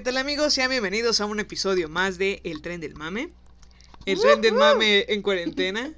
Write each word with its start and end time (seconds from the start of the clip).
¿Qué 0.00 0.04
tal 0.04 0.16
amigos? 0.16 0.54
Sean 0.54 0.70
bienvenidos 0.70 1.20
a 1.20 1.26
un 1.26 1.40
episodio 1.40 1.86
más 1.90 2.16
de 2.16 2.40
El 2.44 2.62
Tren 2.62 2.80
del 2.80 2.94
Mame. 2.94 3.28
El 4.06 4.18
Tren 4.18 4.40
del 4.40 4.54
Mame 4.54 5.04
en 5.08 5.20
cuarentena. 5.20 5.92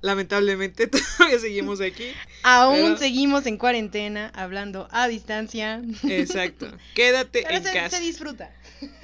Lamentablemente 0.00 0.86
todavía 1.16 1.38
seguimos 1.38 1.80
aquí. 1.80 2.06
Aún 2.42 2.74
pero- 2.74 2.96
seguimos 2.96 3.46
en 3.46 3.58
cuarentena, 3.58 4.32
hablando 4.34 4.88
a 4.90 5.06
distancia. 5.06 5.80
Exacto. 6.02 6.66
Quédate 6.96 7.42
Pero 7.44 7.58
en 7.58 7.62
se, 7.62 7.72
casa. 7.72 7.98
se 7.98 8.02
disfruta. 8.02 8.52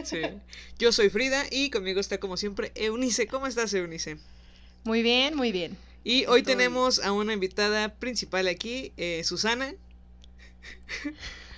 Sí. 0.02 0.19
Yo 0.80 0.91
soy 0.91 1.11
Frida 1.11 1.44
y 1.52 1.70
conmigo 1.70 2.00
está 2.00 2.19
como 2.19 2.36
siempre 2.36 2.72
Eunice. 2.74 3.28
¿Cómo 3.28 3.46
estás, 3.46 3.72
Eunice? 3.72 4.16
Muy 4.83 5.02
bien, 5.02 5.36
muy 5.36 5.52
bien. 5.52 5.77
Y 6.02 6.27
hoy 6.27 6.41
Estoy- 6.41 6.56
tenemos 6.56 6.98
a 6.98 7.12
una 7.12 7.34
invitada 7.34 7.94
principal 7.94 8.48
aquí, 8.48 8.92
eh, 8.96 9.22
Susana. 9.22 9.74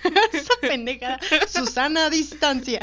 Esa 0.33 0.53
pendeja. 0.61 1.19
Susana 1.47 2.05
a 2.05 2.09
distancia. 2.09 2.79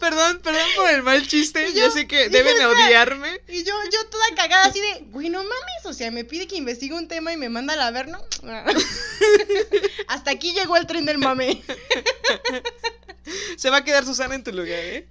Perdón, 0.00 0.40
perdón 0.42 0.66
por 0.76 0.90
el 0.90 1.02
mal 1.02 1.26
chiste. 1.26 1.72
Yo, 1.72 1.84
yo- 1.86 1.90
sé 1.90 2.06
que 2.08 2.24
yo 2.24 2.30
deben 2.30 2.56
odiarme. 2.64 3.40
Y 3.48 3.62
yo, 3.64 3.74
yo 3.92 4.04
toda 4.08 4.24
cagada 4.34 4.64
así 4.64 4.80
de, 4.80 5.04
güey, 5.10 5.28
no 5.30 5.38
mames, 5.42 5.84
o 5.86 5.92
sea, 5.92 6.10
me 6.10 6.24
pide 6.24 6.48
que 6.48 6.56
investigue 6.56 6.94
un 6.94 7.06
tema 7.06 7.32
y 7.32 7.36
me 7.36 7.48
manda 7.48 7.74
al 7.74 7.80
averno. 7.80 8.20
Hasta 10.08 10.30
aquí 10.32 10.52
llegó 10.52 10.76
el 10.76 10.86
tren 10.86 11.04
del 11.06 11.18
mame. 11.18 11.62
Se 13.56 13.70
va 13.70 13.78
a 13.78 13.84
quedar 13.84 14.04
Susana 14.04 14.34
en 14.34 14.42
tu 14.42 14.50
lugar, 14.50 14.70
¿eh? 14.70 15.06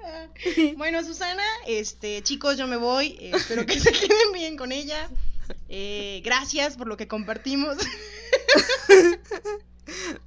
Bueno, 0.75 1.03
Susana, 1.05 1.43
este, 1.65 2.21
chicos, 2.23 2.57
yo 2.57 2.67
me 2.67 2.75
voy. 2.75 3.17
eh, 3.21 3.31
espero 3.35 3.65
que 3.65 3.79
se 3.79 3.91
queden 3.93 4.33
bien 4.33 4.57
con 4.57 4.71
ella. 4.73 5.09
Eh, 5.69 6.21
gracias 6.23 6.77
por 6.77 6.87
lo 6.87 6.97
que 6.97 7.07
compartimos. 7.07 7.77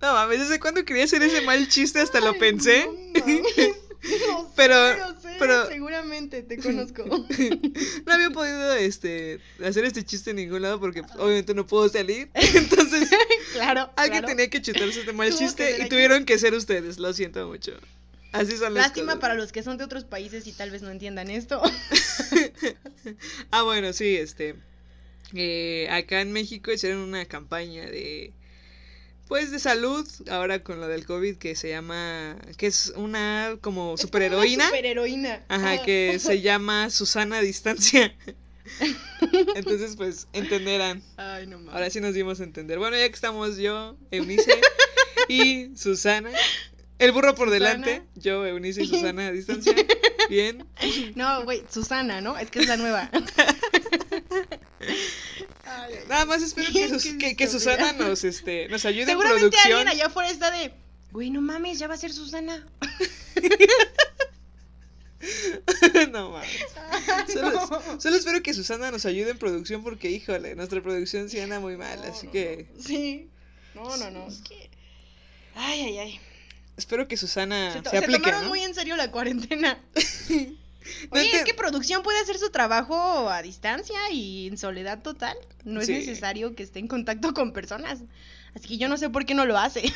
No 0.01 0.13
mames, 0.15 0.41
¿desde 0.41 0.59
cuándo 0.59 0.85
quería 0.85 1.05
hacer 1.05 1.23
ese 1.23 1.41
mal 1.43 1.69
chiste? 1.69 2.01
Hasta 2.01 2.21
lo 2.21 2.37
pensé. 2.37 2.85
no 2.87 3.21
mames. 3.21 3.43
Lo 4.03 4.41
sé, 4.43 4.49
Pero- 4.57 4.97
sé, 5.21 5.37
pero- 5.39 5.67
seguramente 5.69 6.43
te 6.43 6.59
conozco. 6.59 7.05
No 8.05 8.13
había 8.13 8.31
podido 8.31 8.75
este, 8.75 9.39
hacer 9.65 9.85
este 9.85 10.03
chiste 10.05 10.31
en 10.31 10.37
ningún 10.37 10.63
lado 10.63 10.81
porque 10.81 11.05
pues, 11.05 11.15
obviamente 11.17 11.55
no 11.55 11.65
puedo 11.65 11.89
salir. 11.89 12.29
Entonces 12.35 13.09
claro. 13.53 13.93
alguien 13.95 14.23
claro. 14.23 14.27
tenía 14.27 14.51
que 14.51 14.61
chutarse 14.61 14.99
este 14.99 15.13
mal 15.13 15.29
Tuvo 15.31 15.39
chiste 15.39 15.71
y 15.79 15.83
aquí. 15.83 15.89
tuvieron 15.89 16.25
que 16.25 16.37
ser 16.41 16.53
ustedes. 16.55 16.99
Lo 16.99 17.13
siento 17.13 17.47
mucho. 17.47 17.73
Así 18.33 18.57
son 18.57 18.75
las 18.75 18.87
Lástima 18.87 19.07
cosas. 19.13 19.21
para 19.21 19.35
los 19.35 19.53
que 19.53 19.63
son 19.63 19.79
de 19.79 19.85
otros 19.85 20.03
países 20.03 20.49
y 20.49 20.53
tal 20.53 20.73
vez 20.73 20.83
no 20.83 20.91
entiendan 20.91 21.31
esto. 21.31 21.63
Ah, 23.53 23.63
bueno, 23.63 23.93
sí, 23.93 24.17
este. 24.17 24.57
Eh, 25.35 25.89
acá 25.91 26.21
en 26.21 26.33
México 26.33 26.71
hicieron 26.73 27.01
una 27.01 27.25
campaña 27.27 27.87
de. 27.87 28.33
Pues 29.29 29.51
de 29.51 29.59
salud, 29.61 30.07
ahora 30.31 30.63
con 30.63 30.79
lo 30.81 30.89
del 30.89 31.07
COVID, 31.07 31.37
que 31.37 31.55
se 31.57 31.71
llama. 31.71 32.37
que 32.59 32.67
es 32.67 32.93
una 32.97 33.57
como 33.61 33.97
superheroína. 33.97 34.67
Superheroína. 34.67 35.43
Ajá, 35.49 35.73
Ah. 35.73 35.83
que 35.83 36.19
se 36.19 36.41
llama 36.43 36.91
Susana 36.91 37.39
a 37.39 37.41
Distancia. 37.41 38.15
Entonces, 39.55 39.97
pues, 39.97 40.29
entenderán. 40.33 41.03
Ay, 41.17 41.47
no 41.47 41.59
mames. 41.59 41.75
Ahora 41.75 41.91
sí 41.91 42.01
nos 42.01 42.15
dimos 42.15 42.41
a 42.41 42.45
entender. 42.45 42.79
Bueno, 42.79 42.97
ya 42.97 43.09
que 43.09 43.15
estamos 43.15 43.57
yo, 43.57 43.97
Eunice 44.11 44.61
y 45.29 45.71
Susana. 45.77 46.31
El 46.99 47.13
burro 47.13 47.35
por 47.35 47.49
Susana. 47.49 47.69
delante, 47.75 48.03
yo, 48.15 48.47
Eunice 48.47 48.83
y 48.83 48.87
Susana 48.87 49.29
a 49.29 49.33
distancia. 49.33 49.75
Bien. 50.31 50.65
No, 51.17 51.43
güey, 51.45 51.65
Susana, 51.71 52.21
¿no? 52.21 52.39
Es 52.39 52.51
que 52.51 52.61
es 52.61 52.69
la 52.69 52.77
nueva. 52.77 53.11
Ay. 55.65 55.95
Nada 56.09 56.25
más 56.27 56.43
espero 56.43 56.71
que, 56.73 56.89
Sus- 56.99 57.05
que. 57.37 57.49
Susana 57.49 57.93
nos, 57.93 58.25
este, 58.25 58.69
nos 58.69 58.85
ayude 58.85 59.03
en 59.03 59.09
Seguramente 59.09 59.41
producción. 59.41 59.79
alguien 59.79 59.89
allá 59.89 60.07
afuera 60.07 60.31
está 60.31 60.51
de, 60.51 60.73
güey, 61.13 61.31
no 61.31 61.41
mames, 61.41 61.79
ya 61.79 61.89
va 61.89 61.95
a 61.95 61.99
ser 61.99 62.13
Susana. 62.13 62.67
no 66.13 66.31
mames. 66.31 66.51
Solo, 67.33 68.01
solo 68.01 68.17
espero 68.17 68.43
que 68.43 68.55
Susana 68.55 68.91
nos 68.91 69.07
ayude 69.07 69.31
en 69.31 69.39
producción 69.39 69.83
porque, 69.83 70.11
híjole, 70.11 70.55
nuestra 70.57 70.83
producción 70.83 71.29
sí 71.31 71.41
anda 71.41 71.61
muy 71.61 71.77
mal, 71.77 72.03
así 72.05 72.27
que 72.29 72.67
Sí. 72.79 73.29
No, 73.75 73.97
no, 73.97 74.11
no. 74.11 74.29
Es 74.29 74.39
que. 74.41 74.69
Ay, 75.55 75.81
ay, 75.83 75.99
ay. 75.99 76.21
espero 76.77 77.09
que 77.09 77.17
Susana 77.17 77.73
Se, 77.73 77.79
se, 77.79 77.83
to- 77.83 77.91
se 77.91 77.99
aplique, 77.99 78.21
tomaron 78.31 78.49
muy 78.49 78.61
en 78.61 78.75
serio 78.75 78.97
la 78.97 79.11
cuarentena. 79.11 79.83
No 81.13 81.21
Oye, 81.21 81.37
es 81.37 81.45
que 81.45 81.55
producción 81.55 82.03
puede 82.03 82.19
hacer 82.21 82.39
su 82.39 82.51
trabajo 82.51 83.29
a 83.31 83.43
distancia 83.43 83.99
y 84.11 84.49
en 84.49 84.59
soledad 84.59 85.03
total. 85.03 85.37
No 85.65 85.81
es 85.81 85.87
Sí. 85.87 85.93
necesario 85.95 86.55
que 86.55 86.63
esté 86.63 86.79
en 86.81 86.89
contacto 86.89 87.33
con 87.35 87.53
personas. 87.53 88.01
Así 88.55 88.69
que 88.69 88.79
yo 88.79 88.89
no 88.89 88.97
sé 88.97 89.09
por 89.11 89.25
qué 89.25 89.35
no 89.35 89.47
lo 89.47 89.57
hace. 89.59 89.83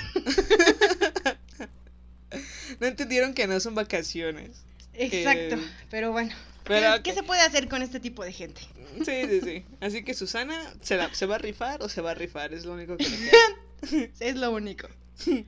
no 2.81 2.87
entendieron 2.87 3.35
que 3.35 3.47
no 3.47 3.59
son 3.61 3.75
vacaciones. 3.75 4.63
Exacto. 4.95 5.57
Pero 5.91 6.13
bueno. 6.13 6.35
Pero, 6.65 7.03
¿Qué, 7.03 7.15
se 7.15 7.23
puede 7.23 7.43
hacer 7.43 7.69
con 7.69 7.83
este 7.83 8.01
tipo 8.01 8.25
de 8.25 8.33
gente? 8.33 8.61
Sí, 9.05 9.23
sí, 9.29 9.41
sí. 9.41 9.65
Así 9.81 10.05
que 10.05 10.15
Susana, 10.15 10.59
¿se, 10.83 10.97
la- 10.97 11.15
¿se 11.15 11.27
va 11.27 11.37
a 11.37 11.39
rifar 11.39 11.81
o 11.83 11.89
se 11.89 12.01
va 12.01 12.11
a 12.11 12.15
rifar? 12.15 12.53
Es 12.55 12.65
lo 12.65 12.73
único 12.73 12.97
que 12.97 13.09
le 13.09 13.17
queda. 13.19 14.09
Es 14.21 14.37
lo 14.37 14.51
único. 14.53 14.89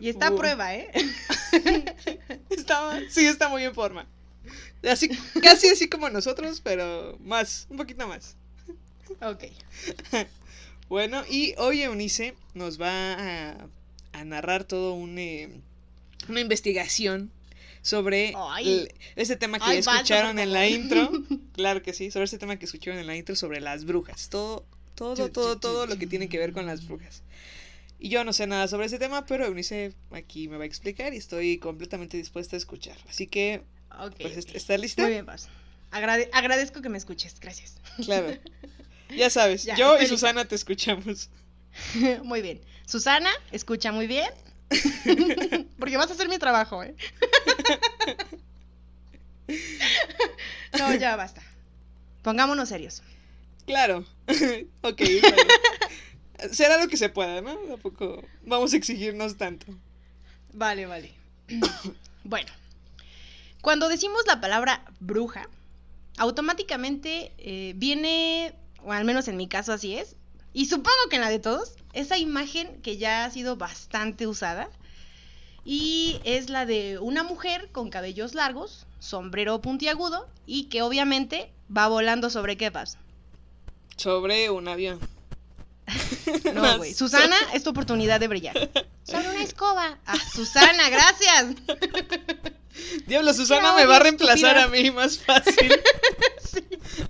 Y 0.00 0.10
está 0.10 0.26
a 0.28 0.32
Uh. 0.32 0.36
prueba, 0.36 0.74
¿eh? 0.74 0.90
Está, 2.50 3.00
sí, 3.08 3.26
está 3.26 3.48
muy 3.48 3.64
en 3.64 3.74
forma. 3.74 4.06
Así, 4.82 5.08
casi 5.42 5.68
así 5.68 5.88
como 5.88 6.08
nosotros, 6.10 6.60
pero 6.62 7.16
más, 7.20 7.66
un 7.70 7.76
poquito 7.76 8.06
más. 8.08 8.36
Ok. 9.20 9.44
Bueno, 10.88 11.24
y 11.28 11.54
hoy 11.58 11.82
Eunice 11.82 12.34
nos 12.54 12.80
va 12.80 13.14
a, 13.14 13.68
a 14.12 14.24
narrar 14.24 14.64
todo 14.64 14.94
un, 14.94 15.18
eh, 15.18 15.50
una 16.28 16.40
investigación 16.40 17.30
sobre 17.82 18.34
el- 18.66 18.94
este 19.16 19.36
tema 19.36 19.58
que 19.58 19.64
Ay, 19.64 19.78
escucharon 19.78 20.38
en 20.38 20.52
la 20.52 20.68
intro. 20.68 21.10
Claro 21.54 21.82
que 21.82 21.92
sí, 21.92 22.10
sobre 22.10 22.24
este 22.24 22.38
tema 22.38 22.56
que 22.58 22.66
escucharon 22.66 22.98
en 23.00 23.06
la 23.06 23.16
intro 23.16 23.34
sobre 23.36 23.60
las 23.60 23.84
brujas. 23.84 24.28
Todo, 24.28 24.64
todo, 24.94 25.14
todo, 25.30 25.58
todo 25.58 25.86
lo 25.86 25.98
que 25.98 26.06
tiene 26.06 26.28
que 26.28 26.38
ver 26.38 26.52
con 26.52 26.66
las 26.66 26.86
brujas. 26.86 27.22
Y 27.98 28.10
yo 28.10 28.24
no 28.24 28.32
sé 28.32 28.46
nada 28.46 28.68
sobre 28.68 28.86
ese 28.86 28.98
tema, 28.98 29.24
pero 29.26 29.46
Eunice 29.46 29.94
aquí 30.10 30.48
me 30.48 30.56
va 30.58 30.64
a 30.64 30.66
explicar 30.66 31.14
y 31.14 31.16
estoy 31.16 31.58
completamente 31.58 32.16
dispuesta 32.16 32.54
a 32.54 32.58
escuchar. 32.58 32.96
Así 33.08 33.26
que, 33.26 33.62
Ok. 34.00 34.14
pues. 34.20 34.36
¿estás 34.54 34.80
lista? 34.80 35.02
Muy 35.02 35.12
bien, 35.12 35.26
Paz. 35.26 35.48
Agrade- 35.92 36.28
agradezco 36.32 36.82
que 36.82 36.88
me 36.88 36.98
escuches. 36.98 37.38
Gracias. 37.40 37.78
Claro. 38.04 38.32
Ya 39.08 39.30
sabes, 39.30 39.62
Ya, 39.62 39.76
yo 39.76 40.02
y 40.02 40.06
Susana 40.08 40.46
te 40.46 40.56
escuchamos. 40.56 41.30
muy 42.24 42.42
bien. 42.42 42.60
Susana, 42.86 43.30
escucha 43.52 43.92
muy 43.92 44.08
bien. 44.08 44.28
Porque 45.78 45.96
vas 45.96 46.10
a 46.10 46.14
hacer 46.14 46.28
mi 46.28 46.38
trabajo, 46.38 46.82
¿eh? 46.82 46.92
no, 50.78 50.94
ya 50.96 51.14
basta. 51.14 51.40
Pongámonos 52.22 52.68
serios. 52.68 53.02
Claro. 53.64 54.04
ok, 54.82 54.98
bien. 54.98 55.22
Será 56.52 56.78
lo 56.82 56.88
que 56.88 56.96
se 56.96 57.08
pueda, 57.08 57.40
¿no? 57.40 57.54
Tampoco 57.54 58.24
vamos 58.42 58.72
a 58.72 58.76
exigirnos 58.76 59.36
tanto. 59.36 59.66
Vale, 60.52 60.86
vale. 60.86 61.14
bueno, 62.24 62.50
cuando 63.66 63.88
decimos 63.88 64.22
la 64.28 64.40
palabra 64.40 64.84
bruja, 65.00 65.48
automáticamente 66.18 67.32
eh, 67.36 67.72
viene, 67.74 68.54
o 68.84 68.92
al 68.92 69.04
menos 69.04 69.26
en 69.26 69.36
mi 69.36 69.48
caso 69.48 69.72
así 69.72 69.96
es, 69.96 70.14
y 70.52 70.66
supongo 70.66 71.08
que 71.10 71.16
en 71.16 71.22
la 71.22 71.30
de 71.30 71.40
todos, 71.40 71.74
esa 71.92 72.16
imagen 72.16 72.80
que 72.80 72.96
ya 72.96 73.24
ha 73.24 73.30
sido 73.32 73.56
bastante 73.56 74.28
usada, 74.28 74.68
y 75.64 76.20
es 76.22 76.48
la 76.48 76.64
de 76.64 77.00
una 77.00 77.24
mujer 77.24 77.68
con 77.72 77.90
cabellos 77.90 78.36
largos, 78.36 78.86
sombrero 79.00 79.60
puntiagudo 79.60 80.28
y 80.46 80.66
que 80.66 80.82
obviamente 80.82 81.50
va 81.76 81.88
volando 81.88 82.30
sobre 82.30 82.56
qué. 82.56 82.70
Sobre 83.96 84.48
un 84.48 84.68
avión. 84.68 85.00
No, 86.54 86.78
güey. 86.78 86.94
Susana, 86.94 87.36
es 87.52 87.64
tu 87.64 87.70
oportunidad 87.70 88.20
de 88.20 88.28
brillar. 88.28 88.54
Sobre 89.02 89.28
una 89.28 89.42
escoba. 89.42 89.98
Ah, 90.06 90.16
Susana, 90.32 90.88
gracias. 90.88 91.56
Diablo, 93.06 93.32
Susana 93.34 93.74
me 93.74 93.86
va 93.86 93.96
a 93.96 94.00
reemplazar 94.00 94.56
estúpida. 94.56 94.64
a 94.64 94.68
mí 94.82 94.90
más 94.90 95.18
fácil. 95.18 95.72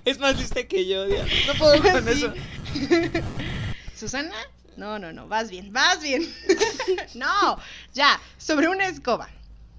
Es 0.03 0.19
más 0.19 0.37
lista 0.37 0.63
que 0.67 0.85
yo, 0.87 1.05
diablo. 1.05 1.31
No 1.47 1.53
puedo 1.53 1.81
con 1.81 2.03
Sí. 2.05 2.11
eso. 2.11 2.33
Susana, 3.97 4.33
no, 4.75 4.99
no, 4.99 5.11
no, 5.13 5.27
vas 5.27 5.49
bien, 5.49 5.71
vas 5.73 6.01
bien. 6.01 6.27
no, 7.15 7.57
ya, 7.93 8.19
sobre 8.37 8.67
una 8.67 8.87
escoba. 8.87 9.29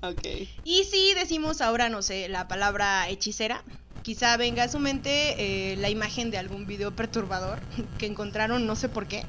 Ok. 0.03 0.23
Y 0.65 0.85
si 0.85 1.15
decimos 1.15 1.61
ahora, 1.61 1.89
no 1.89 2.03
sé, 2.03 2.29
la 2.29 2.49
palabra 2.49 3.09
hechicera, 3.09 3.63
quizá 4.03 4.37
venga 4.37 4.65
a 4.65 4.69
su 4.69 4.79
mente 4.79 5.73
eh, 5.73 5.77
la 5.77 5.91
imagen 5.91 6.31
de 6.31 6.39
algún 6.39 6.67
video 6.67 6.95
perturbador 6.95 7.61
que 7.99 8.07
encontraron, 8.07 8.67
no 8.67 8.77
sé 8.77 8.89
por 8.89 9.07
qué. 9.09 9.25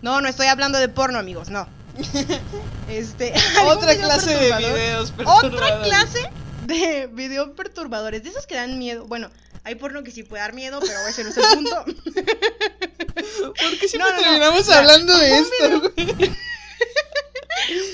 No, 0.00 0.20
no 0.20 0.28
estoy 0.28 0.46
hablando 0.48 0.78
de 0.78 0.88
porno, 0.88 1.18
amigos, 1.18 1.48
no. 1.50 1.68
Este, 2.88 3.32
Otra 3.66 3.96
clase 3.96 4.34
de 4.36 4.56
videos 4.56 5.12
Otra 5.12 5.50
perturbadores. 5.50 5.88
clase 5.88 6.30
de 6.66 7.06
video 7.08 7.54
perturbadores, 7.54 8.22
de 8.22 8.30
esos 8.30 8.46
que 8.46 8.54
dan 8.54 8.78
miedo. 8.78 9.06
Bueno, 9.06 9.30
hay 9.64 9.74
porno 9.76 10.02
que 10.02 10.10
sí 10.10 10.22
puede 10.22 10.42
dar 10.42 10.52
miedo, 10.54 10.80
pero 10.80 11.06
ese 11.08 11.24
no 11.24 11.30
es 11.30 11.36
el 11.36 11.44
punto. 11.54 11.84
¿Por 11.84 13.78
qué 13.78 13.88
siempre 13.88 14.12
No, 14.12 14.20
terminamos 14.20 14.68
hablando 14.68 15.16
de 15.16 15.38
esto? 15.38 15.92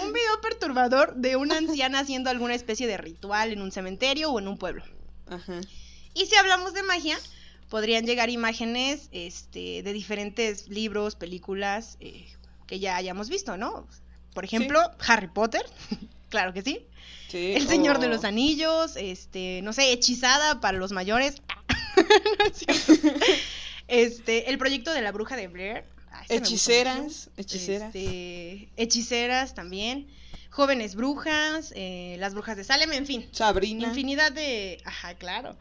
Un 0.02 0.12
video 0.12 0.40
perturbador 0.40 1.14
de 1.14 1.36
una 1.36 1.58
anciana 1.58 2.00
haciendo 2.00 2.30
alguna 2.30 2.54
especie 2.54 2.86
de 2.86 2.96
ritual 2.96 3.52
en 3.52 3.60
un 3.60 3.70
cementerio 3.72 4.30
o 4.30 4.38
en 4.38 4.48
un 4.48 4.58
pueblo. 4.58 4.82
Ajá. 5.26 5.60
Y 6.14 6.26
si 6.26 6.34
hablamos 6.36 6.72
de 6.74 6.82
magia, 6.82 7.18
podrían 7.68 8.06
llegar 8.06 8.30
imágenes 8.30 9.08
este, 9.12 9.82
de 9.82 9.92
diferentes 9.92 10.68
libros, 10.68 11.16
películas 11.16 11.96
eh, 12.00 12.26
que 12.68 12.78
ya 12.78 12.96
hayamos 12.96 13.28
visto, 13.28 13.56
¿no? 13.56 13.88
Por 14.34 14.44
ejemplo, 14.44 14.80
Harry 15.00 15.26
Potter, 15.26 15.64
claro 16.28 16.52
que 16.52 16.62
sí. 16.62 16.86
Sí. 17.28 17.54
El 17.56 17.66
Señor 17.66 17.98
de 17.98 18.08
los 18.08 18.24
Anillos, 18.24 18.92
este, 18.96 19.60
no 19.62 19.72
sé, 19.72 19.92
Hechizada 19.92 20.60
para 20.60 20.78
los 20.78 20.92
mayores. 20.92 21.42
No 21.96 22.44
es 22.44 22.56
cierto. 22.58 23.08
Este, 23.88 24.50
el 24.50 24.58
proyecto 24.58 24.92
de 24.92 25.00
la 25.00 25.12
bruja 25.12 25.34
de 25.34 25.48
Blair. 25.48 25.84
Ay, 26.10 26.20
gustó 26.20 26.34
Hechiceras, 26.34 27.30
hechiceras. 27.36 27.94
Este, 27.94 28.68
hechiceras 28.76 29.54
también. 29.54 30.08
Jóvenes 30.50 30.94
brujas, 30.94 31.72
eh, 31.74 32.16
las 32.18 32.34
brujas 32.34 32.56
de 32.56 32.64
Salem, 32.64 32.92
en 32.92 33.06
fin. 33.06 33.28
Sabrina. 33.32 33.88
Infinidad 33.88 34.30
de. 34.30 34.80
Ajá, 34.84 35.14
claro. 35.14 35.56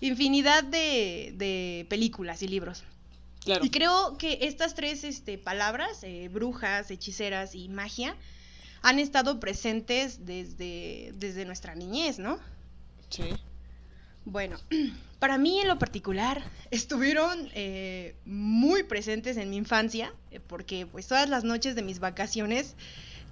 Infinidad 0.00 0.64
de, 0.64 1.32
de 1.36 1.86
películas 1.88 2.42
y 2.42 2.48
libros. 2.48 2.84
Claro. 3.48 3.64
Y 3.64 3.70
creo 3.70 4.18
que 4.18 4.40
estas 4.42 4.74
tres 4.74 5.04
este, 5.04 5.38
palabras, 5.38 6.02
eh, 6.02 6.28
brujas, 6.30 6.90
hechiceras 6.90 7.54
y 7.54 7.70
magia, 7.70 8.14
han 8.82 8.98
estado 8.98 9.40
presentes 9.40 10.26
desde, 10.26 11.14
desde 11.14 11.46
nuestra 11.46 11.74
niñez, 11.74 12.18
¿no? 12.18 12.38
Sí. 13.08 13.30
Bueno, 14.26 14.58
para 15.18 15.38
mí 15.38 15.60
en 15.60 15.68
lo 15.68 15.78
particular 15.78 16.42
estuvieron 16.70 17.48
eh, 17.54 18.16
muy 18.26 18.82
presentes 18.82 19.38
en 19.38 19.48
mi 19.48 19.56
infancia, 19.56 20.12
eh, 20.30 20.40
porque 20.40 20.84
pues 20.84 21.06
todas 21.06 21.30
las 21.30 21.42
noches 21.42 21.74
de 21.74 21.80
mis 21.80 22.00
vacaciones 22.00 22.76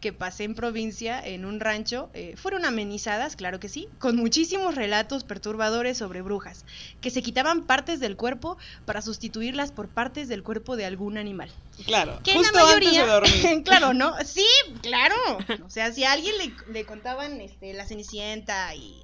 que 0.00 0.12
pasé 0.12 0.44
en 0.44 0.54
provincia, 0.54 1.20
en 1.25 1.44
un 1.44 1.60
rancho, 1.60 2.10
eh, 2.14 2.34
fueron 2.37 2.64
amenizadas, 2.64 3.37
claro 3.37 3.60
que 3.60 3.69
sí, 3.69 3.88
con 3.98 4.16
muchísimos 4.16 4.75
relatos 4.75 5.25
perturbadores 5.25 5.98
sobre 5.98 6.22
brujas, 6.22 6.64
que 7.00 7.10
se 7.10 7.22
quitaban 7.22 7.64
partes 7.64 8.00
del 8.00 8.16
cuerpo 8.16 8.58
para 8.84 9.02
sustituirlas 9.02 9.72
por 9.72 9.88
partes 9.88 10.28
del 10.28 10.43
cuerpo 10.43 10.76
de 10.76 10.84
algún 10.84 11.19
animal. 11.19 11.50
Claro. 11.84 12.20
Que 12.22 12.34
Justo 12.34 12.56
la 12.56 12.64
mayoría, 12.64 13.02
antes 13.02 13.06
de 13.06 13.12
dormir. 13.12 13.62
claro, 13.64 13.94
¿no? 13.94 14.14
Sí, 14.25 14.46
claro. 14.82 15.16
O 15.64 15.70
sea, 15.70 15.93
si 15.93 16.04
a 16.04 16.12
alguien 16.12 16.37
le, 16.38 16.72
le 16.72 16.84
contaban 16.84 17.40
este, 17.40 17.72
la 17.72 17.87
Cenicienta 17.87 18.75
y, 18.75 19.02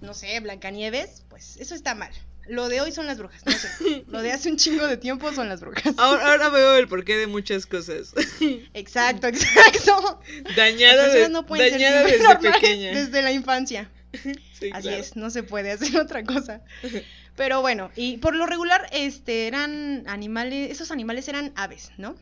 no 0.00 0.14
sé, 0.14 0.38
Blancanieves, 0.40 1.24
pues 1.28 1.56
eso 1.56 1.74
está 1.74 1.94
mal. 1.94 2.12
Lo 2.48 2.68
de 2.68 2.80
hoy 2.80 2.92
son 2.92 3.06
las 3.06 3.18
brujas, 3.18 3.44
no 3.44 3.52
sé. 3.52 4.04
Lo 4.08 4.22
de 4.22 4.32
hace 4.32 4.50
un 4.50 4.56
chingo 4.56 4.86
de 4.86 4.96
tiempo 4.96 5.32
son 5.32 5.48
las 5.48 5.60
brujas. 5.60 5.94
Ahora, 5.96 6.30
ahora 6.32 6.48
veo 6.50 6.76
el 6.76 6.88
porqué 6.88 7.16
de 7.16 7.26
muchas 7.26 7.66
cosas. 7.66 8.14
Exacto, 8.74 9.26
exacto. 9.26 10.20
Dañada, 10.56 11.08
de, 11.08 11.28
no 11.28 11.42
dañada 11.42 12.08
ser 12.08 12.18
desde 12.40 12.52
pequeña. 12.52 12.92
desde 12.92 13.22
la 13.22 13.32
infancia. 13.32 13.90
Sí, 14.12 14.70
Así 14.72 14.88
claro. 14.88 14.96
es, 14.96 15.16
no 15.16 15.30
se 15.30 15.42
puede 15.42 15.70
hacer 15.72 15.96
otra 16.00 16.24
cosa. 16.24 16.62
Pero 17.36 17.60
bueno, 17.60 17.90
y 17.96 18.16
por 18.18 18.34
lo 18.34 18.46
regular, 18.46 18.88
este, 18.92 19.46
eran 19.46 20.04
animales, 20.06 20.70
esos 20.70 20.90
animales 20.90 21.28
eran 21.28 21.52
aves, 21.56 21.90
¿no? 21.98 22.16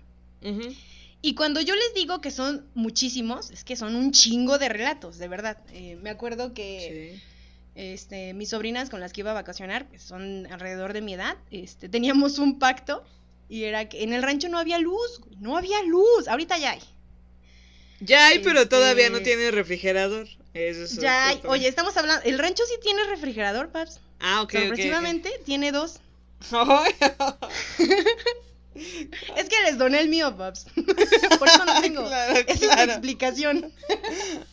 Y 1.23 1.35
cuando 1.35 1.61
yo 1.61 1.75
les 1.75 1.95
digo 1.95 2.21
que 2.21 2.31
son 2.31 2.67
muchísimos, 2.75 3.51
es 3.51 3.65
que 3.65 3.77
son 3.77 3.95
un 3.97 4.13
chingo 4.13 4.59
de 4.59 4.69
relatos, 4.69 5.17
de 5.19 5.29
verdad. 5.29 5.57
Eh, 5.73 5.97
me 6.03 6.11
acuerdo 6.11 6.53
que 6.53 7.13
Sí. 7.17 7.23
Este, 7.75 8.35
mis 8.35 8.51
sobrinas 8.51 8.91
con 8.91 9.01
las 9.01 9.13
que 9.13 9.23
iba 9.23 9.33
a 9.33 9.35
vacacionar, 9.35 9.89
que 9.89 9.99
son 9.99 10.47
alrededor 10.51 10.93
de 10.93 11.01
mi 11.01 11.15
edad, 11.15 11.37
este, 11.51 11.89
teníamos 11.89 12.39
un 12.39 12.59
pacto 12.59 13.05
y 13.49 13.65
era 13.65 13.89
que 13.89 14.03
en 14.03 14.13
el 14.13 14.23
rancho 14.23 14.49
no 14.49 14.59
había 14.59 14.79
luz, 14.79 15.21
no 15.41 15.57
había 15.57 15.83
luz, 15.83 16.29
ahorita 16.29 16.59
ya 16.59 16.73
hay. 16.73 16.81
Ya 18.01 18.27
hay, 18.27 18.41
pero 18.41 18.61
Este- 18.61 18.71
todavía 18.71 19.11
no 19.11 19.21
tiene 19.21 19.51
refrigerador. 19.51 20.27
Eso 20.53 20.85
es 20.85 20.97
Ya 20.97 21.29
hay, 21.29 21.41
oye, 21.45 21.69
estamos 21.69 21.97
hablando, 21.97 22.23
el 22.25 22.39
rancho 22.39 22.63
sí 22.69 22.75
tiene 22.83 23.05
refrigerador, 23.05 23.71
paps. 23.71 24.01
Ah, 24.21 24.43
ok, 24.43 24.55
ok, 24.55 24.55
ok. 24.55 24.61
Sorpresivamente 24.67 25.31
tiene 25.45 25.73
dos. 25.73 26.01
Es 29.37 29.49
que 29.49 29.63
les 29.65 29.79
doné 29.79 30.01
el 30.01 30.09
mío, 30.09 30.37
paps. 30.37 30.67
Por 31.39 31.49
eso 31.49 31.65
no 31.65 31.81
tengo. 31.81 32.05
Claro, 32.07 32.35
Esa 32.49 32.53
es 32.53 32.61
la 32.77 32.85
explicación. 32.85 33.73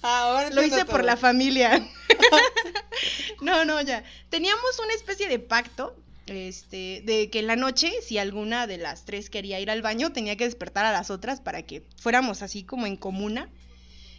Ahora 0.04 0.52
Lo 0.52 0.64
hice 0.64 0.86
por 0.86 1.04
la 1.04 1.18
familia. 1.18 1.84
no, 3.42 3.66
no, 3.66 3.82
ya. 3.82 4.04
Teníamos 4.30 4.80
una 4.84 4.94
especie 4.94 5.28
de 5.28 5.40
pacto, 5.40 5.96
este, 6.28 7.02
de 7.06 7.30
que 7.30 7.40
en 7.40 7.48
la 7.48 7.56
noche, 7.56 7.92
si 8.02 8.18
alguna 8.18 8.68
de 8.68 8.78
las 8.78 9.06
tres 9.06 9.30
quería 9.30 9.60
ir 9.60 9.70
al 9.72 9.82
baño, 9.82 10.12
tenía 10.14 10.36
que 10.38 10.46
despertar 10.46 10.86
a 10.86 10.92
las 10.92 11.10
otras 11.10 11.42
para 11.42 11.64
que 11.64 11.84
fuéramos 11.98 12.42
así 12.42 12.64
como 12.64 12.86
en 12.86 12.96
comuna 12.96 13.50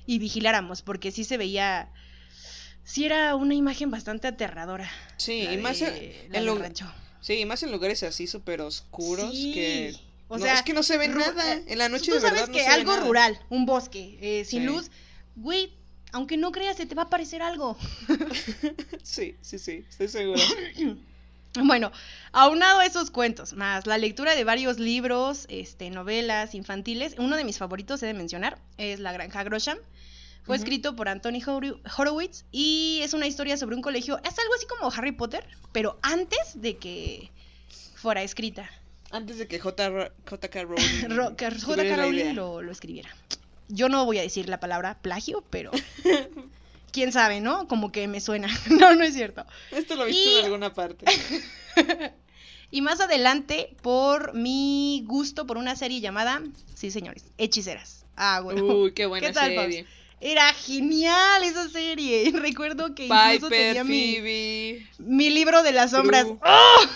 y 0.06 0.18
vigiláramos, 0.18 0.82
porque 0.82 1.12
sí 1.12 1.24
se 1.24 1.36
veía, 1.36 1.90
sí 2.84 3.04
era 3.04 3.34
una 3.36 3.54
imagen 3.54 3.90
bastante 3.90 4.26
aterradora. 4.28 4.90
Sí, 5.16 5.46
y 5.52 5.56
más 5.58 5.78
de- 5.78 5.86
en, 6.20 6.26
en 6.26 6.32
del 6.32 6.46
lu- 6.46 6.58
rancho. 6.58 6.92
sí, 7.20 7.44
más 7.46 7.62
en 7.62 7.70
lugares 7.72 8.02
así 8.02 8.26
súper 8.26 8.60
oscuros 8.62 9.30
Sí, 9.32 9.52
que 9.54 9.94
o 10.28 10.38
no, 10.38 10.44
sea, 10.44 10.54
es 10.54 10.62
que 10.62 10.72
no 10.72 10.82
se 10.82 10.96
ve 10.98 11.08
nada. 11.08 11.54
eh, 11.54 11.64
En 11.68 11.78
la 11.78 11.88
noche 11.88 12.06
Tú 12.06 12.14
de 12.14 12.20
sabes 12.20 12.32
verdad 12.34 12.48
no 12.48 12.54
que 12.54 12.60
se 12.64 12.68
ve 12.68 12.74
algo 12.74 12.92
nada. 12.96 13.06
rural, 13.06 13.40
un 13.48 13.64
bosque, 13.66 14.18
eh, 14.20 14.44
sin 14.44 14.60
Sí. 14.60 14.66
luz, 14.66 14.90
güey, 15.36 15.72
aunque 16.12 16.36
no 16.36 16.52
creas, 16.52 16.76
se 16.76 16.86
te 16.86 16.94
va 16.94 17.02
a 17.02 17.06
aparecer 17.06 17.42
algo. 17.42 17.76
Sí, 19.02 19.36
sí, 19.40 19.58
sí, 19.58 19.84
estoy 19.88 20.08
seguro. 20.08 20.40
Bueno, 21.54 21.92
aunado 22.32 22.80
a 22.80 22.86
esos 22.86 23.10
cuentos, 23.10 23.52
más 23.52 23.86
la 23.86 23.98
lectura 23.98 24.34
de 24.34 24.42
varios 24.42 24.78
libros, 24.78 25.44
este, 25.50 25.90
novelas 25.90 26.54
infantiles, 26.54 27.14
uno 27.18 27.36
de 27.36 27.44
mis 27.44 27.58
favoritos 27.58 28.02
he 28.02 28.06
de 28.06 28.14
mencionar 28.14 28.58
es 28.78 29.00
La 29.00 29.12
Granja 29.12 29.44
Grosham. 29.44 29.76
Fue 30.44 30.56
escrito 30.56 30.96
por 30.96 31.10
Anthony 31.10 31.40
Hor- 31.44 31.78
Horowitz 31.98 32.46
y 32.52 33.00
es 33.02 33.12
una 33.12 33.26
historia 33.26 33.58
sobre 33.58 33.76
un 33.76 33.82
colegio. 33.82 34.16
Es 34.24 34.38
algo 34.38 34.54
así 34.56 34.66
como 34.66 34.90
Harry 34.92 35.12
Potter, 35.12 35.44
pero 35.72 35.98
antes 36.00 36.38
de 36.54 36.78
que 36.78 37.30
fuera 37.96 38.22
escrita. 38.22 38.70
Antes 39.10 39.36
de 39.36 39.46
que 39.46 39.60
J. 39.60 40.10
J.K. 40.28 40.62
Rowling 40.62 41.08
la 41.84 41.96
Rowling 41.96 42.34
lo 42.62 42.72
escribiera. 42.72 43.10
Yo 43.74 43.88
no 43.88 44.04
voy 44.04 44.18
a 44.18 44.22
decir 44.22 44.48
la 44.48 44.60
palabra 44.60 44.98
plagio, 45.00 45.42
pero 45.48 45.70
quién 46.92 47.10
sabe, 47.10 47.40
¿no? 47.40 47.66
Como 47.68 47.90
que 47.90 48.06
me 48.06 48.20
suena. 48.20 48.48
No, 48.70 48.94
no 48.94 49.02
es 49.04 49.14
cierto. 49.14 49.46
Esto 49.70 49.96
lo 49.96 50.04
viste 50.04 50.28
Y- 50.28 50.38
en 50.38 50.44
alguna 50.44 50.74
parte. 50.74 51.06
Y 52.74 52.80
más 52.80 53.00
adelante, 53.00 53.76
por 53.82 54.32
mi 54.32 55.04
gusto 55.06 55.46
por 55.46 55.58
una 55.58 55.76
serie 55.76 56.00
llamada, 56.00 56.40
sí 56.74 56.90
señores, 56.90 57.26
Hechiceras. 57.36 58.06
Ah, 58.16 58.40
bueno. 58.40 58.64
Uy, 58.64 58.92
qué 58.92 59.04
buena 59.04 59.26
¿Qué 59.26 59.32
tal, 59.34 59.50
serie. 59.54 59.86
Era 60.22 60.54
genial 60.54 61.42
esa 61.42 61.68
serie. 61.68 62.32
Recuerdo 62.34 62.94
que 62.94 63.08
incluso 63.08 63.50
Piper, 63.50 63.74
tenía 63.74 63.84
mi, 63.84 64.86
mi 64.98 65.28
libro 65.28 65.62
de 65.62 65.72
las 65.72 65.90
sombras. 65.90 66.26
¡Oh! 66.26 66.86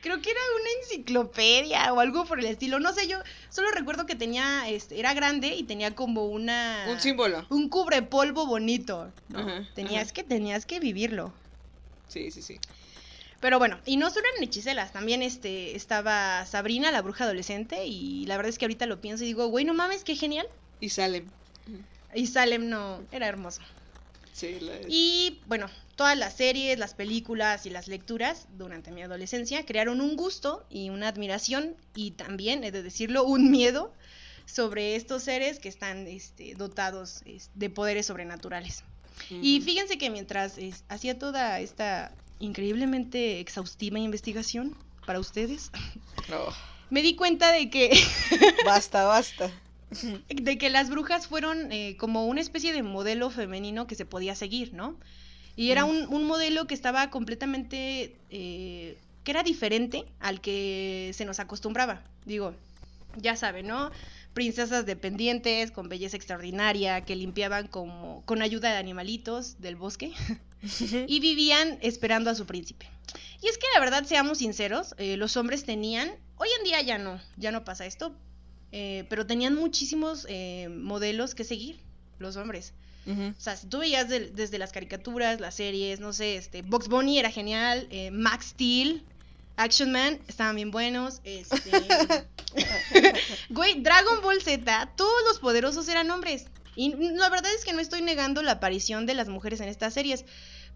Creo 0.00 0.22
que 0.22 0.30
era 0.30 0.40
una 0.60 0.70
enciclopedia 0.82 1.92
o 1.92 2.00
algo 2.00 2.24
por 2.24 2.38
el 2.38 2.46
estilo. 2.46 2.78
No 2.78 2.92
sé, 2.92 3.08
yo 3.08 3.18
solo 3.50 3.70
recuerdo 3.72 4.06
que 4.06 4.14
tenía, 4.14 4.68
este, 4.68 4.98
era 4.98 5.12
grande 5.14 5.54
y 5.54 5.64
tenía 5.64 5.94
como 5.94 6.26
una... 6.26 6.86
Un 6.88 7.00
símbolo. 7.00 7.44
Un 7.50 7.68
cubrepolvo 7.68 8.46
bonito. 8.46 9.12
¿no? 9.28 9.40
Ajá, 9.40 9.68
tenías 9.74 10.04
ajá. 10.04 10.14
que, 10.14 10.24
tenías 10.24 10.66
que 10.66 10.78
vivirlo. 10.80 11.32
Sí, 12.08 12.30
sí, 12.30 12.42
sí. 12.42 12.58
Pero 13.40 13.58
bueno, 13.58 13.78
y 13.86 13.96
no 13.96 14.10
solo 14.10 14.26
eran 14.32 14.42
hechiceras, 14.42 14.92
también 14.92 15.22
este, 15.22 15.76
estaba 15.76 16.44
Sabrina, 16.44 16.90
la 16.90 17.02
bruja 17.02 17.24
adolescente, 17.24 17.86
y 17.86 18.26
la 18.26 18.36
verdad 18.36 18.50
es 18.50 18.58
que 18.58 18.64
ahorita 18.64 18.86
lo 18.86 19.00
pienso 19.00 19.22
y 19.22 19.28
digo, 19.28 19.46
güey, 19.46 19.64
no 19.64 19.74
mames, 19.74 20.02
qué 20.02 20.16
genial. 20.16 20.48
Y 20.80 20.88
Salem. 20.88 21.24
Y 22.14 22.26
Salem 22.26 22.68
no, 22.68 23.00
era 23.12 23.28
hermoso. 23.28 23.60
Sí, 24.38 24.58
la- 24.60 24.78
Y 24.88 25.40
bueno, 25.46 25.68
todas 25.96 26.16
las 26.16 26.34
series, 26.34 26.78
las 26.78 26.94
películas 26.94 27.66
y 27.66 27.70
las 27.70 27.88
lecturas 27.88 28.46
durante 28.56 28.92
mi 28.92 29.02
adolescencia 29.02 29.66
crearon 29.66 30.00
un 30.00 30.14
gusto 30.16 30.64
y 30.70 30.90
una 30.90 31.08
admiración 31.08 31.76
y 31.94 32.12
también, 32.12 32.62
he 32.62 32.70
de 32.70 32.82
decirlo, 32.84 33.24
un 33.24 33.50
miedo 33.50 33.92
sobre 34.46 34.94
estos 34.96 35.24
seres 35.24 35.58
que 35.58 35.68
están 35.68 36.06
este, 36.06 36.54
dotados 36.54 37.22
es, 37.26 37.50
de 37.54 37.68
poderes 37.68 38.06
sobrenaturales. 38.06 38.84
Y 39.30 39.60
fíjense 39.60 39.98
que 39.98 40.10
mientras 40.10 40.56
es, 40.58 40.84
hacía 40.88 41.18
toda 41.18 41.58
esta 41.58 42.12
increíblemente 42.38 43.40
exhaustiva 43.40 43.98
investigación 43.98 44.76
para 45.04 45.18
ustedes, 45.18 45.70
No, 46.28 46.46
me 46.90 47.02
di 47.02 47.16
cuenta 47.16 47.50
de 47.50 47.68
que 47.68 47.90
Basta, 48.64 49.04
basta. 49.04 49.50
de 50.28 50.58
que 50.58 50.70
las 50.70 50.90
brujas 50.90 51.26
fueron 51.26 51.72
eh, 51.72 51.96
como 51.98 52.26
una 52.26 52.40
especie 52.40 52.72
de 52.72 52.82
modelo 52.82 53.30
femenino 53.30 53.86
que 53.86 53.94
se 53.94 54.04
podía 54.06 54.34
seguir, 54.34 54.74
¿no? 54.74 54.98
Y 55.56 55.70
era 55.70 55.84
Mm. 55.86 55.88
un, 55.88 56.14
un 56.14 56.24
modelo 56.24 56.66
que 56.66 56.74
estaba 56.74 57.10
completamente, 57.10 58.16
eh, 58.30 58.96
que 59.24 59.30
era 59.30 59.42
diferente 59.42 60.04
al 60.20 60.40
que 60.40 61.10
se 61.14 61.24
nos 61.24 61.40
acostumbraba. 61.40 62.02
Digo, 62.24 62.54
ya 63.16 63.34
saben, 63.36 63.66
¿no? 63.66 63.90
Princesas 64.34 64.86
dependientes, 64.86 65.72
con 65.72 65.88
belleza 65.88 66.16
extraordinaria, 66.16 67.00
que 67.04 67.16
limpiaban 67.16 67.66
como, 67.66 68.22
con 68.24 68.40
ayuda 68.42 68.70
de 68.70 68.76
animalitos 68.76 69.60
del 69.60 69.74
bosque 69.74 70.12
y 71.08 71.18
vivían 71.20 71.78
esperando 71.82 72.30
a 72.30 72.34
su 72.36 72.46
príncipe. 72.46 72.86
Y 73.42 73.48
es 73.48 73.58
que 73.58 73.66
la 73.74 73.80
verdad, 73.80 74.04
seamos 74.04 74.38
sinceros, 74.38 74.94
eh, 74.98 75.16
los 75.16 75.36
hombres 75.36 75.64
tenían, 75.64 76.10
hoy 76.36 76.48
en 76.58 76.64
día 76.64 76.80
ya 76.82 76.98
no, 76.98 77.20
ya 77.36 77.50
no 77.50 77.64
pasa 77.64 77.86
esto, 77.86 78.14
eh, 78.72 79.06
pero 79.08 79.26
tenían 79.26 79.54
muchísimos 79.54 80.26
eh, 80.28 80.68
modelos 80.70 81.34
que 81.34 81.44
seguir, 81.44 81.80
los 82.18 82.36
hombres. 82.36 82.74
O 83.08 83.40
sea, 83.40 83.56
si 83.56 83.66
tú 83.68 83.78
veías 83.78 84.10
desde 84.10 84.58
las 84.58 84.70
caricaturas, 84.70 85.40
las 85.40 85.54
series, 85.54 85.98
no 85.98 86.12
sé, 86.12 86.36
este, 86.36 86.60
Box 86.60 86.88
Bunny 86.88 87.18
era 87.18 87.30
genial, 87.30 87.88
eh, 87.90 88.10
Max 88.10 88.48
Steel, 88.48 89.02
Action 89.56 89.90
Man, 89.92 90.18
estaban 90.28 90.56
bien 90.56 90.70
buenos, 90.70 91.22
este... 91.24 91.70
Güey, 93.48 93.80
Dragon 93.80 94.20
Ball 94.20 94.42
Z, 94.42 94.92
todos 94.94 95.22
los 95.26 95.38
poderosos 95.38 95.88
eran 95.88 96.10
hombres. 96.10 96.48
Y 96.76 96.94
la 96.94 97.30
verdad 97.30 97.50
es 97.54 97.64
que 97.64 97.72
no 97.72 97.80
estoy 97.80 98.02
negando 98.02 98.42
la 98.42 98.52
aparición 98.52 99.06
de 99.06 99.14
las 99.14 99.28
mujeres 99.28 99.60
en 99.60 99.68
estas 99.68 99.94
series, 99.94 100.26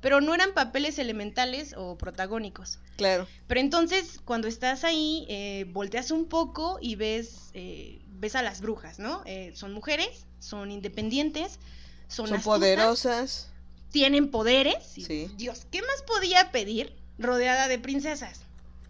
pero 0.02 0.21
no 0.21 0.35
eran 0.35 0.52
papeles 0.52 0.99
elementales 0.99 1.75
o 1.78 1.97
protagónicos. 1.97 2.80
Claro. 2.97 3.26
Pero 3.47 3.61
entonces, 3.61 4.21
cuando 4.25 4.49
estás 4.49 4.85
ahí, 4.85 5.25
eh, 5.30 5.64
volteas 5.68 6.11
un 6.11 6.26
poco 6.26 6.78
y 6.82 6.97
ves, 6.97 7.50
eh, 7.54 8.02
ves 8.18 8.35
a 8.35 8.42
las 8.42 8.61
brujas, 8.61 8.99
¿no? 8.99 9.23
Eh, 9.25 9.52
son 9.54 9.73
mujeres, 9.73 10.26
son 10.40 10.73
independientes, 10.73 11.61
son, 12.09 12.26
Son 12.26 12.37
astutas, 12.37 12.44
poderosas. 12.44 13.49
tienen 13.92 14.30
poderes. 14.30 14.85
Sí. 14.85 15.30
Dios, 15.37 15.66
¿qué 15.71 15.80
más 15.80 16.02
podía 16.04 16.50
pedir 16.50 16.92
rodeada 17.18 17.68
de 17.68 17.78
princesas? 17.78 18.40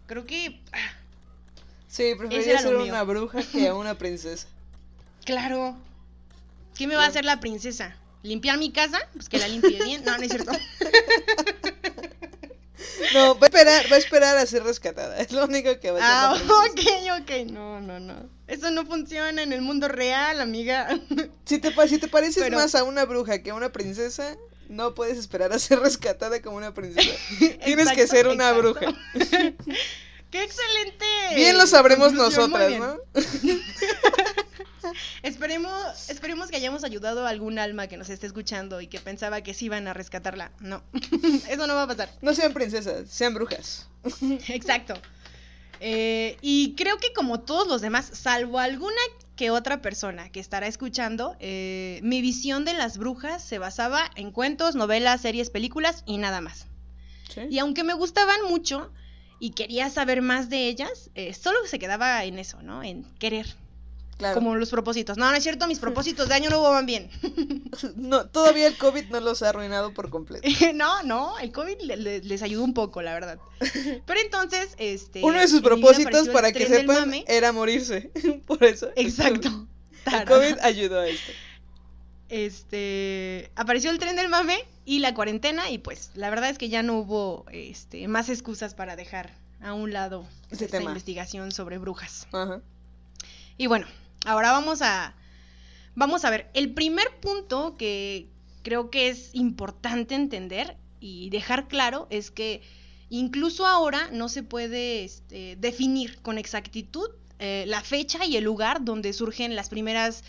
Creo 0.07 0.25
que, 0.25 0.61
ah, 0.73 0.97
Sí, 1.87 2.15
preferiría 2.17 2.57
ser 2.57 2.75
una 2.75 3.03
bruja 3.03 3.39
que 3.51 3.67
a 3.67 3.75
una 3.75 3.95
princesa. 3.99 4.47
claro. 5.25 5.77
¿Qué 6.75 6.87
me 6.87 6.95
va 6.95 7.05
a 7.05 7.07
hacer 7.07 7.23
la 7.23 7.39
princesa? 7.39 7.95
¿Limpiar 8.23 8.57
mi 8.57 8.71
casa? 8.71 8.99
Pues 9.13 9.29
que 9.29 9.37
la 9.37 9.47
limpie 9.47 9.83
bien. 9.83 10.03
No, 10.03 10.17
no 10.17 10.23
es 10.23 10.29
cierto. 10.31 10.51
No, 13.13 13.37
va 13.39 13.47
a 13.47 13.49
esperar, 13.49 13.85
va 13.91 13.95
a 13.95 13.99
esperar 13.99 14.37
a 14.37 14.45
ser 14.45 14.63
rescatada. 14.63 15.17
Es 15.19 15.31
lo 15.31 15.45
único 15.45 15.79
que 15.79 15.91
va 15.91 15.99
a 15.99 16.01
Ah, 16.03 16.31
hacer. 16.33 16.45
la 16.47 16.53
princesa. 16.73 17.15
ok, 17.15 17.21
ok. 17.21 17.51
No, 17.51 17.79
no, 17.81 17.99
no. 17.99 18.29
Eso 18.47 18.71
no 18.71 18.85
funciona 18.85 19.41
en 19.41 19.53
el 19.53 19.61
mundo 19.61 19.87
real, 19.87 20.41
amiga. 20.41 20.87
Si 21.45 21.59
te, 21.59 21.71
si 21.87 21.97
te 21.97 22.07
pareces 22.07 22.43
Pero- 22.43 22.57
más 22.57 22.75
a 22.75 22.83
una 22.83 23.05
bruja 23.05 23.41
que 23.41 23.51
a 23.51 23.55
una 23.55 23.71
princesa, 23.71 24.35
no 24.69 24.93
puedes 24.95 25.17
esperar 25.17 25.53
a 25.53 25.59
ser 25.59 25.79
rescatada 25.81 26.41
como 26.41 26.57
una 26.57 26.73
princesa. 26.73 27.11
Tienes 27.63 27.91
que 27.91 28.07
ser 28.07 28.27
una 28.27 28.49
exacto. 28.51 28.73
bruja. 28.73 28.93
¡Qué 30.31 30.43
excelente! 30.43 31.05
Bien 31.35 31.57
lo 31.57 31.67
sabremos 31.67 32.13
nosotras. 32.13 32.71
¿no? 32.79 32.97
Esperemos, 35.23 36.09
esperemos 36.09 36.49
que 36.49 36.57
hayamos 36.57 36.83
ayudado 36.83 37.25
a 37.25 37.29
algún 37.29 37.59
alma 37.59 37.87
que 37.87 37.97
nos 37.97 38.09
esté 38.09 38.27
escuchando 38.27 38.81
y 38.81 38.87
que 38.87 38.99
pensaba 38.99 39.41
que 39.41 39.53
sí 39.53 39.65
iban 39.65 39.87
a 39.87 39.93
rescatarla. 39.93 40.51
No, 40.59 40.83
eso 41.49 41.67
no 41.67 41.75
va 41.75 41.83
a 41.83 41.87
pasar. 41.87 42.09
No 42.21 42.33
sean 42.33 42.53
princesas, 42.53 43.09
sean 43.09 43.33
brujas. 43.33 43.87
Exacto. 44.47 44.95
Eh, 45.79 46.37
y 46.41 46.75
creo 46.75 46.97
que 46.97 47.11
como 47.13 47.41
todos 47.41 47.67
los 47.67 47.81
demás, 47.81 48.09
salvo 48.13 48.59
alguna 48.59 49.01
que 49.35 49.51
otra 49.51 49.81
persona 49.81 50.29
que 50.29 50.39
estará 50.39 50.67
escuchando, 50.67 51.35
eh, 51.39 51.99
mi 52.03 52.21
visión 52.21 52.65
de 52.65 52.73
las 52.73 52.97
brujas 52.97 53.43
se 53.43 53.57
basaba 53.57 54.09
en 54.15 54.31
cuentos, 54.31 54.75
novelas, 54.75 55.21
series, 55.21 55.49
películas 55.49 56.03
y 56.05 56.17
nada 56.17 56.41
más. 56.41 56.67
Y 57.49 57.57
aunque 57.57 57.83
me 57.83 57.95
gustaban 57.95 58.43
mucho 58.47 58.91
y 59.39 59.51
quería 59.51 59.89
saber 59.89 60.21
más 60.21 60.49
de 60.49 60.67
ellas, 60.67 61.09
eh, 61.15 61.33
solo 61.33 61.57
se 61.65 61.79
quedaba 61.79 62.23
en 62.23 62.37
eso, 62.37 62.61
¿no? 62.61 62.83
En 62.83 63.03
querer. 63.17 63.47
Claro. 64.23 64.35
Como 64.39 64.55
los 64.55 64.69
propósitos. 64.69 65.17
No, 65.17 65.29
no 65.29 65.35
es 65.35 65.43
cierto, 65.43 65.67
mis 65.67 65.79
propósitos 65.79 66.27
de 66.29 66.33
año 66.35 66.49
nuevo 66.49 66.69
van 66.69 66.85
bien. 66.85 67.09
No, 67.95 68.27
todavía 68.27 68.67
el 68.67 68.77
COVID 68.77 69.05
no 69.09 69.19
los 69.19 69.41
ha 69.41 69.49
arruinado 69.49 69.93
por 69.93 70.09
completo. 70.09 70.47
no, 70.75 71.01
no, 71.03 71.37
el 71.39 71.51
COVID 71.51 71.79
le- 71.81 71.97
le- 71.97 72.21
les 72.23 72.41
ayudó 72.43 72.63
un 72.63 72.73
poco, 72.73 73.01
la 73.01 73.13
verdad. 73.13 73.39
Pero 74.05 74.19
entonces, 74.19 74.75
este... 74.77 75.21
Uno 75.23 75.39
de 75.39 75.47
sus 75.47 75.61
propósitos, 75.61 76.29
para 76.29 76.51
que 76.51 76.67
sepan, 76.67 76.99
mame. 77.09 77.25
era 77.27 77.51
morirse. 77.51 78.11
Por 78.45 78.63
eso. 78.63 78.89
el 78.95 79.07
Exacto. 79.07 79.49
COVID- 80.05 80.21
El. 80.21 80.25
COVID 80.27 80.59
ayudó 80.61 80.99
a 80.99 81.07
esto. 81.07 81.31
Este, 82.29 83.51
apareció 83.55 83.91
el 83.91 83.99
tren 83.99 84.15
del 84.15 84.29
mame 84.29 84.57
y 84.85 84.99
la 84.99 85.13
cuarentena 85.13 85.69
y 85.69 85.77
pues 85.77 86.11
la 86.15 86.29
verdad 86.29 86.49
es 86.49 86.57
que 86.57 86.69
ya 86.69 86.81
no 86.83 86.97
hubo 86.97 87.45
este, 87.51 88.07
más 88.07 88.27
excusas 88.29 88.73
para 88.73 88.95
dejar 88.95 89.33
a 89.61 89.73
un 89.73 89.93
lado 89.93 90.25
Ese 90.49 90.65
esta 90.65 90.77
tema. 90.79 90.89
investigación 90.91 91.51
sobre 91.51 91.77
brujas. 91.77 92.27
Ajá. 92.31 92.61
Y 93.57 93.67
bueno, 93.67 93.85
ahora 94.25 94.51
vamos 94.51 94.81
a 94.81 95.15
vamos 95.95 96.25
a 96.25 96.29
ver 96.29 96.49
el 96.53 96.73
primer 96.73 97.19
punto 97.19 97.75
que 97.77 98.29
creo 98.63 98.89
que 98.89 99.09
es 99.09 99.29
importante 99.33 100.15
entender 100.15 100.77
y 100.99 101.29
dejar 101.29 101.67
claro 101.67 102.07
es 102.09 102.31
que 102.31 102.61
incluso 103.09 103.67
ahora 103.67 104.09
no 104.11 104.29
se 104.29 104.43
puede 104.43 105.03
este, 105.03 105.55
definir 105.57 106.21
con 106.21 106.37
exactitud 106.37 107.09
eh, 107.39 107.65
la 107.67 107.81
fecha 107.81 108.25
y 108.25 108.37
el 108.37 108.43
lugar 108.43 108.85
donde 108.85 109.13
surgen 109.13 109.55
las 109.55 109.69
primeras 109.69 110.23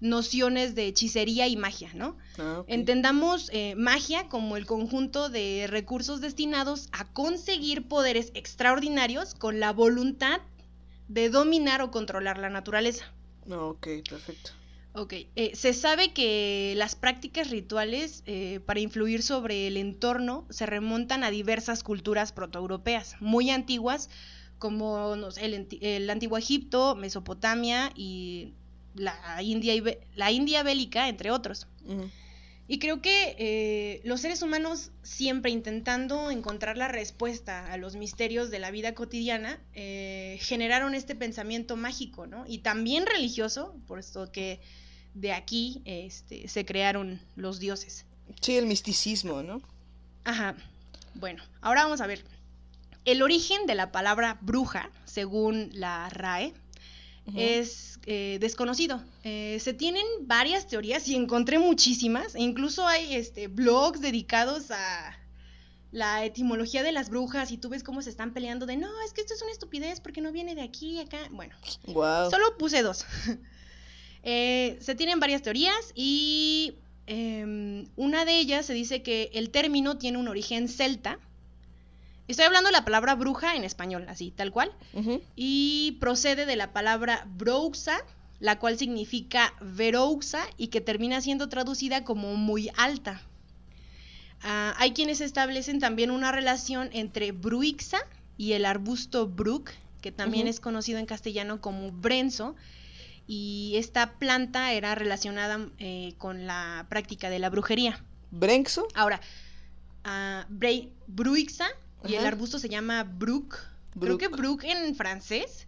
nociones 0.00 0.74
de 0.74 0.86
hechicería 0.86 1.46
y 1.46 1.56
magia, 1.56 1.90
¿no? 1.94 2.16
Ah. 2.38 2.64
Entendamos 2.66 3.48
eh, 3.52 3.74
magia 3.76 4.28
como 4.28 4.56
el 4.56 4.66
conjunto 4.66 5.30
de 5.30 5.66
recursos 5.68 6.20
destinados 6.20 6.88
a 6.92 7.06
conseguir 7.12 7.88
poderes 7.88 8.30
extraordinarios 8.34 9.34
con 9.34 9.60
la 9.60 9.72
voluntad 9.72 10.40
de 11.08 11.30
dominar 11.30 11.80
o 11.82 11.90
controlar 11.90 12.38
la 12.38 12.50
naturaleza. 12.50 13.12
No, 13.46 13.68
ok, 13.68 13.86
perfecto. 14.08 14.50
Ok, 14.92 15.12
eh, 15.36 15.54
se 15.54 15.74
sabe 15.74 16.12
que 16.12 16.72
las 16.76 16.94
prácticas 16.94 17.50
rituales 17.50 18.22
eh, 18.24 18.60
para 18.64 18.80
influir 18.80 19.22
sobre 19.22 19.66
el 19.66 19.76
entorno 19.76 20.46
se 20.48 20.64
remontan 20.64 21.22
a 21.22 21.30
diversas 21.30 21.82
culturas 21.82 22.32
protoeuropeas, 22.32 23.16
muy 23.20 23.50
antiguas, 23.50 24.08
como 24.58 25.14
no 25.16 25.30
sé, 25.30 25.44
el, 25.44 25.68
el 25.82 26.08
antiguo 26.08 26.38
Egipto, 26.38 26.94
Mesopotamia 26.94 27.92
y 27.94 28.54
la 28.94 29.42
India, 29.42 29.74
la 30.14 30.32
India 30.32 30.62
bélica, 30.62 31.08
entre 31.08 31.30
otros. 31.30 31.66
Y 32.68 32.78
creo 32.78 33.00
que 33.00 33.36
eh, 33.38 34.00
los 34.04 34.20
seres 34.20 34.42
humanos 34.42 34.90
siempre 35.02 35.52
intentando 35.52 36.30
encontrar 36.30 36.76
la 36.76 36.88
respuesta 36.88 37.72
a 37.72 37.76
los 37.76 37.94
misterios 37.94 38.50
de 38.50 38.58
la 38.58 38.72
vida 38.72 38.94
cotidiana, 38.94 39.60
eh, 39.74 40.38
generaron 40.40 40.94
este 40.94 41.14
pensamiento 41.14 41.76
mágico, 41.76 42.26
¿no? 42.26 42.44
Y 42.46 42.58
también 42.58 43.06
religioso, 43.06 43.76
por 43.86 44.00
esto 44.00 44.32
que 44.32 44.60
de 45.14 45.32
aquí 45.32 45.80
este, 45.84 46.48
se 46.48 46.64
crearon 46.64 47.20
los 47.36 47.60
dioses. 47.60 48.04
Sí, 48.40 48.56
el 48.56 48.66
misticismo, 48.66 49.42
¿no? 49.42 49.62
Ajá. 50.24 50.56
Bueno, 51.14 51.42
ahora 51.60 51.84
vamos 51.84 52.00
a 52.00 52.06
ver. 52.06 52.24
El 53.04 53.22
origen 53.22 53.66
de 53.66 53.76
la 53.76 53.92
palabra 53.92 54.38
bruja, 54.40 54.90
según 55.04 55.70
la 55.72 56.08
RAE, 56.08 56.52
Es 57.34 57.98
eh, 58.06 58.38
desconocido. 58.40 59.02
Eh, 59.24 59.58
se 59.60 59.74
tienen 59.74 60.04
varias 60.22 60.68
teorías 60.68 61.08
y 61.08 61.16
encontré 61.16 61.58
muchísimas. 61.58 62.34
E 62.34 62.42
incluso 62.42 62.86
hay 62.86 63.14
este, 63.14 63.48
blogs 63.48 64.00
dedicados 64.00 64.70
a 64.70 65.18
la 65.90 66.24
etimología 66.24 66.82
de 66.82 66.92
las 66.92 67.08
brujas 67.10 67.50
y 67.50 67.58
tú 67.58 67.68
ves 67.68 67.82
cómo 67.82 68.02
se 68.02 68.10
están 68.10 68.32
peleando 68.32 68.66
de 68.66 68.76
no, 68.76 68.88
es 69.04 69.12
que 69.12 69.22
esto 69.22 69.34
es 69.34 69.42
una 69.42 69.52
estupidez 69.52 70.00
porque 70.00 70.20
no 70.20 70.30
viene 70.30 70.54
de 70.54 70.62
aquí, 70.62 71.00
acá. 71.00 71.18
Bueno, 71.30 71.54
Wow. 71.86 72.30
Solo 72.30 72.56
puse 72.58 72.82
dos. 72.82 73.04
Eh, 74.28 74.76
se 74.80 74.96
tienen 74.96 75.20
varias 75.20 75.40
teorías 75.42 75.92
y 75.94 76.74
em, 77.06 77.86
una 77.94 78.24
de 78.24 78.40
ellas 78.40 78.66
se 78.66 78.74
dice 78.74 79.00
que 79.00 79.30
el 79.34 79.50
término 79.50 79.98
tiene 79.98 80.18
un 80.18 80.26
origen 80.26 80.66
celta. 80.66 81.20
Estoy 82.28 82.46
hablando 82.46 82.68
de 82.68 82.72
la 82.72 82.84
palabra 82.84 83.14
bruja 83.14 83.54
en 83.54 83.62
español, 83.64 84.06
así, 84.08 84.32
tal 84.32 84.50
cual. 84.50 84.72
Y 85.36 85.96
procede 86.00 86.44
de 86.44 86.56
la 86.56 86.72
palabra 86.72 87.26
brouxa, 87.36 88.04
la 88.40 88.58
cual 88.58 88.78
significa 88.78 89.54
verouxa 89.60 90.44
y 90.56 90.68
que 90.68 90.80
termina 90.80 91.20
siendo 91.20 91.48
traducida 91.48 92.04
como 92.04 92.34
muy 92.34 92.70
alta. 92.76 93.22
Ah, 94.42 94.74
hay 94.78 94.92
quienes 94.92 95.20
establecen 95.20 95.78
también 95.78 96.10
una 96.10 96.32
relación 96.32 96.90
entre 96.92 97.32
bruixa 97.32 97.98
y 98.36 98.52
el 98.52 98.64
arbusto 98.64 99.28
bruc, 99.28 99.72
que 100.00 100.12
también 100.12 100.46
es 100.46 100.60
conocido 100.60 100.98
en 100.98 101.06
castellano 101.06 101.60
como 101.60 101.90
brenzo, 101.92 102.54
y 103.26 103.74
esta 103.76 104.18
planta 104.18 104.72
era 104.72 104.94
relacionada 104.94 105.68
eh, 105.78 106.14
con 106.18 106.46
la 106.46 106.86
práctica 106.88 107.30
de 107.30 107.38
la 107.38 107.50
brujería. 107.50 108.04
¿Brenxo? 108.30 108.86
Ahora, 108.94 109.20
ah, 110.04 110.46
bruixa 111.06 111.68
y 112.04 112.14
el 112.14 112.26
arbusto 112.26 112.58
se 112.58 112.68
llama 112.68 113.02
bruc. 113.04 113.58
Creo 113.98 114.18
que 114.18 114.28
bruc 114.28 114.64
en 114.64 114.94
francés. 114.94 115.66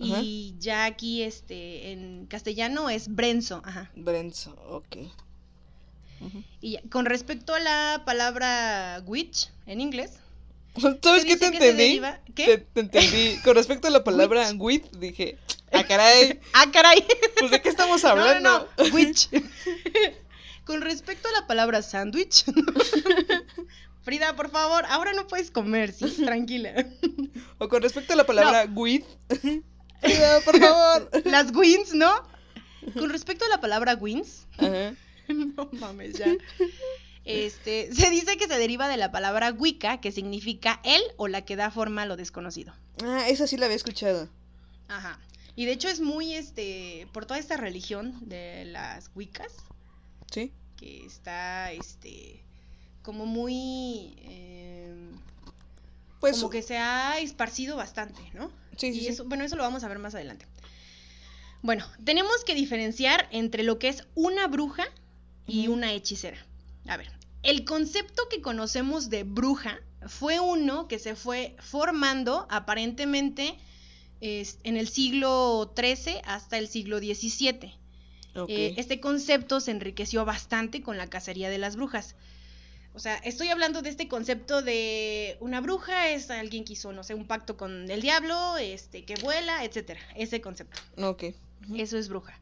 Ajá. 0.00 0.20
Y 0.22 0.56
ya 0.58 0.84
aquí 0.84 1.22
este 1.22 1.92
en 1.92 2.26
castellano 2.26 2.90
es 2.90 3.08
brenzo, 3.14 3.62
ajá. 3.64 3.90
Brenzo, 3.94 4.50
ok. 4.68 4.96
Y 6.60 6.72
ya, 6.72 6.80
con 6.90 7.04
respecto 7.06 7.54
a 7.54 7.60
la 7.60 8.02
palabra 8.04 9.02
witch 9.06 9.50
en 9.66 9.80
inglés, 9.80 10.12
¿Sabes 11.02 11.24
qué 11.26 11.36
te 11.36 11.46
entendí? 11.46 11.98
deriva- 11.98 12.20
¿Qué? 12.34 12.46
Te, 12.46 12.58
te 12.58 12.80
entendí. 12.80 13.36
Con 13.44 13.54
respecto 13.56 13.88
a 13.88 13.90
la 13.90 14.02
palabra 14.04 14.50
with, 14.56 14.84
dije, 14.98 15.36
ah, 15.72 15.84
caray, 15.84 16.40
Ah, 16.54 16.66
caray. 16.72 17.04
pues 17.38 17.50
de 17.50 17.60
qué 17.60 17.68
estamos 17.68 18.02
No, 18.04 18.08
hablando. 18.08 18.68
no, 18.78 18.84
no, 18.88 18.94
witch. 18.94 19.28
con 20.64 20.80
respecto 20.80 21.28
a 21.28 21.32
la 21.40 21.46
palabra 21.46 21.82
sándwich. 21.82 22.44
Frida, 24.02 24.34
por 24.34 24.50
favor, 24.50 24.84
ahora 24.88 25.12
no 25.12 25.26
puedes 25.26 25.50
comer, 25.50 25.92
sí, 25.92 26.10
tranquila. 26.24 26.86
O 27.58 27.68
con 27.68 27.82
respecto 27.82 28.12
a 28.12 28.16
la 28.16 28.24
palabra 28.24 28.66
with. 28.74 29.04
Cuidado, 30.00 30.40
por 30.42 30.58
favor. 30.58 31.10
Las 31.24 31.54
wins, 31.54 31.94
¿no? 31.94 32.10
Con 32.94 33.10
respecto 33.10 33.44
a 33.44 33.48
la 33.48 33.60
palabra 33.60 33.94
wins, 33.94 34.46
Ajá. 34.58 34.94
no 35.28 35.68
mames 35.72 36.18
ya. 36.18 36.26
Este, 37.24 37.94
se 37.94 38.10
dice 38.10 38.36
que 38.36 38.48
se 38.48 38.58
deriva 38.58 38.88
de 38.88 38.96
la 38.96 39.12
palabra 39.12 39.52
Wicca, 39.52 40.00
que 40.00 40.10
significa 40.10 40.80
el 40.82 41.00
o 41.16 41.28
la 41.28 41.44
que 41.44 41.54
da 41.54 41.70
forma 41.70 42.02
a 42.02 42.06
lo 42.06 42.16
desconocido. 42.16 42.74
Ah, 43.04 43.28
esa 43.28 43.46
sí 43.46 43.56
la 43.56 43.66
había 43.66 43.76
escuchado. 43.76 44.28
Ajá. 44.88 45.20
Y 45.54 45.66
de 45.66 45.72
hecho 45.72 45.88
es 45.88 46.00
muy, 46.00 46.34
este, 46.34 47.06
por 47.12 47.26
toda 47.26 47.38
esta 47.38 47.56
religión 47.56 48.16
de 48.28 48.64
las 48.64 49.10
Wiccas, 49.14 49.52
¿Sí? 50.30 50.50
que 50.76 51.04
está, 51.06 51.70
este, 51.72 52.41
como 53.02 53.26
muy, 53.26 54.14
eh, 54.22 54.94
Pues. 56.20 56.36
como 56.36 56.50
que 56.50 56.62
se 56.62 56.78
ha 56.78 57.18
esparcido 57.18 57.76
bastante, 57.76 58.22
¿no? 58.34 58.50
Sí, 58.76 58.92
sí, 58.92 58.98
y 58.98 59.00
sí. 59.02 59.08
eso, 59.08 59.24
bueno, 59.24 59.44
eso 59.44 59.56
lo 59.56 59.62
vamos 59.62 59.84
a 59.84 59.88
ver 59.88 59.98
más 59.98 60.14
adelante. 60.14 60.46
Bueno, 61.62 61.86
tenemos 62.04 62.44
que 62.44 62.54
diferenciar 62.54 63.28
entre 63.30 63.62
lo 63.62 63.78
que 63.78 63.88
es 63.88 64.04
una 64.14 64.48
bruja 64.48 64.84
y 65.46 65.68
una 65.68 65.92
hechicera. 65.92 66.38
A 66.88 66.96
ver, 66.96 67.10
el 67.42 67.64
concepto 67.64 68.22
que 68.28 68.40
conocemos 68.40 69.10
de 69.10 69.22
bruja 69.24 69.80
fue 70.06 70.40
uno 70.40 70.88
que 70.88 70.98
se 70.98 71.14
fue 71.14 71.56
formando 71.60 72.46
aparentemente 72.50 73.56
es, 74.20 74.58
en 74.64 74.76
el 74.76 74.88
siglo 74.88 75.72
XIII 75.76 76.20
hasta 76.24 76.58
el 76.58 76.68
siglo 76.68 76.98
XVII. 76.98 77.74
Eh, 78.48 78.74
este 78.78 78.98
concepto 78.98 79.60
se 79.60 79.72
enriqueció 79.72 80.24
bastante 80.24 80.82
con 80.82 80.96
la 80.96 81.08
cacería 81.08 81.50
de 81.50 81.58
las 81.58 81.76
brujas. 81.76 82.16
O 82.94 82.98
sea, 82.98 83.16
estoy 83.16 83.48
hablando 83.48 83.80
de 83.80 83.88
este 83.88 84.06
concepto 84.06 84.60
de 84.60 85.38
una 85.40 85.60
bruja 85.60 86.10
es 86.10 86.30
alguien 86.30 86.64
que 86.64 86.74
hizo, 86.74 86.92
no 86.92 87.02
sé, 87.04 87.14
un 87.14 87.26
pacto 87.26 87.56
con 87.56 87.90
el 87.90 88.02
diablo, 88.02 88.58
este, 88.58 89.04
que 89.04 89.14
vuela, 89.16 89.64
etcétera. 89.64 90.00
Ese 90.14 90.40
concepto. 90.42 90.78
Ok. 90.98 91.24
Ujú. 91.64 91.76
Eso 91.76 91.96
es 91.96 92.08
bruja. 92.08 92.38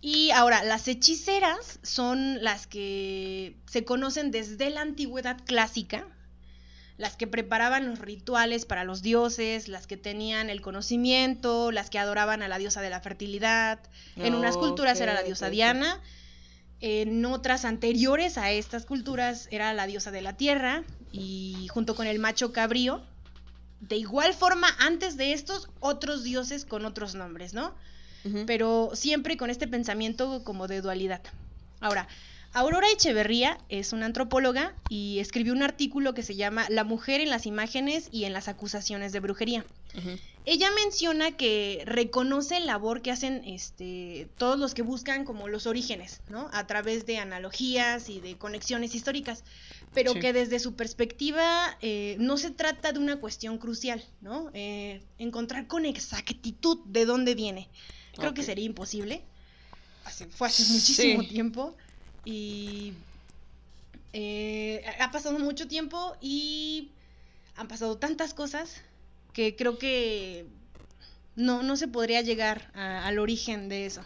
Y 0.00 0.30
ahora, 0.30 0.62
las 0.62 0.86
hechiceras 0.88 1.80
son 1.82 2.42
las 2.42 2.66
que 2.66 3.56
se 3.66 3.84
conocen 3.84 4.30
desde 4.30 4.70
la 4.70 4.80
antigüedad 4.80 5.38
clásica, 5.44 6.06
las 6.96 7.16
que 7.16 7.26
preparaban 7.26 7.88
los 7.88 7.98
rituales 7.98 8.64
para 8.64 8.84
los 8.84 9.02
dioses, 9.02 9.68
las 9.68 9.86
que 9.86 9.96
tenían 9.96 10.50
el 10.50 10.60
conocimiento, 10.60 11.72
las 11.72 11.90
que 11.90 11.98
adoraban 11.98 12.42
a 12.42 12.48
la 12.48 12.58
diosa 12.58 12.80
de 12.80 12.90
la 12.90 13.00
fertilidad. 13.00 13.80
En 14.16 14.34
unas 14.34 14.56
culturas 14.56 15.00
era 15.00 15.14
la 15.14 15.22
diosa. 15.22 15.50
Diana, 15.50 16.00
en 16.80 17.24
otras 17.24 17.64
anteriores 17.64 18.38
a 18.38 18.50
estas 18.50 18.86
culturas 18.86 19.48
era 19.50 19.72
la 19.74 19.86
diosa 19.86 20.10
de 20.10 20.22
la 20.22 20.36
tierra 20.36 20.84
y 21.12 21.66
junto 21.70 21.94
con 21.94 22.06
el 22.06 22.18
macho 22.18 22.52
cabrío. 22.52 23.02
De 23.80 23.96
igual 23.96 24.34
forma, 24.34 24.68
antes 24.78 25.16
de 25.16 25.32
estos, 25.32 25.68
otros 25.80 26.24
dioses 26.24 26.64
con 26.64 26.84
otros 26.84 27.14
nombres, 27.14 27.54
¿no? 27.54 27.74
Pero 28.46 28.90
siempre 28.92 29.38
con 29.38 29.48
este 29.48 29.66
pensamiento 29.66 30.44
como 30.44 30.68
de 30.68 30.82
dualidad. 30.82 31.22
Ahora, 31.80 32.06
Aurora 32.52 32.86
Echeverría 32.92 33.58
es 33.68 33.92
una 33.92 34.06
antropóloga 34.06 34.74
y 34.90 35.18
escribió 35.20 35.52
un 35.52 35.62
artículo 35.62 36.12
que 36.12 36.22
se 36.22 36.34
llama 36.34 36.66
La 36.68 36.84
mujer 36.84 37.20
en 37.20 37.30
las 37.30 37.46
imágenes 37.46 38.08
y 38.12 38.24
en 38.24 38.32
las 38.32 38.48
acusaciones 38.48 39.12
de 39.12 39.20
brujería. 39.20 39.64
Ujú. 39.96 40.18
Ella 40.50 40.70
menciona 40.70 41.36
que 41.36 41.82
reconoce 41.84 42.56
el 42.56 42.64
labor 42.64 43.02
que 43.02 43.10
hacen 43.10 43.42
este, 43.44 44.30
todos 44.38 44.58
los 44.58 44.72
que 44.72 44.80
buscan 44.80 45.26
como 45.26 45.46
los 45.46 45.66
orígenes, 45.66 46.22
¿no? 46.30 46.48
A 46.54 46.66
través 46.66 47.04
de 47.04 47.18
analogías 47.18 48.08
y 48.08 48.20
de 48.22 48.38
conexiones 48.38 48.94
históricas, 48.94 49.44
pero 49.92 50.14
Sí. 50.14 50.20
que 50.20 50.32
desde 50.32 50.58
su 50.58 50.74
perspectiva 50.74 51.76
eh, 51.82 52.16
no 52.18 52.38
se 52.38 52.50
trata 52.50 52.92
de 52.92 52.98
una 52.98 53.20
cuestión 53.20 53.58
crucial, 53.58 54.02
¿no? 54.22 54.50
Eh, 54.54 55.02
encontrar 55.18 55.66
con 55.66 55.84
exactitud 55.84 56.78
de 56.86 57.04
dónde 57.04 57.34
viene. 57.34 57.68
Creo 58.16 58.32
que 58.32 58.42
sería 58.42 58.64
imposible. 58.64 59.22
Hace- 60.06 60.28
fue 60.28 60.48
hace 60.48 60.62
muchísimo 60.72 61.20
Sí. 61.24 61.28
tiempo 61.28 61.76
y 62.24 62.94
eh, 64.14 64.82
ha 64.98 65.10
pasado 65.10 65.38
mucho 65.38 65.68
tiempo 65.68 66.16
y 66.22 66.88
han 67.54 67.68
pasado 67.68 67.98
tantas 67.98 68.32
cosas 68.32 68.80
que 69.38 69.54
creo 69.54 69.78
que 69.78 70.46
no, 71.36 71.62
no 71.62 71.76
se 71.76 71.86
podría 71.86 72.22
llegar 72.22 72.72
a- 72.74 73.06
al 73.06 73.20
origen 73.20 73.68
de 73.68 73.86
eso. 73.86 74.02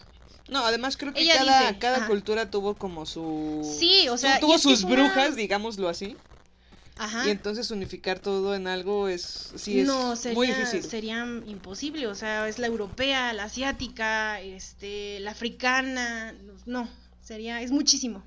No, 0.46 0.58
además 0.66 0.98
creo 0.98 1.14
que 1.14 1.22
Ella 1.22 1.38
cada, 1.38 1.68
dice, 1.68 1.78
cada 1.78 2.06
cultura 2.06 2.50
tuvo 2.50 2.76
como 2.76 3.06
su... 3.06 3.74
Sí, 3.80 4.08
o 4.10 4.18
sea, 4.18 4.38
tuvo 4.40 4.58
sus 4.58 4.82
una- 4.84 4.94
brujas, 4.94 5.34
digámoslo 5.34 5.88
así. 5.88 6.18
Ajá. 6.98 7.26
Y 7.26 7.30
entonces 7.30 7.70
unificar 7.70 8.18
todo 8.18 8.54
en 8.54 8.66
algo 8.66 9.08
es, 9.08 9.54
sí 9.56 9.80
es 9.80 9.86
no, 9.86 10.14
sería, 10.16 10.34
muy 10.34 10.48
difícil. 10.48 10.82
sería 10.82 11.24
imposible, 11.46 12.06
o 12.08 12.14
sea, 12.14 12.46
es 12.46 12.58
la 12.58 12.66
europea, 12.66 13.32
la 13.32 13.44
asiática, 13.44 14.38
este, 14.42 15.18
la 15.20 15.30
africana, 15.30 16.34
no, 16.66 16.86
sería, 17.22 17.62
es 17.62 17.70
muchísimo. 17.70 18.22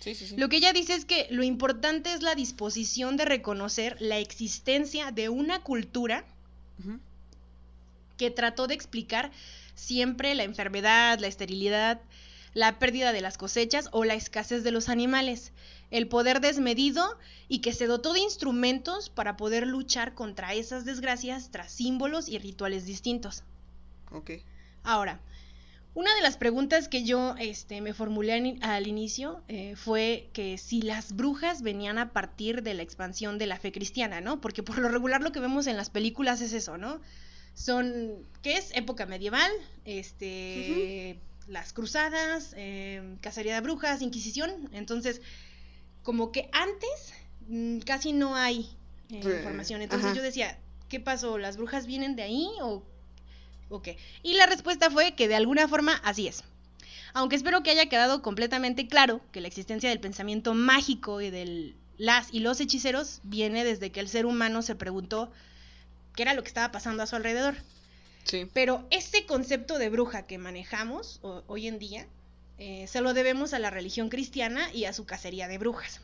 Sí, 0.00 0.14
sí, 0.14 0.26
sí. 0.26 0.36
Lo 0.38 0.48
que 0.48 0.56
ella 0.56 0.72
dice 0.72 0.94
es 0.94 1.04
que 1.04 1.26
lo 1.28 1.42
importante 1.42 2.14
es 2.14 2.22
la 2.22 2.34
disposición 2.34 3.18
de 3.18 3.26
reconocer 3.26 3.98
la 4.00 4.16
existencia 4.18 5.10
de 5.10 5.28
una 5.28 5.62
cultura. 5.62 6.24
Que 8.16 8.30
trató 8.30 8.66
de 8.66 8.74
explicar 8.74 9.30
siempre 9.74 10.34
la 10.34 10.44
enfermedad, 10.44 11.18
la 11.18 11.26
esterilidad, 11.26 12.00
la 12.54 12.78
pérdida 12.78 13.12
de 13.12 13.20
las 13.20 13.36
cosechas 13.36 13.88
o 13.92 14.04
la 14.04 14.14
escasez 14.14 14.64
de 14.64 14.70
los 14.70 14.88
animales, 14.88 15.52
el 15.90 16.08
poder 16.08 16.40
desmedido 16.40 17.18
y 17.48 17.58
que 17.60 17.74
se 17.74 17.86
dotó 17.86 18.14
de 18.14 18.20
instrumentos 18.20 19.10
para 19.10 19.36
poder 19.36 19.66
luchar 19.66 20.14
contra 20.14 20.54
esas 20.54 20.84
desgracias 20.84 21.50
tras 21.50 21.70
símbolos 21.70 22.28
y 22.28 22.38
rituales 22.38 22.86
distintos. 22.86 23.44
Ok. 24.10 24.30
Ahora, 24.82 25.20
una 25.96 26.14
de 26.14 26.20
las 26.20 26.36
preguntas 26.36 26.88
que 26.88 27.04
yo 27.04 27.34
este, 27.38 27.80
me 27.80 27.94
formulé 27.94 28.58
al, 28.60 28.86
inicio 28.86 29.42
eh, 29.48 29.76
fue 29.76 30.28
que 30.34 30.58
si 30.58 30.82
las 30.82 31.16
brujas 31.16 31.62
venían 31.62 31.96
a 31.96 32.12
partir 32.12 32.62
de 32.62 32.74
la 32.74 32.82
expansión 32.82 33.38
de 33.38 33.46
la 33.46 33.58
fe 33.58 33.72
cristiana, 33.72 34.20
¿no? 34.20 34.38
Porque 34.42 34.62
por 34.62 34.76
lo 34.76 34.90
regular 34.90 35.22
lo 35.22 35.32
que 35.32 35.40
vemos 35.40 35.66
en 35.66 35.78
las 35.78 35.88
películas 35.88 36.42
es 36.42 36.52
eso, 36.52 36.76
¿no? 36.76 37.00
Son, 37.54 38.12
¿qué 38.42 38.58
es? 38.58 38.76
Época 38.76 39.06
medieval, 39.06 39.50
este, 39.86 41.18
las 41.48 41.72
cruzadas, 41.72 42.52
eh, 42.58 43.16
cacería 43.22 43.54
de 43.54 43.62
brujas, 43.62 44.02
inquisición. 44.02 44.68
Entonces, 44.72 45.22
como 46.02 46.30
que 46.30 46.50
antes 46.52 47.14
mm, 47.48 47.78
casi 47.78 48.12
no 48.12 48.36
hay 48.36 48.68
eh, 49.08 49.22
información. 49.24 49.80
Entonces 49.80 50.08
ajá. 50.08 50.14
yo 50.14 50.22
decía, 50.22 50.58
¿qué 50.90 51.00
pasó? 51.00 51.38
¿Las 51.38 51.56
brujas 51.56 51.86
vienen 51.86 52.16
de 52.16 52.22
ahí 52.22 52.50
o 52.60 52.84
Ok. 53.68 53.88
Y 54.22 54.34
la 54.34 54.46
respuesta 54.46 54.90
fue 54.90 55.14
que 55.14 55.28
de 55.28 55.34
alguna 55.36 55.66
forma 55.68 55.94
así 56.04 56.28
es. 56.28 56.44
Aunque 57.14 57.36
espero 57.36 57.62
que 57.62 57.70
haya 57.70 57.86
quedado 57.88 58.22
completamente 58.22 58.86
claro 58.88 59.20
que 59.32 59.40
la 59.40 59.48
existencia 59.48 59.88
del 59.88 60.00
pensamiento 60.00 60.54
mágico 60.54 61.20
y 61.20 61.30
de 61.30 61.74
las 61.98 62.32
y 62.32 62.40
los 62.40 62.60
hechiceros 62.60 63.20
viene 63.22 63.64
desde 63.64 63.90
que 63.90 64.00
el 64.00 64.08
ser 64.08 64.26
humano 64.26 64.60
se 64.62 64.74
preguntó 64.74 65.32
qué 66.14 66.22
era 66.22 66.34
lo 66.34 66.42
que 66.42 66.48
estaba 66.48 66.70
pasando 66.72 67.02
a 67.02 67.06
su 67.06 67.16
alrededor. 67.16 67.54
Sí. 68.24 68.46
Pero 68.52 68.86
este 68.90 69.24
concepto 69.24 69.78
de 69.78 69.88
bruja 69.88 70.26
que 70.26 70.36
manejamos 70.36 71.20
ho- 71.22 71.42
hoy 71.46 71.68
en 71.68 71.78
día 71.78 72.06
eh, 72.58 72.86
se 72.88 73.00
lo 73.00 73.14
debemos 73.14 73.52
a 73.54 73.58
la 73.58 73.70
religión 73.70 74.08
cristiana 74.10 74.70
y 74.74 74.84
a 74.84 74.92
su 74.92 75.06
cacería 75.06 75.48
de 75.48 75.58
brujas. 75.58 76.00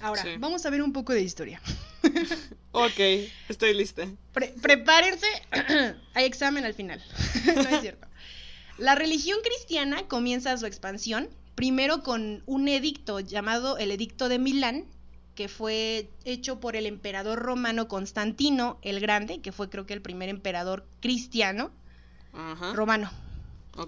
Ahora, 0.00 0.22
Sí. 0.22 0.30
vamos 0.38 0.64
a 0.64 0.70
ver 0.70 0.82
un 0.82 0.92
poco 0.94 1.12
de 1.12 1.20
historia. 1.22 1.60
Ok, 2.72 3.00
estoy 3.48 3.74
lista. 3.74 4.06
Pre- 4.32 4.54
prepárense, 4.62 5.26
hay 6.14 6.24
examen 6.24 6.64
al 6.64 6.72
final. 6.74 7.02
no 7.56 7.68
es 7.68 7.80
cierto. 7.80 8.06
La 8.78 8.94
religión 8.94 9.38
cristiana 9.42 10.06
comienza 10.06 10.56
su 10.56 10.66
expansión 10.66 11.28
primero 11.56 12.02
con 12.02 12.42
un 12.46 12.68
edicto 12.68 13.18
llamado 13.20 13.76
el 13.76 13.90
Edicto 13.90 14.28
de 14.28 14.38
Milán, 14.38 14.84
que 15.34 15.48
fue 15.48 16.08
hecho 16.24 16.60
por 16.60 16.76
el 16.76 16.86
emperador 16.86 17.40
romano 17.40 17.88
Constantino 17.88 18.78
el 18.82 19.00
Grande, 19.00 19.40
que 19.40 19.52
fue 19.52 19.68
creo 19.68 19.84
que 19.84 19.94
el 19.94 20.00
primer 20.00 20.28
emperador 20.28 20.86
cristiano 21.00 21.72
Ajá. 22.32 22.72
romano, 22.72 23.10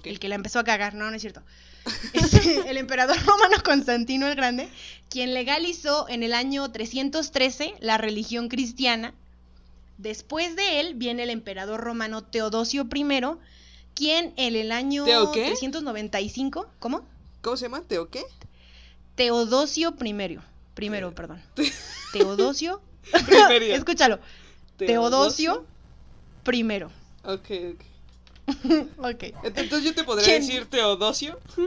el 0.04 0.18
que 0.18 0.28
la 0.28 0.34
empezó 0.34 0.58
a 0.58 0.64
cagar, 0.64 0.94
no, 0.94 1.08
no 1.08 1.16
es 1.16 1.22
cierto. 1.22 1.42
Es 2.12 2.32
el 2.66 2.76
emperador 2.76 3.16
romano 3.24 3.56
Constantino 3.64 4.26
el 4.26 4.34
Grande, 4.36 4.68
quien 5.08 5.34
legalizó 5.34 6.08
en 6.08 6.22
el 6.22 6.34
año 6.34 6.70
313 6.70 7.74
la 7.80 7.98
religión 7.98 8.48
cristiana. 8.48 9.14
Después 9.98 10.56
de 10.56 10.80
él 10.80 10.94
viene 10.94 11.24
el 11.24 11.30
emperador 11.30 11.80
romano 11.80 12.24
Teodosio 12.24 12.88
I, 12.92 13.22
quien 13.94 14.32
en 14.36 14.56
el 14.56 14.72
año 14.72 15.04
¿Teo 15.04 15.32
qué? 15.32 15.44
395, 15.46 16.66
¿cómo? 16.78 17.06
¿Cómo 17.40 17.56
se 17.56 17.66
llama? 17.66 17.82
¿Teo 17.82 18.08
qué? 18.08 18.22
Teodosio 19.14 19.94
I, 20.00 20.38
primero, 20.74 21.14
perdón. 21.14 21.42
Teodosio, 22.12 22.80
Primero. 23.26 23.64
escúchalo, 23.74 24.18
Teodosio 24.76 25.66
I. 26.50 26.82
Ok, 27.24 27.50
ok. 27.74 27.91
Ok. 28.98 29.24
Entonces 29.42 29.84
yo 29.84 29.94
te 29.94 30.04
podría 30.04 30.26
¿Quién? 30.26 30.46
decir 30.46 30.66
Teodosio. 30.66 31.38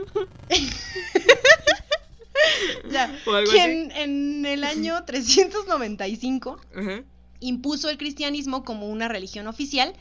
Ya. 2.90 3.18
O 3.26 3.32
algo 3.32 3.50
Quien 3.50 3.90
en 3.92 4.46
el 4.46 4.62
año 4.62 5.04
395 5.04 6.60
Ajá. 6.76 7.02
impuso 7.40 7.90
el 7.90 7.98
cristianismo 7.98 8.64
como 8.64 8.88
una 8.88 9.08
religión 9.08 9.46
oficial 9.46 9.92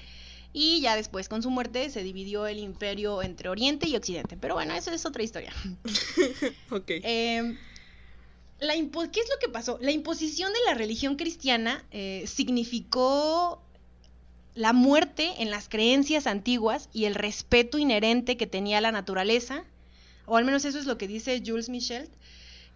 y 0.53 0.79
ya 0.81 0.95
después 0.95 1.27
con 1.27 1.41
su 1.41 1.49
muerte 1.49 1.89
se 1.89 2.03
dividió 2.03 2.45
el 2.47 2.59
imperio 2.59 3.21
entre 3.21 3.49
Oriente 3.49 3.87
y 3.89 3.95
Occidente. 3.95 4.37
Pero 4.39 4.53
bueno, 4.55 4.73
eso 4.75 4.91
es 4.91 5.05
otra 5.05 5.23
historia. 5.23 5.53
Ok. 6.71 6.85
Eh, 6.87 7.57
la 8.59 8.73
¿Qué 8.73 9.19
es 9.19 9.29
lo 9.29 9.39
que 9.39 9.49
pasó? 9.49 9.77
La 9.81 9.91
imposición 9.91 10.53
de 10.53 10.59
la 10.65 10.75
religión 10.75 11.17
cristiana 11.17 11.83
eh, 11.91 12.23
significó 12.25 13.61
la 14.55 14.73
muerte 14.73 15.31
en 15.39 15.51
las 15.51 15.67
creencias 15.69 16.27
antiguas 16.27 16.89
y 16.93 17.05
el 17.05 17.15
respeto 17.15 17.77
inherente 17.77 18.37
que 18.37 18.47
tenía 18.47 18.81
la 18.81 18.91
naturaleza, 18.91 19.63
o 20.25 20.37
al 20.37 20.45
menos 20.45 20.65
eso 20.65 20.79
es 20.79 20.85
lo 20.85 20.97
que 20.97 21.07
dice 21.07 21.43
Jules 21.45 21.69
Michel, 21.69 22.09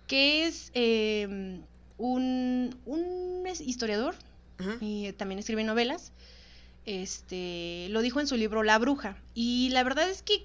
que 0.07 0.45
es 0.45 0.71
eh, 0.73 1.59
un, 1.97 2.75
un 2.85 3.43
historiador 3.65 4.15
y 4.81 5.11
también 5.13 5.39
escribe 5.39 5.63
novelas. 5.63 6.11
Este, 6.85 7.87
lo 7.89 8.01
dijo 8.01 8.19
en 8.19 8.27
su 8.27 8.35
libro 8.35 8.63
La 8.63 8.77
Bruja. 8.77 9.17
Y 9.33 9.69
la 9.69 9.83
verdad 9.83 10.09
es 10.09 10.21
que 10.21 10.43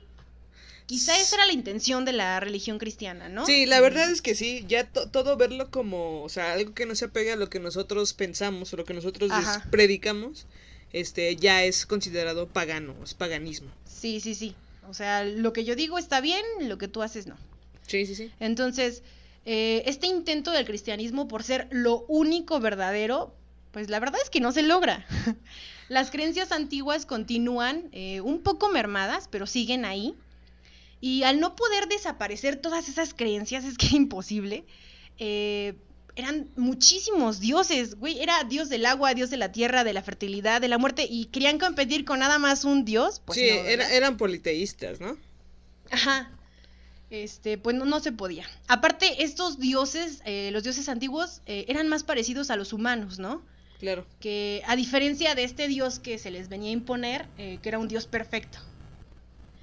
quizá 0.86 1.16
esa 1.18 1.36
era 1.36 1.46
la 1.46 1.52
intención 1.52 2.04
de 2.04 2.12
la 2.12 2.38
religión 2.40 2.78
cristiana, 2.78 3.28
¿no? 3.28 3.46
Sí, 3.46 3.66
la 3.66 3.80
verdad 3.80 4.10
es 4.10 4.20
que 4.22 4.34
sí, 4.34 4.64
ya 4.68 4.84
to- 4.86 5.08
todo 5.08 5.36
verlo 5.36 5.70
como, 5.70 6.22
o 6.22 6.28
sea, 6.28 6.52
algo 6.52 6.74
que 6.74 6.86
no 6.86 6.94
se 6.94 7.06
apega 7.06 7.32
a 7.32 7.36
lo 7.36 7.48
que 7.48 7.60
nosotros 7.60 8.12
pensamos 8.12 8.72
o 8.72 8.76
lo 8.76 8.84
que 8.84 8.94
nosotros 8.94 9.30
predicamos, 9.70 10.46
este, 10.94 11.34
ya 11.34 11.64
es 11.64 11.86
considerado 11.86 12.46
pagano, 12.46 12.94
es 13.02 13.14
paganismo. 13.14 13.68
Sí, 13.84 14.20
sí, 14.20 14.34
sí. 14.34 14.54
O 14.88 14.94
sea, 14.94 15.24
lo 15.24 15.52
que 15.52 15.64
yo 15.64 15.74
digo 15.74 15.98
está 15.98 16.20
bien, 16.20 16.44
lo 16.60 16.78
que 16.78 16.86
tú 16.86 17.02
haces 17.02 17.26
no. 17.26 17.36
Sí, 17.86 18.06
sí, 18.06 18.14
sí. 18.14 18.30
Entonces, 18.38 19.02
eh, 19.44 19.82
este 19.86 20.06
intento 20.06 20.52
del 20.52 20.64
cristianismo 20.64 21.26
por 21.26 21.42
ser 21.42 21.66
lo 21.72 22.04
único 22.06 22.60
verdadero, 22.60 23.34
pues 23.72 23.90
la 23.90 23.98
verdad 23.98 24.20
es 24.22 24.30
que 24.30 24.38
no 24.40 24.52
se 24.52 24.62
logra. 24.62 25.04
Las 25.88 26.12
creencias 26.12 26.52
antiguas 26.52 27.06
continúan 27.06 27.88
eh, 27.90 28.20
un 28.20 28.42
poco 28.42 28.68
mermadas, 28.68 29.28
pero 29.28 29.48
siguen 29.48 29.84
ahí. 29.84 30.14
Y 31.00 31.24
al 31.24 31.40
no 31.40 31.56
poder 31.56 31.88
desaparecer 31.88 32.54
todas 32.56 32.88
esas 32.88 33.14
creencias, 33.14 33.64
es 33.70 33.76
que 33.76 33.96
imposible. 33.96 34.64
eh, 35.18 35.74
eran 36.16 36.48
muchísimos 36.56 37.40
dioses, 37.40 37.96
güey. 37.96 38.20
Era 38.20 38.44
dios 38.44 38.68
del 38.68 38.86
agua, 38.86 39.14
dios 39.14 39.30
de 39.30 39.36
la 39.36 39.52
tierra, 39.52 39.84
de 39.84 39.92
la 39.92 40.02
fertilidad, 40.02 40.60
de 40.60 40.68
la 40.68 40.78
muerte. 40.78 41.06
Y 41.08 41.26
querían 41.26 41.58
competir 41.58 42.04
con 42.04 42.20
nada 42.20 42.38
más 42.38 42.64
un 42.64 42.84
dios. 42.84 43.20
Pues 43.24 43.38
sí, 43.38 43.48
no, 43.50 43.84
eran 43.84 44.16
politeístas, 44.16 45.00
¿no? 45.00 45.16
Ajá. 45.90 46.30
Este, 47.10 47.58
pues 47.58 47.76
no, 47.76 47.84
no 47.84 48.00
se 48.00 48.12
podía. 48.12 48.46
Aparte, 48.68 49.22
estos 49.24 49.58
dioses, 49.58 50.20
eh, 50.24 50.50
los 50.52 50.62
dioses 50.62 50.88
antiguos, 50.88 51.42
eh, 51.46 51.64
eran 51.68 51.88
más 51.88 52.02
parecidos 52.02 52.50
a 52.50 52.56
los 52.56 52.72
humanos, 52.72 53.18
¿no? 53.18 53.42
Claro. 53.78 54.06
Que 54.20 54.62
a 54.66 54.76
diferencia 54.76 55.34
de 55.34 55.44
este 55.44 55.68
dios 55.68 55.98
que 55.98 56.18
se 56.18 56.30
les 56.30 56.48
venía 56.48 56.70
a 56.70 56.72
imponer, 56.72 57.26
eh, 57.38 57.58
que 57.62 57.68
era 57.68 57.78
un 57.78 57.88
dios 57.88 58.06
perfecto. 58.06 58.58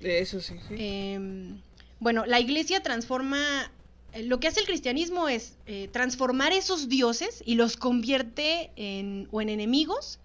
Eso 0.02 0.40
sí, 0.42 0.56
sí. 0.68 0.76
Em, 0.78 1.62
bueno, 2.00 2.26
la 2.26 2.40
iglesia 2.40 2.82
transforma. 2.82 3.72
Eh, 4.14 4.24
Lo 4.24 4.40
que 4.40 4.48
hace 4.48 4.60
el 4.60 4.66
cristianismo 4.66 5.28
es 5.30 5.54
eh, 5.66 5.90
transformar 5.92 6.52
esos 6.54 6.90
dioses 6.90 7.42
y 7.46 7.56
los 7.56 7.78
convierte 7.78 8.72
en, 8.76 9.28
o 9.32 9.42
en 9.42 9.50
enemigos. 9.50 10.20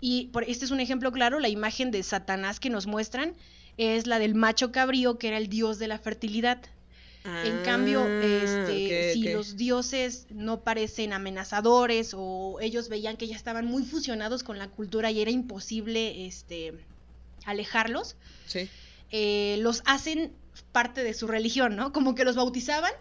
Y 0.00 0.26
por, 0.26 0.44
este 0.44 0.64
es 0.64 0.70
un 0.70 0.80
ejemplo 0.80 1.10
claro, 1.12 1.40
la 1.40 1.48
imagen 1.48 1.90
de 1.90 2.02
Satanás 2.02 2.60
que 2.60 2.70
nos 2.70 2.86
muestran 2.86 3.34
es 3.76 4.06
la 4.06 4.18
del 4.18 4.34
macho 4.34 4.70
cabrío, 4.72 5.18
que 5.18 5.28
era 5.28 5.38
el 5.38 5.48
dios 5.48 5.78
de 5.78 5.88
la 5.88 5.98
fertilidad. 5.98 6.58
En 7.44 7.58
cambio, 7.62 8.00
Ah, 8.04 8.22
este, 8.24 9.08
ok, 9.10 9.12
si 9.12 9.22
los 9.32 9.56
dioses 9.56 10.26
no 10.30 10.60
parecen 10.60 11.12
amenazadores 11.12 12.14
o 12.16 12.58
ellos 12.60 12.88
veían 12.88 13.18
que 13.18 13.26
ya 13.26 13.36
estaban 13.36 13.66
muy 13.66 13.84
fusionados 13.84 14.42
con 14.42 14.56
la 14.56 14.68
cultura 14.68 15.10
y 15.10 15.20
era 15.20 15.30
imposible 15.30 16.26
este, 16.26 16.72
alejarlos, 17.44 18.16
Sí. 18.46 18.68
eh, 19.10 19.56
los 19.60 19.82
hacen 19.84 20.32
parte 20.72 21.02
de 21.04 21.12
su 21.12 21.26
religión, 21.26 21.76
¿no? 21.76 21.92
Como 21.92 22.14
que 22.14 22.24
los 22.24 22.36
bautizaban 22.36 22.92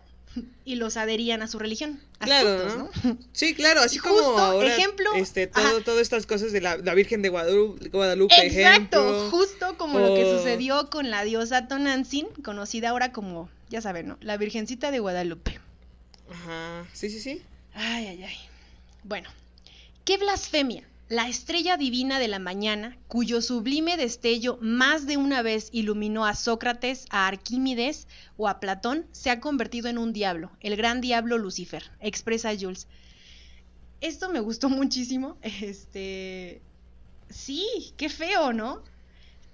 y 0.65 0.75
los 0.75 0.97
adherían 0.97 1.41
a 1.41 1.47
su 1.47 1.59
religión. 1.59 1.99
Claro, 2.19 2.65
Astutos, 2.65 2.91
¿no? 3.03 3.17
Sí, 3.31 3.53
claro, 3.53 3.81
así 3.81 3.99
como 3.99 4.19
ahora, 4.19 4.75
ejemplo, 4.75 5.09
este, 5.15 5.47
todo, 5.47 5.81
todas 5.81 6.01
estas 6.01 6.25
cosas 6.25 6.51
de 6.51 6.61
la, 6.61 6.77
la 6.77 6.93
Virgen 6.93 7.21
de 7.21 7.29
Guadalupe, 7.29 7.89
Guadalupe 7.89 8.35
Exacto, 8.35 8.99
ejemplo. 9.09 9.29
justo 9.31 9.77
como 9.77 9.99
lo 9.99 10.13
que 10.15 10.23
sucedió 10.29 10.89
con 10.89 11.09
la 11.09 11.23
diosa 11.23 11.67
Tonantzin, 11.67 12.27
conocida 12.43 12.89
ahora 12.89 13.11
como, 13.11 13.49
ya 13.69 13.81
saben, 13.81 14.07
¿no? 14.07 14.17
La 14.21 14.37
Virgencita 14.37 14.91
de 14.91 14.99
Guadalupe. 14.99 15.59
Ajá, 16.31 16.85
sí, 16.93 17.09
sí, 17.09 17.19
sí. 17.19 17.41
Ay, 17.73 18.07
ay, 18.07 18.23
ay. 18.23 18.37
Bueno, 19.03 19.29
qué 20.03 20.17
blasfemia. 20.17 20.83
La 21.09 21.29
estrella 21.29 21.77
divina 21.77 22.19
de 22.19 22.27
la 22.27 22.37
mañana, 22.37 22.97
cuyo 23.07 23.41
sublime 23.41 23.95
destello 23.95 24.57
más 24.59 25.07
de 25.07 25.15
una 25.15 25.41
vez 25.41 25.69
iluminó 25.71 26.25
a 26.25 26.35
Sócrates, 26.35 27.05
a 27.09 27.27
Arquímedes 27.27 28.09
o 28.35 28.49
a 28.49 28.59
Platón, 28.59 29.05
se 29.13 29.29
ha 29.29 29.39
convertido 29.39 29.87
en 29.87 29.97
un 29.97 30.11
diablo, 30.11 30.51
el 30.59 30.75
gran 30.75 30.99
diablo 30.99 31.37
Lucifer, 31.37 31.91
expresa 32.01 32.51
Jules. 32.59 32.89
Esto 34.01 34.29
me 34.29 34.41
gustó 34.41 34.67
muchísimo. 34.69 35.37
Este. 35.41 36.61
Sí, 37.29 37.93
qué 37.95 38.09
feo, 38.09 38.51
¿no? 38.51 38.83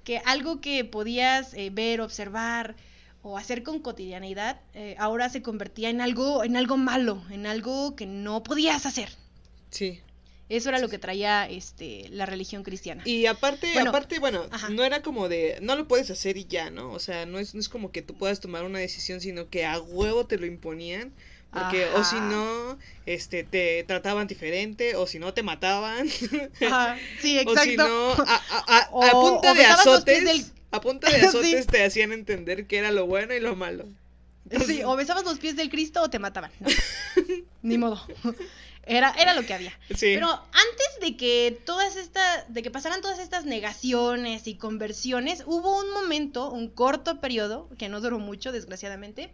Que 0.03 0.19
algo 0.25 0.59
que 0.59 0.83
podías 0.85 1.53
eh, 1.53 1.69
ver, 1.71 2.01
observar 2.01 2.75
o 3.21 3.37
hacer 3.37 3.61
con 3.61 3.79
cotidianidad, 3.79 4.59
eh, 4.73 4.95
ahora 4.97 5.29
se 5.29 5.43
convertía 5.43 5.91
en 5.91 6.01
algo, 6.01 6.43
en 6.43 6.57
algo 6.57 6.77
malo, 6.77 7.23
en 7.29 7.45
algo 7.45 7.95
que 7.95 8.07
no 8.07 8.41
podías 8.41 8.87
hacer. 8.87 9.09
Sí. 9.69 10.01
Eso 10.49 10.69
era 10.69 10.79
lo 10.79 10.89
que 10.89 10.99
traía 10.99 11.47
este, 11.49 12.07
la 12.09 12.25
religión 12.25 12.63
cristiana. 12.63 13.01
Y 13.05 13.25
aparte, 13.25 13.71
Bueno, 13.73 13.89
aparte, 13.89 14.19
bueno, 14.19 14.45
ajá. 14.51 14.69
no 14.69 14.83
era 14.83 15.01
como 15.01 15.29
de, 15.29 15.57
no 15.61 15.75
lo 15.75 15.87
puedes 15.87 16.11
hacer 16.11 16.37
y 16.37 16.45
ya, 16.45 16.69
¿no? 16.69 16.91
O 16.91 16.99
sea, 16.99 17.25
no 17.25 17.39
es, 17.39 17.53
no 17.55 17.59
es 17.61 17.69
como 17.69 17.91
que 17.91 18.01
tú 18.01 18.13
puedas 18.15 18.39
tomar 18.39 18.63
una 18.63 18.79
decisión, 18.79 19.21
sino 19.21 19.49
que 19.49 19.65
a 19.65 19.79
huevo 19.79 20.25
te 20.25 20.37
lo 20.37 20.45
imponían. 20.45 21.13
Porque, 21.51 21.85
o 21.85 22.03
si 22.03 22.19
no, 22.19 22.79
este, 23.05 23.43
te 23.43 23.83
trataban 23.83 24.25
diferente, 24.25 24.95
o 24.95 25.05
si 25.05 25.19
no, 25.19 25.35
te 25.35 25.43
mataban. 25.43 26.07
Ajá, 26.65 26.97
sí, 27.21 27.37
o 27.45 27.55
si 27.55 27.73
exacto. 27.75 27.87
no, 27.87 28.11
a, 28.25 28.41
a- 28.49 28.77
a- 28.79 28.89
O- 28.91 29.03
a 29.03 29.11
punta 29.11 29.53
de 29.53 29.63
azotes, 29.65 30.25
del- 30.25 30.45
a 30.71 30.81
punta 30.81 31.09
de 31.11 31.19
Sí. 31.19 31.25
azotes 31.27 31.67
te 31.67 31.83
hacían 31.83 32.11
entender 32.11 32.65
que 32.65 32.77
era 32.79 32.89
lo 32.91 33.05
bueno 33.05 33.35
y 33.35 33.39
lo 33.39 33.55
malo. 33.55 33.85
Sí, 34.65 34.81
o 34.83 34.95
besabas 34.95 35.23
los 35.25 35.37
pies 35.37 35.55
del 35.55 35.69
Cristo 35.69 36.01
o 36.01 36.09
te 36.09 36.17
mataban. 36.17 36.51
¿no? 36.59 36.67
Ni 37.61 37.77
modo. 37.77 38.01
Era, 38.85 39.13
era 39.17 39.33
lo 39.33 39.45
que 39.45 39.53
había. 39.53 39.71
Sí. 39.95 40.11
Pero 40.15 40.27
antes 40.29 40.87
de 41.01 41.15
que 41.15 41.57
todas 41.65 41.95
estas, 41.95 42.53
de 42.53 42.61
que 42.61 42.69
pasaran 42.71 43.01
todas 43.01 43.19
estas 43.19 43.45
negaciones 43.45 44.47
y 44.47 44.55
conversiones, 44.55 45.43
hubo 45.45 45.79
un 45.79 45.89
momento, 45.91 46.51
un 46.51 46.67
corto 46.69 47.21
periodo, 47.21 47.69
que 47.77 47.87
no 47.89 48.01
duró 48.01 48.19
mucho, 48.19 48.51
desgraciadamente, 48.51 49.31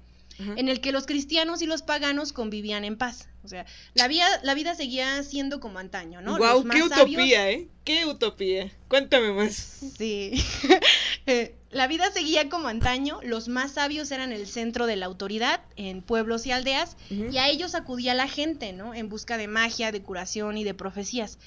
en 0.55 0.69
el 0.69 0.79
que 0.79 0.93
los 0.93 1.05
cristianos 1.05 1.62
y 1.62 1.65
los 1.65 1.81
paganos 1.81 2.31
convivían 2.31 2.85
en 2.85 2.97
paz. 2.97 3.27
O 3.43 3.49
sea, 3.49 3.65
la 3.93 4.07
vida, 4.07 4.25
la 4.43 4.53
vida 4.53 4.73
seguía 4.73 5.21
siendo 5.23 5.59
como 5.59 5.79
antaño, 5.79 6.21
¿no? 6.21 6.38
Más 6.38 6.55
qué 6.71 6.88
sabios- 6.88 7.21
utopía, 7.21 7.51
¿eh? 7.51 7.67
Qué 7.83 8.05
utopía. 8.05 8.71
Cuéntame 8.88 9.33
más. 9.33 9.53
Sí. 9.97 10.31
Eh, 11.25 11.55
la 11.71 11.88
vida 11.88 12.12
seguía 12.12 12.49
como 12.49 12.67
antaño, 12.67 13.19
los 13.23 13.47
más 13.47 13.73
sabios 13.73 14.12
eran 14.12 14.32
el 14.32 14.47
centro 14.47 14.88
de 14.88 14.95
la 14.95 15.05
autoridad 15.05 15.62
en 15.75 16.01
pueblos 16.01 16.45
y 16.47 16.51
aldeas, 16.51 16.97
y 17.10 17.38
a 17.38 17.47
ellos 17.47 17.75
acudía 17.75 18.13
la 18.15 18.27
gente, 18.27 18.73
¿no? 18.73 18.93
En 18.93 19.08
busca 19.10 19.38
de 19.38 19.47
magia, 19.47 19.91
de 19.91 20.01
curación 20.01 20.58
y 20.58 20.63
de 20.63 20.73
profecías. 20.73 21.38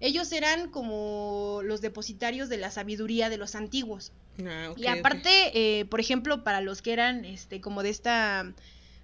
Ellos 0.00 0.32
eran 0.32 0.68
como 0.70 1.60
los 1.64 1.80
depositarios 1.80 2.48
de 2.48 2.58
la 2.58 2.70
sabiduría 2.70 3.30
de 3.30 3.36
los 3.36 3.54
antiguos. 3.54 4.12
Ah, 4.44 4.72
y 4.76 4.86
aparte, 4.86 5.30
eh, 5.54 5.84
por 5.86 6.00
ejemplo, 6.00 6.44
para 6.44 6.60
los 6.60 6.82
que 6.82 6.92
eran 6.92 7.24
este 7.24 7.60
como 7.60 7.82
de 7.82 7.90
esta, 7.90 8.52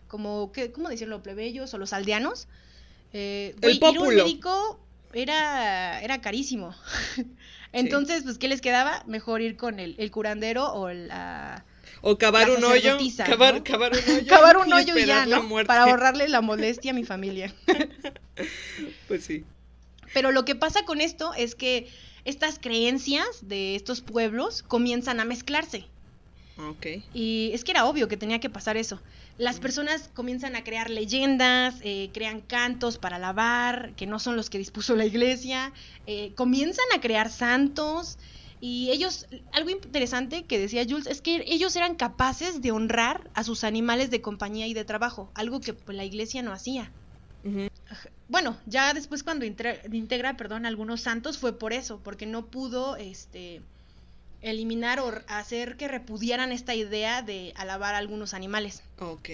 como, 0.08 0.52
¿qué, 0.52 0.72
¿cómo 0.72 0.88
decirlo? 0.88 1.22
Plebeyos 1.22 1.72
o 1.74 1.78
los 1.78 1.92
aldeanos. 1.92 2.48
eh, 3.12 3.54
El 3.60 3.76
ir 3.76 3.84
a 3.84 3.90
un 3.90 4.14
médico 4.14 4.80
era, 5.12 6.00
era 6.02 6.20
carísimo. 6.20 6.74
Entonces, 7.72 8.24
pues, 8.24 8.38
¿qué 8.38 8.48
les 8.48 8.60
quedaba? 8.60 9.02
Mejor 9.06 9.42
ir 9.42 9.56
con 9.56 9.78
el, 9.78 9.94
el 9.98 10.10
curandero 10.10 10.72
o 10.72 10.90
la... 10.90 11.64
O 12.02 12.16
cavar 12.16 12.50
un 12.50 12.64
hoyo. 12.64 12.96
Cavar, 13.26 13.54
¿no? 13.56 13.64
cavar 13.64 13.92
un 13.92 13.98
hoyo. 14.16 14.26
Cavar 14.26 14.56
un 14.56 14.72
hoyo 14.72 14.96
y 14.96 15.00
esperar 15.00 15.28
ya, 15.28 15.38
¿no? 15.38 15.64
Para 15.66 15.84
ahorrarle 15.84 16.28
la 16.28 16.40
molestia 16.40 16.92
a 16.92 16.94
mi 16.94 17.04
familia. 17.04 17.54
Pues 19.06 19.24
sí. 19.24 19.44
Pero 20.14 20.32
lo 20.32 20.46
que 20.46 20.54
pasa 20.54 20.86
con 20.86 21.02
esto 21.02 21.34
es 21.34 21.54
que 21.54 21.88
estas 22.24 22.58
creencias 22.58 23.26
de 23.42 23.74
estos 23.74 24.00
pueblos 24.00 24.62
comienzan 24.62 25.20
a 25.20 25.26
mezclarse. 25.26 25.86
Ok. 26.56 26.86
Y 27.12 27.50
es 27.52 27.64
que 27.64 27.72
era 27.72 27.84
obvio 27.84 28.08
que 28.08 28.16
tenía 28.16 28.40
que 28.40 28.48
pasar 28.48 28.76
eso. 28.78 29.00
Las 29.40 29.58
personas 29.58 30.10
comienzan 30.12 30.54
a 30.54 30.64
crear 30.64 30.90
leyendas, 30.90 31.76
eh, 31.80 32.10
crean 32.12 32.42
cantos 32.42 32.98
para 32.98 33.16
alabar, 33.16 33.94
que 33.96 34.06
no 34.06 34.18
son 34.18 34.36
los 34.36 34.50
que 34.50 34.58
dispuso 34.58 34.94
la 34.96 35.06
iglesia, 35.06 35.72
eh, 36.04 36.34
comienzan 36.34 36.84
a 36.94 37.00
crear 37.00 37.30
santos. 37.30 38.18
Y 38.60 38.90
ellos, 38.90 39.26
algo 39.54 39.70
interesante 39.70 40.44
que 40.44 40.58
decía 40.58 40.84
Jules, 40.86 41.06
es 41.06 41.22
que 41.22 41.42
ellos 41.46 41.74
eran 41.74 41.94
capaces 41.94 42.60
de 42.60 42.70
honrar 42.70 43.30
a 43.32 43.42
sus 43.42 43.64
animales 43.64 44.10
de 44.10 44.20
compañía 44.20 44.66
y 44.66 44.74
de 44.74 44.84
trabajo, 44.84 45.30
algo 45.34 45.60
que 45.60 45.72
pues, 45.72 45.96
la 45.96 46.04
iglesia 46.04 46.42
no 46.42 46.52
hacía. 46.52 46.92
Bueno, 48.28 48.58
ya 48.66 48.92
después 48.92 49.22
cuando 49.22 49.46
integra, 49.46 49.80
integra, 49.90 50.36
perdón, 50.36 50.66
algunos 50.66 51.00
santos 51.00 51.38
fue 51.38 51.58
por 51.58 51.72
eso, 51.72 52.02
porque 52.02 52.26
no 52.26 52.50
pudo 52.50 52.96
este 52.96 53.62
eliminar 54.42 55.00
o 55.00 55.12
hacer 55.28 55.76
que 55.76 55.88
repudiaran 55.88 56.52
esta 56.52 56.74
idea 56.74 57.22
de 57.22 57.52
alabar 57.56 57.94
a 57.94 57.98
algunos 57.98 58.32
animales. 58.34 58.82
Ok. 58.98 59.28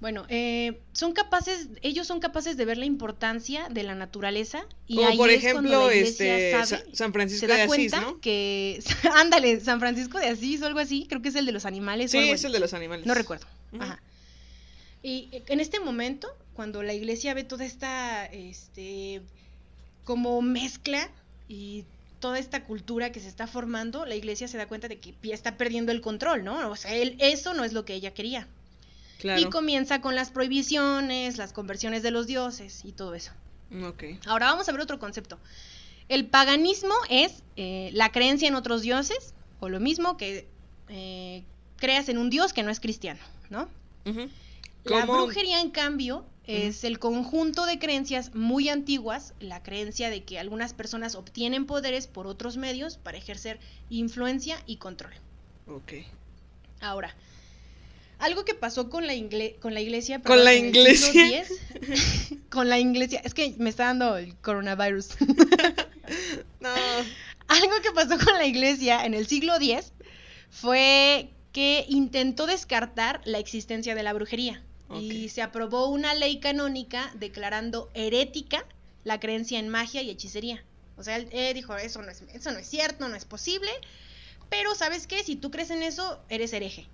Bueno, 0.00 0.26
eh, 0.28 0.78
son 0.92 1.12
capaces, 1.12 1.66
ellos 1.82 2.06
son 2.06 2.20
capaces 2.20 2.56
de 2.56 2.64
ver 2.64 2.78
la 2.78 2.84
importancia 2.84 3.68
de 3.68 3.82
la 3.82 3.96
naturaleza 3.96 4.64
y 4.86 4.94
Como 4.96 5.08
ahí 5.08 5.16
por 5.16 5.28
es 5.30 5.40
cuando 5.52 5.60
ejemplo, 5.70 5.86
la 5.88 5.94
iglesia 5.96 6.36
este 6.38 6.52
sabe, 6.52 6.66
Sa- 6.90 6.96
San 6.96 7.12
Francisco 7.12 7.40
se 7.40 7.46
da 7.48 7.56
de 7.56 7.62
Asís, 7.62 7.92
¿no? 7.92 8.20
que, 8.20 8.80
ándale, 9.16 9.58
San 9.60 9.80
Francisco 9.80 10.18
de 10.18 10.28
Asís 10.28 10.62
o 10.62 10.66
algo 10.66 10.78
así, 10.78 11.06
creo 11.08 11.20
que 11.20 11.30
es 11.30 11.34
el 11.34 11.46
de 11.46 11.52
los 11.52 11.66
animales. 11.66 12.10
o 12.10 12.12
Sí, 12.12 12.18
algo 12.18 12.32
es 12.34 12.40
así. 12.40 12.46
el 12.46 12.52
de 12.52 12.60
los 12.60 12.74
animales. 12.74 13.06
No 13.06 13.14
recuerdo. 13.14 13.46
Ajá. 13.80 14.00
Y 15.02 15.28
eh, 15.32 15.42
en 15.48 15.58
este 15.58 15.80
momento, 15.80 16.28
cuando 16.54 16.84
la 16.84 16.94
iglesia 16.94 17.34
ve 17.34 17.42
toda 17.42 17.64
esta, 17.64 18.24
este, 18.26 19.20
como 20.04 20.40
mezcla 20.42 21.10
y 21.48 21.84
toda 22.20 22.38
esta 22.38 22.64
cultura 22.64 23.12
que 23.12 23.20
se 23.20 23.28
está 23.28 23.46
formando, 23.46 24.04
la 24.06 24.14
iglesia 24.14 24.48
se 24.48 24.56
da 24.58 24.66
cuenta 24.66 24.88
de 24.88 24.98
que 24.98 25.14
está 25.32 25.56
perdiendo 25.56 25.92
el 25.92 26.00
control, 26.00 26.44
¿no? 26.44 26.70
O 26.70 26.76
sea, 26.76 26.94
él- 26.94 27.16
eso 27.18 27.54
no 27.54 27.64
es 27.64 27.72
lo 27.72 27.84
que 27.84 27.94
ella 27.94 28.12
quería. 28.14 28.46
Claro. 29.18 29.40
Y 29.40 29.46
comienza 29.46 30.00
con 30.00 30.14
las 30.14 30.30
prohibiciones, 30.30 31.38
las 31.38 31.52
conversiones 31.52 32.02
de 32.02 32.10
los 32.10 32.26
dioses 32.26 32.84
y 32.84 32.92
todo 32.92 33.14
eso. 33.14 33.32
Ok. 33.84 34.04
Ahora 34.26 34.46
vamos 34.46 34.68
a 34.68 34.72
ver 34.72 34.80
otro 34.80 34.98
concepto. 34.98 35.38
El 36.08 36.26
paganismo 36.26 36.94
es 37.10 37.42
eh, 37.56 37.90
la 37.92 38.10
creencia 38.12 38.48
en 38.48 38.54
otros 38.54 38.82
dioses, 38.82 39.34
o 39.60 39.68
lo 39.68 39.80
mismo 39.80 40.16
que 40.16 40.46
eh, 40.88 41.42
creas 41.76 42.08
en 42.08 42.16
un 42.18 42.30
dios 42.30 42.52
que 42.52 42.62
no 42.62 42.70
es 42.70 42.80
cristiano, 42.80 43.20
¿no? 43.50 43.68
La 44.84 45.04
brujería, 45.26 45.60
en 45.60 45.70
cambio, 45.70 46.24
es 46.48 46.82
el 46.84 46.98
conjunto 46.98 47.66
de 47.66 47.78
creencias 47.78 48.34
muy 48.34 48.68
antiguas, 48.68 49.34
la 49.38 49.62
creencia 49.62 50.08
de 50.10 50.24
que 50.24 50.38
algunas 50.38 50.72
personas 50.74 51.14
obtienen 51.14 51.66
poderes 51.66 52.06
por 52.06 52.26
otros 52.26 52.56
medios 52.56 52.96
para 52.96 53.18
ejercer 53.18 53.60
influencia 53.90 54.56
y 54.66 54.76
control. 54.76 55.12
Ok. 55.66 55.92
Ahora, 56.80 57.14
algo 58.18 58.44
que 58.44 58.54
pasó 58.54 58.88
con 58.88 59.06
la, 59.06 59.14
ingle- 59.14 59.58
con 59.60 59.74
la 59.74 59.80
iglesia. 59.80 60.20
Con 60.22 60.42
la 60.44 60.54
iglesia. 60.54 61.40
X, 61.40 62.38
con 62.50 62.68
la 62.68 62.78
iglesia. 62.78 63.20
Es 63.24 63.34
que 63.34 63.54
me 63.58 63.70
está 63.70 63.84
dando 63.84 64.16
el 64.16 64.34
coronavirus. 64.36 65.08
No. 66.60 66.70
Algo 67.48 67.72
que 67.82 67.92
pasó 67.92 68.16
con 68.18 68.34
la 68.38 68.46
iglesia 68.46 69.04
en 69.04 69.12
el 69.14 69.26
siglo 69.26 69.54
X 69.56 69.92
fue 70.50 71.28
que 71.52 71.84
intentó 71.88 72.46
descartar 72.46 73.20
la 73.24 73.38
existencia 73.38 73.94
de 73.94 74.02
la 74.02 74.12
brujería 74.14 74.62
y 74.94 75.28
se 75.28 75.42
aprobó 75.42 75.88
una 75.88 76.14
ley 76.14 76.40
canónica 76.40 77.10
declarando 77.14 77.90
herética 77.94 78.64
la 79.04 79.20
creencia 79.20 79.58
en 79.58 79.68
magia 79.68 80.02
y 80.02 80.10
hechicería. 80.10 80.62
O 80.96 81.02
sea, 81.02 81.16
él, 81.16 81.28
él 81.32 81.54
dijo, 81.54 81.76
eso 81.76 82.02
no, 82.02 82.10
es, 82.10 82.22
eso 82.32 82.50
no 82.50 82.58
es 82.58 82.66
cierto, 82.66 83.08
no 83.08 83.14
es 83.14 83.24
posible, 83.24 83.70
pero 84.48 84.74
¿sabes 84.74 85.06
qué? 85.06 85.22
Si 85.22 85.36
tú 85.36 85.50
crees 85.50 85.70
en 85.70 85.82
eso, 85.82 86.18
eres 86.28 86.52
hereje. 86.52 86.86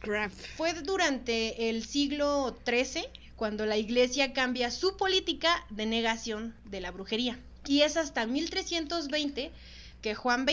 Crap. 0.00 0.30
Fue 0.56 0.74
durante 0.74 1.70
el 1.70 1.84
siglo 1.84 2.56
XIII 2.66 3.06
cuando 3.36 3.66
la 3.66 3.76
iglesia 3.76 4.32
cambia 4.32 4.70
su 4.70 4.96
política 4.96 5.64
de 5.70 5.86
negación 5.86 6.54
de 6.66 6.80
la 6.80 6.90
brujería. 6.90 7.38
Y 7.66 7.80
es 7.80 7.96
hasta 7.96 8.26
1320 8.26 9.50
que 10.02 10.14
Juan 10.14 10.44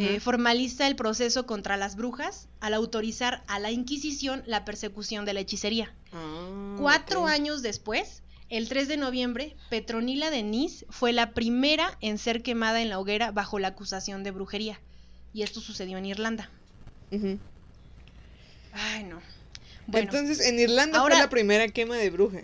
Eh, 0.00 0.20
formaliza 0.20 0.86
el 0.86 0.96
proceso 0.96 1.46
contra 1.46 1.76
las 1.76 1.96
brujas 1.96 2.48
al 2.60 2.74
autorizar 2.74 3.42
a 3.48 3.58
la 3.58 3.70
Inquisición 3.70 4.42
la 4.46 4.64
persecución 4.64 5.24
de 5.24 5.32
la 5.34 5.40
hechicería. 5.40 5.92
Ah, 6.12 6.76
Cuatro 6.78 7.26
años 7.26 7.62
después, 7.62 8.22
el 8.48 8.68
3 8.68 8.88
de 8.88 8.96
noviembre, 8.96 9.56
Petronila 9.70 10.30
de 10.30 10.42
Nis 10.42 10.86
fue 10.88 11.12
la 11.12 11.32
primera 11.32 11.98
en 12.00 12.18
ser 12.18 12.42
quemada 12.42 12.80
en 12.80 12.88
la 12.88 12.98
hoguera 12.98 13.30
bajo 13.32 13.58
la 13.58 13.68
acusación 13.68 14.22
de 14.22 14.30
brujería. 14.30 14.80
Y 15.34 15.42
esto 15.42 15.60
sucedió 15.60 15.98
en 15.98 16.06
Irlanda. 16.06 16.50
Ay, 18.72 19.04
no. 19.04 19.20
Bueno, 19.86 20.10
Entonces, 20.12 20.40
en 20.46 20.58
Irlanda 20.58 20.98
ahora- 20.98 21.16
fue 21.16 21.24
la 21.24 21.30
primera 21.30 21.68
quema 21.68 21.96
de 21.96 22.10
bruja. 22.10 22.40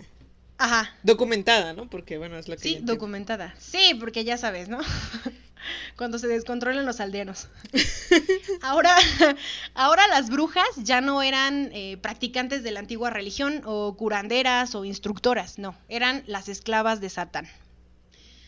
Ajá, 0.57 0.93
Documentada, 1.03 1.73
¿no? 1.73 1.89
Porque, 1.89 2.17
bueno, 2.17 2.37
es 2.37 2.47
la 2.47 2.55
que 2.55 2.63
Sí, 2.63 2.79
documentada. 2.81 3.55
Sí, 3.59 3.95
porque 3.99 4.23
ya 4.23 4.37
sabes, 4.37 4.69
¿no? 4.69 4.79
Cuando 5.97 6.19
se 6.19 6.27
descontrolan 6.27 6.85
los 6.85 6.99
aldeanos. 6.99 7.47
ahora, 8.61 8.95
ahora 9.73 10.07
las 10.07 10.29
brujas 10.29 10.67
ya 10.77 11.01
no 11.01 11.21
eran 11.21 11.69
eh, 11.73 11.97
practicantes 12.01 12.63
de 12.63 12.71
la 12.71 12.79
antigua 12.79 13.09
religión 13.09 13.61
o 13.65 13.95
curanderas 13.95 14.75
o 14.75 14.85
instructoras, 14.85 15.57
no, 15.57 15.75
eran 15.89 16.23
las 16.27 16.49
esclavas 16.49 17.01
de 17.01 17.09
Satán. 17.09 17.47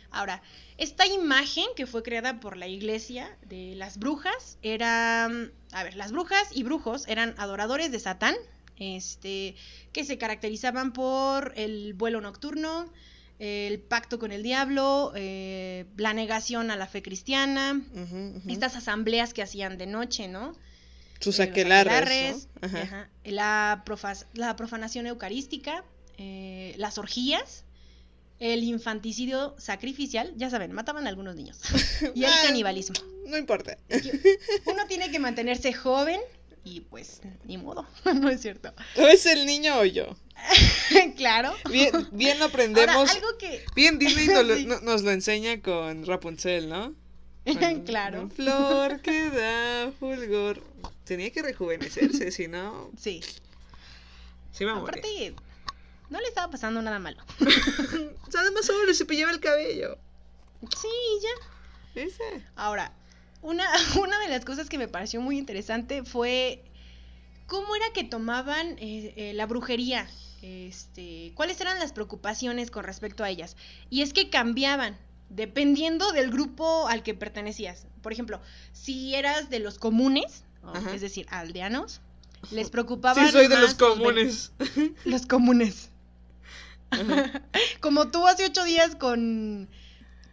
Ahora, 0.10 0.42
esta 0.78 1.06
imagen 1.06 1.66
que 1.76 1.86
fue 1.86 2.04
creada 2.04 2.40
por 2.40 2.56
la 2.56 2.68
iglesia 2.68 3.36
de 3.48 3.76
las 3.76 3.98
brujas 3.98 4.58
era, 4.62 5.26
a 5.26 5.84
ver, 5.84 5.96
las 5.96 6.12
brujas 6.12 6.48
y 6.52 6.64
brujos 6.64 7.08
eran 7.08 7.36
adoradores 7.38 7.92
de 7.92 8.00
Satán, 8.00 8.36
este, 8.78 9.56
que 9.94 10.04
se 10.06 10.18
caracterizaban 10.18 10.94
por 10.94 11.54
el 11.56 11.94
vuelo 11.94 12.22
nocturno, 12.22 12.92
el 13.40 13.80
pacto 13.80 14.18
con 14.18 14.32
el 14.32 14.42
diablo, 14.42 15.12
eh, 15.16 15.86
la 15.98 16.14
negación 16.14 16.72
a 16.72 16.76
la 16.76 16.88
fe 16.88 17.02
cristiana, 17.04 17.82
estas 18.48 18.76
asambleas 18.76 19.34
que 19.34 19.44
hacían 19.44 19.78
de 19.78 19.86
noche, 19.86 20.28
¿no? 20.28 20.56
Sus 21.20 21.40
Eh, 21.40 21.44
aquelarres, 21.44 21.94
aquelarres, 21.94 22.48
¿no? 22.62 22.68
Ajá. 22.68 22.82
ajá, 22.82 23.10
La, 23.26 23.84
profas- 23.86 24.26
la 24.34 24.56
profanación 24.56 25.06
eucarística, 25.08 25.84
eh, 26.18 26.74
las 26.78 26.98
orgías, 26.98 27.64
el 28.40 28.64
infanticidio 28.64 29.56
sacrificial, 29.58 30.32
ya 30.36 30.50
saben, 30.52 30.72
mataban 30.72 31.06
a 31.06 31.10
algunos 31.10 31.36
niños, 31.36 31.60
y 32.16 32.24
el 32.24 32.32
Ah, 32.32 32.42
canibalismo. 32.46 32.96
No 33.28 33.36
importa. 33.38 33.78
Uno 34.66 34.86
tiene 34.88 35.12
que 35.12 35.20
mantenerse 35.20 35.74
joven 35.74 36.20
y 36.70 36.82
pues 36.82 37.22
ni 37.46 37.58
modo, 37.58 37.88
no 38.20 38.30
es 38.30 38.42
cierto. 38.42 38.74
¿O 38.98 39.02
es 39.08 39.26
el 39.26 39.46
niño 39.46 39.80
o 39.80 39.86
yo? 39.86 40.06
claro. 41.18 41.54
Bien, 41.72 41.92
bien 42.12 42.34
Ahora, 42.42 42.46
aprendemos. 42.46 43.10
algo 43.10 43.38
que... 43.40 43.64
Bien 43.76 43.98
Disney 43.98 44.28
nos, 44.28 44.46
lo- 44.46 44.56
Sí. 44.58 44.66
no- 44.66 44.82
nos 44.82 45.04
lo 45.04 45.12
enseña 45.12 45.62
con 45.62 46.06
Rapunzel, 46.06 46.68
¿no? 46.70 46.94
Con- 47.46 47.84
claro. 47.86 48.20
con 48.20 48.32
Flor 48.32 49.02
que 49.02 49.30
da 49.30 49.92
fulgor. 50.00 50.62
Tenía 51.06 51.32
que 51.32 51.42
rejuvenecerse, 51.42 52.32
si 52.32 52.50
no, 52.50 52.92
Sí. 52.98 53.22
se 54.52 54.64
iba 54.66 54.74
a 54.74 54.76
morir. 54.76 55.00
Aparte, 55.00 55.36
no 56.10 56.20
le 56.20 56.28
estaba 56.28 56.52
pasando 56.52 56.82
nada 56.82 57.00
malo. 57.00 57.24
O 58.28 58.32
sea, 58.32 58.42
además 58.42 58.66
solo 58.66 58.84
le 58.86 58.94
cepillaba 58.94 59.32
el 59.32 59.40
cabello. 59.40 59.98
Sí, 60.78 60.88
ya. 61.24 62.04
¿Viste? 62.04 62.24
Ahora, 62.58 62.92
una, 63.42 63.66
una 64.02 64.20
de 64.20 64.30
las 64.30 64.46
cosas 64.46 64.70
que 64.70 64.78
me 64.78 64.88
pareció 64.88 65.22
muy 65.22 65.38
interesante 65.38 66.04
fue 66.04 66.64
cómo 67.48 67.76
era 67.76 67.86
que 67.94 68.04
tomaban 68.04 68.78
eh, 68.80 69.14
eh, 69.16 69.34
la 69.34 69.46
brujería. 69.46 70.08
Este, 70.42 71.32
cuáles 71.34 71.60
eran 71.62 71.80
las 71.80 71.94
preocupaciones 71.94 72.70
con 72.70 72.84
respecto 72.84 73.24
a 73.24 73.30
ellas. 73.30 73.58
Y 73.90 74.02
es 74.02 74.14
que 74.14 74.30
cambiaban 74.30 74.98
dependiendo 75.30 76.12
del 76.12 76.30
grupo 76.30 76.88
al 76.88 77.04
que 77.04 77.14
pertenecías. 77.14 77.88
Por 78.02 78.14
ejemplo, 78.14 78.40
si 78.72 79.16
eras 79.16 79.50
de 79.50 79.60
los 79.60 79.80
comunes, 79.80 80.44
o, 80.64 80.78
es 80.94 81.02
decir, 81.02 81.26
aldeanos, 81.30 82.02
les 82.52 82.70
preocupaba 82.70 83.26
Sí, 83.26 83.32
soy 83.32 83.48
de 83.48 83.60
los 83.60 83.74
comunes. 83.74 84.52
Los 85.06 85.26
comunes. 85.26 85.90
Como 87.82 88.10
tú 88.10 88.26
hace 88.28 88.46
ocho 88.46 88.64
días 88.64 88.96
con... 88.96 89.70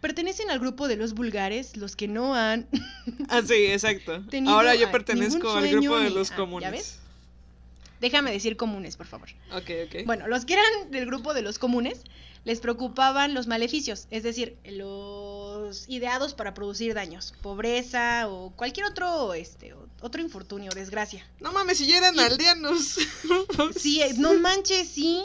Pertenecen 0.05 0.51
al 0.51 0.59
grupo 0.59 0.87
de 0.87 0.97
los 0.97 1.15
vulgares, 1.15 1.77
los 1.77 1.95
que 1.95 2.07
no 2.07 2.35
han... 2.35 2.67
Ah, 3.27 3.41
sí, 3.41 3.55
exacto. 3.65 4.23
Ahora 4.45 4.75
yo 4.75 4.91
pertenezco 4.91 5.51
al 5.51 5.67
grupo 5.67 5.97
de 5.97 6.09
ni- 6.09 6.15
los 6.15 6.29
ah, 6.29 6.33
¿ya 6.33 6.37
comunes. 6.37 6.71
ves? 6.71 6.99
Déjame 8.01 8.31
decir 8.31 8.55
comunes, 8.55 8.97
por 8.97 9.07
favor. 9.07 9.29
Ok, 9.51 9.67
ok. 9.87 10.05
Bueno, 10.05 10.27
los 10.27 10.45
que 10.45 10.53
eran 10.53 10.91
del 10.91 11.07
grupo 11.07 11.33
de 11.33 11.41
los 11.41 11.57
comunes 11.57 12.03
les 12.43 12.59
preocupaban 12.59 13.33
los 13.33 13.47
maleficios, 13.47 14.05
es 14.11 14.21
decir, 14.21 14.57
los 14.65 15.89
ideados 15.89 16.35
para 16.35 16.53
producir 16.53 16.93
daños, 16.93 17.33
pobreza 17.41 18.27
o 18.29 18.51
cualquier 18.51 18.85
otro, 18.85 19.33
este, 19.33 19.73
otro 20.01 20.21
infortunio, 20.21 20.69
desgracia. 20.75 21.27
No 21.39 21.51
mames, 21.51 21.79
si 21.79 21.87
ya 21.87 21.97
eran 21.97 22.13
Y- 22.15 22.19
aldeanos. 22.19 22.97
Sí, 23.75 24.03
eh, 24.03 24.13
no 24.17 24.35
manches, 24.39 24.87
sí. 24.87 25.23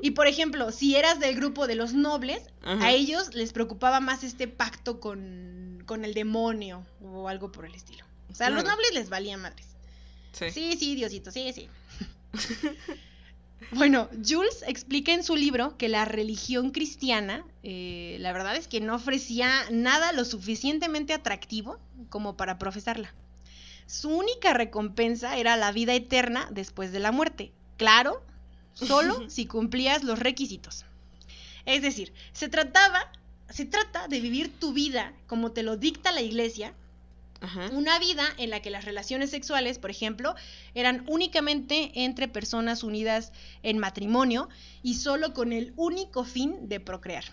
Y 0.00 0.10
por 0.10 0.26
ejemplo, 0.26 0.72
si 0.72 0.96
eras 0.96 1.20
del 1.20 1.36
grupo 1.36 1.66
de 1.66 1.74
los 1.74 1.94
nobles, 1.94 2.42
Ajá. 2.62 2.86
a 2.86 2.92
ellos 2.92 3.34
les 3.34 3.52
preocupaba 3.52 4.00
más 4.00 4.24
este 4.24 4.46
pacto 4.46 5.00
con, 5.00 5.82
con 5.86 6.04
el 6.04 6.12
demonio 6.12 6.84
o 7.00 7.28
algo 7.28 7.50
por 7.50 7.64
el 7.64 7.74
estilo. 7.74 8.04
O 8.30 8.34
sea, 8.34 8.48
a 8.48 8.50
los 8.50 8.64
nobles 8.64 8.92
les 8.92 9.08
valía 9.08 9.38
madres. 9.38 9.66
Sí. 10.32 10.50
Sí, 10.50 10.76
sí, 10.78 10.94
Diosito, 10.94 11.30
sí, 11.30 11.50
sí. 11.54 11.68
bueno, 13.72 14.10
Jules 14.26 14.62
explica 14.66 15.14
en 15.14 15.24
su 15.24 15.34
libro 15.34 15.78
que 15.78 15.88
la 15.88 16.04
religión 16.04 16.70
cristiana, 16.70 17.44
eh, 17.62 18.18
la 18.20 18.32
verdad 18.32 18.56
es 18.56 18.68
que 18.68 18.80
no 18.80 18.94
ofrecía 18.94 19.50
nada 19.70 20.12
lo 20.12 20.26
suficientemente 20.26 21.14
atractivo 21.14 21.78
como 22.10 22.36
para 22.36 22.58
profesarla. 22.58 23.14
Su 23.86 24.10
única 24.10 24.52
recompensa 24.52 25.38
era 25.38 25.56
la 25.56 25.72
vida 25.72 25.94
eterna 25.94 26.48
después 26.50 26.92
de 26.92 27.00
la 27.00 27.12
muerte. 27.12 27.52
Claro, 27.76 28.22
solo 28.76 29.24
si 29.28 29.46
cumplías 29.46 30.04
los 30.04 30.18
requisitos. 30.18 30.84
Es 31.64 31.82
decir, 31.82 32.12
se 32.32 32.48
trataba, 32.48 33.10
se 33.50 33.64
trata 33.64 34.08
de 34.08 34.20
vivir 34.20 34.58
tu 34.58 34.72
vida 34.72 35.12
como 35.26 35.52
te 35.52 35.62
lo 35.62 35.76
dicta 35.76 36.12
la 36.12 36.22
iglesia, 36.22 36.74
Ajá. 37.40 37.68
una 37.72 37.98
vida 37.98 38.24
en 38.38 38.50
la 38.50 38.62
que 38.62 38.70
las 38.70 38.84
relaciones 38.84 39.30
sexuales, 39.30 39.78
por 39.78 39.90
ejemplo, 39.90 40.34
eran 40.74 41.04
únicamente 41.08 41.90
entre 41.94 42.28
personas 42.28 42.82
unidas 42.82 43.32
en 43.62 43.78
matrimonio 43.78 44.48
y 44.82 44.94
solo 44.94 45.34
con 45.34 45.52
el 45.52 45.72
único 45.76 46.24
fin 46.24 46.68
de 46.68 46.80
procrear. 46.80 47.24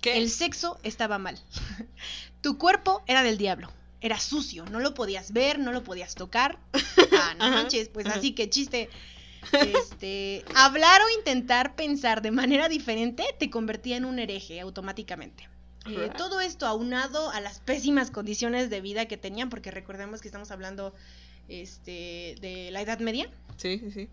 ¿Qué? 0.00 0.18
El 0.18 0.30
sexo 0.30 0.78
estaba 0.82 1.18
mal. 1.18 1.38
tu 2.42 2.58
cuerpo 2.58 3.02
era 3.06 3.22
del 3.22 3.38
diablo. 3.38 3.70
Era 4.02 4.18
sucio, 4.18 4.64
no 4.66 4.80
lo 4.80 4.94
podías 4.94 5.32
ver, 5.32 5.58
no 5.58 5.72
lo 5.72 5.84
podías 5.84 6.14
tocar. 6.14 6.58
Ah, 7.22 7.34
no 7.34 7.50
manches, 7.50 7.90
pues 7.90 8.06
ajá. 8.06 8.18
así 8.18 8.32
que 8.32 8.48
chiste. 8.48 8.88
Este, 9.52 10.44
hablar 10.54 11.00
o 11.02 11.18
intentar 11.18 11.74
pensar 11.74 12.22
de 12.22 12.30
manera 12.30 12.68
diferente 12.68 13.24
te 13.38 13.50
convertía 13.50 13.96
en 13.96 14.04
un 14.04 14.18
hereje 14.18 14.60
automáticamente. 14.60 15.48
Eh, 15.86 16.10
todo 16.16 16.40
esto 16.40 16.66
aunado 16.66 17.30
a 17.30 17.40
las 17.40 17.60
pésimas 17.60 18.10
condiciones 18.10 18.68
de 18.68 18.80
vida 18.80 19.06
que 19.06 19.16
tenían, 19.16 19.48
porque 19.48 19.70
recordemos 19.70 20.20
que 20.20 20.28
estamos 20.28 20.50
hablando 20.50 20.94
este, 21.48 22.36
de 22.40 22.68
la 22.70 22.82
Edad 22.82 22.98
Media. 23.00 23.30
Sí, 23.56 23.78
sí, 23.78 23.90
sí. 23.90 24.08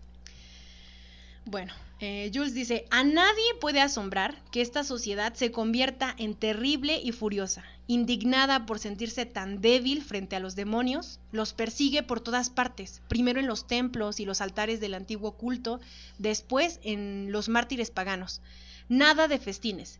Bueno, 1.44 1.72
eh, 2.00 2.30
Jules 2.32 2.54
dice, 2.54 2.86
a 2.90 3.02
nadie 3.02 3.54
puede 3.60 3.80
asombrar 3.80 4.40
que 4.52 4.60
esta 4.60 4.84
sociedad 4.84 5.34
se 5.34 5.50
convierta 5.50 6.14
en 6.18 6.34
terrible 6.34 7.00
y 7.02 7.12
furiosa, 7.12 7.64
indignada 7.88 8.66
por 8.66 8.78
sentirse 8.78 9.26
tan 9.26 9.60
débil 9.60 10.02
frente 10.02 10.36
a 10.36 10.40
los 10.40 10.54
demonios, 10.54 11.18
los 11.32 11.52
persigue 11.54 12.02
por 12.02 12.20
todas 12.20 12.50
partes, 12.50 13.02
primero 13.08 13.40
en 13.40 13.48
los 13.48 13.66
templos 13.66 14.20
y 14.20 14.24
los 14.24 14.40
altares 14.40 14.78
del 14.78 14.94
antiguo 14.94 15.32
culto, 15.32 15.80
después 16.18 16.78
en 16.82 17.32
los 17.32 17.48
mártires 17.48 17.90
paganos. 17.90 18.42
Nada 18.88 19.26
de 19.26 19.38
festines, 19.38 19.98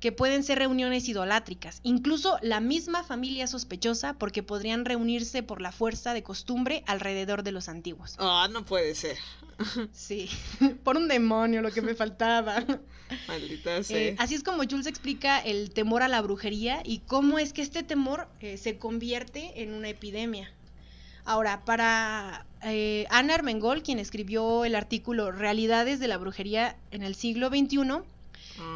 que 0.00 0.12
pueden 0.12 0.44
ser 0.44 0.58
reuniones 0.58 1.08
idolátricas, 1.08 1.80
incluso 1.82 2.38
la 2.42 2.60
misma 2.60 3.02
familia 3.02 3.46
sospechosa 3.46 4.14
porque 4.14 4.42
podrían 4.42 4.84
reunirse 4.84 5.42
por 5.42 5.60
la 5.60 5.72
fuerza 5.72 6.14
de 6.14 6.22
costumbre 6.22 6.84
alrededor 6.86 7.42
de 7.42 7.52
los 7.52 7.68
antiguos. 7.68 8.14
Ah, 8.18 8.48
no 8.50 8.64
puede 8.64 8.94
ser. 8.94 9.16
Sí, 9.92 10.30
por 10.84 10.96
un 10.96 11.08
demonio 11.08 11.62
lo 11.62 11.72
que 11.72 11.82
me 11.82 11.96
faltaba. 11.96 12.64
Maldita 13.26 13.82
sea. 13.82 13.98
Eh, 13.98 14.16
así 14.18 14.36
es 14.36 14.44
como 14.44 14.62
Jules 14.62 14.86
explica 14.86 15.40
el 15.40 15.70
temor 15.70 16.04
a 16.04 16.08
la 16.08 16.22
brujería 16.22 16.80
y 16.84 17.00
cómo 17.00 17.40
es 17.40 17.52
que 17.52 17.62
este 17.62 17.82
temor 17.82 18.28
eh, 18.38 18.56
se 18.56 18.78
convierte 18.78 19.62
en 19.62 19.74
una 19.74 19.88
epidemia. 19.88 20.52
Ahora, 21.24 21.64
para 21.64 22.46
eh, 22.62 23.06
Ana 23.10 23.34
Armengol, 23.34 23.82
quien 23.82 23.98
escribió 23.98 24.64
el 24.64 24.74
artículo 24.74 25.30
Realidades 25.30 26.00
de 26.00 26.08
la 26.08 26.16
brujería 26.16 26.76
en 26.90 27.02
el 27.02 27.14
siglo 27.14 27.48
XXI, 27.48 28.02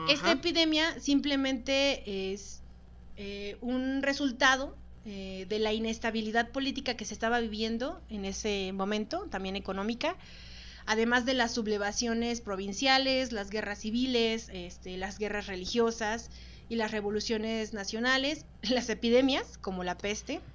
esta 0.09 0.33
epidemia 0.33 0.99
simplemente 1.01 2.33
es 2.33 2.61
eh, 3.17 3.57
un 3.61 4.03
resultado 4.03 4.77
eh, 5.05 5.47
de 5.49 5.59
la 5.59 5.73
inestabilidad 5.73 6.51
política 6.51 6.97
que 6.97 7.05
se 7.05 7.15
estaba 7.15 7.41
viviendo 7.41 8.01
en 8.09 8.25
ese 8.25 8.73
momento, 8.73 9.27
también 9.31 9.57
económica, 9.57 10.17
además 10.87 11.25
de 11.27 11.35
las 11.35 11.53
sublevaciones 11.55 12.41
provinciales, 12.41 13.33
las 13.33 13.51
guerras 13.51 13.81
civiles, 13.81 14.49
este, 14.53 14.97
las 14.97 15.19
guerras 15.19 15.47
religiosas 15.47 16.31
y 16.69 16.77
las 16.77 16.91
revoluciones 16.91 17.73
nacionales, 17.73 18.47
las 18.63 18.89
epidemias 18.89 19.59
como 19.59 19.85
la 19.85 19.99
peste. 19.99 20.41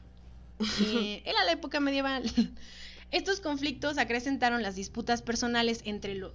Eh, 0.81 1.21
era 1.25 1.43
la 1.45 1.51
época 1.51 1.79
medieval. 1.79 2.23
Estos 3.11 3.39
conflictos 3.39 3.97
acrecentaron 3.97 4.63
las 4.63 4.75
disputas 4.75 5.21
personales 5.21 5.81
entre, 5.85 6.15
lo- 6.15 6.33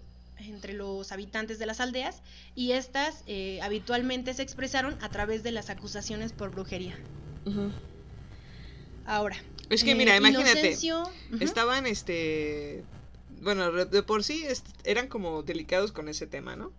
entre 0.49 0.73
los 0.73 1.13
habitantes 1.13 1.59
de 1.59 1.67
las 1.67 1.81
aldeas 1.81 2.23
y 2.55 2.73
estas 2.73 3.23
eh, 3.27 3.61
habitualmente 3.63 4.35
se 4.35 4.43
expresaron 4.43 4.97
a 5.01 5.11
través 5.11 5.43
de 5.43 5.53
las 5.53 5.71
acusaciones 5.71 6.33
por 6.33 6.51
brujería. 6.51 6.97
Ujú. 7.45 7.73
Ahora. 9.05 9.37
Es 9.69 9.85
que 9.85 9.93
eh, 9.93 9.95
mira, 9.95 10.17
imagínate. 10.17 10.73
Inocencio- 10.73 11.09
Ujú. 11.33 11.43
Estaban, 11.45 11.87
este. 11.87 12.85
Bueno, 13.29 13.73
de 13.87 14.03
por 14.03 14.23
sí 14.23 14.45
est- 14.47 14.69
eran 14.85 15.09
como 15.09 15.43
delicados 15.43 15.91
con 15.93 16.09
ese 16.09 16.27
tema, 16.27 16.55
¿no? 16.57 16.73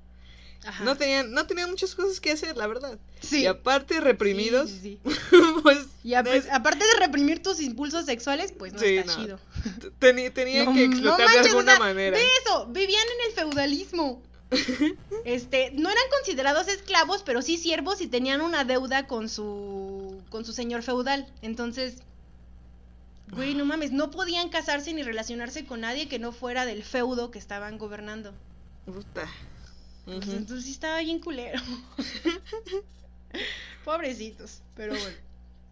Ajá. 0.65 0.83
No 0.83 0.95
tenían, 0.95 1.31
no 1.33 1.45
tenían 1.45 1.69
muchas 1.69 1.93
cosas 1.95 2.19
que 2.19 2.31
hacer, 2.31 2.55
la 2.55 2.67
verdad. 2.67 2.97
Sí. 3.21 3.41
Y 3.41 3.45
aparte 3.47 3.99
reprimidos, 3.99 4.69
Sí, 4.69 4.79
sí, 4.81 4.99
pues 5.63 5.87
Y 6.03 6.13
a- 6.13 6.23
aparte 6.51 6.85
de 6.85 6.99
reprimir 6.99 7.41
tus 7.43 7.59
impulsos 7.59 8.05
sexuales, 8.05 8.53
pues 8.57 8.73
no 8.73 8.81
está 8.81 9.15
no. 9.17 9.23
chido. 9.23 9.39
tenían 9.99 10.65
No, 10.65 10.73
que 10.73 10.87
no 10.87 10.93
explotar 10.93 11.25
manches, 11.25 11.43
de 11.43 11.49
o 11.49 11.57
alguna 11.59 11.71
sea, 11.75 11.79
manera. 11.79 12.17
De 12.17 12.25
eso, 12.45 12.67
vivían 12.67 13.03
en 13.19 13.29
el 13.29 13.35
feudalismo. 13.35 14.21
Este, 15.25 15.71
no 15.71 15.89
eran 15.89 16.03
considerados 16.11 16.67
esclavos, 16.67 17.23
pero 17.23 17.41
sí 17.41 17.57
siervos 17.57 18.01
y 18.01 18.07
tenían 18.07 18.41
una 18.41 18.63
deuda 18.65 19.07
con 19.07 19.27
su 19.29 20.21
con 20.29 20.45
su 20.45 20.53
señor 20.53 20.83
feudal. 20.83 21.25
Entonces, 21.41 21.95
güey, 23.31 23.55
no 23.55 23.65
mames, 23.65 23.91
no 23.91 24.11
podían 24.11 24.49
casarse 24.49 24.93
ni 24.93 25.01
relacionarse 25.01 25.65
con 25.65 25.81
nadie 25.81 26.07
que 26.07 26.19
no 26.19 26.31
fuera 26.31 26.65
del 26.65 26.83
feudo 26.83 27.31
que 27.31 27.39
estaban 27.39 27.77
gobernando. 27.77 28.33
Puta. 28.85 29.27
Pues 30.05 30.27
entonces 30.27 30.65
sí 30.65 30.71
estaba 30.71 30.99
bien 30.99 31.19
culero. 31.19 31.61
Pobrecitos, 33.85 34.61
pero 34.75 34.93
bueno. 34.93 35.17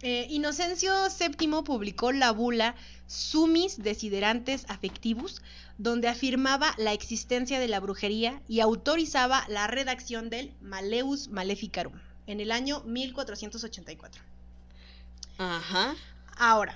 Eh, 0.03 0.25
Inocencio 0.29 0.93
VII 1.07 1.61
publicó 1.63 2.11
la 2.11 2.31
bula 2.31 2.75
Sumis 3.05 3.83
Desiderantes 3.83 4.65
Affectivus, 4.67 5.41
donde 5.77 6.07
afirmaba 6.07 6.73
la 6.77 6.93
existencia 6.93 7.59
de 7.59 7.67
la 7.67 7.79
brujería 7.79 8.41
y 8.47 8.61
autorizaba 8.61 9.45
la 9.47 9.67
redacción 9.67 10.29
del 10.29 10.53
Maleus 10.61 11.27
Maleficarum 11.27 11.93
en 12.25 12.39
el 12.39 12.51
año 12.51 12.81
1484. 12.85 14.23
Ajá. 15.37 15.95
Ahora, 16.37 16.75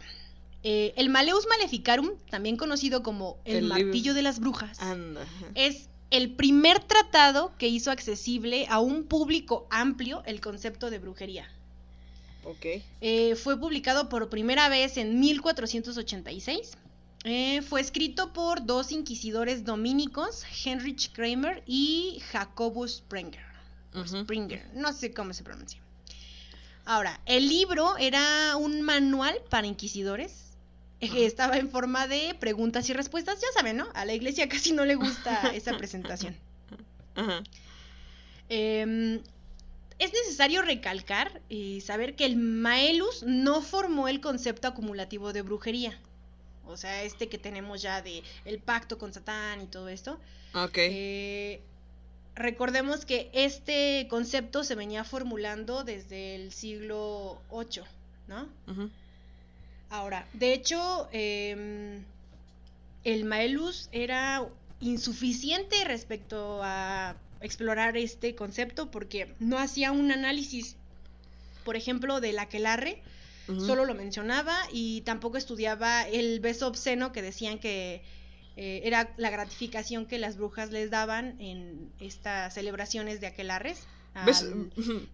eh, 0.62 0.94
el 0.96 1.10
Maleus 1.10 1.48
Maleficarum, 1.48 2.12
también 2.30 2.58
conocido 2.58 3.02
como 3.02 3.38
el, 3.46 3.66
martillo 3.66 4.14
de 4.14 4.22
las 4.22 4.40
brujas, 4.40 4.80
Anda. 4.80 5.26
es 5.56 5.90
el 6.18 6.32
primer 6.36 6.80
tratado 6.84 7.52
que 7.58 7.68
hizo 7.68 7.92
accesible 7.92 8.68
a 8.70 8.80
un 8.80 9.04
público 9.04 9.68
amplio 9.70 10.24
el 10.26 10.40
concepto 10.40 10.90
de 10.90 11.00
brujería. 11.00 11.50
Ok. 12.44 12.66
Eh, 13.02 13.36
fue 13.36 13.60
publicado 13.60 14.08
por 14.08 14.30
primera 14.30 14.70
vez 14.70 14.98
en 14.98 15.20
1486. 15.20 16.72
Eh, 17.24 17.62
fue 17.64 17.82
escrito 17.82 18.34
por 18.34 18.66
dos 18.66 18.92
inquisidores 18.92 19.66
dominicos, 19.66 20.44
Heinrich 20.64 21.12
Kramer 21.12 21.64
y 21.66 22.22
Jacobus 22.32 22.98
Springer. 22.98 23.44
o 23.96 24.02
Ujú. 24.02 24.22
Springer, 24.22 24.64
no 24.76 24.94
sé 24.94 25.12
cómo 25.12 25.34
se 25.34 25.44
pronuncia. 25.44 25.82
Ahora, 26.86 27.20
el 27.26 27.50
libro 27.50 27.98
era 27.98 28.56
un 28.58 28.84
manual 28.84 29.36
para 29.50 29.66
inquisidores. 29.66 30.45
Estaba 31.02 31.58
en 31.58 31.70
forma 31.70 32.08
de 32.08 32.36
preguntas 32.40 32.90
y 32.90 32.94
respuestas, 32.94 33.40
ya 33.42 33.48
saben, 33.54 33.78
¿no? 33.78 33.88
A 33.94 34.06
la 34.06 34.14
iglesia 34.14 34.50
casi 34.50 34.72
no 34.72 34.86
le 34.86 34.96
gusta 34.96 35.52
esa 35.54 35.78
presentación. 35.78 36.36
Ajá. 37.16 37.44
Eh, 38.50 39.22
es 39.98 40.12
necesario 40.12 40.62
recalcar 40.62 41.42
y 41.48 41.82
saber 41.82 42.16
que 42.16 42.26
el 42.26 42.36
Maelus 42.36 43.24
no 43.24 43.62
formó 43.62 44.08
el 44.08 44.20
concepto 44.20 44.68
acumulativo 44.68 45.32
de 45.32 45.42
brujería. 45.42 45.98
O 46.68 46.78
sea, 46.78 47.04
este 47.04 47.30
que 47.30 47.38
tenemos 47.38 47.82
ya 47.82 48.02
de 48.02 48.24
el 48.44 48.60
pacto 48.60 48.98
con 48.98 49.14
Satán 49.14 49.62
y 49.62 49.68
todo 49.68 49.88
esto. 49.88 50.20
Ok. 50.54 50.78
Eh, 50.78 51.62
recordemos 52.34 53.06
que 53.06 53.30
este 53.34 54.08
concepto 54.10 54.64
se 54.64 54.76
venía 54.76 55.04
formulando 55.04 55.84
desde 55.84 56.36
el 56.36 56.52
siglo 56.52 57.42
VIII, 57.52 57.84
¿no? 58.28 58.50
Ujú. 58.68 58.90
Ahora, 59.90 60.28
de 60.34 60.54
hecho, 60.54 61.08
em, 61.12 62.04
el 63.04 63.26
Maelus 63.26 63.90
era 63.92 64.48
insuficiente 64.80 65.84
respecto 65.86 66.62
a 66.64 67.16
explorar 67.42 67.98
este 67.98 68.36
concepto 68.36 68.90
porque 68.92 69.34
no 69.40 69.58
hacía 69.60 69.92
un 69.92 70.12
análisis, 70.12 70.76
por 71.64 71.76
ejemplo, 71.76 72.20
del 72.20 72.40
aquelarre, 72.40 73.02
Ujú. 73.48 73.62
solo 73.62 73.86
lo 73.86 73.94
mencionaba 73.94 74.58
y 74.72 75.02
tampoco 75.02 75.38
estudiaba 75.38 76.08
el 76.08 76.40
beso 76.40 76.68
obsceno 76.68 77.12
que 77.12 77.22
decían 77.22 77.60
que 77.60 78.02
eh, 78.58 78.82
era 78.84 79.14
la 79.18 79.30
gratificación 79.30 80.06
que 80.06 80.18
las 80.18 80.38
brujas 80.38 80.72
les 80.72 80.90
daban 80.90 81.40
en 81.40 81.92
estas 82.00 82.54
celebraciones 82.54 83.22
de 83.22 83.28
aquelarres 83.28 83.86
al 84.16 84.26
¿Ves? 84.26 84.46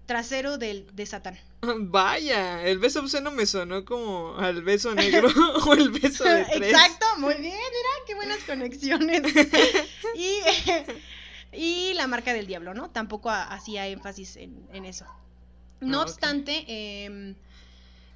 trasero 0.06 0.58
del, 0.58 0.88
de 0.96 1.06
Satán. 1.06 1.38
Vaya, 1.62 2.64
el 2.66 2.80
beso 2.80 3.02
obsceno 3.02 3.32
me 3.32 3.46
sonó 3.46 3.84
como 3.84 4.36
al 4.38 4.62
beso 4.64 4.96
negro 4.96 5.28
o 5.66 5.74
el 5.74 5.90
beso 5.90 6.24
de 6.24 6.46
tres. 6.46 6.72
Exacto, 6.72 7.06
muy 7.18 7.34
bien, 7.36 7.54
mira, 7.54 7.90
qué 8.08 8.16
buenas 8.16 8.40
conexiones. 8.46 9.22
y, 10.16 10.40
y 11.52 11.94
la 11.96 12.08
marca 12.08 12.34
del 12.34 12.48
diablo, 12.48 12.74
¿no? 12.74 12.90
Tampoco 12.90 13.30
ha- 13.30 13.44
hacía 13.44 13.88
énfasis 13.88 14.38
en, 14.38 14.66
en 14.74 14.86
eso. 14.86 15.06
No 15.82 16.00
Ah, 16.02 16.04
obstante, 16.04 16.64
em, 17.06 17.36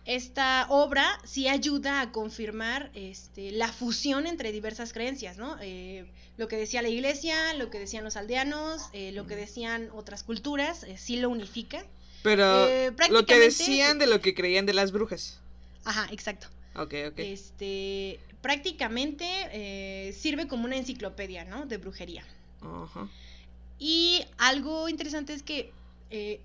esta 0.05 0.67
obra 0.69 1.19
sí 1.23 1.47
ayuda 1.47 2.01
a 2.01 2.11
confirmar 2.11 2.91
este, 2.93 3.51
la 3.51 3.67
fusión 3.67 4.27
entre 4.27 4.51
diversas 4.51 4.93
creencias, 4.93 5.37
¿no? 5.37 5.57
Eh, 5.61 6.05
lo 6.37 6.47
que 6.47 6.57
decía 6.57 6.83
la 6.83 6.89
iglesia, 6.89 7.53
lo 7.55 7.71
que 7.71 7.79
decían 7.79 8.03
los 8.03 8.15
aldeanos, 8.15 8.89
eh, 8.93 9.11
lo 9.13 9.25
que 9.25 9.35
decían 9.35 9.89
otras 9.93 10.23
culturas, 10.23 10.83
eh, 10.83 10.97
sí 10.97 11.17
lo 11.17 11.29
unifica. 11.29 11.83
Pero 12.21 12.67
lo 13.09 13.25
que 13.25 13.39
decían 13.39 13.97
de 13.97 14.07
lo 14.07 14.21
que 14.21 14.33
creían 14.33 14.65
de 14.65 14.73
las 14.73 14.91
brujas. 14.91 15.39
Ajá, 15.85 16.07
exacto. 16.11 16.47
Ok, 16.75 16.93
ok. 17.07 17.19
Este, 17.19 18.19
prácticamente 18.41 20.11
sirve 20.11 20.47
como 20.47 20.65
una 20.65 20.75
enciclopedia, 20.75 21.45
¿no? 21.45 21.65
De 21.65 21.77
brujería. 21.77 22.25
Ajá. 22.61 23.07
Y 23.77 24.25
algo 24.37 24.89
interesante 24.89 25.33
es 25.33 25.43
que 25.43 25.71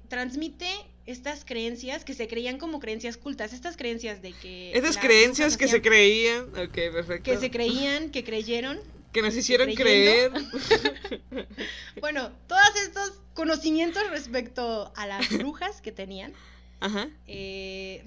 transmite 0.08 0.68
estas 1.10 1.44
creencias 1.44 2.04
que 2.04 2.14
se 2.14 2.28
creían 2.28 2.58
como 2.58 2.80
creencias 2.80 3.16
cultas, 3.16 3.52
estas 3.52 3.76
creencias 3.76 4.22
de 4.22 4.32
que... 4.32 4.70
Esas 4.72 4.96
las 4.96 5.04
creencias 5.04 5.56
que 5.56 5.68
se 5.68 5.82
creían. 5.82 6.44
Ok, 6.50 6.74
perfecto. 6.92 7.30
Que 7.30 7.36
se 7.36 7.50
creían, 7.50 8.10
que 8.10 8.24
creyeron. 8.24 8.78
Que 9.12 9.22
nos 9.22 9.34
hicieron 9.34 9.74
creer. 9.74 10.30
Bueno, 12.00 12.30
todos 12.46 12.76
estos 12.86 13.20
conocimientos 13.34 14.08
respecto 14.10 14.92
a 14.94 15.06
las 15.06 15.28
brujas 15.36 15.80
que 15.80 15.90
tenían, 15.90 16.32
Ajá. 16.78 17.08
eh, 17.26 18.04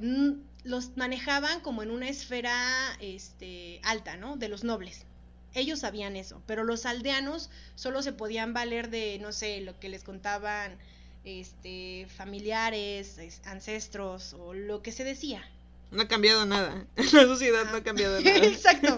los 0.63 0.95
manejaban 0.95 1.59
como 1.59 1.83
en 1.83 1.91
una 1.91 2.07
esfera 2.07 2.53
este, 3.01 3.81
alta, 3.83 4.15
¿no? 4.15 4.37
De 4.37 4.47
los 4.47 4.63
nobles. 4.63 5.05
Ellos 5.53 5.79
sabían 5.79 6.15
eso, 6.15 6.41
pero 6.47 6.63
los 6.63 6.85
aldeanos 6.85 7.49
solo 7.75 8.01
se 8.01 8.13
podían 8.13 8.53
valer 8.53 8.89
de, 8.89 9.19
no 9.19 9.33
sé, 9.33 9.59
lo 9.61 9.79
que 9.79 9.89
les 9.89 10.03
contaban 10.03 10.77
este, 11.25 12.07
familiares, 12.15 13.17
es- 13.17 13.41
ancestros 13.45 14.33
o 14.33 14.53
lo 14.53 14.81
que 14.81 14.91
se 14.91 15.03
decía. 15.03 15.43
No 15.91 16.01
ha 16.03 16.07
cambiado 16.07 16.45
nada. 16.45 16.85
La 16.95 17.05
sociedad 17.23 17.65
no 17.71 17.77
ha 17.77 17.83
cambiado 17.83 18.19
nada. 18.21 18.37
Exacto. 18.45 18.97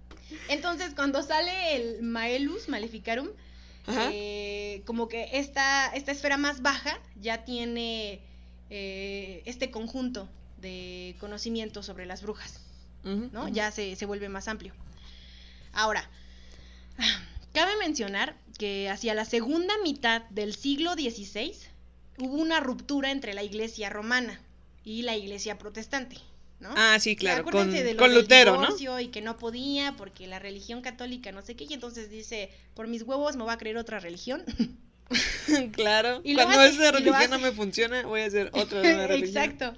Entonces, 0.48 0.94
cuando 0.94 1.22
sale 1.22 1.76
el 1.76 2.02
Maelus 2.02 2.68
Maleficarum, 2.68 3.28
eh, 4.12 4.82
como 4.86 5.08
que 5.08 5.28
esta, 5.32 5.88
esta 5.88 6.12
esfera 6.12 6.36
más 6.36 6.62
baja 6.62 6.96
ya 7.20 7.44
tiene 7.44 8.20
eh, 8.70 9.42
este 9.46 9.70
conjunto 9.72 10.28
de 10.60 11.16
conocimientos 11.18 11.86
sobre 11.86 12.06
las 12.06 12.22
brujas, 12.22 12.60
¿no? 13.02 13.48
Ya 13.48 13.72
se, 13.72 13.96
se 13.96 14.06
vuelve 14.06 14.28
más 14.28 14.46
amplio. 14.46 14.72
Ahora, 15.72 16.08
cabe 17.52 17.76
mencionar 17.76 18.36
que 18.58 18.88
hacia 18.88 19.14
la 19.14 19.24
segunda 19.24 19.74
mitad 19.82 20.22
del 20.30 20.54
siglo 20.54 20.92
XVI 20.94 21.54
hubo 22.18 22.34
una 22.34 22.60
ruptura 22.60 23.10
entre 23.10 23.34
la 23.34 23.42
iglesia 23.42 23.88
romana 23.88 24.40
y 24.84 25.02
la 25.02 25.16
iglesia 25.16 25.58
protestante, 25.58 26.16
¿no? 26.58 26.70
Ah, 26.76 26.98
sí, 27.00 27.16
claro. 27.16 27.44
Con, 27.44 27.70
de 27.70 27.96
con 27.96 28.14
Lutero, 28.14 28.60
¿no? 28.60 29.00
Y 29.00 29.08
que 29.08 29.22
no 29.22 29.38
podía 29.38 29.94
porque 29.96 30.26
la 30.26 30.38
religión 30.38 30.82
católica 30.82 31.32
no 31.32 31.42
sé 31.42 31.56
qué, 31.56 31.64
y 31.68 31.74
entonces 31.74 32.10
dice, 32.10 32.50
por 32.74 32.86
mis 32.86 33.02
huevos 33.02 33.36
me 33.36 33.44
va 33.44 33.54
a 33.54 33.58
creer 33.58 33.76
otra 33.76 34.00
religión. 34.00 34.44
claro. 35.72 36.20
Y 36.22 36.34
Cuando 36.34 36.60
hace, 36.60 36.74
esa 36.74 36.92
religión 36.92 37.30
no 37.30 37.38
me 37.38 37.52
funciona, 37.52 38.02
voy 38.02 38.20
a 38.20 38.26
hacer 38.26 38.50
otra 38.52 38.82
nueva 38.82 39.06
religión. 39.06 39.42
Exacto. 39.42 39.74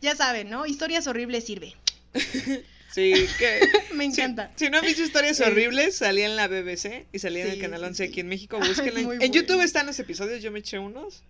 Ya 0.00 0.16
saben, 0.16 0.48
¿no? 0.48 0.66
Historias 0.66 1.06
horribles 1.06 1.44
sirve. 1.44 1.74
Sí, 2.92 3.12
que. 3.38 3.60
Me 3.94 4.04
encanta. 4.04 4.50
Si, 4.56 4.68
no 4.68 4.78
han 4.78 4.84
visto 4.84 5.02
historias 5.02 5.36
Sí. 5.36 5.44
horribles, 5.44 5.96
salía 5.96 6.26
en 6.26 6.36
la 6.36 6.48
BBC 6.48 7.06
y 7.12 7.18
salía 7.20 7.44
en 7.44 7.50
Sí, 7.50 7.56
el 7.56 7.60
Canal 7.62 7.80
sí, 7.80 7.86
11 7.86 8.04
sí. 8.04 8.10
aquí 8.10 8.20
en 8.20 8.28
México. 8.28 8.58
Búsquenla. 8.58 9.00
en 9.00 9.22
en 9.22 9.32
YouTube 9.32 9.46
bueno. 9.56 9.62
están 9.64 9.86
los 9.86 9.98
episodios, 10.00 10.42
yo 10.42 10.50
me 10.50 10.58
eché 10.60 10.78
unos 10.78 11.22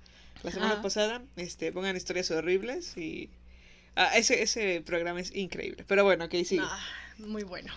la 0.43 0.51
semana 0.51 0.77
Ah. 0.79 0.83
pasada. 0.83 1.23
Este, 1.37 1.71
pongan 1.73 1.97
historias 1.97 2.31
horribles 2.31 2.97
y. 2.97 3.29
Ah, 3.97 4.17
ese, 4.17 4.43
ese 4.43 4.81
programa 4.87 5.21
es 5.21 5.35
increíble. 5.35 5.85
Pero 5.87 6.05
bueno, 6.05 6.25
ok, 6.27 6.35
sigue. 6.45 6.63
Ah, 6.65 6.79
muy 7.19 7.43
bueno. 7.43 7.73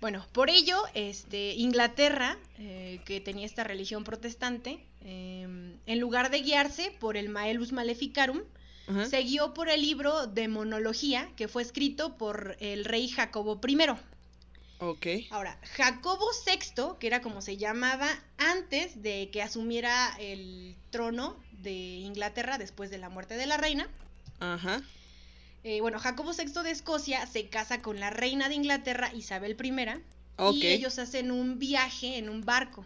Bueno, 0.00 0.26
por 0.32 0.48
ello, 0.48 0.80
este, 0.94 1.52
Inglaterra, 1.54 2.38
eh, 2.58 3.00
que 3.04 3.20
tenía 3.20 3.44
esta 3.46 3.64
religión 3.64 4.04
protestante, 4.04 4.78
eh, 5.04 5.46
en 5.86 5.98
lugar 6.00 6.30
de 6.30 6.40
guiarse 6.40 6.92
por 7.00 7.16
el 7.16 7.28
Maelus 7.28 7.72
Maleficarum, 7.72 8.40
Se 9.10 9.18
guió 9.22 9.52
por 9.52 9.68
el 9.68 9.82
libro 9.82 10.26
de 10.26 10.48
monología 10.48 11.30
que 11.36 11.46
fue 11.48 11.62
escrito 11.62 12.16
por 12.16 12.56
el 12.60 12.84
rey 12.84 13.08
Jacobo 13.08 13.60
I. 13.66 13.78
Ok. 14.80 15.06
Ahora, 15.30 15.58
Jacobo 15.76 16.26
VI, 16.46 16.96
que 16.98 17.06
era 17.06 17.20
como 17.20 17.42
se 17.42 17.56
llamaba 17.56 18.08
antes 18.38 19.02
de 19.02 19.28
que 19.30 19.42
asumiera 19.42 20.16
el 20.18 20.76
trono 20.90 21.36
de 21.52 21.72
Inglaterra 21.72 22.56
después 22.58 22.88
de 22.90 22.98
la 22.98 23.08
muerte 23.08 23.36
de 23.36 23.46
la 23.46 23.56
reina, 23.56 23.88
Ajá. 24.40 24.80
eh, 25.64 25.80
bueno, 25.80 25.98
Jacobo 25.98 26.32
VI 26.32 26.62
de 26.62 26.70
Escocia 26.70 27.26
se 27.26 27.48
casa 27.48 27.82
con 27.82 27.98
la 28.00 28.10
reina 28.10 28.48
de 28.48 28.54
Inglaterra, 28.54 29.10
Isabel 29.14 29.56
I, 29.62 30.02
Ok. 30.36 30.54
y 30.54 30.66
ellos 30.68 30.98
hacen 31.00 31.30
un 31.32 31.58
viaje 31.58 32.16
en 32.18 32.28
un 32.28 32.42
barco. 32.42 32.84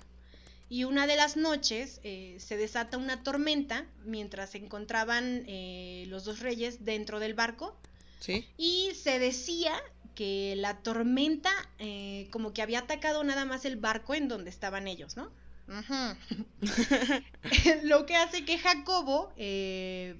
Y 0.72 0.84
una 0.84 1.06
de 1.06 1.16
las 1.16 1.36
noches 1.36 2.00
eh, 2.02 2.36
se 2.38 2.56
desata 2.56 2.96
una 2.96 3.22
tormenta 3.22 3.84
mientras 4.06 4.48
se 4.52 4.56
encontraban 4.56 5.44
eh, 5.46 6.06
los 6.08 6.24
dos 6.24 6.40
reyes 6.40 6.82
dentro 6.82 7.20
del 7.20 7.34
barco 7.34 7.76
Sí. 8.20 8.46
y 8.56 8.92
se 8.94 9.18
decía 9.18 9.74
que 10.14 10.54
la 10.56 10.78
tormenta 10.78 11.50
eh, 11.78 12.26
como 12.30 12.54
que 12.54 12.62
había 12.62 12.78
atacado 12.78 13.22
nada 13.22 13.44
más 13.44 13.66
el 13.66 13.76
barco 13.76 14.14
en 14.14 14.28
donde 14.28 14.48
estaban 14.48 14.88
ellos, 14.88 15.14
¿no? 15.18 15.30
Ujú. 15.68 16.16
Lo 17.82 18.06
que 18.06 18.16
hace 18.16 18.46
que 18.46 18.56
Jacobo 18.56 19.30
eh, 19.36 20.16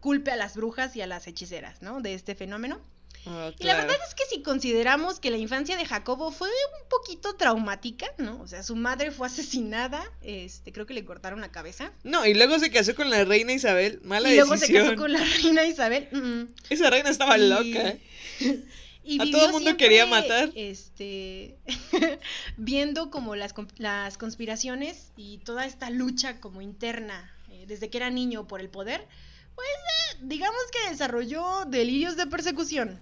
culpe 0.00 0.32
a 0.32 0.36
las 0.36 0.56
brujas 0.56 0.96
y 0.96 1.02
a 1.02 1.06
las 1.06 1.28
hechiceras, 1.28 1.80
¿no? 1.80 2.00
De 2.00 2.14
este 2.14 2.34
fenómeno. 2.34 2.80
Ah, 3.24 3.52
Y 3.58 3.64
la 3.64 3.76
verdad 3.76 3.96
es 4.08 4.14
que 4.14 4.24
si 4.28 4.42
consideramos 4.42 5.20
que 5.20 5.30
la 5.30 5.36
infancia 5.36 5.76
de 5.76 5.84
Jacobo 5.86 6.32
fue 6.32 6.48
un 6.48 6.88
poquito 6.88 7.34
traumática, 7.36 8.06
¿no? 8.18 8.40
O 8.40 8.48
sea, 8.48 8.62
su 8.64 8.74
madre 8.74 9.10
fue 9.12 9.28
asesinada, 9.28 10.02
este, 10.22 10.72
creo 10.72 10.86
que 10.86 10.94
le 10.94 11.04
cortaron 11.04 11.40
la 11.40 11.52
cabeza. 11.52 11.92
No, 12.02 12.26
y 12.26 12.34
luego 12.34 12.58
se 12.58 12.70
casó 12.70 12.94
con 12.96 13.10
la 13.10 13.24
reina 13.24 13.52
Isabel. 13.52 14.00
Mala 14.02 14.28
y 14.30 14.34
luego 14.36 14.52
decisión. 14.54 14.82
se 14.82 14.88
casó 14.90 15.00
con 15.00 15.12
la 15.12 15.22
reina 15.24 15.64
Isabel. 15.64 16.08
mm. 16.10 16.54
Esa 16.70 16.90
reina 16.90 17.10
estaba 17.10 17.38
Y- 17.38 17.48
loca. 17.48 17.94
Y 19.04 19.20
A 19.20 19.24
todo 19.32 19.46
mundo 19.48 19.58
siempre, 19.70 19.76
quería 19.78 20.06
matar. 20.06 20.52
Este, 20.54 21.56
viendo 22.56 23.10
como 23.10 23.34
las, 23.34 23.52
las 23.78 24.16
conspiraciones 24.16 25.10
y 25.16 25.38
toda 25.38 25.66
esta 25.66 25.90
lucha 25.90 26.40
como 26.40 26.60
interna 26.62 27.34
eh, 27.50 27.64
desde 27.66 27.90
que 27.90 27.98
era 27.98 28.10
niño 28.10 28.46
por 28.46 28.60
el 28.60 28.68
poder, 28.68 29.06
pues 29.54 29.68
eh, 29.68 30.18
digamos 30.22 30.60
que 30.72 30.90
desarrolló 30.90 31.64
delirios 31.66 32.16
de 32.16 32.26
persecución. 32.26 33.00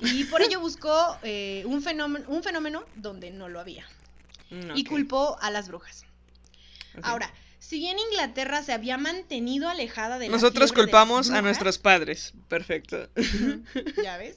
Y 0.00 0.24
por 0.24 0.42
ello 0.42 0.60
buscó 0.60 1.18
eh, 1.22 1.64
un, 1.66 1.82
fenómeno, 1.82 2.24
un 2.28 2.42
fenómeno 2.42 2.84
donde 2.94 3.30
no 3.30 3.48
lo 3.48 3.58
había. 3.58 3.84
Mm, 4.50 4.76
Y 4.76 4.84
culpó 4.84 5.36
a 5.40 5.50
las 5.50 5.68
brujas. 5.68 6.04
Ahora, 7.02 7.32
si 7.58 7.78
bien 7.78 7.98
Inglaterra 7.98 8.62
se 8.62 8.72
había 8.72 8.96
mantenido 8.96 9.68
alejada 9.68 10.18
de 10.18 10.26
la 10.26 10.32
Nosotros 10.32 10.70
de 10.70 10.76
las 10.76 10.84
culpamos 10.84 11.30
a 11.30 11.42
nuestros 11.42 11.78
padres. 11.78 12.32
Perfecto. 12.48 13.08
Ya 14.02 14.16
ves. 14.16 14.36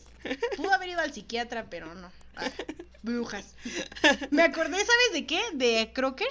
Pudo 0.57 0.73
haber 0.73 0.89
ido 0.89 0.99
al 0.99 1.13
psiquiatra, 1.13 1.67
pero 1.69 1.93
no. 1.95 2.11
Ah, 2.35 2.49
brujas. 3.01 3.55
Me 4.31 4.43
acordé, 4.43 4.77
¿sabes 4.77 5.13
de 5.13 5.25
qué? 5.25 5.41
De 5.53 5.91
Crocker. 5.93 6.27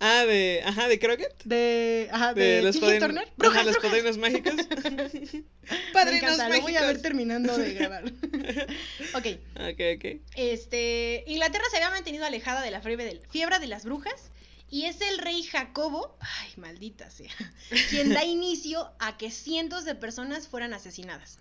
Ah, 0.00 0.24
de. 0.26 0.62
Ajá, 0.64 0.88
de 0.88 0.98
Crockett. 0.98 1.44
De. 1.44 2.08
Ajá, 2.10 2.32
De, 2.32 2.42
de, 2.42 2.62
los. 2.62 2.80
Turner. 2.80 3.02
Ajá, 3.22 3.32
Brujas, 3.36 3.66
los 3.66 3.76
padrinos 3.78 4.16
mágicos. 4.16 4.54
Padrinos 5.92 6.32
encanta, 6.34 6.48
lo 6.48 6.60
voy 6.62 6.74
a 6.76 6.80
ver 6.80 6.86
mágicos. 6.86 7.02
terminando 7.02 7.56
de 7.58 7.74
grabar. 7.74 8.04
ok. 9.14 9.26
Ok, 9.56 9.80
ok. 9.96 10.20
Este. 10.36 11.24
Inglaterra 11.26 11.64
se 11.70 11.76
había 11.76 11.90
mantenido 11.90 12.24
alejada 12.24 12.62
de 12.62 12.70
la 12.70 12.80
fiebre 12.80 13.04
de, 13.04 13.20
fiebre 13.30 13.58
de 13.58 13.66
las 13.66 13.84
brujas. 13.84 14.30
Y 14.72 14.84
es 14.86 15.00
el 15.00 15.18
rey 15.18 15.42
Jacobo, 15.42 16.16
ay, 16.20 16.50
maldita 16.56 17.10
sea, 17.10 17.30
quien 17.90 18.14
da 18.14 18.24
inicio 18.24 18.92
a 19.00 19.18
que 19.18 19.30
cientos 19.32 19.84
de 19.84 19.96
personas 19.96 20.46
fueran 20.48 20.72
asesinadas. 20.74 21.40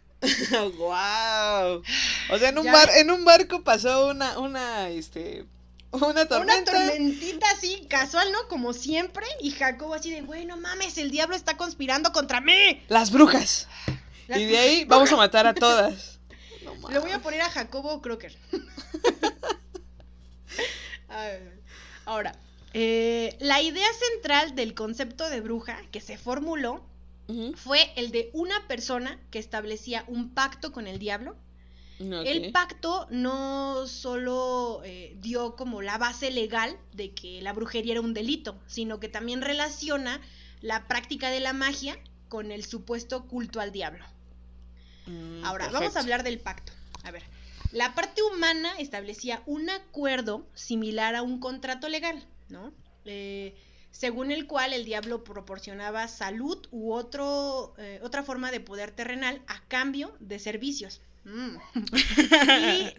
wow. 0.77 1.81
O 2.31 2.37
sea, 2.39 2.49
en 2.49 2.57
un 2.57 2.65
Ya. 2.65 2.73
bar, 2.73 2.89
en 2.97 3.11
un 3.11 3.23
barco 3.25 3.63
pasó 3.63 4.07
una, 4.09 4.37
una, 4.39 4.89
este, 4.89 5.45
una 5.91 6.25
tormenta. 6.27 6.71
Una 6.71 6.85
tormentita 6.87 7.47
así, 7.51 7.85
casual, 7.89 8.31
¿no? 8.31 8.47
Como 8.47 8.73
siempre. 8.73 9.25
Y 9.41 9.51
Jacobo 9.51 9.93
así 9.95 10.11
de, 10.11 10.21
güey, 10.21 10.45
no 10.45 10.57
mames, 10.57 10.97
el 10.97 11.11
diablo 11.11 11.35
está 11.35 11.57
conspirando 11.57 12.11
contra 12.11 12.41
mí. 12.41 12.83
Las 12.87 13.11
brujas. 13.11 13.67
Las- 14.27 14.39
Y 14.39 14.45
de 14.45 14.57
ahí 14.57 14.85
vamos 14.85 15.11
a 15.11 15.15
matar 15.15 15.47
a 15.47 15.53
todas. 15.55 16.19
No 16.63 16.89
Le 16.89 16.99
voy 16.99 17.11
a 17.11 17.19
poner 17.19 17.41
a 17.41 17.49
Jacobo 17.49 18.01
Crocker. 18.01 18.37
Ahora, 22.05 22.35
eh, 22.73 23.35
la 23.39 23.61
idea 23.61 23.87
central 24.13 24.55
del 24.55 24.73
concepto 24.73 25.29
de 25.29 25.41
bruja 25.41 25.79
que 25.91 26.01
se 26.01 26.17
formuló 26.17 26.83
fue 27.55 27.91
el 27.95 28.09
de 28.11 28.31
una 28.33 28.67
persona 28.67 29.19
que 29.29 29.37
establecía 29.37 30.03
un 30.07 30.33
pacto 30.33 30.71
con 30.71 30.87
el 30.87 30.97
diablo. 30.97 31.35
El 31.99 32.53
pacto 32.53 33.07
no 33.09 33.85
solo 33.85 34.81
eh, 34.85 35.17
dio 35.19 35.57
como 35.57 35.81
la 35.81 35.97
base 35.97 36.31
legal 36.31 36.77
de 36.93 37.13
que 37.13 37.41
la 37.41 37.51
brujería 37.51 37.93
era 37.93 38.01
un 38.01 38.13
delito, 38.13 38.57
sino 38.67 39.01
que 39.01 39.09
también 39.09 39.41
relaciona 39.41 40.21
la 40.61 40.87
práctica 40.87 41.29
de 41.29 41.41
la 41.41 41.51
magia 41.51 41.97
con 42.29 42.51
el 42.51 42.63
supuesto 42.63 43.27
culto 43.27 43.59
al 43.59 43.73
diablo. 43.73 44.05
Mm, 45.07 45.43
Ahora, 45.43 45.69
vamos 45.69 45.97
a 45.97 45.99
hablar 45.99 46.23
del 46.23 46.39
pacto. 46.39 46.71
A 47.03 47.11
ver, 47.11 47.23
la 47.73 47.93
parte 47.95 48.21
humana 48.23 48.71
establecía 48.79 49.43
un 49.45 49.69
acuerdo 49.69 50.47
similar 50.53 51.15
a 51.15 51.21
un 51.21 51.39
contrato 51.39 51.89
legal, 51.89 52.25
¿no? 52.47 52.71
Eh, 53.03 53.55
según 53.91 54.31
el 54.31 54.47
cual 54.47 54.71
el 54.71 54.85
diablo 54.85 55.23
proporcionaba 55.23 56.07
salud 56.07 56.65
u 56.71 56.93
otro, 56.93 57.73
eh, 57.77 57.99
otra 58.03 58.23
forma 58.23 58.51
de 58.51 58.59
poder 58.59 58.91
terrenal 58.91 59.41
a 59.47 59.61
cambio 59.67 60.15
de 60.19 60.39
servicios. 60.39 61.01
Mm. 61.25 61.55
Y- 62.73 62.93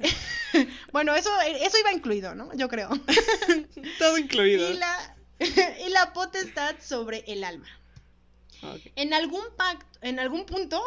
bueno, 0.93 1.15
eso, 1.15 1.31
eso 1.43 1.79
iba 1.79 1.93
incluido, 1.93 2.35
¿no? 2.35 2.53
Yo 2.55 2.69
creo. 2.69 2.89
Todo 3.99 4.19
incluido. 4.19 4.71
Y 4.71 4.75
la, 4.75 5.17
y 5.39 5.89
la 5.91 6.13
potestad 6.13 6.77
sobre 6.81 7.25
el 7.27 7.45
alma. 7.45 7.69
En 8.95 9.15
algún 9.15 9.43
pacto, 9.57 9.99
en 10.03 10.19
algún 10.21 10.45
punto, 10.45 10.83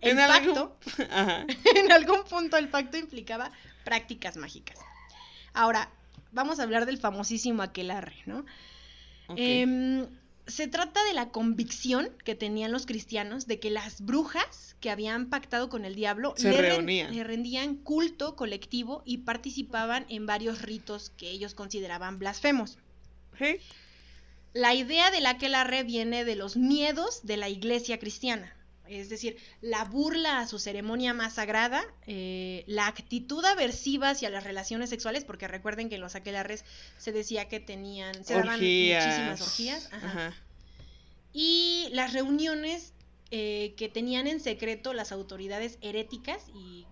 el 0.00 0.10
En 0.12 0.18
algún- 0.20 0.54
pacto 0.54 0.78
Ajá. 1.10 1.46
en 1.74 1.90
algún 1.90 2.22
punto 2.24 2.56
el 2.56 2.68
pacto 2.68 2.96
implicaba 2.96 3.50
prácticas 3.84 4.36
mágicas. 4.36 4.78
Ahora, 5.52 5.90
vamos 6.30 6.60
a 6.60 6.62
hablar 6.62 6.86
del 6.86 6.98
famosísimo 6.98 7.62
aquelarre, 7.62 8.14
¿no? 8.26 8.40
ok. 9.26 9.36
Em, 9.36 10.06
se 10.48 10.66
trata 10.66 11.04
de 11.04 11.12
la 11.14 11.30
convicción 11.30 12.10
que 12.24 12.34
tenían 12.34 12.72
los 12.72 12.86
cristianos 12.86 13.46
de 13.46 13.60
que 13.60 13.70
las 13.70 14.00
brujas 14.00 14.76
que 14.80 14.90
habían 14.90 15.28
pactado 15.28 15.68
con 15.68 15.84
el 15.84 15.94
diablo 15.94 16.34
Se 16.36 16.50
le, 16.50 16.62
reunían. 16.62 17.14
le 17.14 17.22
rendían 17.22 17.76
culto 17.76 18.34
colectivo 18.34 19.02
y 19.04 19.18
participaban 19.18 20.06
en 20.08 20.26
varios 20.26 20.62
ritos 20.62 21.10
que 21.10 21.30
ellos 21.30 21.54
consideraban 21.54 22.18
blasfemos. 22.18 22.78
Sí. 23.38 23.56
La 24.54 24.74
idea 24.74 25.10
del 25.10 25.26
aquelarre 25.26 25.82
viene 25.84 26.24
de 26.24 26.34
los 26.34 26.56
miedos 26.56 27.20
de 27.24 27.36
la 27.36 27.48
iglesia 27.48 27.98
cristiana. 27.98 28.56
Es 28.88 29.08
decir, 29.08 29.36
la 29.60 29.84
burla 29.84 30.40
a 30.40 30.46
su 30.46 30.58
ceremonia 30.58 31.14
más 31.14 31.34
sagrada, 31.34 31.84
eh, 32.06 32.64
la 32.66 32.86
actitud 32.86 33.44
aversiva 33.44 34.10
hacia 34.10 34.30
las 34.30 34.44
relaciones 34.44 34.90
sexuales, 34.90 35.24
porque 35.24 35.48
recuerden 35.48 35.88
que 35.88 35.96
en 35.96 36.00
los 36.00 36.14
aquelarres 36.14 36.64
se 36.96 37.12
decía 37.12 37.48
que 37.48 37.60
tenían, 37.60 38.24
se 38.24 38.34
daban 38.34 38.54
Orgías. 38.54 39.04
muchísimas 39.04 39.40
orgías, 39.40 39.92
ajá. 39.92 40.06
Ajá. 40.06 40.36
y 41.32 41.88
las 41.92 42.12
reuniones 42.12 42.92
eh, 43.30 43.74
que 43.76 43.88
tenían 43.90 44.26
en 44.26 44.40
secreto 44.40 44.94
las 44.94 45.12
autoridades 45.12 45.78
heréticas 45.82 46.42
y 46.54 46.86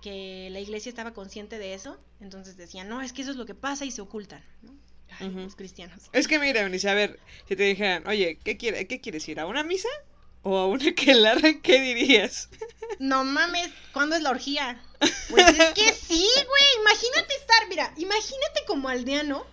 que 0.00 0.48
la 0.50 0.58
iglesia 0.60 0.88
estaba 0.88 1.12
consciente 1.12 1.58
de 1.58 1.74
eso, 1.74 1.98
entonces 2.20 2.56
decían, 2.56 2.88
no, 2.88 3.02
es 3.02 3.12
que 3.12 3.22
eso 3.22 3.30
es 3.30 3.36
lo 3.36 3.46
que 3.46 3.54
pasa 3.54 3.84
y 3.84 3.90
se 3.90 4.00
ocultan, 4.00 4.42
¿no? 4.62 4.74
Ay, 5.20 5.28
los 5.30 5.54
cristianos. 5.54 6.08
Es 6.12 6.26
que 6.26 6.38
mira, 6.38 6.62
Eunice, 6.62 6.88
a 6.88 6.94
ver, 6.94 7.20
si 7.46 7.54
te 7.54 7.64
dijeran, 7.64 8.06
oye, 8.06 8.38
¿qué, 8.42 8.56
quiere, 8.56 8.86
¿qué 8.86 9.00
quieres 9.00 9.28
ir? 9.28 9.38
¿A 9.38 9.46
una 9.46 9.62
misa? 9.62 9.88
¿O 10.42 10.56
a 10.58 10.66
una 10.66 10.88
aquelarre? 10.90 11.60
¿Qué 11.60 11.80
dirías? 11.80 12.48
No 12.98 13.24
mames, 13.24 13.70
¿cuándo 13.92 14.16
es 14.16 14.22
la 14.22 14.30
orgía? 14.30 14.82
Pues 15.30 15.48
es 15.58 15.70
que 15.74 15.92
sí, 15.92 16.28
güey. 16.46 16.64
Imagínate 16.80 17.34
estar, 17.34 17.68
mira, 17.68 17.92
imagínate 17.96 18.64
como 18.68 18.88
aldeano, 18.88 19.44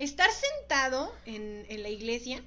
estar 0.00 0.28
sentado 0.32 1.14
en, 1.24 1.64
en 1.68 1.82
la 1.84 1.88
iglesia, 1.88 2.42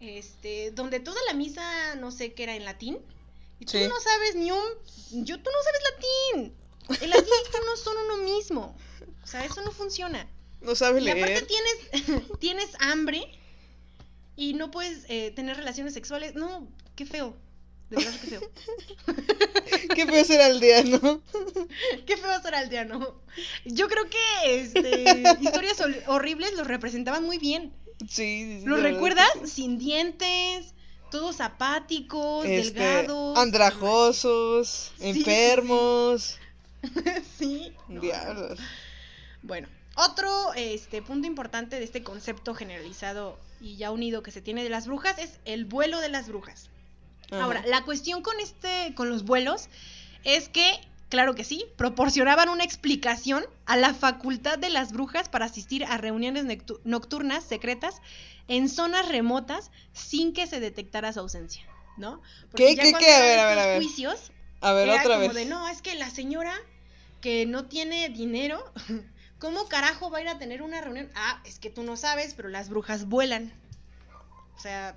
este, 0.00 0.70
donde 0.72 0.98
toda 0.98 1.20
la 1.28 1.34
misa, 1.34 1.94
no 1.96 2.10
sé 2.10 2.32
qué 2.32 2.42
era 2.44 2.56
en 2.56 2.64
latín, 2.64 2.98
y 3.60 3.66
tú 3.66 3.72
Sí. 3.72 3.86
no 3.86 4.00
sabes 4.00 4.34
ni 4.34 4.50
un. 4.50 4.64
Yo, 5.24 5.36
tú 5.40 5.50
no 5.50 5.62
sabes 5.62 5.82
latín. 5.92 6.56
El 7.02 7.10
latín 7.10 7.24
y 7.46 7.50
tú 7.52 7.58
no 7.66 7.76
son 7.76 7.96
uno 8.06 8.16
mismo. 8.24 8.76
O 9.22 9.26
sea, 9.26 9.44
eso 9.44 9.60
no 9.62 9.70
funciona. 9.70 10.26
No 10.62 10.74
sabes 10.74 11.04
Y 11.04 11.08
aparte 11.10 11.26
leer. 11.42 11.46
tienes, 11.46 12.22
tienes 12.40 12.70
hambre 12.80 13.30
y 14.36 14.54
no 14.54 14.70
puedes 14.70 15.04
eh, 15.08 15.30
tener 15.32 15.56
relaciones 15.56 15.94
sexuales. 15.94 16.34
No, 16.34 16.68
qué 16.96 17.04
feo. 17.06 17.36
De 17.90 17.96
verdad, 17.96 18.12
qué 18.20 18.26
feo. 18.28 18.40
Qué 19.96 20.06
feo 20.06 20.24
ser 20.24 20.40
aldeano. 20.40 21.22
Qué 22.06 22.16
feo 22.16 22.40
ser 22.42 22.54
aldeano. 22.54 23.20
Yo 23.64 23.88
creo 23.88 24.04
que 24.08 24.60
este, 24.60 25.04
historias 25.40 25.80
hor- 25.80 26.02
horribles 26.06 26.54
los 26.54 26.66
representaban 26.68 27.24
muy 27.24 27.38
bien. 27.38 27.72
Sí, 28.02 28.06
sí, 28.08 28.60
sí, 28.60 28.66
¿Los 28.66 28.80
recuerdas? 28.82 29.28
sí. 29.44 29.50
Sin 29.50 29.78
dientes, 29.78 30.72
todos 31.10 31.40
apáticos, 31.40 32.46
Este, 32.46 32.78
delgados. 32.80 33.36
andrajosos, 33.36 34.92
enfermos. 35.00 36.38
sí. 37.38 37.72
no, 37.88 38.00
Diablos. 38.00 38.58
Bueno, 39.42 39.68
otro 39.96 40.52
este, 40.54 41.02
punto 41.02 41.26
importante 41.26 41.76
de 41.76 41.84
este 41.84 42.02
concepto 42.04 42.54
generalizado 42.54 43.36
y 43.60 43.76
ya 43.76 43.90
unido 43.90 44.22
que 44.22 44.30
se 44.30 44.40
tiene 44.40 44.62
de 44.62 44.70
las 44.70 44.86
brujas 44.86 45.18
es 45.18 45.38
el 45.44 45.64
vuelo 45.64 46.00
de 46.00 46.08
las 46.08 46.28
brujas. 46.28 46.70
Ajá. 47.30 47.44
Ahora, 47.44 47.62
la 47.66 47.84
cuestión 47.84 48.22
con 48.22 48.38
este, 48.40 48.94
con 48.94 49.08
los 49.08 49.24
vuelos, 49.24 49.68
es 50.24 50.48
que, 50.48 50.80
claro 51.08 51.34
que 51.34 51.44
sí, 51.44 51.64
proporcionaban 51.76 52.48
una 52.48 52.64
explicación 52.64 53.44
a 53.66 53.76
la 53.76 53.94
facultad 53.94 54.58
de 54.58 54.70
las 54.70 54.92
brujas 54.92 55.28
para 55.28 55.46
asistir 55.46 55.84
a 55.84 55.96
reuniones 55.96 56.44
nocturnas 56.84 57.44
secretas 57.44 58.00
en 58.48 58.68
zonas 58.68 59.08
remotas 59.08 59.70
sin 59.92 60.32
que 60.32 60.46
se 60.46 60.58
detectara 60.58 61.12
su 61.12 61.20
ausencia, 61.20 61.64
¿no? 61.96 62.20
¿Qué, 62.56 62.74
ya 62.74 62.82
qué, 62.82 62.92
qué? 62.98 63.12
A 63.12 63.20
ver, 63.20 63.38
a 63.38 63.46
ver, 63.48 63.58
a 63.58 63.66
ver. 63.66 63.76
juicios, 63.82 64.32
A 64.60 64.72
ver, 64.72 64.88
era 64.88 65.02
otra 65.02 65.16
como 65.16 65.28
vez. 65.28 65.34
de, 65.34 65.44
no, 65.44 65.68
es 65.68 65.82
que 65.82 65.94
la 65.94 66.10
señora 66.10 66.54
que 67.20 67.46
no 67.46 67.66
tiene 67.66 68.08
dinero, 68.08 68.64
¿cómo 69.40 69.68
carajo 69.68 70.10
va 70.10 70.18
a 70.18 70.22
ir 70.22 70.28
a 70.28 70.38
tener 70.38 70.62
una 70.62 70.80
reunión? 70.80 71.10
Ah, 71.16 71.42
es 71.44 71.58
que 71.58 71.70
tú 71.70 71.82
no 71.82 71.96
sabes, 71.96 72.34
pero 72.34 72.48
las 72.48 72.68
brujas 72.68 73.06
vuelan. 73.08 73.52
O 74.56 74.60
sea, 74.60 74.94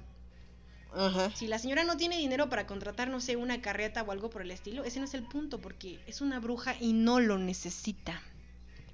Ajá. 0.94 1.32
si 1.36 1.48
la 1.48 1.58
señora 1.58 1.84
no 1.84 1.98
tiene 1.98 2.18
dinero 2.18 2.50
para 2.50 2.68
contratar, 2.68 3.08
no 3.08 3.22
sé, 3.22 3.36
una 3.38 3.62
carreta 3.62 4.04
o 4.04 4.12
algo 4.12 4.30
por 4.30 4.44
el 4.44 4.52
estilo, 4.52 4.84
ese 4.84 5.00
no 5.00 5.06
es 5.06 5.14
el 5.16 5.24
punto, 5.24 5.60
porque 5.60 6.00
es 6.06 6.22
una 6.22 6.40
bruja 6.40 6.76
y 6.80 6.94
no 6.94 7.20
lo 7.20 7.40
necesita. 7.40 8.22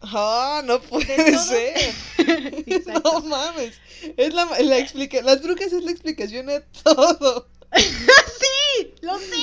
Ah, 0.02 0.62
no 0.64 0.80
puede 0.80 1.38
ser. 1.38 1.94
No 3.04 3.22
mames. 3.22 3.80
Es 4.16 4.34
la, 4.34 4.46
la 4.62 4.78
explica 4.78 5.22
Las 5.22 5.42
brujas 5.42 5.74
es 5.74 5.84
la 5.84 5.92
explicación 5.92 6.50
a 6.50 6.62
todo. 6.62 7.50
¡Sí! 7.76 8.94
¡Lo 9.02 9.18
sé! 9.20 9.36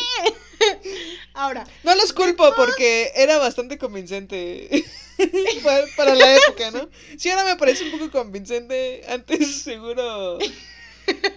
Ahora, 1.34 1.66
No 1.82 1.94
los 1.94 2.12
culpo 2.12 2.52
porque 2.56 3.12
era 3.14 3.38
bastante 3.38 3.78
convincente 3.78 4.84
para, 5.96 6.14
la 6.14 6.36
época, 6.36 6.70
¿no? 6.70 6.88
Si 7.18 7.30
ahora 7.30 7.44
me 7.44 7.56
parece 7.56 7.84
un 7.84 7.90
poco 7.90 8.10
convincente, 8.10 9.02
antes 9.08 9.62
seguro 9.62 10.38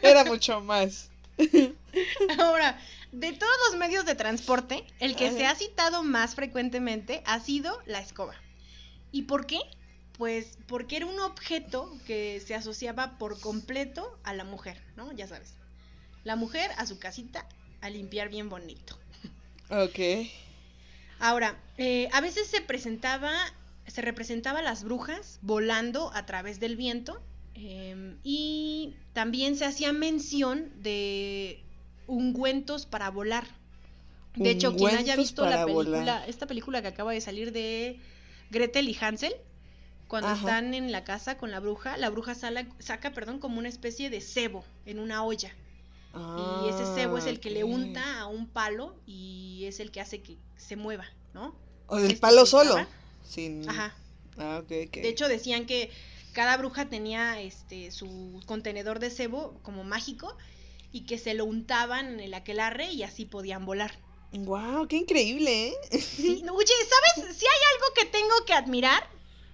era 0.01 0.25
mucho 0.25 0.61
más. 0.61 1.09
ahora, 2.37 2.79
de 3.11 3.31
todos 3.33 3.57
los 3.67 3.79
medios 3.79 4.05
de 4.05 4.15
transporte, 4.15 4.85
el 4.99 5.15
que 5.15 5.27
Ajá. 5.27 5.37
se 5.37 5.45
ha 5.45 5.55
citado 5.55 6.03
más 6.03 6.35
frecuentemente 6.35 7.23
ha 7.25 7.39
sido 7.39 7.81
la 7.85 7.99
escoba. 7.99 8.35
¿Y 9.11 9.23
por 9.23 9.45
qué? 9.45 9.59
Pues 10.17 10.57
porque 10.67 10.97
era 10.97 11.05
un 11.05 11.19
objeto 11.19 11.97
que 12.05 12.41
se 12.45 12.53
asociaba 12.53 13.17
por 13.17 13.39
completo 13.39 14.19
a 14.23 14.33
la 14.33 14.43
mujer, 14.43 14.81
¿no? 14.95 15.11
Ya 15.13 15.27
sabes. 15.27 15.53
La 16.23 16.35
mujer 16.35 16.71
a 16.77 16.85
su 16.85 16.99
casita 16.99 17.47
a 17.81 17.89
limpiar 17.89 18.29
bien 18.29 18.49
bonito. 18.49 18.99
Ok. 19.69 19.99
Ahora, 21.19 21.57
eh, 21.77 22.07
a 22.13 22.21
veces 22.21 22.47
se 22.47 22.61
presentaba, 22.61 23.31
se 23.87 24.01
representaba 24.01 24.59
a 24.59 24.63
las 24.63 24.83
brujas 24.83 25.39
volando 25.41 26.11
a 26.13 26.25
través 26.25 26.59
del 26.59 26.75
viento 26.75 27.21
em, 27.55 28.17
y 28.23 28.95
también 29.13 29.55
se 29.57 29.65
hacía 29.65 29.91
mención 29.91 30.71
de 30.81 31.61
ungüentos 32.07 32.85
para 32.85 33.09
volar. 33.09 33.45
De 34.35 34.51
hecho, 34.51 34.75
quien 34.75 34.95
haya 34.95 35.15
visto 35.17 35.45
la 35.45 35.65
película, 35.65 35.99
volar. 35.99 36.29
esta 36.29 36.47
película 36.47 36.81
que 36.81 36.87
acaba 36.87 37.11
de 37.11 37.19
salir 37.19 37.51
de 37.51 37.99
Gretel 38.51 38.87
y 38.87 38.97
Hansel, 38.99 39.33
cuando 40.07 40.29
Ajá. 40.29 40.39
están 40.39 40.73
en 40.73 40.91
la 40.91 41.03
casa 41.03 41.37
con 41.37 41.51
la 41.51 41.59
bruja, 41.59 41.97
la 41.97 42.09
bruja 42.09 42.33
sala- 42.35 42.65
saca, 42.79 43.11
perdón, 43.11 43.39
como 43.39 43.59
una 43.59 43.67
especie 43.69 44.09
de 44.09 44.21
cebo 44.21 44.63
en 44.85 44.99
una 44.99 45.23
olla. 45.23 45.51
Y 46.35 46.67
ese 46.67 46.85
cebo 46.85 47.17
es 47.17 47.25
el 47.25 47.39
que 47.39 47.49
le 47.49 47.61
Ah, 47.61 47.65
unta 47.65 48.19
a 48.21 48.27
un 48.27 48.47
palo 48.47 48.95
y 49.05 49.63
es 49.65 49.79
el 49.79 49.91
que 49.91 50.01
hace 50.01 50.21
que 50.21 50.37
se 50.57 50.75
mueva, 50.75 51.05
¿no? 51.33 51.55
O 51.87 51.97
este 51.97 52.15
palo 52.15 52.45
solo. 52.45 52.75
Sin... 53.23 53.69
Ajá. 53.69 53.95
Ah, 54.37 54.59
ok, 54.63 54.71
ok. 54.87 54.97
De 54.97 55.09
hecho, 55.09 55.27
decían 55.27 55.65
que 55.65 55.91
cada 56.33 56.57
bruja 56.57 56.89
tenía 56.89 57.39
este 57.41 57.91
su 57.91 58.41
contenedor 58.45 58.99
de 58.99 59.09
cebo 59.09 59.59
como 59.63 59.83
mágico 59.83 60.35
y 60.91 61.05
que 61.05 61.17
se 61.17 61.33
lo 61.33 61.45
untaban 61.45 62.07
en 62.13 62.19
el 62.19 62.33
aquelarre 62.33 62.91
y 62.91 63.03
así 63.03 63.25
podían 63.25 63.65
volar. 63.65 63.99
Wow, 64.31 64.87
qué 64.87 64.97
increíble, 64.97 65.69
¿eh? 65.69 65.73
Sí, 66.15 66.41
no, 66.43 66.53
oye, 66.53 66.73
¿sabes? 67.17 67.35
Si 67.35 67.45
hay 67.45 67.61
algo 67.73 67.93
que 67.95 68.05
tengo 68.05 68.45
que 68.45 68.53
admirar, 68.53 69.03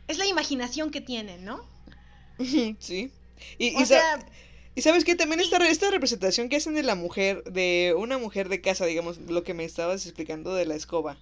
es 0.08 0.18
la 0.18 0.26
imaginación 0.26 0.92
que 0.92 1.02
tienen, 1.02 1.46
¿no? 1.46 1.66
sí. 2.80 3.12
Y, 3.58 3.76
O 3.76 3.82
y 3.82 3.86
sea, 3.86 4.26
y 4.76 4.82
sabes 4.82 5.04
que 5.06 5.16
también 5.16 5.40
esta, 5.40 5.58
re- 5.60 5.70
esta 5.70 5.90
representación 5.90 6.50
que 6.50 6.58
hacen 6.58 6.76
de 6.76 6.84
la 6.84 6.96
mujer, 6.96 7.44
de 7.46 7.96
una 7.98 8.18
mujer 8.18 8.50
de 8.50 8.62
casa, 8.62 8.86
digamos, 8.86 9.18
lo 9.20 9.44
que 9.44 9.54
me 9.54 9.64
estabas 9.66 10.06
explicando 10.06 10.54
de 10.54 10.66
la 10.66 10.76
escoba, 10.76 11.18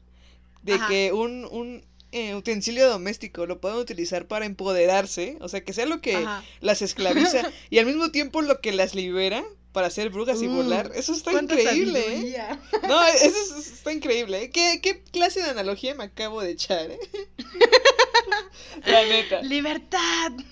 de 0.63 0.73
Ajá. 0.73 0.87
que 0.87 1.13
un, 1.13 1.45
un 1.45 1.83
eh, 2.11 2.35
utensilio 2.35 2.87
doméstico 2.89 3.45
lo 3.45 3.59
pueden 3.59 3.77
utilizar 3.77 4.27
para 4.27 4.45
empoderarse, 4.45 5.37
o 5.41 5.49
sea, 5.49 5.63
que 5.63 5.73
sea 5.73 5.85
lo 5.85 6.01
que 6.01 6.15
ajá. 6.17 6.43
las 6.61 6.81
esclaviza 6.81 7.51
y 7.69 7.79
al 7.79 7.85
mismo 7.85 8.11
tiempo 8.11 8.41
lo 8.41 8.59
que 8.61 8.71
las 8.71 8.95
libera 8.95 9.43
para 9.71 9.89
ser 9.89 10.11
brujas 10.11 10.39
y 10.43 10.47
Uh, 10.47 10.51
volar. 10.55 10.91
Eso 10.93 11.13
está 11.13 11.31
increíble, 11.33 12.03
¿eh? 12.07 12.47
No, 12.87 13.03
eso 13.07 13.25
es- 13.57 13.67
está 13.73 13.91
increíble, 13.91 14.43
¿eh? 14.43 14.49
¿Qué, 14.51 14.79
qué 14.83 15.01
clase 15.11 15.41
de 15.41 15.49
analogía 15.49 15.95
me 15.95 16.03
acabo 16.03 16.41
de 16.41 16.51
echar, 16.51 16.91
eh? 16.91 16.99
La 18.85 19.03
neta. 19.03 19.41
¡Libertad! 19.41 20.31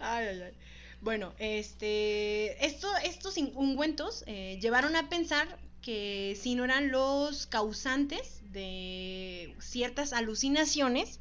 ay, 0.00 0.26
ay, 0.26 0.42
ay. 0.42 0.52
Bueno, 1.00 1.32
este, 1.38 2.64
esto, 2.64 2.88
estos 3.04 3.36
ungüentos 3.38 4.22
eh, 4.26 4.58
llevaron 4.60 4.96
a 4.96 5.08
pensar 5.08 5.58
que 5.80 6.36
si 6.40 6.54
no 6.54 6.64
eran 6.64 6.90
los 6.90 7.46
causantes 7.46 8.42
de 8.52 9.54
ciertas 9.60 10.12
alucinaciones 10.12 11.20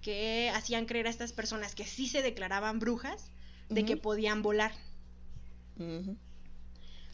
que 0.00 0.50
hacían 0.54 0.86
creer 0.86 1.06
a 1.06 1.10
estas 1.10 1.32
personas 1.32 1.74
que 1.74 1.84
sí 1.84 2.08
se 2.08 2.22
declaraban 2.22 2.78
brujas, 2.78 3.30
de 3.68 3.84
que 3.84 3.96
podían 3.96 4.42
volar. 4.42 4.72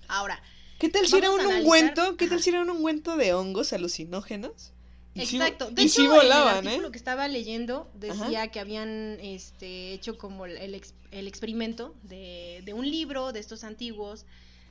Ahora, 0.09 0.43
¿Qué 0.79 0.89
tal 0.89 1.07
si 1.07 1.17
era 1.17 1.31
un 1.31 1.41
analizar- 1.41 1.61
ungüento? 1.63 2.17
¿Qué 2.17 2.29
tal 2.29 2.41
si 2.43 2.51
era 2.51 2.63
un 2.63 2.71
ungüento 2.71 3.17
de 3.17 3.35
hongos 3.35 3.73
alucinógenos? 3.73 4.73
Exacto. 5.15 5.71
De 5.71 5.83
y 5.83 5.87
hecho, 5.87 5.95
sí 5.95 6.05
en 6.05 6.11
volaban, 6.11 6.69
¿eh? 6.69 6.81
que 6.93 6.99
estaba 6.99 7.27
leyendo 7.27 7.91
decía 7.95 8.49
que 8.49 8.61
habían 8.61 9.19
este, 9.21 9.93
hecho 9.93 10.17
como 10.17 10.47
el, 10.47 10.57
el 10.57 10.75
el 11.11 11.27
experimento 11.29 11.95
de, 12.03 12.63
de 12.65 12.75
un 12.75 12.89
libro 12.91 13.33
de 13.33 13.41
estos 13.41 13.65
antiguos, 13.65 14.27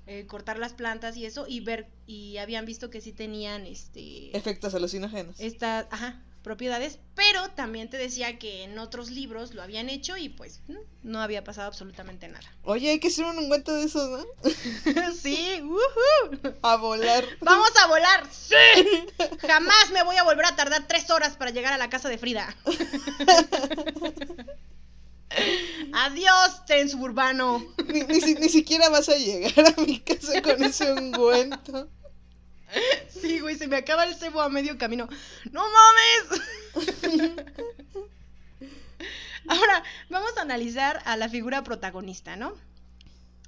eh, 0.05 0.25
cortar 0.27 0.57
las 0.57 0.73
plantas 0.73 1.17
y 1.17 1.25
eso, 1.25 1.45
y 1.47 1.59
ver, 1.59 1.88
y 2.05 2.38
habían 2.38 2.65
visto 2.65 2.89
que 2.89 3.01
sí 3.01 3.11
tenían 3.11 3.65
este 3.65 4.35
Efectos 4.38 4.73
alucinógenos. 4.73 5.39
estas, 5.39 5.88
ajá, 5.91 6.23
propiedades, 6.43 6.99
pero 7.13 7.49
también 7.49 7.89
te 7.89 7.97
decía 7.97 8.39
que 8.39 8.63
en 8.63 8.79
otros 8.79 9.09
libros 9.11 9.53
lo 9.53 9.61
habían 9.63 9.89
hecho 9.89 10.15
y 10.15 10.29
pues 10.29 10.61
no 11.03 11.19
había 11.21 11.43
pasado 11.43 11.67
absolutamente 11.67 12.29
nada. 12.29 12.45
Oye, 12.63 12.89
hay 12.91 12.99
que 13.01 13.09
hacer 13.09 13.25
un 13.25 13.38
ungüento 13.38 13.73
de 13.75 13.83
esos, 13.83 14.09
¿no? 14.09 14.25
sí, 15.21 15.61
ujú. 15.61 16.53
A 16.61 16.77
volar. 16.77 17.25
¡Vamos 17.41 17.69
a 17.83 17.88
volar! 17.88 18.29
¡Sí! 18.31 18.55
Jamás 19.45 19.91
me 19.91 20.03
voy 20.03 20.15
a 20.15 20.23
volver 20.23 20.45
a 20.45 20.55
tardar 20.55 20.88
tres 20.88 21.09
horas 21.09 21.35
para 21.35 21.51
llegar 21.51 21.73
a 21.73 21.77
la 21.77 21.89
casa 21.89 22.07
de 22.07 22.17
Frida. 22.17 22.55
Adiós, 25.93 26.65
tren 26.65 26.89
suburbano. 26.89 27.63
Ni, 27.88 28.01
ni 28.01 28.34
ni 28.36 28.49
siquiera 28.49 28.89
vas 28.89 29.09
a 29.09 29.15
llegar 29.17 29.73
a 29.78 29.82
mi 29.82 29.99
casa 29.99 30.41
con 30.41 30.63
ese 30.63 30.91
ungüento. 30.93 31.89
Sí, 33.09 33.39
güey, 33.39 33.55
se 33.57 33.67
me 33.67 33.78
acaba 33.78 34.03
el 34.03 34.15
cebo 34.15 34.41
a 34.41 34.49
medio 34.49 34.78
camino. 34.78 35.07
¡No 35.51 35.63
mames! 35.63 36.41
Ahora, 39.47 39.84
vamos 40.09 40.38
a 40.38 40.41
analizar 40.41 41.01
a 41.05 41.15
la 41.15 41.30
figura 41.30 41.63
protagonista, 41.63 42.36
¿no? 42.36 42.53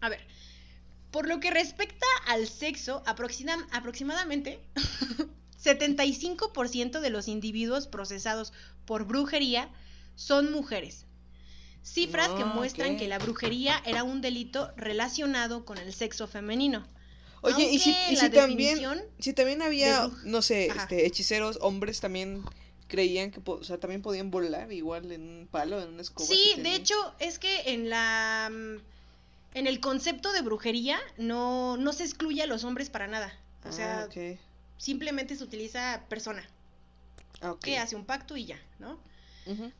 A 0.02 0.08
ver, 0.10 0.22
por 1.12 1.28
lo 1.28 1.40
que 1.42 1.52
respecta 1.52 2.06
al 2.28 2.48
sexo, 2.48 3.04
aproxima- 3.06 3.68
aproximadamente 3.72 4.60
75% 5.64 7.02
de 7.02 7.10
los 7.10 7.28
individuos 7.28 7.88
procesados 7.88 8.54
por 8.86 9.04
brujería 9.06 9.70
son 10.16 10.52
mujeres. 10.54 11.06
Cifras 11.84 12.30
que 12.38 12.44
Ah, 12.44 12.54
muestran 12.54 12.98
que 12.98 13.08
la 13.08 13.20
brujería 13.20 13.82
era 13.86 14.04
un 14.04 14.22
delito 14.22 14.72
relacionado 14.78 15.66
con 15.66 15.78
el 15.78 15.94
sexo 15.94 16.28
femenino. 16.28 16.86
Oye, 17.42 17.72
y 17.72 17.80
si, 17.80 17.90
y 17.90 18.30
también, 18.30 18.80
si 19.20 19.34
también 19.34 19.62
había, 19.62 20.10
no 20.26 20.42
sé, 20.42 20.70
Ajá. 20.70 20.84
este, 20.84 21.06
hechiceros, 21.06 21.58
hombres 21.62 22.02
también 22.02 22.44
creían 22.90 23.32
que, 23.32 23.40
o 23.46 23.64
sea, 23.64 23.80
también 23.80 24.02
podían 24.02 24.30
volar 24.30 24.72
igual 24.74 25.12
en 25.12 25.22
un 25.22 25.48
palo, 25.48 25.82
en 25.82 25.90
una 25.90 26.02
escoba. 26.02 26.28
Sí, 26.28 26.54
si 26.56 26.62
de 26.62 26.76
hecho, 26.76 26.96
es 27.20 27.40
que 27.40 27.74
en 27.74 27.90
la 27.90 28.50
mm, 28.52 29.58
en 29.58 29.68
el 29.68 29.80
concepto 29.80 30.32
de 30.32 30.42
brujería 30.42 31.00
no, 31.18 31.78
no 31.78 31.94
se 31.94 32.04
excluye 32.04 32.42
a 32.44 32.48
los 32.48 32.64
hombres 32.64 32.90
para 32.90 33.08
nada. 33.08 33.34
O 33.64 33.68
Ah, 33.70 33.72
sea, 33.72 34.10
simplemente 34.78 35.36
se 35.36 35.44
utiliza 35.44 36.04
persona 36.10 36.48
Ah, 37.42 37.56
que 37.62 37.78
hace 37.78 37.96
un 37.96 38.06
pacto 38.06 38.36
y 38.38 38.46
ya, 38.46 38.60
¿no? 38.80 39.00
Ujú. 39.46 39.72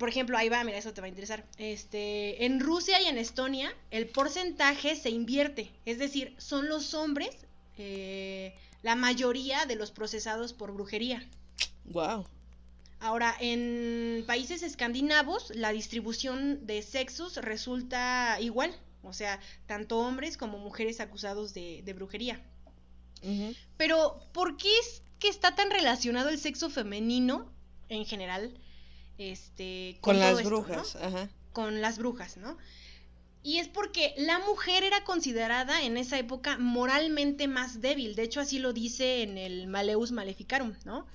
Por 0.00 0.08
ejemplo, 0.08 0.38
ahí 0.38 0.48
va, 0.48 0.64
mira, 0.64 0.78
eso 0.78 0.94
te 0.94 1.02
va 1.02 1.04
a 1.04 1.08
interesar. 1.08 1.44
Este, 1.58 2.46
en 2.46 2.58
Rusia 2.58 3.02
y 3.02 3.04
en 3.04 3.18
Estonia, 3.18 3.70
el 3.90 4.08
porcentaje 4.08 4.96
se 4.96 5.10
invierte. 5.10 5.70
Es 5.84 5.98
decir, 5.98 6.34
son 6.38 6.70
los 6.70 6.94
hombres 6.94 7.36
eh, 7.76 8.54
la 8.80 8.94
mayoría 8.94 9.66
de 9.66 9.76
los 9.76 9.90
procesados 9.90 10.54
por 10.54 10.72
brujería. 10.72 11.28
Wow. 11.84 12.26
Ahora, 12.98 13.36
en 13.40 14.24
países 14.26 14.62
escandinavos, 14.62 15.52
la 15.54 15.70
distribución 15.70 16.66
de 16.66 16.80
sexos 16.80 17.36
resulta 17.36 18.38
igual. 18.40 18.74
O 19.02 19.12
sea, 19.12 19.38
tanto 19.66 19.98
hombres 19.98 20.38
como 20.38 20.56
mujeres 20.56 21.00
acusados 21.00 21.52
de, 21.52 21.82
de 21.84 21.92
brujería. 21.92 22.40
Pero, 23.76 24.18
¿por 24.32 24.56
qué 24.56 24.70
es 24.78 25.02
que 25.18 25.28
está 25.28 25.54
tan 25.54 25.70
relacionado 25.70 26.30
el 26.30 26.38
sexo 26.38 26.70
femenino 26.70 27.52
en 27.90 28.06
general? 28.06 28.58
Este, 29.20 29.98
Con, 30.00 30.16
todo 30.16 30.30
las 30.30 30.38
esto, 30.40 30.50
¿no? 30.50 30.56
brujas, 30.56 30.96
ajá. 30.96 31.28
con 31.52 31.82
las 31.82 31.98
brujas, 31.98 32.38
¿no? 32.38 32.56
Y 33.42 33.58
es 33.58 33.68
porque 33.68 34.14
la 34.16 34.38
mujer 34.40 34.82
era 34.82 35.04
considerada 35.04 35.82
en 35.82 35.98
esa 35.98 36.18
época 36.18 36.56
moralmente 36.58 37.48
más 37.48 37.80
débil. 37.82 38.14
De 38.14 38.22
hecho, 38.22 38.40
así 38.40 38.58
lo 38.58 38.72
dice 38.72 39.22
en 39.22 39.36
el 39.38 39.66
Maleus 39.66 40.10
Maleficarum, 40.10 40.72
¿no? 40.84 41.06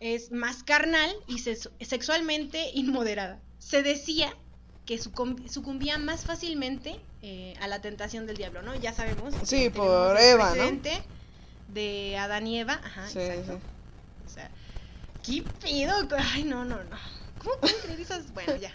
Es 0.00 0.30
más 0.32 0.62
carnal 0.64 1.10
y 1.28 1.38
sexualmente 1.38 2.70
inmoderada. 2.74 3.40
Se 3.58 3.82
decía 3.82 4.32
que 4.84 4.98
sucum- 4.98 5.48
sucumbía 5.48 5.98
más 5.98 6.24
fácilmente 6.24 6.96
eh, 7.22 7.54
a 7.60 7.68
la 7.68 7.80
tentación 7.80 8.26
del 8.26 8.36
diablo, 8.36 8.62
¿no? 8.62 8.74
Ya 8.76 8.92
sabemos. 8.92 9.34
Sí, 9.44 9.70
por 9.70 10.18
Eva, 10.20 10.54
¿no? 10.56 10.80
De 11.68 12.16
Adán 12.16 12.46
y 12.46 12.58
Eva, 12.60 12.80
ajá, 12.82 13.08
Sí, 13.08 13.18
exacto. 13.18 13.60
sí. 13.60 14.24
O 14.26 14.28
sea, 14.28 14.50
¿qué 15.22 15.42
pedo? 15.60 15.94
Ay, 16.16 16.44
no, 16.44 16.64
no, 16.64 16.82
no. 16.84 16.98
Bueno, 18.34 18.56
ya. 18.56 18.72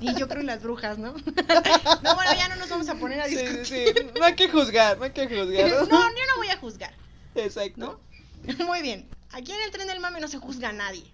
Y 0.00 0.14
yo 0.14 0.28
creo 0.28 0.40
en 0.40 0.46
las 0.46 0.62
brujas, 0.62 0.98
¿no? 0.98 1.14
No, 2.02 2.14
bueno, 2.14 2.32
ya 2.36 2.48
no 2.48 2.56
nos 2.56 2.68
vamos 2.68 2.88
a 2.88 2.94
poner 2.94 3.20
a 3.20 3.26
discutir. 3.26 3.66
sí, 3.66 3.84
sí. 3.96 4.06
No 4.18 4.24
hay 4.24 4.34
que 4.34 4.48
juzgar, 4.48 4.98
no 4.98 5.04
hay 5.04 5.12
que 5.12 5.26
juzgar. 5.26 5.70
No, 5.70 5.86
yo 5.88 6.26
no 6.26 6.36
voy 6.36 6.48
a 6.48 6.56
juzgar, 6.58 6.94
Exacto. 7.34 8.00
¿no? 8.46 8.64
Muy 8.66 8.82
bien. 8.82 9.08
Aquí 9.32 9.52
en 9.52 9.60
el 9.62 9.70
tren 9.70 9.86
del 9.86 10.00
mame 10.00 10.20
no 10.20 10.28
se 10.28 10.38
juzga 10.38 10.68
a 10.68 10.72
nadie. 10.72 11.04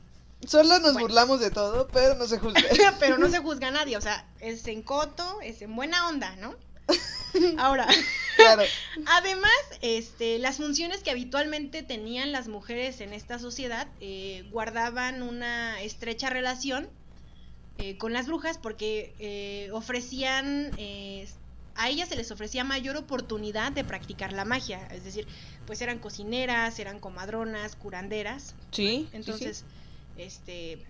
Solo 0.47 0.79
nos 0.79 0.93
Bueno. 0.95 1.01
burlamos 1.01 1.41
de 1.41 1.51
todo, 1.51 1.89
pero 1.89 2.15
no 2.15 2.27
se 2.27 2.39
juzga. 2.39 2.63
Pero 2.99 3.19
no 3.19 3.29
se 3.29 3.39
juzga 3.39 3.69
a 3.69 3.73
nadie. 3.73 3.97
O 3.97 4.01
sea, 4.01 4.27
es 4.41 4.67
en 4.69 4.83
coto, 4.83 5.39
es 5.43 5.61
en 5.63 5.77
buena 5.77 6.09
onda, 6.09 6.35
¿no? 6.37 6.55
Ahora, 7.59 7.87
claro. 8.37 8.63
Además, 9.07 9.53
este, 9.83 10.39
las 10.39 10.57
funciones 10.57 11.03
que 11.03 11.11
habitualmente 11.11 11.83
tenían 11.83 12.33
las 12.33 12.49
mujeres 12.49 13.01
en 13.01 13.13
esta 13.13 13.39
sociedad 13.39 13.87
eh, 14.01 14.49
guardaban 14.51 15.23
una 15.23 15.81
estrecha 15.83 16.31
relación 16.31 16.89
eh, 17.81 17.97
con 17.99 18.13
las 18.13 18.27
brujas 18.27 18.59
porque 18.59 19.15
eh, 19.19 19.71
ofrecían, 19.73 20.71
eh, 20.77 21.27
a 21.75 21.89
ellas 21.89 22.09
se 22.09 22.17
les 22.17 22.31
ofrecía 22.31 22.63
mayor 22.63 22.97
oportunidad 22.97 23.73
de 23.73 23.85
practicar 23.85 24.33
la 24.33 24.45
magia, 24.45 24.87
es 24.93 25.05
decir, 25.05 25.27
pues 25.67 25.81
eran 25.81 25.99
cocineras, 25.99 26.79
eran 26.79 27.01
comadronas, 27.01 27.77
curanderas, 27.77 28.55
Sí. 28.71 29.09
entonces, 29.13 29.65
este, 30.17 30.85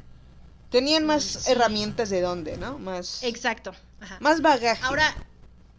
Tenían 0.70 1.04
más 1.04 1.24
Sí. 1.24 1.50
herramientas 1.50 2.10
de 2.10 2.20
dónde, 2.20 2.56
¿no? 2.56 2.78
Más. 2.78 3.22
exacto. 3.24 3.74
ajá. 4.00 4.18
Más 4.20 4.40
bagaje. 4.40 4.84
Ahora, 4.84 5.12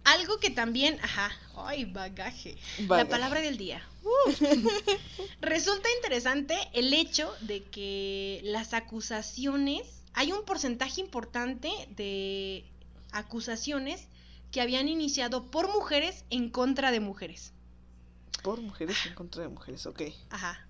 algo 0.03 0.37
que 0.39 0.49
también, 0.49 0.99
ajá, 1.01 1.31
ay, 1.55 1.85
bagaje. 1.85 2.57
Bagaje. 2.79 3.03
La 3.03 3.09
palabra 3.09 3.39
del 3.39 3.57
día. 3.57 3.81
Uh. 4.03 4.31
Resulta 5.41 5.87
interesante 5.95 6.55
el 6.73 6.93
hecho 6.93 7.33
de 7.41 7.63
que 7.63 8.41
las 8.43 8.73
acusaciones 8.73 10.00
hay 10.13 10.31
un 10.31 10.43
porcentaje 10.45 11.01
importante 11.01 11.69
de 11.95 12.65
acusaciones 13.11 14.07
que 14.51 14.61
habían 14.61 14.89
iniciado 14.89 15.49
por 15.49 15.71
mujeres 15.71 16.25
en 16.29 16.49
contra 16.49 16.91
de 16.91 16.99
mujeres. 16.99 17.53
Por 18.43 18.61
mujeres 18.61 18.97
en 19.05 19.13
contra 19.13 19.43
de 19.43 19.49
mujeres, 19.49 19.85
ok. 19.85 20.01
Ajá. 20.29 20.67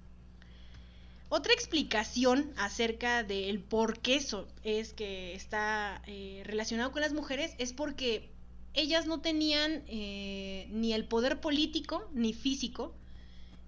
Otra 1.29 1.53
explicación 1.53 2.51
acerca 2.57 3.23
del 3.23 3.59
por 3.59 3.99
qué 3.99 4.15
eso 4.15 4.47
es 4.63 4.93
que 4.93 5.33
está 5.33 6.01
eh, 6.05 6.43
relacionado 6.45 6.91
con 6.91 7.01
las 7.01 7.13
mujeres 7.13 7.55
es 7.57 7.71
porque 7.71 8.29
ellas 8.73 9.05
no 9.05 9.21
tenían 9.21 9.83
eh, 9.87 10.67
ni 10.71 10.93
el 10.93 11.05
poder 11.05 11.39
político 11.39 12.09
ni 12.13 12.33
físico 12.33 12.93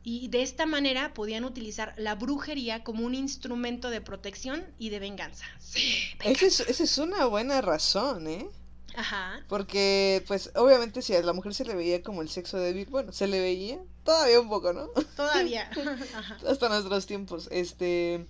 y 0.04 0.28
de 0.28 0.44
esta 0.44 0.66
manera 0.66 1.14
podían 1.14 1.46
utilizar 1.46 1.94
la 1.98 2.16
brujería 2.16 2.84
como 2.84 3.06
un 3.06 3.16
instrumento 3.16 3.90
de 3.90 4.02
protección 4.02 4.66
y 4.78 4.90
de 4.90 5.00
venganza. 5.00 5.46
Sí, 5.60 5.96
Esa 6.24 6.46
es, 6.46 6.60
esa 6.60 6.84
es 6.84 6.98
una 6.98 7.26
buena 7.26 7.62
razón, 7.62 8.28
¿eh? 8.28 8.50
Ajá. 8.96 9.44
Porque, 9.48 10.24
pues, 10.28 10.52
obviamente 10.56 11.02
si 11.02 11.16
a 11.16 11.22
la 11.22 11.34
mujer 11.34 11.54
se 11.54 11.66
le 11.66 11.74
veía 11.74 12.04
como 12.04 12.22
el 12.22 12.30
sexo 12.30 12.58
débil, 12.58 12.88
bueno, 12.88 13.12
se 13.12 13.28
le 13.28 13.40
veía 13.40 13.80
todavía 14.04 14.40
un 14.40 14.50
poco, 14.50 14.74
¿no? 14.74 14.88
Todavía. 15.16 15.70
Ajá. 16.16 16.38
Hasta 16.48 16.70
nuestros 16.70 17.06
tiempos, 17.06 17.48
este, 17.52 18.26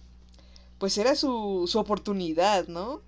pues 0.78 0.98
era 0.98 1.16
su, 1.16 1.66
su 1.68 1.80
oportunidad, 1.80 2.68
¿no? 2.68 3.02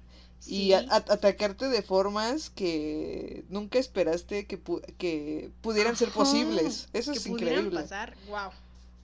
Y 0.48 0.68
Sí. 0.68 0.74
a- 0.74 0.80
a- 0.90 0.96
atacarte 0.98 1.68
de 1.70 1.82
formas 1.82 2.50
que 2.52 3.44
nunca 3.50 3.80
esperaste 3.80 4.46
que, 4.46 4.64
pu- 4.64 4.82
que 4.98 5.50
pudieran 5.62 5.96
ser 5.96 6.10
posibles. 6.10 6.88
Eso 6.94 7.12
que 7.14 7.18
es 7.20 7.26
increíble. 7.28 7.82
pasar. 7.82 8.16
Wow. 8.28 8.52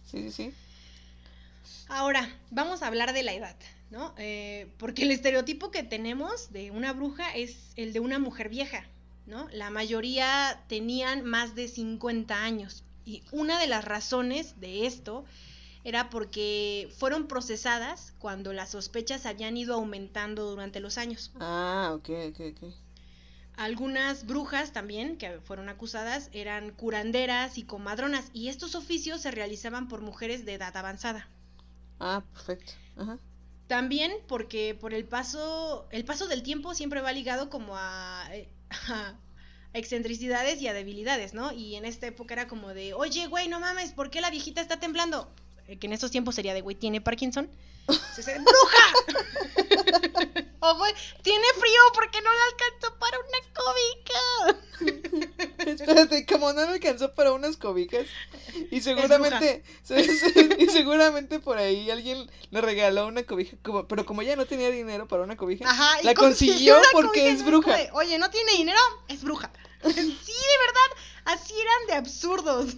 Sí, 0.10 0.24
sí, 0.24 0.32
sí. 0.32 0.54
Ahora, 1.88 2.30
vamos 2.52 2.82
a 2.82 2.88
hablar 2.88 3.14
de 3.14 3.24
la 3.24 3.34
edad, 3.34 3.56
¿no? 3.90 4.14
Eh, 4.18 4.68
porque 4.78 5.04
el 5.04 5.12
estereotipo 5.12 5.72
que 5.72 5.84
tenemos 5.84 6.52
de 6.52 6.72
una 6.72 6.94
bruja 6.94 7.36
es 7.36 7.56
el 7.76 7.92
de 7.94 8.00
una 8.00 8.20
mujer 8.20 8.50
vieja, 8.50 8.86
¿no? 9.26 9.48
La 9.52 9.70
mayoría 9.70 10.62
tenían 10.68 11.24
más 11.26 11.56
de 11.56 11.68
50 11.68 12.44
años. 12.44 12.84
Y 13.06 13.24
una 13.32 13.60
de 13.60 13.68
las 13.68 13.84
razones 13.84 14.60
de 14.62 14.86
esto 14.86 15.26
era 15.84 16.10
porque 16.10 16.92
fueron 16.98 17.28
procesadas 17.28 18.14
cuando 18.20 18.54
las 18.54 18.72
sospechas 18.72 19.26
habían 19.26 19.58
ido 19.58 19.76
aumentando 19.76 20.50
durante 20.50 20.80
los 20.80 20.98
años. 20.98 21.32
Ah, 21.40 21.92
ok, 21.96 22.10
ok, 22.30 22.40
ok. 22.52 22.74
Algunas 23.58 24.26
brujas 24.26 24.72
también 24.72 25.18
que 25.18 25.40
fueron 25.42 25.70
acusadas 25.70 26.30
eran 26.34 26.72
curanderas 26.72 27.58
y 27.58 27.64
comadronas 27.64 28.30
y 28.34 28.48
estos 28.48 28.76
oficios 28.76 29.22
se 29.22 29.32
realizaban 29.32 29.88
por 29.88 30.02
mujeres 30.02 30.46
de 30.46 30.54
edad 30.54 30.76
avanzada. 30.76 31.28
Ah, 32.00 32.24
perfecto. 32.34 32.74
Ajá. 32.98 33.20
También 33.68 34.12
porque 34.28 34.76
por 34.76 34.94
el 34.94 35.06
paso, 35.06 35.88
el 35.92 36.06
paso 36.06 36.28
del 36.28 36.44
tiempo 36.44 36.74
siempre 36.74 37.02
va 37.02 37.12
ligado 37.12 37.50
como 37.50 37.78
a, 37.78 38.28
eh, 38.32 38.50
a 38.90 39.16
excentricidades 39.74 40.62
y 40.62 40.68
a 40.68 40.74
debilidades, 40.74 41.34
¿no? 41.34 41.52
Y 41.52 41.76
en 41.76 41.86
esta 41.86 42.08
época 42.08 42.34
era 42.34 42.48
como 42.48 42.74
de, 42.74 42.94
oye, 42.94 43.28
güey, 43.28 43.48
no 43.48 43.60
mames, 43.60 43.94
¿por 43.94 44.10
qué 44.10 44.22
la 44.22 44.30
viejita 44.30 44.62
está 44.62 44.80
temblando? 44.80 45.32
Eh, 45.68 45.78
que 45.78 45.88
en 45.88 45.94
estos 45.94 46.12
tiempos 46.12 46.36
sería 46.36 46.54
de, 46.54 46.62
güey, 46.62 46.76
¿tiene 46.76 47.02
Parkinson? 47.02 47.50
Se 48.16 48.22
dice, 48.22 48.40
¡Bruja! 48.40 48.94
o, 50.60 50.76
güey, 50.78 50.94
¿tiene 51.22 51.46
frío 51.60 51.82
porque 51.94 52.22
no 52.22 52.30
le 52.32 52.40
alcanzó 52.52 53.00
para 53.00 53.18
una 53.20 53.40
cómica? 53.54 55.42
Espérate, 55.66 56.26
como 56.26 56.54
no 56.54 56.66
me 56.68 56.74
alcanzó 56.74 57.14
para 57.14 57.32
unas 57.34 57.58
cobijas. 57.58 58.06
Y 58.72 58.82
seguramente, 58.82 59.64
y 60.58 60.66
seguramente 60.68 61.40
por 61.40 61.58
ahí 61.58 61.90
alguien 61.92 62.30
le 62.50 62.62
regaló 62.62 63.08
una 63.08 63.24
cobija, 63.24 63.58
como- 63.64 63.88
pero 63.88 64.06
como 64.06 64.22
ya 64.24 64.36
no 64.36 64.46
tenía 64.46 64.70
dinero 64.72 65.08
para 65.08 65.24
una 65.24 65.38
cobija, 65.38 65.70
Ajá, 65.70 66.02
la 66.04 66.14
consiguió 66.14 66.82
porque 66.92 67.20
cobija 67.22 67.28
es 67.30 67.46
bruja. 67.46 67.78
Oye, 67.94 68.18
¿no 68.18 68.30
tiene 68.30 68.52
dinero? 68.54 68.80
Es 69.08 69.22
bruja. 69.24 69.52
sí, 69.94 69.94
de 69.96 70.58
verdad, 70.66 70.92
así 71.26 71.54
eran 71.54 71.88
de 71.88 71.94
absurdos. 71.94 72.78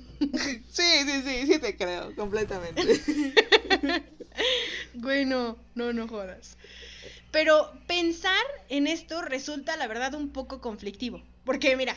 Sí, 0.70 0.84
sí, 1.06 1.22
sí, 1.24 1.47
sí 1.47 1.60
te 1.60 1.76
creo, 1.76 2.16
completamente. 2.16 2.82
Güey, 4.95 5.26
no, 5.26 5.58
no, 5.76 5.93
no 5.93 6.08
jodas. 6.08 6.58
Pero 7.32 7.72
pensar 7.88 8.43
en 8.70 8.88
esto 8.88 9.22
resulta, 9.22 9.78
la 9.78 9.88
verdad, 9.88 10.14
un 10.14 10.30
poco 10.30 10.62
conflictivo. 10.62 11.22
Porque, 11.45 11.76
mira, 11.76 11.95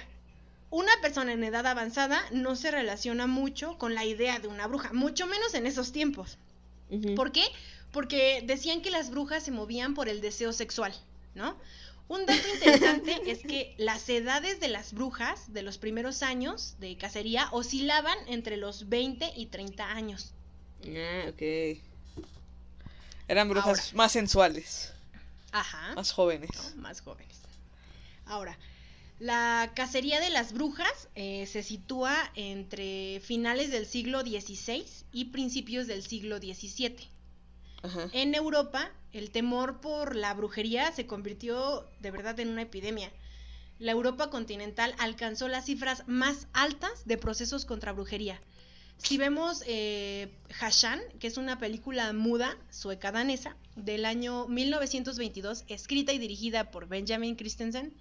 una 0.70 0.92
persona 1.00 1.32
en 1.32 1.44
edad 1.44 1.66
avanzada 1.66 2.22
no 2.32 2.56
se 2.56 2.70
relaciona 2.70 3.26
mucho 3.26 3.78
con 3.78 3.94
la 3.94 4.04
idea 4.04 4.38
de 4.38 4.48
una 4.48 4.66
bruja, 4.66 4.92
mucho 4.92 5.26
menos 5.26 5.54
en 5.54 5.66
esos 5.66 5.92
tiempos. 5.92 6.38
¿Por 7.14 7.32
qué? 7.32 7.44
Porque 7.92 8.42
decían 8.44 8.80
que 8.82 8.90
las 8.90 9.10
brujas 9.10 9.42
se 9.42 9.50
movían 9.50 9.94
por 9.94 10.08
el 10.08 10.20
deseo 10.20 10.52
sexual, 10.52 10.94
¿no? 11.34 11.56
Un 12.08 12.24
dato 12.24 12.46
interesante 12.54 13.20
es 13.30 13.40
que 13.40 13.74
las 13.78 14.08
edades 14.08 14.60
de 14.60 14.68
las 14.68 14.92
brujas 14.92 15.52
de 15.52 15.62
los 15.62 15.76
primeros 15.78 16.22
años 16.22 16.76
de 16.78 16.96
cacería 16.96 17.48
oscilaban 17.50 18.16
entre 18.28 18.56
los 18.56 18.88
20 18.88 19.32
y 19.36 19.46
30 19.46 19.90
años. 19.90 20.32
Ah, 20.84 21.28
ok. 21.30 21.78
Eran 23.28 23.48
brujas 23.48 23.80
Ahora. 23.80 23.96
más 23.96 24.12
sensuales, 24.12 24.92
Ajá. 25.50 25.94
más 25.96 26.12
jóvenes. 26.12 26.50
¿no? 26.76 26.82
más 26.82 27.00
jóvenes. 27.00 27.40
Ahora, 28.24 28.56
la 29.18 29.72
cacería 29.74 30.20
de 30.20 30.30
las 30.30 30.52
brujas 30.52 31.08
eh, 31.16 31.46
se 31.46 31.64
sitúa 31.64 32.14
entre 32.36 33.20
finales 33.20 33.70
del 33.72 33.86
siglo 33.86 34.20
XVI 34.20 34.84
y 35.12 35.26
principios 35.26 35.88
del 35.88 36.04
siglo 36.04 36.38
XVII. 36.38 37.08
En 38.12 38.34
Europa, 38.34 38.90
el 39.12 39.30
temor 39.30 39.80
por 39.80 40.16
la 40.16 40.34
brujería 40.34 40.90
se 40.92 41.06
convirtió 41.06 41.88
de 42.00 42.10
verdad 42.10 42.40
en 42.40 42.48
una 42.48 42.62
epidemia. 42.62 43.12
La 43.78 43.92
Europa 43.92 44.30
continental 44.30 44.94
alcanzó 44.98 45.48
las 45.48 45.66
cifras 45.66 46.02
más 46.06 46.48
altas 46.52 47.06
de 47.06 47.18
procesos 47.18 47.64
contra 47.64 47.92
brujería. 47.92 48.40
Si 48.98 49.18
vemos 49.18 49.62
eh, 49.66 50.32
Hashan, 50.60 51.00
que 51.20 51.26
es 51.26 51.36
una 51.36 51.58
película 51.58 52.12
muda 52.12 52.56
sueca 52.70 53.12
danesa 53.12 53.56
del 53.76 54.06
año 54.06 54.48
1922, 54.48 55.64
escrita 55.68 56.14
y 56.14 56.18
dirigida 56.18 56.70
por 56.70 56.88
Benjamin 56.88 57.36
Christensen, 57.36 57.92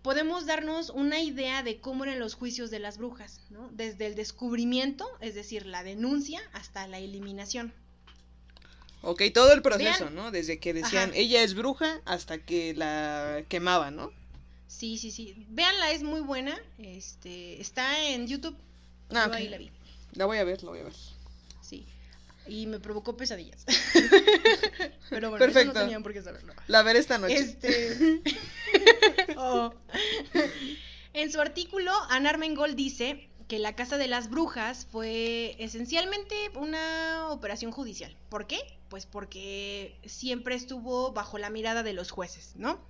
podemos 0.00 0.46
darnos 0.46 0.88
una 0.88 1.20
idea 1.20 1.62
de 1.62 1.80
cómo 1.80 2.04
eran 2.04 2.18
los 2.18 2.34
juicios 2.34 2.70
de 2.70 2.78
las 2.78 2.96
brujas, 2.96 3.42
¿no? 3.50 3.68
desde 3.72 4.06
el 4.06 4.14
descubrimiento, 4.14 5.06
es 5.20 5.34
decir, 5.34 5.66
la 5.66 5.84
denuncia, 5.84 6.40
hasta 6.52 6.88
la 6.88 6.98
eliminación. 6.98 7.74
Ok, 9.02 9.22
todo 9.34 9.52
el 9.52 9.62
proceso, 9.62 10.04
Vean. 10.04 10.14
¿no? 10.14 10.30
Desde 10.30 10.58
que 10.58 10.72
decían 10.72 11.10
Ajá. 11.10 11.18
ella 11.18 11.42
es 11.42 11.54
bruja 11.54 12.00
hasta 12.04 12.38
que 12.38 12.72
la 12.74 13.42
quemaban, 13.48 13.96
¿no? 13.96 14.12
Sí, 14.68 14.96
sí, 14.98 15.10
sí. 15.10 15.34
Véanla, 15.50 15.90
es 15.90 16.02
muy 16.02 16.20
buena. 16.20 16.58
Este, 16.78 17.60
está 17.60 18.08
en 18.08 18.26
YouTube. 18.26 18.56
Ah, 19.10 19.24
Yo 19.24 19.26
ok. 19.26 19.34
ahí 19.34 19.48
la 19.48 19.58
vi. 19.58 19.70
La 20.14 20.26
voy 20.26 20.38
a 20.38 20.44
ver, 20.44 20.62
la 20.62 20.70
voy 20.70 20.80
a 20.80 20.84
ver. 20.84 20.92
Sí. 21.60 21.84
Y 22.46 22.66
me 22.66 22.80
provocó 22.80 23.16
pesadillas. 23.16 23.64
Pero 25.10 25.30
bueno, 25.30 25.44
eso 25.44 25.52
Perfecto. 25.52 25.74
no 25.74 25.80
tenían 25.80 26.02
por 26.02 26.12
qué 26.12 26.22
saberlo. 26.22 26.54
La 26.68 26.82
veré 26.82 26.98
esta 26.98 27.18
noche. 27.18 27.36
Este. 27.36 28.22
Oh. 29.36 29.74
En 31.14 31.30
su 31.30 31.40
artículo, 31.40 31.92
Anna 32.08 32.30
Armengol 32.30 32.74
dice 32.74 33.28
que 33.52 33.58
la 33.58 33.76
Casa 33.76 33.98
de 33.98 34.08
las 34.08 34.30
Brujas 34.30 34.86
fue 34.90 35.56
esencialmente 35.58 36.34
una 36.54 37.28
operación 37.28 37.70
judicial. 37.70 38.16
¿Por 38.30 38.46
qué? 38.46 38.58
Pues 38.88 39.04
porque 39.04 39.94
siempre 40.06 40.54
estuvo 40.54 41.12
bajo 41.12 41.36
la 41.36 41.50
mirada 41.50 41.82
de 41.82 41.92
los 41.92 42.10
jueces, 42.10 42.52
¿no? 42.56 42.80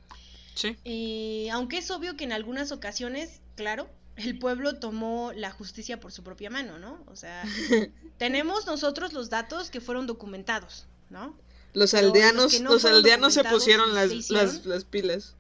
Sí. 0.55 0.77
Y 0.85 1.49
aunque 1.51 1.79
es 1.79 1.91
obvio 1.91 2.17
que 2.17 2.23
en 2.23 2.33
algunas 2.33 2.71
ocasiones, 2.71 3.41
claro, 3.57 3.91
el 4.15 4.39
pueblo 4.39 4.79
tomó 4.79 5.33
la 5.35 5.51
justicia 5.51 5.99
por 5.99 6.13
su 6.13 6.23
propia 6.23 6.49
mano, 6.49 6.79
¿no? 6.79 7.03
O 7.09 7.17
sea, 7.17 7.43
tenemos 8.19 8.65
nosotros 8.65 9.13
los 9.13 9.31
datos 9.31 9.69
que 9.69 9.81
fueron 9.81 10.07
documentados, 10.07 10.87
¿no? 11.11 11.37
Los 11.73 11.91
Pero 11.91 12.07
aldeanos, 12.07 12.61
no 12.61 12.71
los 12.71 12.85
aldeanos 12.85 13.35
se 13.35 13.43
pusieron 13.43 13.91
y 13.91 13.95
las, 13.95 14.11
se 14.11 14.15
hicieron. 14.15 14.47
las, 14.47 14.65
las 14.65 14.85
pilas. 14.85 15.35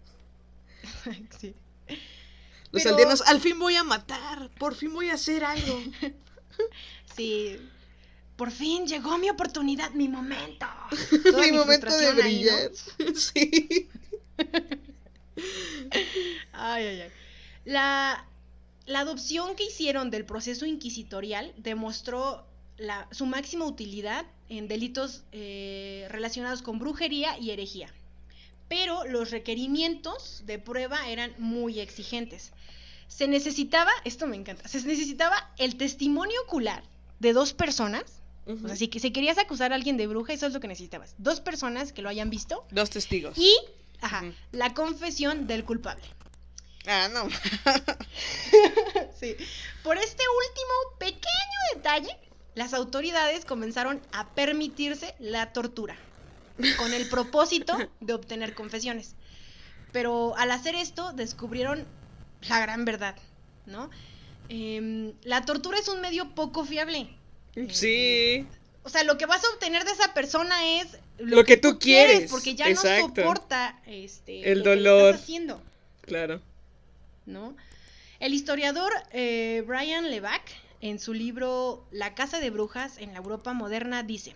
sí. 1.40 1.54
Los 2.72 2.82
Pero- 2.82 2.94
aldeanos, 2.94 3.20
al 3.22 3.40
fin 3.40 3.58
voy 3.58 3.76
a 3.76 3.84
matar, 3.84 4.50
por 4.58 4.74
fin 4.74 4.92
voy 4.92 5.10
a 5.10 5.14
hacer 5.14 5.44
algo. 5.44 5.80
Sí. 7.16 7.58
Por 8.36 8.50
fin 8.50 8.86
llegó 8.86 9.18
mi 9.18 9.28
oportunidad, 9.30 9.90
mi 9.92 10.08
momento. 10.08 10.66
Toda 11.30 11.42
Mi 11.42 11.52
momento 11.52 11.72
de 11.72 11.78
frustración 11.80 12.20
ahí, 12.22 12.44
¿no? 12.44 12.50
brillar. 12.52 13.14
Sí. 13.16 13.88
Ay, 16.52 16.86
ay, 16.86 17.00
ay. 17.02 17.10
La, 17.64 18.26
la 18.86 19.00
adopción 19.00 19.54
que 19.56 19.64
hicieron 19.64 20.10
del 20.10 20.24
proceso 20.24 20.66
inquisitorial 20.66 21.52
demostró 21.58 22.46
la- 22.78 23.08
su 23.12 23.26
máxima 23.26 23.66
utilidad 23.66 24.26
en 24.48 24.68
delitos 24.68 25.22
eh, 25.32 26.06
relacionados 26.10 26.62
con 26.62 26.78
brujería 26.78 27.38
y 27.38 27.50
herejía. 27.50 27.92
Pero 28.74 29.04
los 29.04 29.30
requerimientos 29.30 30.44
de 30.46 30.58
prueba 30.58 31.06
eran 31.10 31.34
muy 31.36 31.78
exigentes. 31.78 32.52
Se 33.06 33.28
necesitaba, 33.28 33.90
esto 34.06 34.26
me 34.26 34.34
encanta, 34.36 34.66
se 34.66 34.80
necesitaba 34.86 35.52
el 35.58 35.76
testimonio 35.76 36.40
ocular 36.46 36.82
de 37.20 37.34
dos 37.34 37.52
personas 37.52 38.04
Ujú. 38.46 38.64
O 38.64 38.68
sea, 38.68 38.76
si, 38.76 38.88
que- 38.88 38.98
si 38.98 39.12
querías 39.12 39.36
acusar 39.38 39.70
a 39.72 39.76
alguien 39.76 39.96
de 39.98 40.06
bruja, 40.08 40.32
eso 40.32 40.46
es 40.48 40.52
lo 40.54 40.58
que 40.58 40.66
necesitabas. 40.68 41.14
Dos 41.18 41.40
personas 41.40 41.92
que 41.92 42.02
lo 42.02 42.08
hayan 42.08 42.28
visto 42.30 42.64
Dos 42.72 42.88
testigos. 42.90 43.36
y, 43.38 43.54
ajá, 44.00 44.24
la 44.50 44.72
confesión 44.74 45.46
del 45.46 45.64
culpable. 45.64 46.02
Ah, 46.86 47.08
no. 47.12 47.28
Sí. 49.20 49.36
Por 49.84 49.96
este 49.98 50.22
último 50.48 50.98
pequeño 50.98 51.58
detalle, 51.76 52.16
las 52.54 52.72
autoridades 52.74 53.44
comenzaron 53.44 54.00
a 54.12 54.34
permitirse 54.34 55.14
la 55.20 55.52
tortura 55.52 55.96
con 56.76 56.92
el 56.92 57.08
propósito 57.08 57.76
de 58.00 58.14
obtener 58.14 58.54
confesiones. 58.54 59.14
Pero 59.92 60.36
al 60.36 60.50
hacer 60.50 60.74
esto 60.74 61.12
descubrieron 61.12 61.86
la 62.48 62.60
gran 62.60 62.84
verdad, 62.84 63.16
¿no? 63.66 63.90
Em, 64.48 65.12
la 65.22 65.44
tortura 65.44 65.78
es 65.78 65.88
un 65.88 66.00
medio 66.00 66.34
poco 66.34 66.64
fiable. 66.64 67.08
Sí. 67.70 68.46
O 68.82 68.88
sea, 68.88 69.04
lo 69.04 69.16
que 69.18 69.26
vas 69.26 69.44
a 69.44 69.48
obtener 69.50 69.84
de 69.84 69.92
esa 69.92 70.12
persona 70.14 70.80
es 70.80 70.98
Lo 71.18 71.44
que 71.44 71.56
tú 71.56 71.78
quieres, 71.78 72.30
porque 72.30 72.54
ya 72.54 72.68
exacto. 72.68 73.08
no 73.08 73.14
soporta 73.14 73.80
este, 73.86 74.50
El 74.50 74.58
lo 74.58 74.64
que 74.64 74.70
dolor. 74.70 75.10
estás 75.10 75.22
haciendo. 75.22 75.62
Claro. 76.00 76.40
¿no? 77.26 77.56
El 78.20 78.34
historiador 78.34 78.92
eh, 79.12 79.64
Brian 79.66 80.10
Levac, 80.10 80.42
en 80.80 80.98
su 80.98 81.14
libro 81.14 81.86
La 81.90 82.14
casa 82.14 82.40
de 82.40 82.50
brujas 82.50 82.98
en 82.98 83.12
la 83.12 83.18
Europa 83.18 83.52
moderna, 83.52 84.02
dice, 84.02 84.34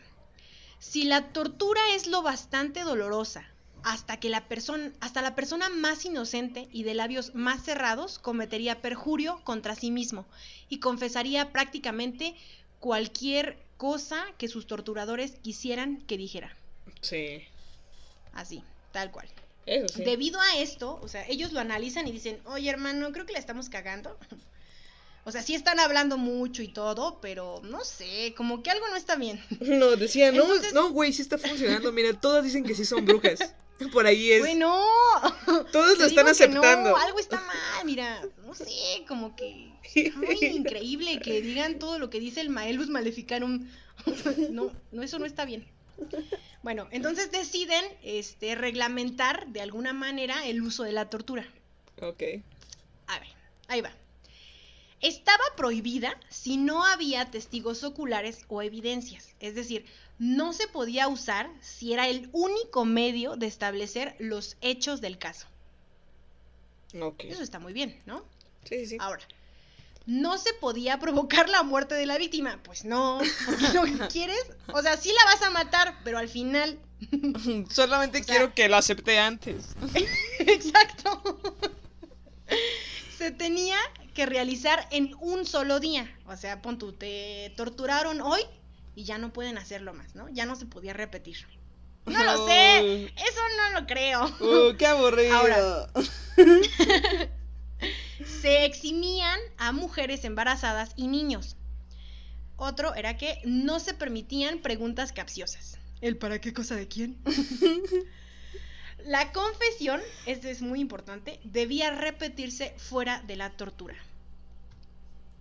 si 0.79 1.05
la 1.05 1.33
tortura 1.33 1.81
es 1.95 2.07
lo 2.07 2.23
bastante 2.23 2.81
dolorosa, 2.81 3.47
hasta 3.83 4.19
que 4.19 4.29
la 4.29 4.49
persona, 4.49 4.93
hasta 5.01 5.23
la 5.23 5.35
persona 5.35 5.69
más 5.69 6.05
inocente 6.05 6.69
y 6.73 6.83
de 6.83 6.95
labios 6.95 7.35
más 7.35 7.63
cerrados 7.63 8.19
cometería 8.19 8.81
perjurio 8.83 9.41
contra 9.45 9.77
sí 9.77 9.91
mismo 9.91 10.27
y 10.69 10.81
confesaría 10.81 11.53
prácticamente 11.53 12.35
cualquier 12.81 13.59
cosa 13.77 14.25
que 14.39 14.49
sus 14.49 14.67
torturadores 14.67 15.33
quisieran 15.43 15.99
que 16.03 16.17
dijera. 16.17 16.57
Sí. 17.01 17.45
Así, 18.33 18.65
tal 18.93 19.13
cual. 19.13 19.29
Eso 19.67 19.89
sí. 19.89 20.05
Debido 20.05 20.41
a 20.41 20.59
esto, 20.59 20.99
o 21.03 21.09
sea, 21.09 21.27
ellos 21.29 21.53
lo 21.53 21.61
analizan 21.61 22.09
y 22.09 22.13
dicen, 22.13 22.41
oye 22.45 22.69
hermano, 22.69 23.13
creo 23.13 23.27
que 23.27 23.33
la 23.33 23.39
estamos 23.39 23.69
cagando. 23.69 24.19
O 25.27 25.33
sea, 25.33 25.43
sí 25.43 25.57
están 25.57 25.81
hablando 25.81 26.19
mucho 26.19 26.63
y 26.63 26.69
todo, 26.69 27.19
pero 27.21 27.61
no 27.65 27.85
sé, 27.85 28.33
como 28.37 28.63
que 28.63 28.71
algo 28.71 28.87
no 28.89 28.95
está 28.95 29.17
bien. 29.17 29.45
No, 29.61 29.97
decía, 29.97 30.31
no, 30.31 30.43
Entonces- 30.43 30.73
no, 30.73 30.91
güey, 30.91 31.13
sí 31.13 31.21
está 31.21 31.37
funcionando. 31.37 31.91
Mira, 31.91 32.13
todas 32.19 32.45
dicen 32.45 32.63
que 32.63 32.77
sí 32.77 32.85
son 32.85 33.05
brujas. 33.05 33.41
Por 33.93 34.07
ahí 34.07 34.31
es. 34.31 34.41
Bueno, 34.41 34.81
Todos 35.73 35.99
lo 35.99 36.07
están 36.07 36.29
aceptando. 36.29 36.91
No, 36.91 36.97
algo 36.97 37.19
está 37.19 37.41
mal, 37.41 37.85
mira, 37.85 38.23
no 38.47 38.55
sé, 38.55 39.05
como 39.09 39.35
que 39.35 39.69
está 39.95 40.17
muy 40.17 40.39
increíble 40.43 41.19
que 41.21 41.43
digan 41.43 41.81
todo 41.81 41.99
lo 41.99 42.09
que 42.09 42.21
dice 42.21 42.41
el 42.41 42.49
Maelus 42.49 42.89
Maleficarum. 42.89 43.69
No, 44.51 44.73
no, 44.93 45.03
eso 45.03 45.19
no 45.19 45.27
está 45.27 45.45
bien. 45.45 45.67
Bueno, 46.63 46.87
entonces 46.93 47.33
deciden 47.33 47.85
este, 48.03 48.55
reglamentar 48.55 49.49
de 49.49 49.61
alguna 49.61 49.93
manera 49.93 50.47
el 50.47 50.63
uso 50.63 50.85
de 50.85 50.93
la 50.93 51.11
tortura. 51.11 51.47
Ok. 52.01 52.23
A 53.09 53.19
ver, 53.19 53.29
ahí 53.69 53.81
va. 53.81 53.91
Estaba 55.01 55.43
prohibida 55.57 56.19
si 56.29 56.57
no 56.57 56.85
había 56.85 57.31
testigos 57.31 57.85
oculares 57.85 58.45
o 58.49 58.63
evidencias. 58.63 59.29
Es 59.41 59.55
decir, 59.55 59.85
no 60.19 60.53
se 60.53 60.67
podía 60.69 61.09
usar 61.09 61.51
si 61.61 61.93
era 61.93 62.09
el 62.09 62.31
único 62.33 62.85
medio 62.85 63.37
de 63.37 63.47
establecer 63.47 64.17
los 64.19 64.57
hechos 64.63 65.01
del 65.01 65.19
caso. 65.19 65.47
Ok. 67.01 67.25
Eso 67.25 67.43
está 67.43 67.59
muy 67.59 67.73
bien, 67.75 68.01
¿no? 68.07 68.25
Sí, 68.65 68.87
sí. 68.87 68.97
Ahora, 68.99 69.23
no 70.07 70.39
se 70.39 70.55
podía 70.55 70.99
provocar 70.99 71.49
la 71.51 71.63
muerte 71.63 71.95
de 71.95 72.07
la 72.07 72.17
víctima. 72.17 72.59
Pues 72.63 72.85
no, 72.87 73.19
porque 73.45 73.69
lo 73.75 73.83
que 73.85 74.09
quieres, 74.13 74.41
o 74.73 74.81
sea, 74.81 74.97
sí 74.97 75.11
la 75.13 75.25
vas 75.31 75.43
a 75.43 75.51
matar, 75.51 75.99
pero 76.05 76.17
al 76.19 76.29
final, 76.29 76.79
Solamente 77.71 78.21
O 78.21 78.25
sea- 78.25 78.35
quiero 78.37 78.55
que 78.55 78.69
lo 78.71 78.77
acepte 78.77 79.19
antes. 79.19 79.75
exacto, 80.39 81.39
se 83.19 83.31
tenía 83.33 83.77
que 84.17 84.27
realizar 84.27 84.89
en 84.91 85.15
un 85.21 85.45
solo 85.45 85.79
día. 85.79 86.11
O 86.27 86.37
sea, 86.37 86.63
pon 86.63 86.79
tú, 86.79 86.93
te 86.93 87.53
torturaron 87.57 88.23
hoy 88.23 88.41
y 88.95 89.05
ya 89.05 89.19
no 89.19 89.33
pueden 89.33 89.59
hacerlo 89.59 89.93
más, 89.93 90.15
¿no? 90.17 90.29
Ya 90.31 90.47
no 90.47 90.57
se 90.57 90.65
podía 90.65 90.95
repetir. 90.95 91.47
No 92.07 92.25
lo 92.25 92.47
sé, 92.47 93.05
eso 93.05 93.41
no 93.59 93.81
lo 93.81 93.87
creo. 93.87 94.25
uy, 94.41 94.77
qué 94.77 94.87
aburrido. 94.87 95.37
Ahora. 95.37 95.91
se 98.25 98.65
eximían 98.65 99.39
a 99.59 99.73
mujeres 99.73 100.25
embarazadas 100.25 100.93
y 100.97 101.09
niños. 101.09 101.57
Otro 102.57 102.95
era 102.95 103.19
que 103.19 103.41
no 103.45 103.81
se 103.81 103.93
permitían 103.93 104.61
preguntas 104.61 105.13
capciosas. 105.13 105.79
¿El 106.01 106.17
para 106.17 106.41
qué 106.41 106.55
cosa 106.55 106.75
de 106.75 106.89
quién? 106.89 107.19
la 109.07 109.33
confesión, 109.33 110.01
esto 110.27 110.49
es 110.49 110.63
muy 110.63 110.81
importante, 110.81 111.41
debía 111.45 111.91
repetirse 111.91 112.75
fuera 112.77 113.21
de 113.23 113.37
la 113.37 113.51
tortura. 113.51 113.95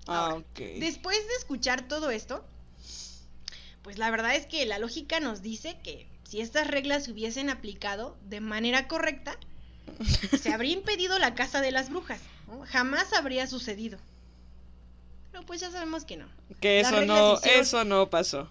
Ah, 0.08 0.28
Ahora. 0.32 0.46
Después 0.80 1.18
de 1.28 1.34
escuchar 1.40 1.88
todo 1.88 2.12
esto, 2.12 2.46
pues 3.82 3.98
la 3.98 4.10
verdad 4.12 4.36
es 4.36 4.46
que 4.46 4.66
la 4.66 4.80
lógica 4.80 5.20
nos 5.20 5.42
dice 5.42 5.78
que 5.84 6.08
si 6.24 6.42
estas 6.42 6.68
reglas 6.68 7.06
se 7.06 7.12
hubiesen 7.12 7.50
aplicado 7.50 8.16
de 8.28 8.40
manera 8.40 8.88
correcta, 8.88 9.38
se 10.42 10.52
habría 10.54 10.74
impedido 10.74 11.18
la 11.20 11.36
casa 11.36 11.62
de 11.62 11.72
las 11.72 11.90
brujas. 11.90 12.20
¿no? 12.48 12.66
Jamás 12.66 13.14
habría 13.14 13.48
sucedido. 13.48 13.98
Pero 15.32 15.46
pues 15.46 15.62
ya 15.62 15.70
sabemos 15.72 16.06
que 16.06 16.18
no. 16.18 16.28
Que 16.62 16.80
eso 16.80 17.02
no, 17.06 17.34
hicieron- 17.36 17.62
eso 17.62 17.84
no 17.84 18.10
pasó. 18.10 18.50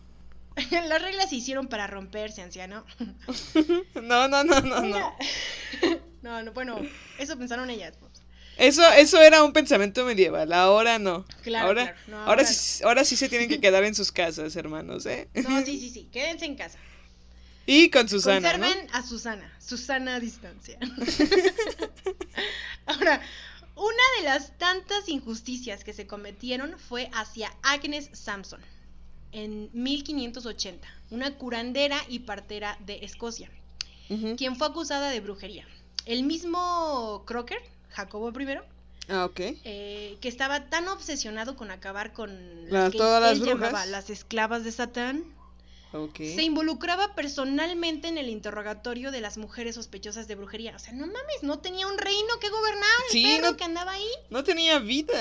Las 0.71 1.03
reglas 1.03 1.31
se 1.31 1.37
hicieron 1.37 1.69
para 1.69 1.87
romperse, 1.87 2.43
anciano. 2.43 2.85
No, 3.95 4.29
no, 4.29 4.45
no, 4.45 4.61
no, 4.61 4.81
no. 4.83 5.17
No, 6.23 6.43
no, 6.43 6.53
bueno, 6.53 6.81
eso 7.19 7.37
pensaron 7.37 7.69
ellas. 7.69 7.95
pues. 8.01 8.11
Eso, 8.57 8.83
eso 8.93 9.21
era 9.21 9.43
un 9.43 9.53
pensamiento 9.53 10.07
medieval, 10.07 10.51
ahora 10.55 10.99
no. 10.99 11.27
Claro, 11.43 11.67
ahora, 11.67 11.83
claro. 11.83 11.99
No, 12.07 12.17
ahora, 12.17 12.31
ahora 12.31 12.45
sí, 12.47 12.83
ahora 12.83 13.05
sí 13.05 13.17
se 13.17 13.29
tienen 13.29 13.51
que 13.51 13.61
quedar 13.61 13.85
en 13.85 13.95
sus 13.95 14.11
casas, 14.11 14.57
hermanos, 14.57 15.05
¿eh? 15.05 15.29
No, 15.35 15.63
sí, 15.63 15.79
sí, 15.79 15.91
sí. 15.91 16.09
Quédense 16.11 16.47
en 16.47 16.57
casa. 16.57 16.79
Y 17.67 17.91
con 17.91 18.09
Susana, 18.09 18.57
¿no? 18.57 18.65
Conserven 18.65 18.89
a 18.95 19.03
Susana. 19.03 19.53
Susana 19.59 20.15
a 20.15 20.21
distancia. 20.21 20.79
Ahora, 22.87 23.21
una 23.75 24.03
de 24.19 24.25
las 24.25 24.57
tantas 24.57 25.11
injusticias 25.11 25.85
que 25.85 25.93
se 25.93 26.07
cometieron 26.07 26.79
fue 26.79 27.11
hacia 27.13 27.53
Agnes 27.63 28.09
Sampson 28.15 28.63
en 29.35 29.69
1580, 29.73 30.87
una 31.11 31.37
curandera 31.37 31.99
y 32.09 32.21
partera 32.21 32.79
de 32.87 33.05
Escocia, 33.05 33.51
quien 34.37 34.57
fue 34.57 34.69
acusada 34.69 35.11
de 35.11 35.21
brujería. 35.21 35.67
El 36.07 36.23
mismo 36.23 37.25
Crocker, 37.27 37.59
Jacobo 37.91 38.31
I, 38.39 38.59
Ah, 39.09 39.25
ok. 39.27 39.41
eh, 39.65 40.17
que 40.21 40.29
estaba 40.29 40.71
tan 40.71 40.89
obsesionado 40.89 41.57
con 41.57 41.71
acabar 41.71 42.13
con 42.13 42.71
Las- 42.71 42.91
que 42.93 42.99
todas 42.99 43.33
él 43.39 43.45
llamaba 43.45 43.85
las 43.87 44.09
esclavas 44.11 44.65
de 44.65 44.73
Satán, 44.73 45.25
se 46.17 46.43
involucraba 46.43 47.15
personalmente 47.15 48.09
en 48.09 48.19
el 48.19 48.29
interrogatorio 48.29 49.13
de 49.13 49.21
las 49.21 49.39
mujeres 49.39 49.77
sospechosas 49.77 50.27
de 50.27 50.35
brujería. 50.35 50.75
O 50.75 50.79
sea, 50.81 50.93
no 50.93 51.07
mames, 51.07 51.43
no 51.43 51.61
tenía 51.61 51.87
un 51.87 51.97
reino 51.99 52.39
que 52.41 52.49
gobernar, 52.51 52.91
el 53.07 53.13
Sí, 53.13 53.23
perro 53.23 53.53
no- 53.53 53.57
que 53.57 53.63
andaba 53.65 53.93
ahí. 53.93 54.09
No 54.29 54.43
tenía 54.43 54.81
vida. 54.81 55.15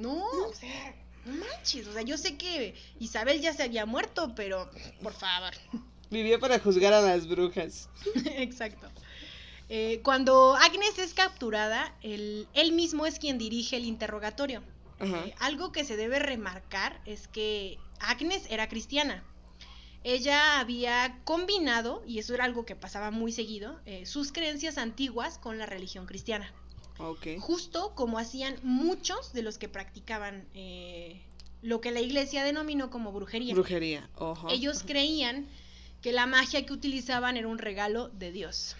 No, 0.00 0.24
o 0.24 0.52
sea, 0.54 0.94
no 1.26 1.34
manches. 1.34 1.86
O 1.86 1.92
sea, 1.92 2.02
yo 2.02 2.16
sé 2.16 2.36
que 2.36 2.74
Isabel 2.98 3.40
ya 3.40 3.52
se 3.52 3.64
había 3.64 3.84
muerto, 3.86 4.34
pero 4.34 4.70
por 5.02 5.12
favor. 5.12 5.52
Vivía 6.10 6.38
para 6.38 6.58
juzgar 6.58 6.92
a 6.92 7.00
las 7.00 7.26
brujas. 7.26 7.88
Exacto. 8.36 8.88
Eh, 9.68 10.00
cuando 10.04 10.54
Agnes 10.54 10.98
es 10.98 11.12
capturada, 11.12 11.92
él, 12.02 12.46
él 12.54 12.72
mismo 12.72 13.06
es 13.06 13.18
quien 13.18 13.38
dirige 13.38 13.76
el 13.76 13.84
interrogatorio. 13.84 14.62
Eh, 15.00 15.34
algo 15.40 15.72
que 15.72 15.84
se 15.84 15.96
debe 15.96 16.18
remarcar 16.18 17.00
es 17.04 17.28
que 17.28 17.78
Agnes 17.98 18.44
era 18.48 18.68
cristiana. 18.68 19.24
Ella 20.04 20.60
había 20.60 21.20
combinado, 21.24 22.02
y 22.06 22.20
eso 22.20 22.32
era 22.32 22.44
algo 22.44 22.64
que 22.64 22.76
pasaba 22.76 23.10
muy 23.10 23.32
seguido, 23.32 23.80
eh, 23.86 24.06
sus 24.06 24.30
creencias 24.30 24.78
antiguas 24.78 25.38
con 25.38 25.58
la 25.58 25.66
religión 25.66 26.06
cristiana. 26.06 26.54
Justo 27.40 27.94
como 27.94 28.18
hacían 28.18 28.58
muchos 28.62 29.32
de 29.32 29.42
los 29.42 29.58
que 29.58 29.68
practicaban 29.68 30.46
eh, 30.54 31.20
lo 31.62 31.80
que 31.80 31.90
la 31.90 32.00
iglesia 32.00 32.42
denominó 32.44 32.90
como 32.90 33.12
brujería. 33.12 33.54
Brujería. 33.54 34.08
Ojo. 34.16 34.48
Ellos 34.50 34.82
creían 34.86 35.46
que 36.02 36.12
la 36.12 36.26
magia 36.26 36.64
que 36.64 36.72
utilizaban 36.72 37.36
era 37.36 37.48
un 37.48 37.58
regalo 37.58 38.08
de 38.08 38.32
Dios. 38.32 38.76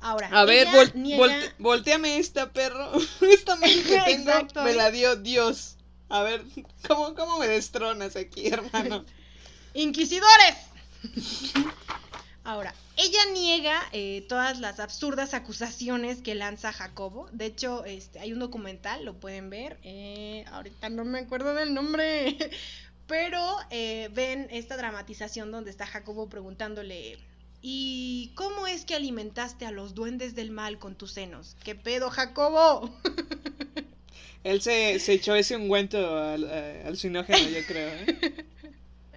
Ahora, 0.00 0.28
A 0.32 0.44
ver, 0.44 0.66
ella 0.68 0.72
vol- 0.84 0.92
niega- 0.94 1.16
volte- 1.18 1.54
volteame 1.58 2.18
esta 2.18 2.52
perro. 2.52 2.92
esta 3.22 3.56
mano 3.56 3.72
que 3.86 4.00
tengo 4.04 4.30
Exacto, 4.30 4.62
me 4.62 4.74
la 4.74 4.90
dio 4.90 5.16
Dios. 5.16 5.76
A 6.10 6.22
ver, 6.22 6.44
¿cómo, 6.86 7.14
cómo 7.14 7.38
me 7.38 7.48
destronas 7.48 8.14
aquí, 8.16 8.46
hermano? 8.48 9.04
¡Inquisidores! 9.74 10.54
Ahora, 12.44 12.74
ella 12.96 13.20
niega 13.32 13.80
eh, 13.92 14.24
todas 14.28 14.60
las 14.60 14.78
absurdas 14.80 15.34
acusaciones 15.34 16.20
que 16.22 16.34
lanza 16.34 16.72
Jacobo. 16.72 17.28
De 17.32 17.46
hecho, 17.46 17.84
este, 17.84 18.20
hay 18.20 18.32
un 18.32 18.38
documental, 18.38 19.04
lo 19.04 19.18
pueden 19.20 19.50
ver. 19.50 19.78
eh, 19.82 20.44
ahorita 20.50 20.88
no 20.90 21.04
me 21.04 21.20
acuerdo 21.20 21.54
del 21.54 21.74
nombre. 21.74 22.36
Pero 23.06 23.40
eh, 23.70 24.08
ven 24.14 24.48
esta 24.50 24.76
dramatización 24.76 25.50
donde 25.50 25.70
está 25.70 25.86
Jacobo 25.86 26.28
preguntándole, 26.30 27.18
¿y 27.60 28.32
cómo 28.34 28.66
es 28.66 28.84
que 28.86 28.94
alimentaste 28.94 29.66
a 29.66 29.70
los 29.72 29.94
duendes 29.94 30.34
del 30.34 30.50
mal 30.50 30.78
con 30.78 30.96
tus 30.96 31.12
senos? 31.12 31.56
¿Qué 31.64 31.74
pedo, 31.74 32.10
Jacobo? 32.10 32.90
Él 34.44 34.60
se, 34.62 34.98
se 35.00 35.14
echó 35.14 35.34
ese 35.34 35.56
ungüento 35.56 36.16
al, 36.18 36.44
eh, 36.50 36.82
alucinógeno, 36.86 37.48
yo 37.48 37.64
creo. 37.66 37.88
¿eh? 37.94 38.46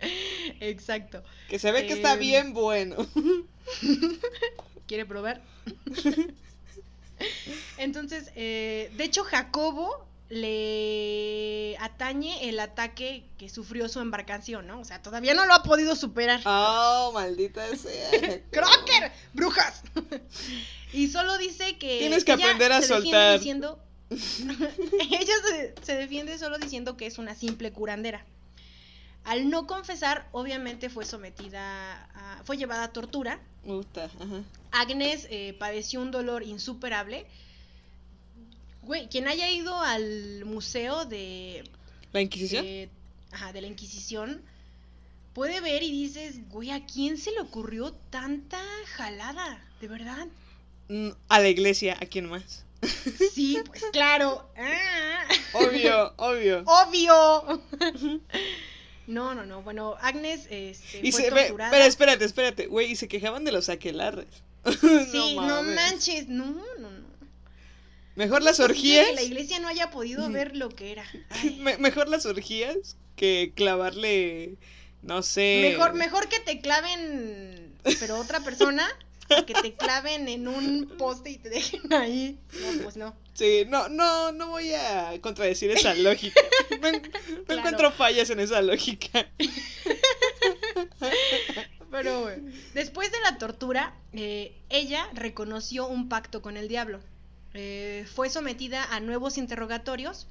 Exacto. 0.59 1.23
Que 1.49 1.59
se 1.59 1.71
ve 1.71 1.87
que 1.87 1.93
está 1.93 2.13
Em. 2.13 2.19
bien 2.19 2.53
bueno. 2.53 2.95
¿Quiere 4.87 5.05
probar? 5.05 5.41
Entonces, 7.77 8.31
eh, 8.35 8.91
de 8.95 9.03
hecho, 9.03 9.23
Jacobo 9.23 10.05
le 10.29 11.77
atañe 11.79 12.49
el 12.49 12.59
ataque 12.59 13.23
que 13.37 13.49
sufrió 13.49 13.87
su 13.89 13.99
embarcación, 14.01 14.67
¿no? 14.67 14.79
O 14.79 14.85
sea, 14.85 15.01
todavía 15.01 15.33
no 15.33 15.45
lo 15.45 15.53
ha 15.53 15.63
podido 15.63 15.95
superar. 15.95 16.41
Oh, 16.45 17.11
maldita 17.13 17.65
sea. 17.75 18.41
¡Crocker! 18.51 19.11
¡Brujas! 19.33 19.83
y 20.93 21.07
solo 21.07 21.37
dice 21.37 21.77
que. 21.77 21.99
Tienes 21.99 22.23
que 22.25 22.33
aprender 22.33 22.71
a 22.71 22.81
soltar. 22.81 23.39
Diciendo... 23.39 23.79
ella 24.09 25.33
se, 25.49 25.75
se 25.81 25.93
defiende 25.95 26.37
solo 26.37 26.57
diciendo 26.57 26.95
que 26.95 27.07
es 27.07 27.17
una 27.17 27.35
simple 27.35 27.71
curandera. 27.73 28.25
Al 29.27 29.49
no 29.49 29.67
confesar, 29.67 30.27
obviamente 30.31 30.89
fue 30.89 31.03
sometida 31.05 32.05
a. 32.15 32.41
fue 32.45 32.55
llevada 32.57 32.83
a 32.85 32.93
tortura. 32.93 33.39
Ajá. 34.21 34.41
Agnes 34.71 35.27
eh, 35.29 35.53
padeció 35.59 36.01
un 36.01 36.11
dolor 36.11 36.43
insuperable. 36.43 37.25
Güey, 38.83 39.09
quien 39.09 39.27
haya 39.27 39.49
ido 39.51 39.77
al 39.81 40.45
museo 40.45 41.03
de, 41.05 41.69
¿La 42.13 42.21
Inquisición? 42.21 42.63
de, 42.63 42.89
ajá, 43.33 43.51
de 43.51 43.59
la 43.61 43.67
Inquisición 43.67 44.41
puede 45.33 45.59
ver 45.59 45.83
y 45.83 45.91
dices, 45.91 46.47
güey, 46.49 46.71
¿a 46.71 46.85
quién 46.85 47.17
se 47.17 47.31
le 47.31 47.41
ocurrió 47.41 47.91
tanta 48.09 48.61
jalada? 48.95 49.61
¿De 49.81 49.89
verdad? 49.89 50.27
Mm, 50.87 51.09
A 51.27 51.39
la 51.41 51.49
iglesia, 51.49 51.97
¿a 51.99 52.05
quién 52.05 52.29
más? 52.29 52.63
Sí, 53.33 53.59
pues 53.65 53.83
claro. 53.91 54.49
Ah, 54.57 55.23
Obvio, 55.53 56.13
obvio. 56.15 56.63
obvio. 56.65 57.61
No, 59.07 59.33
no, 59.33 59.45
no. 59.45 59.61
Bueno, 59.63 59.95
Agnes 60.01 60.47
este, 60.49 60.99
Y 61.01 61.11
fue 61.11 61.23
se 61.23 61.29
torturada. 61.31 61.71
pero 61.71 61.85
espérate, 61.85 62.25
espérate, 62.25 62.67
güey, 62.67 62.91
y 62.91 62.95
se 62.95 63.07
quejaban 63.07 63.43
de 63.45 63.51
los 63.51 63.69
aquelarres. 63.69 64.27
Sí, 65.11 65.35
no, 65.35 65.41
mames. 65.63 65.75
manches. 65.75 66.27
No, 66.27 66.45
no, 66.45 66.89
no. 66.91 67.07
Mejor 68.15 68.41
las 68.41 68.57
Que 68.57 68.63
orgías. 68.63 69.13
la 69.13 69.21
iglesia 69.21 69.59
no 69.59 69.67
haya 69.67 69.91
podido 69.91 70.29
ver 70.29 70.55
lo 70.57 70.69
que 70.69 70.91
era. 70.91 71.05
Me- 71.59 71.77
mejor 71.77 72.09
las 72.09 72.25
orgías 72.25 72.97
que 73.15 73.53
clavarle, 73.55 74.55
no 75.03 75.21
sé. 75.23 75.59
Mejor, 75.71 75.93
mejor 75.93 76.27
que 76.27 76.39
te 76.39 76.59
claven, 76.59 77.73
pero 77.99 78.17
otra 78.19 78.39
persona, 78.41 78.87
que 79.45 79.53
te 79.53 79.73
claven 79.75 80.27
en 80.29 80.47
un 80.47 80.95
poste 80.97 81.31
y 81.31 81.37
te 81.37 81.49
dejen 81.49 81.91
ahí. 81.93 82.39
No, 82.61 82.83
pues 82.83 82.97
no. 82.97 83.15
Sí, 83.33 83.65
no, 83.67 83.87
no, 83.89 84.31
no 84.31 84.47
voy 84.47 84.73
a 84.73 85.19
contradecir 85.21 85.69
esa 85.71 85.93
lógica. 85.93 86.41
No, 86.81 86.87
en- 86.87 87.01
no 87.01 87.09
Claro. 87.45 87.59
encuentro 87.59 87.91
fallas 87.91 88.29
en 88.29 88.39
esa 88.39 88.61
lógica. 88.61 89.27
Pero 91.91 92.21
bueno, 92.21 92.51
después 92.73 93.11
de 93.11 93.19
la 93.21 93.37
tortura, 93.37 93.93
eh, 94.13 94.55
ella 94.69 95.07
reconoció 95.13 95.87
un 95.87 96.09
pacto 96.09 96.41
con 96.41 96.57
el 96.57 96.67
diablo. 96.67 96.99
Eh, 97.53 98.05
fue 98.13 98.29
sometida 98.29 98.83
a 98.93 98.99
nuevos 98.99 99.37
interrogatorios, 99.37 100.27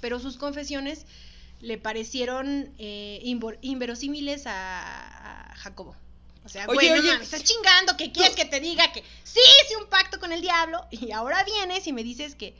pero 0.00 0.20
sus 0.20 0.36
confesiones 0.36 1.06
le 1.60 1.78
parecieron 1.78 2.70
eh, 2.78 3.20
inverosímiles 3.62 4.46
a, 4.46 5.50
a 5.52 5.54
Jacobo. 5.56 5.96
O 6.44 6.48
sea, 6.48 6.66
Oye, 6.66 6.74
güey, 6.74 6.88
no 6.90 6.94
oye, 6.96 7.08
mames, 7.12 7.22
estás 7.32 7.44
chingando 7.44 7.96
que 7.96 8.10
quieres 8.12 8.34
que 8.34 8.44
te 8.44 8.58
diga 8.60 8.92
que 8.92 9.02
sí 9.22 9.40
hice 9.64 9.76
un 9.76 9.86
pacto 9.88 10.18
con 10.18 10.32
el 10.32 10.40
diablo 10.40 10.84
y 10.90 11.12
ahora 11.12 11.44
vienes 11.44 11.86
y 11.86 11.92
me 11.92 12.02
dices 12.02 12.34
que 12.34 12.54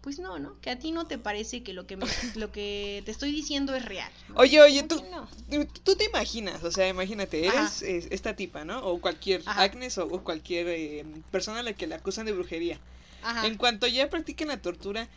pues 0.00 0.18
no, 0.20 0.38
¿no? 0.38 0.58
Que 0.60 0.70
a 0.70 0.78
ti 0.78 0.92
no 0.92 1.06
te 1.06 1.18
parece 1.18 1.62
que 1.64 1.72
lo 1.72 1.86
que 1.86 1.96
me- 1.96 2.06
lo 2.36 2.50
que 2.52 3.02
te 3.04 3.10
estoy 3.10 3.32
diciendo 3.32 3.74
es 3.74 3.84
real. 3.84 4.10
Oye, 4.36 4.60
oye, 4.60 4.86
¿Cómo 4.88 5.02
tú, 5.02 5.06
no? 5.10 5.66
tú- 5.84 5.96
te 5.96 6.04
imaginas, 6.04 6.62
o 6.64 6.70
sea, 6.70 6.88
imagínate, 6.88 7.46
eres 7.46 7.82
eh, 7.82 8.06
esta 8.10 8.34
tipa, 8.34 8.64
¿no? 8.64 8.78
O 8.86 9.00
cualquier 9.00 9.42
Ajá. 9.44 9.62
Agnes 9.62 9.98
o, 9.98 10.04
o 10.06 10.22
cualquier 10.22 10.68
eh, 10.68 11.04
persona 11.32 11.60
a 11.60 11.62
la 11.64 11.72
que 11.72 11.86
le 11.88 11.94
acusan 11.96 12.26
de 12.26 12.32
brujería. 12.32 12.78
Ajá. 13.22 13.46
En 13.46 13.56
cuanto 13.56 13.86
ya 13.88 14.08
practiquen 14.08 14.48
la 14.48 14.58
tortura, 14.62 15.08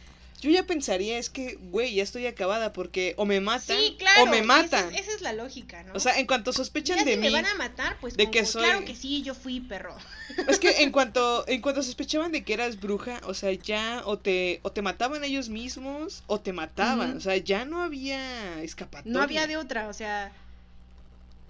yo 0.42 0.50
ya 0.52 0.64
pensaría, 0.66 1.18
es 1.18 1.30
que, 1.30 1.56
güey, 1.56 1.94
ya 1.96 2.04
estoy 2.04 2.26
acabada 2.28 2.74
porque 2.74 3.14
o 3.18 3.26
me 3.26 3.40
matan 3.40 3.78
Sí, 3.80 3.96
claro. 3.98 4.24
o 4.24 4.26
me 4.26 4.38
esa 4.40 4.46
matan. 4.46 4.94
es- 4.94 5.02
Esa 5.02 5.12
es, 5.16 5.22
la 5.22 5.32
lógica, 5.34 5.84
¿no? 5.84 5.94
O 5.94 6.00
sea, 6.00 6.20
en 6.20 6.28
cuanto 6.28 6.52
sospechan 6.52 6.98
ya 6.98 7.06
de 7.06 7.12
si 7.14 7.18
mí, 7.20 7.28
me 7.28 7.32
van 7.32 7.46
a 7.46 7.56
matar, 7.56 7.96
pues 8.02 8.18
de 8.18 8.24
como, 8.26 8.32
que 8.34 8.46
soy- 8.46 8.64
claro 8.64 8.84
que 8.84 8.96
sí, 8.96 9.22
yo 9.22 9.34
fui 9.36 9.62
perro. 9.62 9.96
es 10.50 10.60
que 10.60 10.82
en 10.84 10.92
cuanto 10.92 11.48
en 11.48 11.62
cuanto 11.62 11.82
sospechaban 11.84 12.32
de 12.34 12.44
que 12.44 12.54
eras 12.54 12.80
bruja, 12.82 13.22
o 13.26 13.34
sea, 13.34 13.52
ya 13.54 14.02
o 14.06 14.18
te 14.20 14.60
o 14.64 14.72
te 14.72 14.82
mataban 14.82 15.24
ellos 15.24 15.48
mismos 15.50 16.24
o 16.28 16.42
te 16.42 16.52
mataban, 16.54 17.16
o 17.18 17.22
sea, 17.22 17.38
ya 17.38 17.64
no 17.64 17.82
había 17.84 18.62
escapatoria. 18.64 19.14
No 19.14 19.22
había 19.22 19.48
de 19.48 19.56
otra, 19.58 19.88
o 19.88 19.94
sea, 19.94 20.32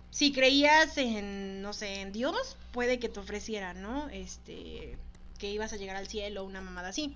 si 0.10 0.34
creías 0.34 0.98
en, 0.98 1.62
no 1.62 1.72
sé, 1.74 2.02
en 2.02 2.12
Dios, 2.12 2.58
puede 2.74 3.00
que 3.00 3.08
te 3.08 3.20
ofrecieran, 3.22 3.82
¿no? 3.82 4.10
Este, 4.10 4.98
que 5.40 5.50
ibas 5.50 5.72
a 5.74 5.78
llegar 5.78 5.96
al 5.96 6.08
cielo, 6.08 6.44
una 6.44 6.60
mamada 6.62 6.90
así. 6.90 7.16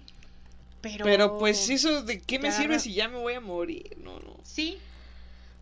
Pero, 0.92 1.04
Pero 1.06 1.38
pues 1.40 1.68
eso 1.70 2.04
de 2.04 2.20
qué 2.22 2.38
me 2.38 2.52
sirve 2.52 2.80
si 2.80 2.94
ya 2.94 3.08
me 3.08 3.18
voy 3.18 3.34
a 3.34 3.42
morir, 3.42 3.98
no, 4.04 4.20
no. 4.20 4.38
Sí, 4.44 4.78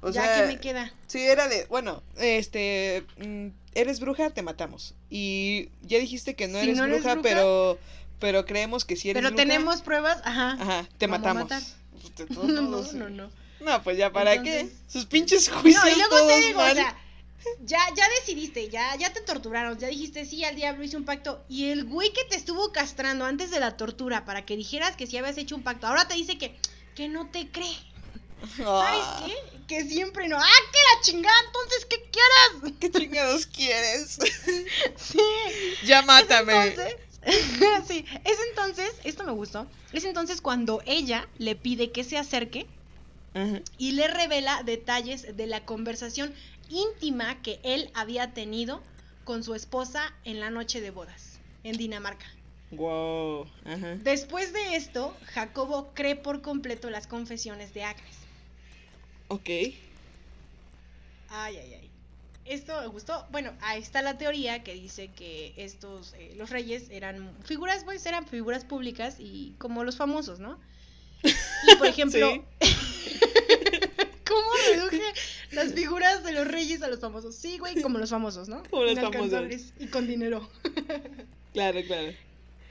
O 0.01 0.09
ya 0.11 0.21
sea, 0.23 0.41
que 0.41 0.47
me 0.53 0.59
queda. 0.59 0.91
Sí, 1.07 1.19
era 1.21 1.47
de, 1.47 1.65
bueno, 1.67 2.03
este, 2.17 3.05
mm, 3.19 3.47
eres 3.73 4.01
bruja, 4.01 4.31
te 4.31 4.41
matamos. 4.41 4.95
Y 5.09 5.69
ya 5.81 5.97
dijiste 5.99 6.35
que 6.35 6.49
no 6.49 6.59
Si 6.59 6.65
eres, 6.65 6.77
no 6.77 6.83
eres 6.83 6.97
bruja, 6.99 7.13
bruja, 7.15 7.23
pero 7.29 7.79
pero 8.19 8.45
creemos 8.45 8.83
que 8.85 8.95
si 8.97 9.09
eres 9.09 9.21
Pero 9.21 9.29
bruja. 9.33 9.43
tenemos 9.43 9.81
pruebas, 9.81 10.19
ajá. 10.25 10.57
Ajá, 10.59 10.87
te 10.97 11.07
¿Cómo 11.07 11.17
matamos. 11.19 11.49
No, 12.29 12.43
no, 12.61 12.81
no, 12.93 13.09
no. 13.09 13.29
No, 13.61 13.81
pues 13.83 13.97
ya 13.97 14.11
para 14.11 14.33
Entonces- 14.33 14.71
qué. 14.71 14.91
Sus 14.91 15.05
pinches 15.05 15.47
juicios 15.49 15.81
No, 15.85 15.89
y 15.89 15.95
luego 15.95 16.17
todos 16.17 16.27
te 16.27 16.39
digo, 16.47 16.59
mal. 16.59 16.71
o 16.73 16.75
sea, 16.75 16.97
ya, 17.65 17.79
ya 17.95 18.05
decidiste, 18.19 18.69
ya, 18.69 18.95
ya 18.97 19.11
te 19.13 19.21
torturaron, 19.21 19.77
ya 19.77 19.87
dijiste 19.87 20.25
sí 20.25 20.43
al 20.43 20.55
diablo, 20.55 20.83
hice 20.83 20.97
un 20.97 21.05
pacto. 21.05 21.43
Y 21.49 21.69
el 21.69 21.85
güey 21.85 22.11
que 22.13 22.23
te 22.25 22.35
estuvo 22.35 22.71
castrando 22.71 23.25
antes 23.25 23.51
de 23.51 23.59
la 23.59 23.77
tortura 23.77 24.25
para 24.25 24.45
que 24.45 24.55
dijeras 24.57 24.95
que 24.95 25.07
sí 25.07 25.17
habías 25.17 25.37
hecho 25.37 25.55
un 25.55 25.63
pacto, 25.63 25.87
ahora 25.87 26.07
te 26.07 26.15
dice 26.15 26.37
que, 26.37 26.55
que 26.95 27.07
no 27.09 27.29
te 27.29 27.49
cree. 27.51 27.77
¿Sabes 28.57 29.01
Ah, 29.05 29.25
qué? 29.25 29.35
Que 29.67 29.85
siempre 29.85 30.27
no. 30.27 30.37
¡Ah, 30.37 30.41
que 30.71 30.77
la 30.95 31.01
chingada! 31.01 31.35
Entonces, 31.47 31.85
¿qué 31.89 32.09
quieres? 32.11 32.77
¿Qué 32.79 32.91
chingados 32.91 33.45
quieres? 33.45 34.17
Sí. 34.97 35.19
ya 35.85 35.99
Es 35.99 36.05
mátame. 36.05 36.67
entonces, 36.67 36.95
sí, 37.87 38.05
es 38.25 38.37
entonces, 38.49 38.91
esto 39.05 39.23
me 39.23 39.31
gustó, 39.31 39.65
es 39.93 40.03
entonces 40.03 40.41
cuando 40.41 40.81
ella 40.85 41.27
le 41.37 41.55
pide 41.55 41.91
que 41.91 42.03
se 42.03 42.17
acerque 42.17 42.67
y 43.77 43.93
le 43.93 44.07
revela 44.07 44.61
detalles 44.63 45.35
de 45.35 45.47
la 45.47 45.65
conversación 45.65 46.35
íntima 46.69 47.41
que 47.41 47.59
él 47.63 47.89
había 47.93 48.33
tenido 48.33 48.81
con 49.23 49.43
su 49.43 49.55
esposa 49.55 50.13
en 50.23 50.39
la 50.39 50.49
noche 50.49 50.81
de 50.81 50.91
bodas 50.91 51.39
en 51.63 51.77
Dinamarca. 51.77 52.25
Wow. 52.71 53.47
Ajá. 53.65 53.95
Después 54.03 54.53
de 54.53 54.75
esto, 54.75 55.15
Jacobo 55.33 55.91
cree 55.93 56.15
por 56.15 56.41
completo 56.41 56.89
las 56.89 57.07
confesiones 57.07 57.73
de 57.73 57.83
Agnes. 57.83 58.15
Ok. 59.27 59.49
Ay, 61.29 61.57
ay, 61.57 61.73
ay. 61.81 61.89
Esto 62.45 62.81
me 62.81 62.87
gustó. 62.87 63.25
Bueno, 63.31 63.53
ahí 63.61 63.81
está 63.81 64.01
la 64.01 64.17
teoría 64.17 64.63
que 64.63 64.73
dice 64.73 65.09
que 65.15 65.53
estos, 65.55 66.13
eh, 66.13 66.33
los 66.35 66.49
reyes 66.49 66.89
eran 66.89 67.33
figuras, 67.43 67.83
pues 67.85 68.05
eran 68.05 68.27
figuras 68.27 68.65
públicas 68.65 69.15
y 69.19 69.53
como 69.59 69.83
los 69.83 69.95
famosos, 69.95 70.39
¿no? 70.39 70.59
Y 71.71 71.75
por 71.77 71.87
ejemplo, 71.87 72.45
¿cómo 74.25 74.47
reduje 74.69 75.01
las 75.51 75.73
figuras 75.73 76.23
de 76.23 76.33
los 76.33 76.47
reyes 76.47 76.81
a 76.81 76.87
los 76.87 76.99
famosos? 76.99 77.35
Sí, 77.35 77.57
güey, 77.57 77.81
como 77.81 77.97
los 77.97 78.09
famosos, 78.09 78.47
¿no? 78.49 78.63
Como 78.69 78.83
los 78.83 78.93
Inalcanzables 78.93 79.73
y 79.79 79.87
con 79.87 80.07
dinero. 80.07 80.49
Claro, 81.53 81.79
claro. 81.85 82.11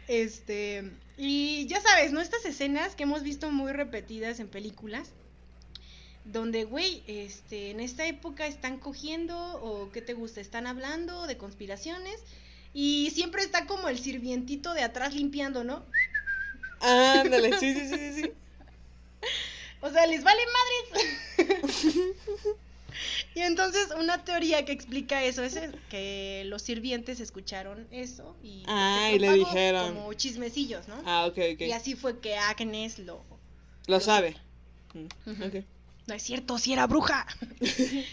Este, 0.09 0.91
y 1.17 1.67
ya 1.69 1.81
sabes, 1.81 2.11
¿no? 2.11 2.21
Estas 2.21 2.45
escenas 2.45 2.97
que 2.97 3.05
hemos 3.05 3.23
visto 3.23 3.49
muy 3.53 3.71
repetidas 3.71 4.41
en 4.41 4.49
películas, 4.49 5.11
donde, 6.25 6.65
güey, 6.65 7.05
este, 7.07 7.71
en 7.71 7.79
esta 7.79 8.05
época 8.07 8.47
están 8.47 8.79
cogiendo, 8.79 9.37
o 9.63 9.93
qué 9.93 10.03
te 10.03 10.15
gusta, 10.15 10.41
están 10.41 10.67
hablando 10.67 11.29
de 11.29 11.37
conspiraciones, 11.37 12.21
y 12.75 13.11
siempre 13.15 13.43
está 13.43 13.67
como 13.67 13.89
el 13.89 14.01
sirvientito 14.01 14.75
de 14.75 14.83
atrás 14.83 15.15
limpiando, 15.15 15.63
¿no? 15.63 15.85
Ándale, 16.81 17.57
sí, 17.59 17.75
sí, 17.75 17.89
sí, 17.89 17.97
sí, 17.97 18.23
sí. 18.23 18.33
O 19.83 19.91
sea, 19.91 20.07
les 20.07 20.23
vale 20.25 20.41
madres. 20.97 21.07
y 23.35 23.41
entonces 23.41 23.89
una 23.99 24.25
teoría 24.25 24.65
que 24.65 24.73
explica 24.73 25.23
eso 25.25 25.43
es 25.43 25.59
que 25.91 26.45
los 26.47 26.63
sirvientes 26.63 27.21
escucharon 27.21 27.87
eso 27.91 28.37
y, 28.43 28.63
Ah, 28.67 29.11
le 29.19 29.33
dijeron. 29.33 29.95
como 29.95 30.15
chismecillos, 30.15 30.89
¿no? 30.89 31.03
Ah, 31.05 31.27
ok, 31.27 31.39
ok. 31.55 31.61
Y 31.63 31.73
así 31.73 31.97
fue 31.97 32.21
que 32.21 32.37
Agnes 32.37 32.99
lo 33.01 33.25
Lo 33.87 34.01
sabe. 34.01 34.37
Mm. 34.95 35.09
No 36.07 36.15
es 36.15 36.23
cierto, 36.23 36.59
si 36.59 36.73
era 36.73 36.87
bruja. 36.87 37.27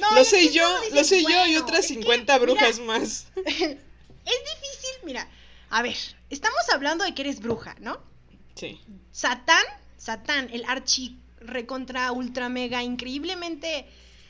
No, 0.00 0.12
lo 0.12 0.24
sé 0.24 0.52
yo, 0.52 0.66
lo 0.92 1.04
sé 1.04 1.22
yo 1.22 1.46
y 1.46 1.56
otras 1.56 1.84
es 1.84 1.88
que, 1.88 1.94
50 2.02 2.32
mira, 2.32 2.38
brujas 2.44 2.80
más. 2.80 3.28
Es 3.36 3.58
difícil, 3.58 5.04
mira. 5.04 5.28
A 5.70 5.82
ver, 5.82 5.96
estamos 6.30 6.68
hablando 6.72 7.04
de 7.04 7.14
que 7.14 7.22
eres 7.22 7.38
bruja, 7.38 7.76
¿no? 7.78 8.00
Sí. 8.56 8.80
Satán, 9.12 9.64
Satán, 10.04 10.50
el 10.52 10.66
archi 10.66 11.16
recontra 11.38 12.12
ultra 12.12 12.50
mega 12.50 12.82
increíblemente 12.82 13.86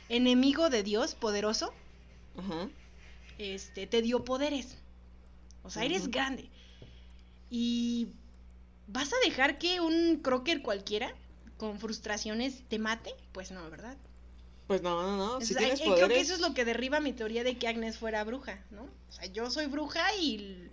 enemigo 0.07 0.69
de 0.69 0.83
Dios, 0.83 1.15
poderoso, 1.15 1.73
este, 3.37 3.85
te 3.85 4.01
dio 4.01 4.23
poderes. 4.23 4.77
O 5.63 5.69
sea, 5.69 5.83
eres 5.83 6.09
grande. 6.09 6.49
Y 7.49 8.07
¿vas 8.87 9.11
a 9.11 9.17
dejar 9.25 9.57
que 9.57 9.81
un 9.81 10.21
crocker 10.21 10.61
cualquiera 10.61 11.13
con 11.57 11.77
frustraciones 11.77 12.63
te 12.69 12.79
mate? 12.79 13.13
Pues 13.33 13.51
no, 13.51 13.69
¿verdad? 13.69 13.97
Pues 14.67 14.81
no, 14.81 15.01
no, 15.03 15.17
no. 15.17 15.41
Si 15.41 15.51
Entonces, 15.51 15.57
tienes 15.57 15.79
eh, 15.81 15.83
creo 15.83 15.95
que 15.95 16.01
poderes. 16.03 16.23
eso 16.23 16.35
es 16.35 16.39
lo 16.39 16.53
que 16.53 16.63
derriba 16.63 17.01
mi 17.01 17.11
teoría 17.11 17.43
de 17.43 17.57
que 17.57 17.67
Agnes 17.67 17.97
fuera 17.97 18.23
bruja, 18.23 18.63
¿no? 18.71 18.83
O 18.83 19.11
sea, 19.11 19.25
yo 19.25 19.51
soy 19.51 19.65
bruja 19.65 20.15
y 20.15 20.69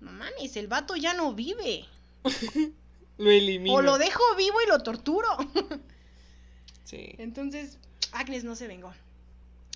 no 0.00 0.10
mames, 0.10 0.56
el 0.56 0.66
vato 0.66 0.96
ya 0.96 1.14
no 1.14 1.32
vive. 1.32 1.86
Lo 3.18 3.30
elimino. 3.30 3.74
O 3.76 3.82
lo 3.82 3.98
dejo 3.98 4.22
vivo 4.36 4.56
y 4.64 4.68
lo 4.68 4.82
torturo. 4.82 5.28
Sí. 6.84 7.14
Entonces, 7.16 7.78
Agnes 8.12 8.44
no 8.44 8.54
se 8.54 8.68
vengó. 8.68 8.92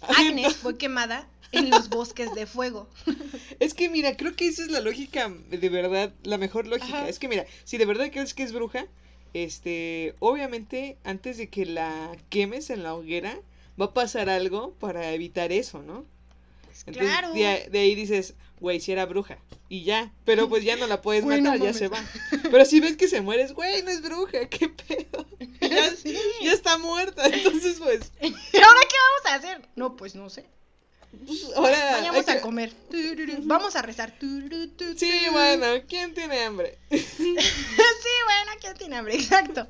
Agnes 0.03 0.55
fue 0.57 0.76
quemada 0.76 1.26
en 1.51 1.70
los 1.70 1.89
bosques 1.89 2.34
de 2.34 2.47
fuego. 2.47 2.89
Es 3.59 3.72
que 3.72 3.89
mira, 3.89 4.18
creo 4.18 4.37
que 4.37 4.49
esa 4.49 4.62
es 4.62 4.70
la 4.70 4.80
lógica 4.80 5.32
de 5.49 5.68
verdad, 5.70 6.12
la 6.24 6.37
mejor 6.37 6.66
lógica. 6.66 6.99
Ajá. 6.99 7.09
Es 7.09 7.18
que 7.18 7.28
mira, 7.28 7.47
si 7.64 7.78
de 7.78 7.87
verdad 7.87 8.11
crees 8.12 8.34
que 8.34 8.43
es 8.43 8.53
bruja, 8.53 8.87
este, 9.32 10.14
obviamente 10.18 10.99
antes 11.05 11.39
de 11.39 11.49
que 11.49 11.64
la 11.64 12.14
quemes 12.28 12.68
en 12.68 12.82
la 12.82 12.95
hoguera, 12.95 13.39
va 13.80 13.87
a 13.87 13.95
pasar 13.95 14.28
algo 14.28 14.74
para 14.74 15.12
evitar 15.12 15.53
eso, 15.53 15.82
¿no? 15.82 16.05
Pues 16.64 16.84
Entonces 16.87 17.11
claro. 17.11 17.32
de 17.32 17.78
ahí 17.78 17.95
dices, 17.95 18.34
güey, 18.61 18.80
si 18.80 18.92
era 18.92 19.04
bruja. 19.07 19.38
Y 19.68 19.84
ya, 19.84 20.12
pero 20.24 20.48
pues 20.48 20.64
ya 20.64 20.76
no 20.76 20.86
la 20.86 21.02
puedes 21.02 21.24
no 21.24 21.36
matar, 21.36 21.59
ya 21.61 21.72
se 21.72 21.88
va. 21.88 22.02
Pero 22.50 22.64
si 22.64 22.80
ves 22.80 22.96
que 22.96 23.09
se 23.09 23.20
mueres, 23.20 23.52
güey, 23.52 23.82
no 23.82 23.90
es 23.90 24.02
bruja, 24.02 24.48
qué 24.48 24.68
pedo. 24.68 25.26
Ya, 25.61 25.90
Sí. 25.96 26.16
ya 26.42 26.52
está 26.52 26.78
muerta, 26.78 27.26
entonces 27.26 27.78
pues, 27.80 28.12
¿Y 28.20 28.26
ahora 28.26 28.80
qué 28.88 28.96
vamos 29.07 29.26
a 29.26 29.34
hacer? 29.34 29.68
No, 29.74 29.96
pues 29.96 30.14
no 30.14 30.30
sé. 30.30 30.46
pues, 31.26 31.44
ahora... 31.57 31.92
Vayamos 31.92 32.24
que- 32.24 32.30
a 32.30 32.40
comer. 32.40 32.72
Vamos 33.42 33.74
a 33.76 33.82
rezar. 33.82 34.14
Sí, 34.20 35.12
bueno, 35.32 35.66
¿quién 35.88 36.14
tiene 36.14 36.40
hambre? 36.44 36.78
sí, 36.90 37.00
bueno, 37.16 38.52
¿quién 38.61 38.74
tiene 38.76 38.96
hambre? 38.96 39.14
Exacto. 39.16 39.66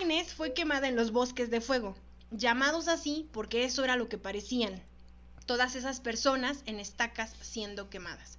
Agnes 0.00 0.32
fue 0.34 0.54
quemada 0.54 0.88
en 0.88 0.96
los 0.96 1.10
bosques 1.12 1.50
de 1.50 1.60
fuego, 1.60 1.96
llamados 2.30 2.88
así 2.88 3.28
porque 3.32 3.64
eso 3.64 3.82
era 3.84 3.96
lo 3.96 4.08
que 4.08 4.18
parecían. 4.18 4.82
Todas 5.46 5.74
esas 5.76 6.00
personas 6.00 6.62
en 6.66 6.78
estacas 6.80 7.34
siendo 7.40 7.88
quemadas. 7.88 8.38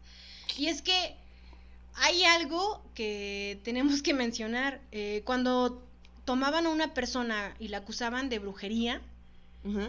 Y 0.58 0.68
es 0.68 0.82
que 0.82 1.16
hay 1.96 2.24
algo 2.24 2.84
que 2.94 3.60
tenemos 3.64 4.02
que 4.02 4.14
mencionar. 4.14 4.82
eh, 4.92 5.22
cuando 5.26 5.84
tomaban 6.26 6.66
a 6.66 6.70
una 6.70 6.94
persona 6.94 7.56
y 7.60 7.70
la 7.70 7.78
acusaban 7.80 8.30
de 8.30 8.40
brujería, 8.40 9.02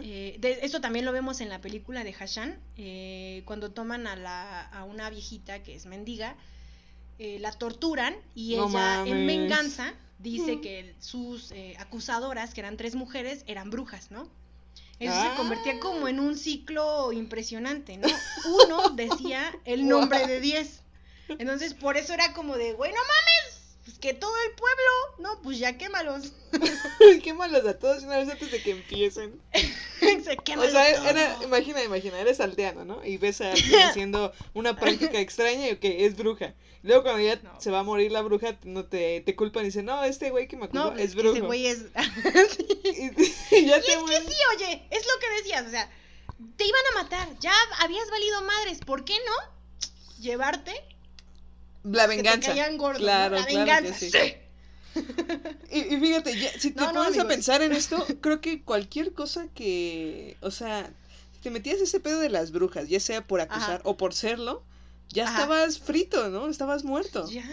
eh, 0.03 0.35
de- 0.39 0.59
esto 0.63 0.81
también 0.81 1.05
lo 1.05 1.11
vemos 1.13 1.39
en 1.41 1.47
la 1.49 1.61
película 1.61 2.03
de 2.03 2.11
Hashan, 2.13 2.57
eh, 2.77 3.43
cuando 3.45 3.71
toman 3.71 4.07
a, 4.07 4.15
la, 4.15 4.61
a 4.61 4.83
una 4.83 5.09
viejita 5.09 5.63
que 5.63 5.75
es 5.75 5.85
mendiga, 5.85 6.35
eh, 7.17 7.37
la 7.39 7.51
torturan 7.51 8.15
y 8.35 8.55
No 8.55 8.67
ella 8.69 9.03
en 9.05 9.27
venganza 9.27 9.93
dice 10.19 10.59
que 10.61 10.95
sus 10.99 11.51
eh, 11.51 11.75
acusadoras, 11.79 12.53
que 12.53 12.61
eran 12.61 12.75
tres 12.77 12.95
mujeres, 12.95 13.43
eran 13.47 13.69
brujas, 13.69 14.11
¿no? 14.11 14.27
Eso 14.99 15.13
Ah. 15.15 15.29
se 15.31 15.37
convertía 15.37 15.79
como 15.79 16.07
en 16.07 16.19
un 16.19 16.37
ciclo 16.37 17.11
impresionante, 17.13 17.97
¿no? 17.97 18.07
Uno 18.65 18.89
decía 18.89 19.53
el 19.65 19.87
nombre 19.87 20.27
de 20.27 20.39
diez. 20.41 20.81
Entonces, 21.29 21.73
por 21.73 21.95
eso 21.95 22.13
era 22.13 22.33
como 22.33 22.57
de, 22.57 22.73
güey, 22.73 22.91
no 22.91 22.97
mames, 22.97 23.58
pues 23.89 23.99
que 23.99 24.13
todo 24.13 24.31
el 24.45 24.51
pueblo, 24.51 24.91
no, 25.19 25.41
pues 25.41 25.57
ya 25.57 25.77
quémalos. 25.77 26.31
Qué 27.23 27.33
malos 27.33 27.65
a 27.65 27.77
todos 27.79 28.03
una 28.03 28.17
vez 28.17 28.29
antes 28.29 28.51
de 28.51 28.61
que 28.61 28.71
empiecen. 28.71 29.41
Se 29.99 30.33
O 30.37 30.43
quémalos 30.43 30.71
sea, 30.71 31.09
era, 31.09 31.37
imagina, 31.43 31.83
imagina, 31.83 32.19
eres 32.19 32.39
aldeano, 32.39 32.85
¿no? 32.85 33.03
Y 33.03 33.17
ves 33.17 33.41
a 33.41 33.51
alguien 33.53 33.81
haciendo 33.81 34.31
una 34.53 34.75
práctica 34.77 35.19
extraña 35.19 35.69
y 35.69 35.77
que 35.77 36.05
es 36.05 36.15
bruja. 36.15 36.53
Luego 36.83 37.01
cuando 37.03 37.21
ya 37.21 37.35
No. 37.37 37.59
se 37.59 37.71
va 37.71 37.79
a 37.79 37.83
morir 37.83 38.11
la 38.11 38.21
bruja, 38.21 38.57
no 38.63 38.85
te, 38.85 39.21
te 39.21 39.35
culpan 39.35 39.63
y 39.63 39.67
dicen, 39.67 39.85
no, 39.85 40.03
este 40.03 40.29
güey 40.29 40.47
que 40.47 40.55
me 40.55 40.65
acusó 40.65 40.91
No, 40.91 40.97
es 40.97 41.15
brujo. 41.15 41.35
ese 41.35 41.45
güey 41.45 41.65
es... 41.67 41.79
Y, 42.83 43.55
y 43.55 43.65
ya 43.65 43.77
Y 43.77 43.81
te 43.81 43.87
es 43.91 43.95
que 43.95 43.97
mueres. 44.01 44.23
sí, 44.27 44.35
oye, 44.55 44.87
es 44.91 45.05
lo 45.05 45.19
que 45.19 45.29
decías, 45.41 45.65
o 45.67 45.69
sea, 45.71 45.89
te 46.57 46.65
iban 46.65 46.81
a 46.93 47.03
matar, 47.03 47.27
ya 47.39 47.53
habías 47.79 48.09
valido 48.11 48.41
madres, 48.43 48.79
¿por 48.85 49.03
qué 49.03 49.15
no? 49.25 50.19
Llevarte 50.21 50.73
La 51.91 52.07
que 52.07 52.15
te 52.15 52.15
venganza. 52.17 52.53
¿no? 52.93 52.97
Claro, 52.97 53.35
La 53.37 53.45
claro 53.45 53.65
venganza, 53.65 53.93
que 53.93 53.93
sí. 53.99 54.11
sí. 54.11 54.35
Y, 55.71 55.95
y 55.95 55.99
fíjate, 55.99 56.37
ya, 56.37 56.51
si 56.57 56.71
te 56.71 56.81
No, 56.81 56.87
no, 56.87 56.93
pones 56.93 57.19
a 57.19 57.27
pensar 57.27 57.61
en 57.61 57.73
esto, 57.73 58.05
creo 58.21 58.41
que 58.41 58.63
cualquier 58.63 59.13
cosa 59.13 59.47
que, 59.53 60.37
o 60.41 60.51
sea, 60.51 60.91
si 61.33 61.41
te 61.41 61.51
metías 61.51 61.79
ese 61.79 61.99
pedo 61.99 62.19
de 62.19 62.29
las 62.29 62.51
brujas, 62.51 62.89
ya 62.89 62.99
sea 62.99 63.25
por 63.25 63.39
acusar 63.41 63.75
Ajá. 63.75 63.89
o 63.89 63.97
por 63.97 64.13
serlo, 64.13 64.63
ya 65.09 65.23
Ajá. 65.25 65.33
estabas 65.33 65.79
frito, 65.79 66.29
¿no? 66.29 66.47
Estabas 66.49 66.83
muerto. 66.83 67.25
Ya, 67.27 67.47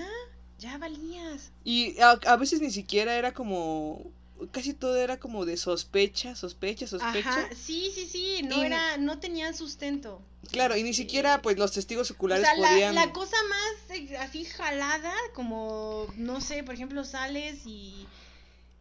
ya 0.59 0.79
valías. 0.79 1.53
Y 1.65 1.99
a, 2.01 2.13
a 2.13 2.37
veces 2.37 2.61
ni 2.61 2.71
siquiera 2.71 3.17
era 3.17 3.33
como, 3.35 4.11
casi 4.53 4.75
todo 4.75 4.97
era 4.97 5.19
como 5.19 5.45
de 5.45 5.57
sospecha, 5.57 6.35
sospecha, 6.35 6.87
sospecha. 6.87 7.29
Ajá, 7.31 7.49
sí, 7.55 7.91
sí, 7.95 8.07
sí, 8.07 8.43
no 8.45 8.63
Y- 8.63 8.67
era, 8.67 8.97
no 8.97 9.19
tenían 9.19 9.55
sustento. 9.55 10.21
Claro, 10.51 10.77
y 10.77 10.83
ni 10.83 10.91
Este, 10.91 11.03
siquiera 11.03 11.43
pues 11.43 11.59
los 11.59 11.73
testigos 11.73 12.11
O 12.11 12.15
oculares 12.15 12.47
sea, 12.47 12.57
podían... 12.57 12.95
la 12.95 13.13
cosa 13.13 13.37
más 13.49 13.97
eh, 13.99 14.17
así 14.19 14.45
jalada, 14.45 15.13
como, 15.35 16.07
no 16.17 16.41
sé, 16.41 16.63
por 16.63 16.75
ejemplo, 16.75 17.05
sales 17.05 17.67
y, 17.67 18.07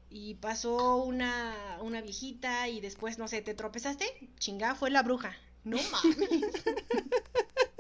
y 0.09 0.35
pasó 0.35 0.97
una, 0.97 1.55
una 1.81 2.01
viejita 2.01 2.67
y 2.69 2.81
después, 2.81 3.17
no 3.17 3.27
sé, 3.27 3.41
te 3.41 3.53
tropezaste, 3.55 4.05
chingada, 4.39 4.75
fue 4.75 4.91
la 4.91 5.01
bruja. 5.03 5.35
No 5.63 5.77
mames. 5.91 6.29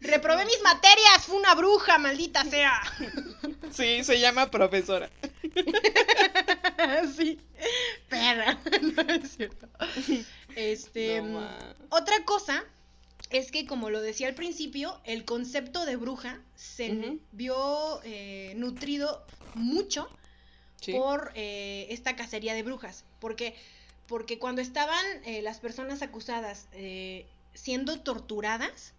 Reprobé 0.00 0.44
mis 0.44 0.60
materias, 0.62 1.24
fue 1.26 1.36
una 1.36 1.54
bruja, 1.54 1.98
maldita 1.98 2.44
sea. 2.44 2.80
Sí, 3.72 4.04
se 4.04 4.18
llama 4.20 4.50
profesora. 4.50 5.10
sí. 7.16 7.38
Perra, 8.08 8.58
no 8.96 9.02
es 9.14 9.36
cierto. 9.36 9.68
Este, 10.54 11.20
No, 11.22 11.40
ma. 11.40 11.76
otra 11.90 12.24
cosa 12.24 12.64
es 13.30 13.50
que, 13.50 13.66
como 13.66 13.90
lo 13.90 14.00
decía 14.00 14.28
al 14.28 14.34
principio, 14.34 15.00
el 15.04 15.24
concepto 15.24 15.84
de 15.84 15.96
bruja 15.96 16.40
se 16.54 17.18
vio 17.32 18.00
eh, 18.04 18.54
nutrido 18.56 19.24
mucho 19.54 20.08
Sí. 20.80 20.92
por 20.92 21.32
eh, 21.34 21.88
esta 21.90 22.14
cacería 22.14 22.54
de 22.54 22.62
brujas. 22.62 23.04
Porque, 23.18 23.56
porque 24.06 24.38
cuando 24.38 24.60
estaban 24.62 25.04
eh, 25.24 25.42
las 25.42 25.58
personas 25.58 26.02
acusadas 26.02 26.68
siendo 27.54 27.98
torturadas, 28.00 28.94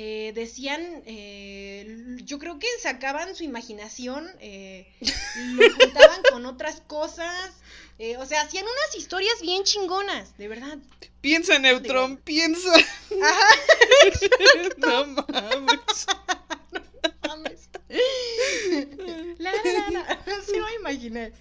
eh, 0.00 0.30
decían, 0.32 1.02
eh, 1.06 2.16
yo 2.24 2.38
creo 2.38 2.60
que 2.60 2.68
sacaban 2.80 3.34
su 3.34 3.42
imaginación, 3.42 4.30
eh, 4.40 4.86
lo 5.56 5.70
juntaban 5.74 6.20
con 6.30 6.46
otras 6.46 6.80
cosas, 6.86 7.50
eh, 7.98 8.16
o 8.16 8.24
sea, 8.24 8.42
hacían 8.42 8.62
unas 8.64 8.94
historias 8.96 9.40
bien 9.42 9.64
chingonas, 9.64 10.38
de 10.38 10.46
verdad. 10.46 10.78
Piensa, 11.20 11.58
Neutrón, 11.58 12.16
piensa. 12.18 12.72
Ajá, 13.22 13.48
no 14.78 15.06
mames. 15.06 16.06
mames. 17.26 17.68
La, 19.38 19.50
la, 19.52 19.72
la, 19.72 19.90
la. 19.90 20.42
Sí 20.46 20.52
me 20.60 20.74
imaginé. 20.78 21.32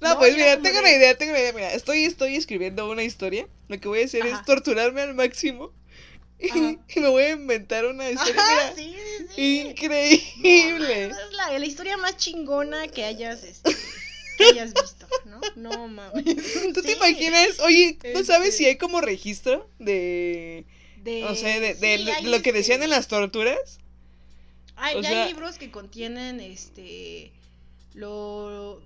No, 0.00 0.10
No, 0.14 0.18
pues 0.20 0.34
mira, 0.36 0.54
tengo 0.62 0.76
de- 0.76 0.80
una 0.80 0.92
idea, 0.92 1.16
tengo 1.18 1.32
una 1.32 1.40
idea. 1.40 1.52
Mira, 1.52 1.72
estoy, 1.72 2.04
estoy 2.04 2.36
escribiendo 2.36 2.88
una 2.88 3.02
historia. 3.02 3.48
Lo 3.66 3.80
que 3.80 3.88
voy 3.88 4.02
a 4.02 4.04
hacer 4.04 4.22
Ajá. 4.22 4.38
es 4.38 4.44
torturarme 4.46 5.00
al 5.02 5.14
máximo. 5.14 5.72
Y, 6.40 6.50
me 7.00 7.08
voy 7.08 7.22
a 7.24 7.30
inventar 7.30 7.84
una 7.86 8.10
historia. 8.10 8.40
Ajá, 8.42 8.72
sí, 8.76 8.94
sí, 9.18 9.26
sí. 9.34 9.60
Increíble. 9.68 11.06
Esa 11.06 11.24
es 11.26 11.32
la, 11.32 11.58
la 11.58 11.66
historia 11.66 11.96
más 11.96 12.16
chingona 12.16 12.86
que 12.88 13.04
hayas, 13.04 13.42
este, 13.44 13.74
que 14.38 14.44
hayas 14.44 14.72
visto, 14.74 15.06
¿no? 15.24 15.40
No 15.56 15.88
mames. 15.88 16.24
¿Tú 16.74 16.82
te 16.82 16.92
¿Imaginas? 16.92 17.58
Oye, 17.60 17.98
¿no 18.14 18.22
sabes 18.24 18.48
Este- 18.50 18.58
si 18.58 18.64
hay 18.66 18.76
como 18.76 19.00
registro 19.00 19.68
de... 19.78 20.64
De, 21.02 21.24
O 21.24 21.34
sea, 21.34 21.58
de, 21.60 21.74
de 21.74 21.98
lo- 21.98 22.42
que 22.42 22.50
este, 22.50 22.52
decían 22.52 22.82
en 22.82 22.90
las 22.90 23.08
torturas? 23.08 23.78
Hay, 24.76 24.96
o 24.96 25.00
ya 25.00 25.08
sea- 25.10 25.22
hay 25.24 25.32
libros 25.32 25.56
que 25.58 25.70
contienen, 25.70 26.40
este, 26.40 27.32
lo, 27.94 28.80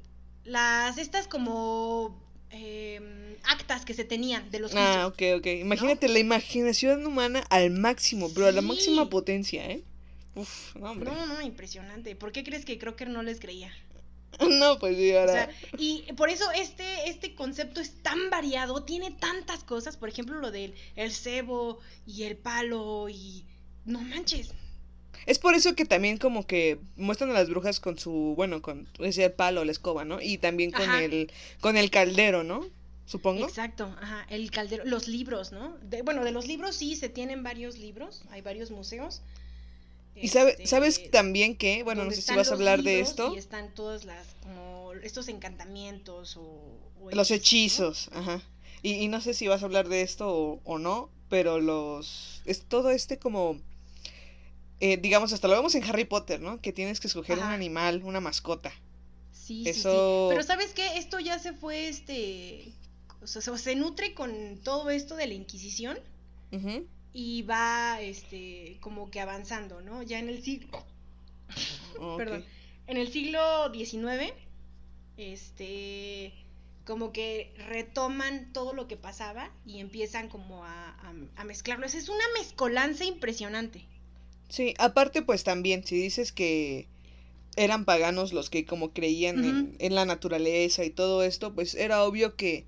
las, 0.45 0.99
estas 0.99 1.27
como 1.27 2.22
em, 2.53 3.37
actas 3.45 3.85
que 3.85 3.95
se 3.95 4.05
tenían 4.05 4.51
de 4.51 4.61
los 4.61 4.73
Ah, 4.75 5.07
ok, 5.07 5.23
ok. 5.39 5.47
Imagínate 5.61 6.09
la 6.09 6.19
imaginación 6.19 7.05
humana 7.07 7.45
al 7.51 7.71
máximo, 7.71 8.31
pero 8.33 8.47
a 8.47 8.53
la 8.53 8.63
máxima 8.63 9.09
potencia, 9.11 9.69
¿eh? 9.71 9.83
Uf, 10.35 10.77
no, 10.77 10.91
hombre. 10.91 11.11
No, 11.11 11.27
no, 11.27 11.43
impresionante. 11.43 12.15
¿Por 12.17 12.33
qué 12.33 12.45
crees 12.45 12.65
que 12.65 12.79
Crocker 12.79 13.09
no 13.09 13.23
les 13.23 13.41
creía? 13.41 13.73
No, 14.49 14.79
pues 14.79 14.97
sí, 14.97 15.13
O 15.13 15.21
ahora. 15.21 15.33
sea, 15.33 15.51
y 15.79 16.05
por 16.17 16.31
eso 16.31 16.51
este, 16.53 17.09
este 17.11 17.35
concepto 17.35 17.81
es 17.81 18.03
tan 18.03 18.31
variado, 18.31 18.83
tiene 18.83 19.11
tantas 19.11 19.63
cosas, 19.63 19.99
por 19.99 20.09
ejemplo 20.09 20.39
lo 20.39 20.51
del 20.51 20.75
el 20.97 21.13
cebo 21.13 21.81
y 22.07 22.23
el 22.23 22.37
palo 22.39 23.09
y 23.11 23.45
no 23.85 24.01
manches. 24.01 24.55
Es 25.27 25.39
por 25.39 25.55
eso 25.55 25.75
que 25.75 25.85
también 25.85 26.19
como 26.19 26.47
que 26.47 26.79
muestran 26.97 27.31
a 27.31 27.35
las 27.35 27.49
brujas 27.49 27.81
con 27.81 27.99
su, 27.99 28.35
bueno, 28.37 28.61
con 28.63 28.89
ese 28.99 29.29
palo, 29.31 29.65
la 29.65 29.73
escoba, 29.73 30.05
¿no? 30.05 30.21
Y 30.21 30.39
también 30.39 30.71
con 30.71 30.83
Ajá. 30.83 31.03
el 31.05 31.31
con 31.61 31.77
el 31.77 31.91
caldero, 31.91 32.43
¿no? 32.45 32.65
Supongo. 33.07 33.45
Exacto, 33.47 33.95
ajá, 34.01 34.27
el 34.31 34.51
caldero, 34.51 34.85
los 34.85 35.07
libros, 35.09 35.53
¿no? 35.53 35.77
De- 35.83 36.03
bueno, 36.03 36.25
de 36.25 36.31
los 36.31 36.47
libros 36.47 36.77
sí 36.77 36.97
se 36.97 37.09
tienen 37.09 37.43
varios 37.43 37.79
libros, 37.79 38.23
hay 38.31 38.41
varios 38.41 38.71
museos. 38.71 39.23
Y 40.15 40.29
sabe, 40.29 40.53
Este, 40.53 40.67
sabes 40.67 41.11
también 41.11 41.57
que, 41.57 41.83
bueno, 41.83 42.05
no 42.05 42.11
sé 42.11 42.23
si 42.23 42.35
vas 42.35 42.51
a 42.51 42.55
hablar 42.55 42.83
de 42.83 43.01
esto, 43.01 43.33
Y 43.35 43.39
están 43.39 43.75
todas 43.75 44.05
las, 44.05 44.27
como, 44.43 44.93
estos 45.03 45.29
encantamientos 45.29 46.37
o... 46.37 46.43
o 47.01 47.11
los 47.11 47.31
¿no? 47.31 47.37
hechizos, 47.37 48.09
ajá. 48.13 48.43
Y, 48.83 48.95
y 48.95 49.09
no 49.09 49.21
sé 49.21 49.33
si 49.35 49.49
vas 49.49 49.63
a 49.63 49.67
hablar 49.67 49.89
de 49.89 50.03
esto 50.03 50.29
o, 50.29 50.61
o 50.65 50.79
no, 50.79 51.09
pero 51.29 51.61
los, 51.61 52.43
es 52.45 52.63
todo 52.63 52.91
este 52.91 53.19
como, 53.19 53.59
eh, 54.85 54.97
digamos, 54.97 55.33
hasta 55.33 55.47
lo 55.49 55.55
vemos 55.55 55.75
en 55.77 55.85
Harry 55.85 56.05
Potter, 56.05 56.41
¿no? 56.41 56.61
Que 56.61 56.73
tienes 56.73 56.99
que 57.01 57.07
escoger 57.07 57.39
un 57.39 57.45
animal, 57.45 58.03
una 58.05 58.21
mascota. 58.21 58.71
Sí, 59.33 59.63
sí, 59.65 59.71
Eso- 59.71 60.29
sí. 60.29 60.35
Pero 60.35 60.43
¿sabes 60.43 60.73
qué? 60.75 60.99
Esto 60.99 61.19
ya 61.21 61.39
se 61.39 61.53
fue, 61.53 61.89
este... 61.89 62.73
O 63.23 63.27
sea, 63.29 63.41
se- 63.57 63.77
nutre 63.77 64.15
con 64.15 64.59
todo 64.65 64.91
esto 64.91 65.15
de 65.17 65.29
la 65.29 65.35
Inquisición 65.35 65.99
Ujú. 66.51 66.87
y 67.13 67.43
va, 67.43 68.01
este, 68.01 68.79
como 68.81 69.11
que 69.11 69.21
avanzando, 69.21 69.81
¿no? 69.81 70.03
Ya 70.03 70.19
en 70.19 70.29
el 70.29 70.43
siglo... 70.43 70.85
Perdón. 72.17 72.45
En 72.89 72.97
el 72.97 73.13
siglo 73.13 73.73
XIX, 73.73 74.33
este, 75.17 76.33
como 76.85 77.13
que 77.13 77.55
retoman 77.69 78.53
todo 78.53 78.73
lo 78.75 78.89
que 78.89 78.97
pasaba 78.97 79.51
y 79.65 79.79
empiezan 79.79 80.29
como 80.29 80.65
a, 80.65 80.89
a, 80.91 81.13
a 81.37 81.45
mezclarlo. 81.45 81.87
Es 81.87 82.09
una 82.09 82.25
mezcolanza 82.39 83.05
impresionante. 83.05 83.85
Sí, 84.53 84.75
aparte 84.77 85.23
pues 85.23 85.45
también, 85.45 85.83
si 85.83 85.97
dices 85.97 86.31
que 86.31 86.87
eran 87.57 87.87
paganos 87.87 88.35
los 88.35 88.51
que 88.51 88.67
como 88.67 88.93
creían 88.93 89.75
en, 89.79 89.95
la 89.95 90.05
naturaleza 90.05 90.85
y 90.85 90.91
todo 90.91 91.23
esto, 91.23 91.55
pues 91.55 91.75
era 91.75 92.05
obvio 92.05 92.37
que 92.37 92.67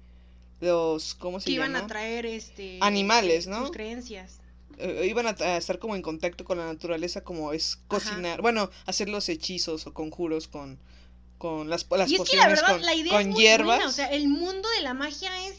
los, 0.63 1.15
¿cómo 1.15 1.41
se 1.41 1.45
Que 1.45 1.53
iban 1.53 1.75
llama? 1.75 1.85
a 1.85 1.87
traer, 1.87 2.25
este... 2.25 2.79
Animales, 2.81 3.49
¿no? 3.49 3.61
Sus 3.61 3.71
creencias. 3.71 4.41
Eh, 4.79 5.09
iban 5.11 5.27
a, 5.27 5.37
a 5.39 5.59
estar 5.59 5.79
como 5.79 5.95
en 5.95 6.01
contacto 6.01 6.47
con 6.47 6.57
la 6.57 6.65
naturaleza 6.65 7.23
como 7.23 7.53
es 7.53 7.77
cocinar, 7.87 8.41
bueno, 8.41 8.71
hacer 8.87 9.11
los 9.11 9.29
hechizos 9.29 9.87
o 9.87 9.93
conjuros 9.93 10.49
con, 10.49 10.79
con 11.37 11.69
las, 11.69 11.87
las 11.91 12.11
y 12.11 12.15
es 12.15 12.23
que 12.31 12.37
la 12.39 12.49
verdad, 12.49 12.73
con, 12.73 12.81
la 12.83 12.95
idea 12.95 13.13
con 13.13 13.21
es 13.21 13.27
muy 13.29 13.43
hierbas. 13.43 13.67
buena. 13.77 13.89
O 13.91 13.93
sea, 13.93 14.07
el 14.07 14.29
mundo 14.29 14.67
de 14.79 14.81
la 14.81 14.95
magia 14.95 15.49
es... 15.49 15.57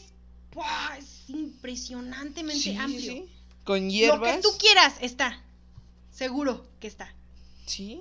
¡buah! 0.52 0.96
es 0.98 1.30
impresionantemente 1.30 2.60
Sí, 2.60 2.74
amplio. 2.76 3.12
sí. 3.12 3.28
Con 3.62 3.84
Lo 3.84 3.90
hierbas. 3.90 4.36
que 4.36 4.42
tú 4.42 4.48
quieras 4.58 4.94
está. 5.00 5.40
Seguro 6.16 6.66
que 6.80 6.86
está. 6.86 7.14
Sí. 7.66 8.00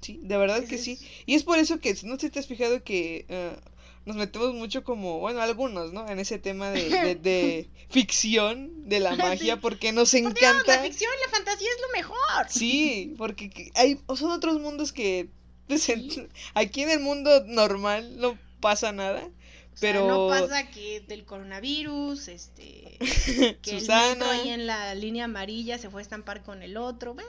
Sí, 0.00 0.20
de 0.22 0.36
verdad 0.36 0.58
Es- 0.62 0.68
que 0.68 0.76
es- 0.76 0.84
sí. 0.84 0.98
Y 1.26 1.34
es 1.34 1.42
por 1.42 1.58
eso 1.58 1.80
que, 1.80 1.92
no 2.04 2.14
sé 2.14 2.26
si 2.26 2.30
te 2.30 2.38
has 2.38 2.46
fijado 2.46 2.84
que 2.84 3.26
eh, 3.28 3.56
nos 4.04 4.14
metemos 4.14 4.54
mucho 4.54 4.84
como, 4.84 5.18
bueno, 5.18 5.40
algunos, 5.40 5.92
¿no? 5.92 6.08
En 6.08 6.20
ese 6.20 6.38
tema 6.38 6.70
de, 6.70 6.88
de, 6.88 7.14
de 7.16 7.68
ficción 7.90 8.88
de 8.88 9.00
la 9.00 9.16
magia, 9.16 9.54
Sí. 9.54 9.60
porque 9.60 9.92
nos 9.92 10.12
Por 10.12 10.20
Dios, 10.20 10.32
encanta. 10.34 10.76
la 10.76 10.82
ficción 10.84 11.10
la 11.24 11.32
fantasía 11.36 11.68
es 11.74 11.80
lo 11.82 11.98
mejor. 11.98 12.46
Sí, 12.48 13.14
porque 13.18 13.50
que- 13.50 13.72
hay, 13.74 13.98
son 14.16 14.30
otros 14.30 14.60
mundos 14.60 14.92
que 14.92 15.28
pues, 15.66 15.82
Sí. 15.82 16.28
aquí 16.54 16.82
en 16.82 16.90
el 16.90 17.00
mundo 17.00 17.42
normal 17.46 18.16
no 18.20 18.38
pasa 18.60 18.92
nada. 18.92 19.28
O 19.76 19.78
sea, 19.78 19.92
Pero- 19.92 20.08
no 20.08 20.28
pasa 20.28 20.70
que 20.70 21.00
del 21.02 21.24
coronavirus, 21.26 22.28
este, 22.28 22.96
que 23.62 23.70
el 23.72 23.80
Susana. 23.80 24.08
metro 24.14 24.30
ahí 24.30 24.48
en 24.48 24.66
la 24.66 24.94
línea 24.94 25.26
amarilla 25.26 25.76
se 25.78 25.90
fue 25.90 26.00
a 26.00 26.02
estampar 26.02 26.42
con 26.42 26.62
el 26.62 26.78
otro, 26.78 27.12
bueno, 27.14 27.28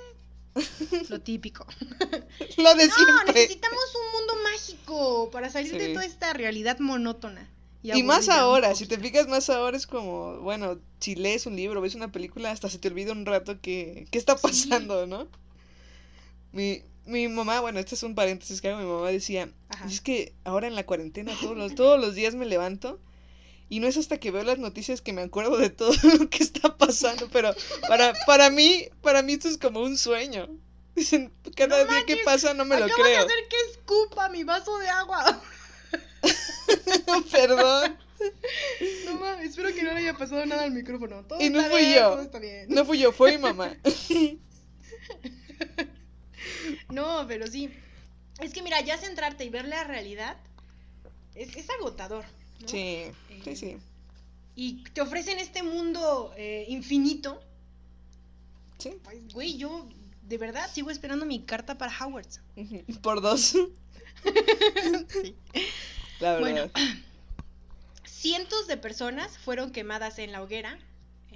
lo 1.09 1.19
típico. 1.21 1.67
Lo 2.57 2.73
de 2.75 2.87
No, 2.87 2.95
siempre. 2.95 3.33
necesitamos 3.33 3.79
un 3.95 4.19
mundo 4.19 4.33
mágico 4.51 5.29
para 5.31 5.49
salir 5.49 5.77
de 5.77 5.89
toda 5.93 6.05
esta 6.05 6.33
realidad 6.33 6.79
monótona. 6.79 7.47
Y 7.83 8.01
más 8.03 8.27
ahora, 8.27 8.73
si 8.75 8.85
te 8.87 8.97
fijas 8.97 9.27
más 9.27 9.49
ahora 9.49 9.77
es 9.77 9.85
como, 9.87 10.39
bueno, 10.39 10.79
si 10.99 11.15
lees 11.15 11.45
un 11.45 11.55
libro, 11.55 11.79
ves 11.79 11.95
una 11.95 12.11
película, 12.11 12.51
hasta 12.51 12.69
se 12.69 12.79
te 12.79 12.87
olvida 12.87 13.11
un 13.13 13.25
rato 13.25 13.61
que, 13.61 14.07
qué 14.11 14.17
está 14.17 14.33
Sí. 14.35 14.39
pasando, 14.41 15.05
¿no? 15.05 15.27
Mi, 16.51 16.81
mi 17.07 17.27
mamá, 17.27 17.59
bueno, 17.61 17.79
este 17.79 17.95
es 17.95 18.03
un 18.03 18.15
paréntesis 18.15 18.61
que 18.61 18.69
hago, 18.69 18.79
mi 18.79 18.85
mamá 18.85 19.09
decía, 19.09 19.49
Ajá. 19.69 19.85
es 19.87 20.01
que 20.01 20.33
ahora 20.43 20.67
en 20.67 20.75
la 20.75 20.85
cuarentena 20.85 21.33
todos 21.41 21.55
los, 21.57 21.73
todos 21.75 21.99
los 21.99 22.15
días 22.15 22.35
me 22.35 22.45
levanto 22.45 22.99
y 23.69 23.79
no 23.79 23.87
es 23.87 23.97
hasta 23.97 24.17
que 24.19 24.31
veo 24.31 24.43
las 24.43 24.59
noticias 24.59 25.01
que 25.01 25.13
me 25.13 25.21
acuerdo 25.21 25.57
de 25.57 25.69
todo 25.69 25.91
lo 26.19 26.29
que 26.29 26.43
está 26.43 26.77
pasando, 26.77 27.27
pero 27.31 27.53
para, 27.87 28.13
para 28.25 28.49
mí, 28.49 28.87
para 29.01 29.21
mí 29.21 29.33
esto 29.33 29.47
es 29.49 29.57
como 29.57 29.81
un 29.81 29.97
sueño. 29.97 30.47
Dicen, 30.95 31.31
cada 31.55 31.83
No 31.85 31.91
día 31.91 32.05
que 32.05 32.17
pasa 32.25 32.53
no 32.53 32.65
me 32.65 32.79
lo 32.79 32.87
creo. 32.87 33.05
de 33.05 33.17
hacer 33.17 33.29
que 33.49 33.71
escupa 33.71 34.29
mi 34.29 34.43
vaso 34.43 34.77
de 34.79 34.89
agua. 34.89 35.41
Perdón, 37.31 37.97
No 39.05 39.13
mames, 39.19 39.51
espero 39.51 39.73
que 39.75 39.83
no 39.83 39.91
le 39.93 39.99
haya 39.99 40.17
pasado 40.17 40.43
nada 40.47 40.63
al 40.63 40.71
micrófono. 40.71 41.23
Todo 41.25 41.39
Y 41.39 41.49
no 41.51 41.59
está 41.59 41.71
fui 41.71 41.81
bien, 41.81 41.95
yo. 41.95 42.09
todo 42.09 42.21
está 42.23 42.39
bien. 42.39 42.65
no 42.69 42.83
fui 42.85 42.97
yo, 42.99 43.11
fue 43.11 43.33
mi 43.33 43.37
mamá. 43.43 43.77
No, 46.89 47.25
pero 47.27 47.47
sí. 47.47 47.69
Es 48.39 48.53
que 48.53 48.61
mira, 48.61 48.81
ya 48.81 48.97
centrarte 48.97 49.45
y 49.45 49.49
ver 49.49 49.67
la 49.67 49.83
realidad 49.83 50.37
es, 51.35 51.55
es 51.55 51.69
agotador. 51.69 52.25
¿no? 52.59 52.67
Sí, 52.67 53.05
sí, 53.43 53.55
sí. 53.55 53.77
Y 54.55 54.83
te 54.85 55.01
ofrecen 55.01 55.39
este 55.39 55.63
mundo 55.63 56.33
eh, 56.35 56.65
infinito. 56.67 57.39
Sí. 58.79 58.93
Pues, 59.03 59.33
güey, 59.33 59.57
yo 59.57 59.87
de 60.23 60.37
verdad 60.37 60.69
sigo 60.71 60.89
esperando 60.89 61.25
mi 61.25 61.41
carta 61.41 61.77
para 61.77 61.93
Howard. 61.99 62.27
Por 63.01 63.21
dos. 63.21 63.53
La 66.19 66.33
verdad. 66.33 66.39
Bueno, 66.39 66.71
cientos 68.05 68.67
de 68.67 68.77
personas 68.77 69.37
fueron 69.37 69.71
quemadas 69.71 70.19
en 70.19 70.31
la 70.31 70.41
hoguera. 70.41 70.79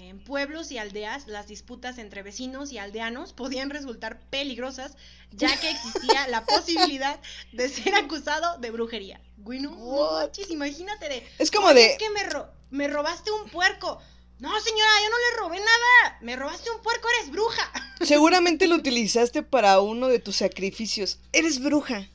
En 0.02 0.20
pueblos 0.20 0.72
y 0.72 0.80
aldeas, 0.80 1.28
las 1.28 1.48
disputas 1.48 2.00
entre 2.00 2.24
vecinos 2.24 2.72
y 2.72 2.80
aldeanos 2.80 3.34
podían 3.42 3.70
resultar 3.70 4.20
peligrosas, 4.32 4.94
ya 5.32 5.56
que 5.60 5.70
existía 5.70 6.28
la 6.28 6.44
posibilidad 6.46 7.20
de 7.52 7.70
ser 7.70 7.94
acusado 7.96 8.58
de 8.58 8.72
brujería. 8.72 9.22
Güey, 9.38 9.60
no, 9.60 9.72
manches, 10.20 10.50
imagínate 10.50 11.08
de. 11.08 11.28
es 11.38 11.52
como 11.52 11.68
"Oye, 11.68 11.76
de. 11.76 11.86
Es 11.92 11.98
que 12.00 12.10
me, 12.10 12.24
ro- 12.24 12.50
me 12.72 12.88
robaste 12.88 13.30
un 13.32 13.50
puerco. 13.52 14.02
No, 14.40 14.50
señora, 14.60 14.90
yo 15.04 15.10
no 15.12 15.18
le 15.18 15.38
robé 15.38 15.60
nada. 15.60 16.18
Me 16.22 16.36
robaste 16.36 16.72
un 16.72 16.82
puerco, 16.82 17.08
eres 17.20 17.32
bruja. 17.32 17.72
Seguramente 18.02 18.66
lo 18.68 18.76
utilizaste 18.78 19.44
para 19.44 19.80
uno 19.82 20.08
de 20.08 20.18
tus 20.18 20.38
sacrificios. 20.38 21.20
Eres 21.32 21.60
bruja. 21.62 22.08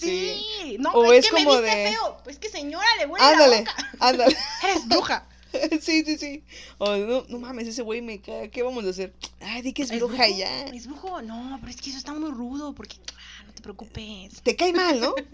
sí. 0.00 0.76
No, 0.78 0.92
O 0.92 1.12
es, 1.12 1.24
es 1.24 1.26
que 1.30 1.34
me 1.36 1.44
como 1.44 1.60
viste 1.60 1.76
de- 1.76 1.90
feo. 1.92 2.20
Pues 2.24 2.38
que 2.38 2.48
señora, 2.48 2.86
le 2.98 3.04
huele 3.06 3.24
la 3.36 3.58
boca. 3.58 3.74
ándale. 4.00 4.36
Eres 4.62 4.88
bruja. 4.88 5.26
sí, 5.80 6.04
sí, 6.04 6.18
sí. 6.18 6.42
O 6.78 6.96
no, 6.96 7.24
no 7.28 7.38
mames, 7.38 7.68
ese 7.68 7.82
güey 7.82 8.02
me 8.02 8.20
caga. 8.20 8.48
¿Qué 8.48 8.62
vamos 8.62 8.84
a 8.84 8.90
hacer? 8.90 9.12
Ay, 9.40 9.62
di 9.62 9.72
que 9.72 9.82
es 9.82 9.90
¿Es 9.90 9.98
bruja 9.98 10.24
brujo? 10.24 10.38
ya. 10.38 10.66
¿Es 10.66 10.86
brujo? 10.86 11.22
No, 11.22 11.56
pero 11.60 11.70
es 11.70 11.80
que 11.80 11.90
eso 11.90 11.98
está 11.98 12.12
muy 12.14 12.30
rudo, 12.30 12.74
porque... 12.74 12.96
ah, 13.14 13.44
no 13.46 13.52
te 13.54 13.62
preocupes. 13.62 14.42
Te 14.42 14.56
cae 14.56 14.72
mal, 14.72 15.00
¿no? 15.00 15.14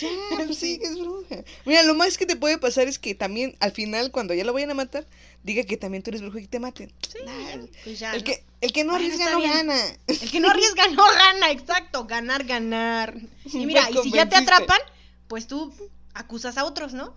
Ya, 0.00 0.08
pues 0.44 0.58
sí, 0.58 0.78
que 0.80 0.86
es 0.86 0.98
bruja. 0.98 1.44
Mira, 1.64 1.84
lo 1.84 1.94
más 1.94 2.18
que 2.18 2.26
te 2.26 2.34
puede 2.34 2.58
pasar 2.58 2.88
es 2.88 2.98
que 2.98 3.14
también 3.14 3.56
al 3.60 3.70
final, 3.70 4.10
cuando 4.10 4.34
ya 4.34 4.42
lo 4.44 4.52
vayan 4.52 4.72
a 4.72 4.74
matar, 4.74 5.06
diga 5.44 5.62
que 5.62 5.76
también 5.76 6.02
tú 6.02 6.10
eres 6.10 6.22
bruja 6.22 6.40
y 6.40 6.48
te 6.48 6.58
maten. 6.58 6.92
Sí, 7.08 7.18
Nah, 7.24 7.64
pues 7.84 8.00
ya, 8.00 8.12
el, 8.12 8.18
¿no? 8.18 8.24
que, 8.24 8.42
el 8.62 8.72
que 8.72 8.82
no 8.82 8.96
arriesga 8.96 9.30
no 9.30 9.38
bien. 9.38 9.52
gana. 9.52 9.76
El 10.08 10.30
que 10.30 10.40
no 10.40 10.50
arriesga 10.50 10.88
no 10.88 11.04
gana, 11.16 11.52
exacto. 11.52 12.04
Ganar, 12.04 12.42
ganar. 12.44 13.16
Y 13.44 13.64
mira, 13.64 13.88
y 13.88 13.96
si 13.98 14.10
ya 14.10 14.28
te 14.28 14.34
atrapan, 14.34 14.80
pues 15.28 15.46
tú 15.46 15.72
acusas 16.14 16.58
a 16.58 16.64
otros, 16.64 16.92
¿no? 16.92 17.14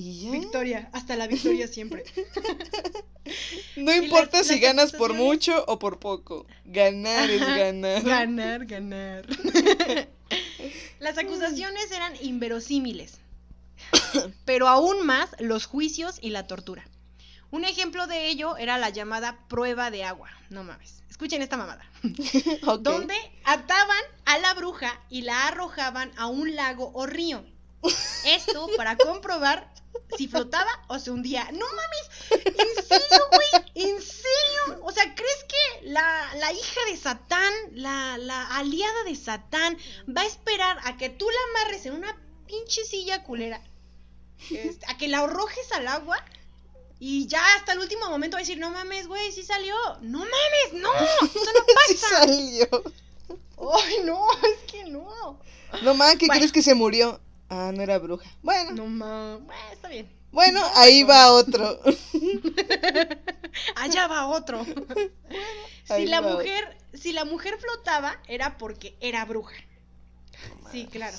Y 0.00 0.18
ya. 0.18 0.30
Victoria, 0.30 0.88
hasta 0.94 1.14
la 1.14 1.26
victoria 1.26 1.68
siempre. 1.68 2.04
No 3.76 3.94
importa 3.94 4.42
si 4.42 4.58
ganas 4.58 4.92
por 4.92 5.12
mucho 5.12 5.64
o 5.68 5.78
por 5.78 6.00
poco. 6.00 6.46
Ganar 6.64 7.30
es 7.30 7.40
ganar. 7.40 8.02
Ganar, 8.02 8.66
ganar. 8.66 9.26
Las 10.98 11.16
acusaciones 11.16 11.92
eran 11.92 12.14
inverosímiles, 12.22 13.20
pero 14.44 14.66
aún 14.66 15.06
más 15.06 15.28
los 15.38 15.66
juicios 15.66 16.18
y 16.20 16.30
la 16.30 16.46
tortura. 16.48 16.84
Un 17.50 17.64
ejemplo 17.64 18.06
de 18.06 18.28
ello 18.28 18.56
era 18.56 18.78
la 18.78 18.88
llamada 18.88 19.38
prueba 19.48 19.90
de 19.90 20.02
agua. 20.02 20.30
No 20.48 20.64
mames. 20.64 21.04
Escuchen 21.08 21.42
esta 21.42 21.56
mamada. 21.56 21.88
Donde 22.80 23.14
ataban 23.44 24.02
a 24.24 24.38
la 24.38 24.54
bruja 24.54 24.98
y 25.08 25.22
la 25.22 25.46
arrojaban 25.46 26.10
a 26.16 26.26
un 26.26 26.56
lago 26.56 26.90
o 26.94 27.06
río. 27.06 27.44
Esto 28.24 28.68
para 28.76 28.96
comprobar 28.96 29.72
si 30.16 30.28
flotaba 30.28 30.70
o 30.88 30.98
se 30.98 31.10
hundía. 31.10 31.44
No 31.52 31.66
mames, 31.66 32.44
¿en 32.46 32.84
serio, 32.84 33.24
güey? 33.30 33.64
¿En 33.74 34.02
serio? 34.02 34.80
O 34.82 34.92
sea, 34.92 35.14
¿crees 35.14 35.44
que 35.48 35.86
la, 35.88 36.34
la 36.36 36.52
hija 36.52 36.80
de 36.90 36.96
Satán, 36.96 37.52
la, 37.72 38.18
la 38.18 38.46
aliada 38.56 39.04
de 39.04 39.16
Satán, 39.16 39.78
va 40.14 40.22
a 40.22 40.26
esperar 40.26 40.78
a 40.84 40.96
que 40.96 41.08
tú 41.10 41.26
la 41.30 41.60
amarres 41.60 41.86
en 41.86 41.94
una 41.94 42.16
pinche 42.46 42.84
silla 42.84 43.22
culera? 43.24 43.62
Este, 44.50 44.86
a 44.88 44.96
que 44.96 45.08
la 45.08 45.20
arrojes 45.20 45.70
al 45.72 45.86
agua 45.88 46.22
y 46.98 47.26
ya 47.26 47.42
hasta 47.56 47.72
el 47.72 47.78
último 47.78 48.08
momento 48.10 48.34
va 48.36 48.40
a 48.40 48.42
decir, 48.42 48.58
no 48.58 48.70
mames, 48.70 49.06
güey, 49.06 49.32
sí 49.32 49.42
salió. 49.42 49.74
No 50.02 50.18
mames, 50.18 50.72
no, 50.74 50.92
eso 50.94 51.50
no 51.54 51.64
Sí 51.88 51.94
pasa. 51.94 52.18
salió. 52.20 52.68
Ay, 53.74 53.96
no, 54.04 54.26
es 54.42 54.70
que 54.70 54.84
no. 54.84 55.38
No 55.82 55.94
mames, 55.94 56.16
¿qué 56.18 56.26
Bueno. 56.26 56.40
crees 56.40 56.52
que 56.52 56.62
se 56.62 56.74
murió? 56.74 57.20
Ah, 57.50 57.72
no 57.74 57.82
era 57.82 57.98
bruja. 57.98 58.24
Bueno, 58.42 58.72
No 58.72 58.86
mames, 58.86 59.44
bueno, 59.46 59.72
está 59.72 59.88
bien. 59.88 60.08
bueno, 60.32 60.62
ahí 60.76 61.02
va 61.02 61.32
otro. 61.32 61.80
Allá 63.76 64.06
va 64.06 64.26
otro. 64.28 64.64
si 65.96 66.06
la 66.06 66.20
va 66.20 66.32
mujer, 66.32 66.76
si 66.94 67.12
la 67.12 67.24
mujer 67.24 67.58
flotaba, 67.58 68.20
era 68.28 68.56
porque 68.58 68.96
era 69.00 69.24
bruja. 69.24 69.56
Sí, 70.70 70.86
claro. 70.90 71.16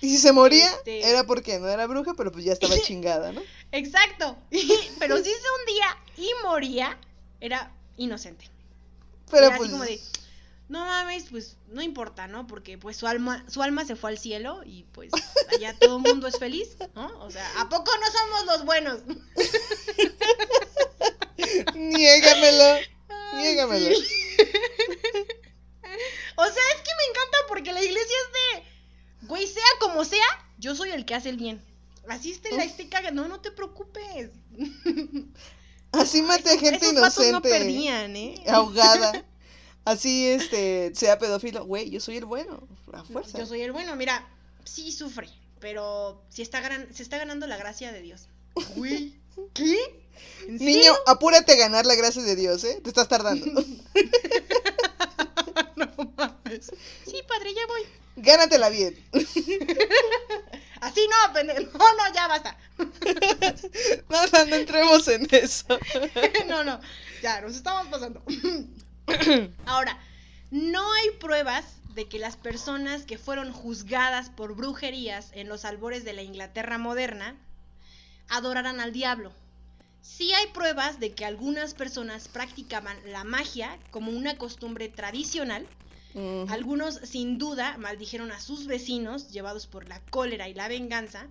Y 0.00 0.10
si 0.10 0.18
se 0.18 0.32
moría, 0.32 0.70
Este- 0.70 1.08
era 1.10 1.24
porque 1.24 1.58
no 1.58 1.68
era 1.68 1.86
bruja, 1.86 2.14
pero 2.16 2.30
pues 2.30 2.44
ya 2.44 2.52
estaba 2.52 2.78
chingada, 2.82 3.32
¿no? 3.32 3.42
Exacto. 3.72 4.36
Pero 4.50 5.16
si 5.16 5.24
se 5.24 5.30
hundía 5.60 5.98
y 6.16 6.30
moría, 6.44 6.96
era 7.40 7.72
inocente. 7.96 8.48
Pero 9.30 9.46
Era 9.48 9.56
pues. 9.56 9.68
así 9.68 9.72
como 9.78 9.84
de, 9.84 10.00
no 10.68 10.84
mames, 10.84 11.26
pues 11.30 11.56
no 11.68 11.80
importa, 11.82 12.26
¿no? 12.26 12.46
Porque 12.46 12.76
pues 12.76 12.96
su 12.96 13.06
alma, 13.06 13.44
su 13.48 13.62
alma 13.62 13.84
se 13.84 13.94
fue 13.96 14.10
al 14.10 14.18
cielo 14.18 14.62
y 14.64 14.84
pues 14.92 15.10
allá 15.54 15.76
todo 15.78 15.96
el 15.96 16.02
mundo 16.02 16.26
es 16.26 16.38
feliz, 16.38 16.76
¿no? 16.94 17.06
O 17.20 17.30
sea, 17.30 17.48
¿a 17.60 17.68
poco 17.68 17.90
no 17.96 18.06
somos 18.12 18.46
los 18.46 18.64
buenos? 18.64 19.00
Niégamelo. 21.74 22.80
Ay, 23.08 23.38
Niégamelo. 23.38 23.94
sí. 23.94 24.04
o 26.36 26.44
sea, 26.44 26.62
es 26.74 26.82
que 26.82 26.94
me 26.96 27.04
encanta 27.10 27.38
porque 27.48 27.72
la 27.72 27.82
iglesia 27.82 28.16
es 28.26 28.32
de, 28.32 29.26
güey, 29.26 29.46
sea 29.46 29.62
como 29.80 30.04
sea, 30.04 30.26
yo 30.58 30.74
soy 30.74 30.90
el 30.90 31.06
que 31.06 31.14
hace 31.14 31.30
el 31.30 31.36
bien. 31.38 31.64
Así 32.08 32.32
esté 32.32 32.52
la 32.52 32.64
esté 32.64 32.88
cagando, 32.88 33.22
no, 33.22 33.28
no 33.28 33.40
te 33.40 33.50
preocupes. 33.50 34.30
Así 35.92 36.22
maté 36.22 36.50
a 36.50 36.58
gente 36.58 36.76
esos 36.76 36.92
no 36.94 37.00
inocente. 37.00 37.48
perdían, 37.48 38.16
¿eh? 38.16 38.42
ahogada. 38.48 39.24
Así, 39.88 40.28
este, 40.28 40.92
sea 40.94 41.18
pedófilo. 41.18 41.64
Güey, 41.64 41.90
yo 41.90 42.00
soy 42.00 42.18
el 42.18 42.24
bueno. 42.26 42.66
A 42.92 43.02
fuerza. 43.04 43.38
Yo 43.38 43.46
soy 43.46 43.62
el 43.62 43.72
bueno, 43.72 43.96
mira, 43.96 44.26
sí 44.64 44.92
sufre, 44.92 45.28
pero 45.60 46.22
sí 46.28 46.42
está 46.42 46.60
gran- 46.60 46.92
se 46.94 47.02
está 47.02 47.16
ganando 47.18 47.46
la 47.46 47.56
gracia 47.56 47.90
de 47.92 48.02
Dios. 48.02 48.28
Güey, 48.76 49.14
¿qué? 49.54 49.76
¿En 50.46 50.56
Niño, 50.56 50.72
serio? 50.82 50.94
apúrate 51.06 51.52
a 51.52 51.56
ganar 51.56 51.86
la 51.86 51.94
gracia 51.94 52.22
de 52.22 52.36
Dios, 52.36 52.64
¿eh? 52.64 52.80
Te 52.82 52.88
estás 52.90 53.08
tardando. 53.08 53.46
no 55.76 56.12
mames. 56.16 56.70
Sí, 57.06 57.22
padre, 57.28 57.54
ya 57.54 57.66
voy. 57.66 57.82
Gánatela 58.16 58.68
bien. 58.68 58.94
Así 60.80 61.00
no, 61.08 61.32
pendejo. 61.32 61.78
No, 61.78 61.94
no, 61.94 62.14
ya 62.14 62.28
basta. 62.28 62.56
No, 64.08 64.26
no, 64.26 64.44
no 64.46 64.56
entremos 64.56 65.06
en 65.08 65.26
eso. 65.32 65.66
no, 66.48 66.62
no, 66.64 66.80
ya, 67.22 67.40
nos 67.40 67.54
estamos 67.56 67.86
pasando. 67.88 68.22
Ahora, 69.66 69.98
no 70.50 70.92
hay 70.92 71.10
pruebas 71.18 71.64
de 71.94 72.06
que 72.06 72.18
las 72.18 72.36
personas 72.36 73.04
que 73.04 73.18
fueron 73.18 73.52
juzgadas 73.52 74.30
por 74.30 74.54
brujerías 74.54 75.30
en 75.34 75.48
los 75.48 75.64
albores 75.64 76.04
de 76.04 76.12
la 76.12 76.22
Inglaterra 76.22 76.78
moderna 76.78 77.36
adoraran 78.28 78.80
al 78.80 78.92
diablo. 78.92 79.32
Sí 80.00 80.32
hay 80.32 80.46
pruebas 80.48 81.00
de 81.00 81.12
que 81.12 81.24
algunas 81.24 81.74
personas 81.74 82.28
practicaban 82.28 82.96
la 83.10 83.24
magia 83.24 83.78
como 83.90 84.10
una 84.12 84.38
costumbre 84.38 84.88
tradicional. 84.88 85.66
Algunos 86.48 86.96
sin 86.96 87.38
duda 87.38 87.76
maldijeron 87.78 88.32
a 88.32 88.40
sus 88.40 88.66
vecinos 88.66 89.30
llevados 89.30 89.66
por 89.66 89.88
la 89.88 90.00
cólera 90.00 90.48
y 90.48 90.54
la 90.54 90.66
venganza, 90.66 91.26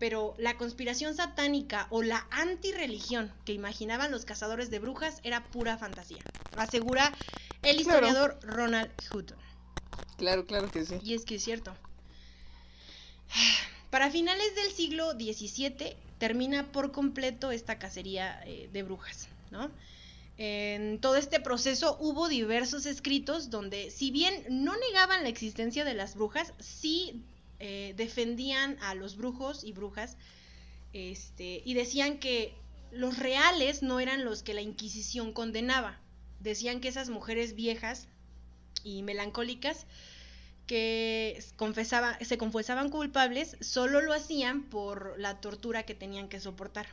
pero 0.00 0.34
la 0.38 0.56
conspiración 0.56 1.14
satánica 1.14 1.86
o 1.90 2.02
la 2.02 2.26
antirreligión 2.32 3.30
que 3.44 3.52
imaginaban 3.52 4.10
los 4.10 4.24
cazadores 4.24 4.70
de 4.70 4.80
brujas 4.80 5.20
era 5.22 5.44
pura 5.52 5.78
fantasía, 5.78 6.24
asegura 6.56 7.14
el 7.62 7.82
Claro. 7.84 8.06
historiador 8.06 8.38
Ronald 8.42 8.90
Hutton. 9.12 9.38
Claro, 10.16 10.46
claro 10.46 10.70
que 10.70 10.84
sí. 10.84 10.96
Y 11.04 11.14
es 11.14 11.24
que 11.24 11.36
es 11.36 11.44
cierto. 11.44 11.76
Para 13.90 14.10
finales 14.10 14.54
del 14.56 14.72
siglo 14.72 15.12
XVII 15.12 15.96
termina 16.18 16.72
por 16.72 16.92
completo 16.92 17.50
esta 17.50 17.78
cacería 17.78 18.42
eh, 18.46 18.68
de 18.72 18.82
brujas, 18.82 19.28
¿no? 19.50 19.70
En 20.38 21.00
todo 21.02 21.16
este 21.16 21.40
proceso 21.40 21.98
hubo 22.00 22.26
diversos 22.28 22.86
escritos 22.86 23.50
donde, 23.50 23.90
si 23.90 24.10
bien 24.10 24.42
no 24.48 24.74
negaban 24.74 25.22
la 25.22 25.28
existencia 25.28 25.84
de 25.84 25.92
las 25.92 26.14
brujas, 26.14 26.54
sí 26.58 27.26
eh, 27.60 27.94
defendían 27.96 28.78
a 28.82 28.94
los 28.94 29.16
brujos 29.16 29.64
y 29.64 29.72
brujas 29.72 30.16
este, 30.92 31.62
y 31.64 31.74
decían 31.74 32.18
que 32.18 32.54
los 32.92 33.18
reales 33.18 33.82
no 33.82 34.00
eran 34.00 34.24
los 34.24 34.42
que 34.42 34.54
la 34.54 34.62
Inquisición 34.62 35.32
condenaba. 35.32 36.00
Decían 36.40 36.80
que 36.80 36.88
esas 36.88 37.10
mujeres 37.10 37.54
viejas 37.54 38.08
y 38.84 39.02
melancólicas 39.02 39.86
que 40.66 41.42
confesaba, 41.56 42.18
se 42.20 42.38
confesaban 42.38 42.90
culpables 42.90 43.56
solo 43.60 44.00
lo 44.00 44.12
hacían 44.12 44.62
por 44.70 45.18
la 45.18 45.40
tortura 45.40 45.84
que 45.84 45.94
tenían 45.94 46.28
que 46.28 46.40
soportar. 46.40 46.86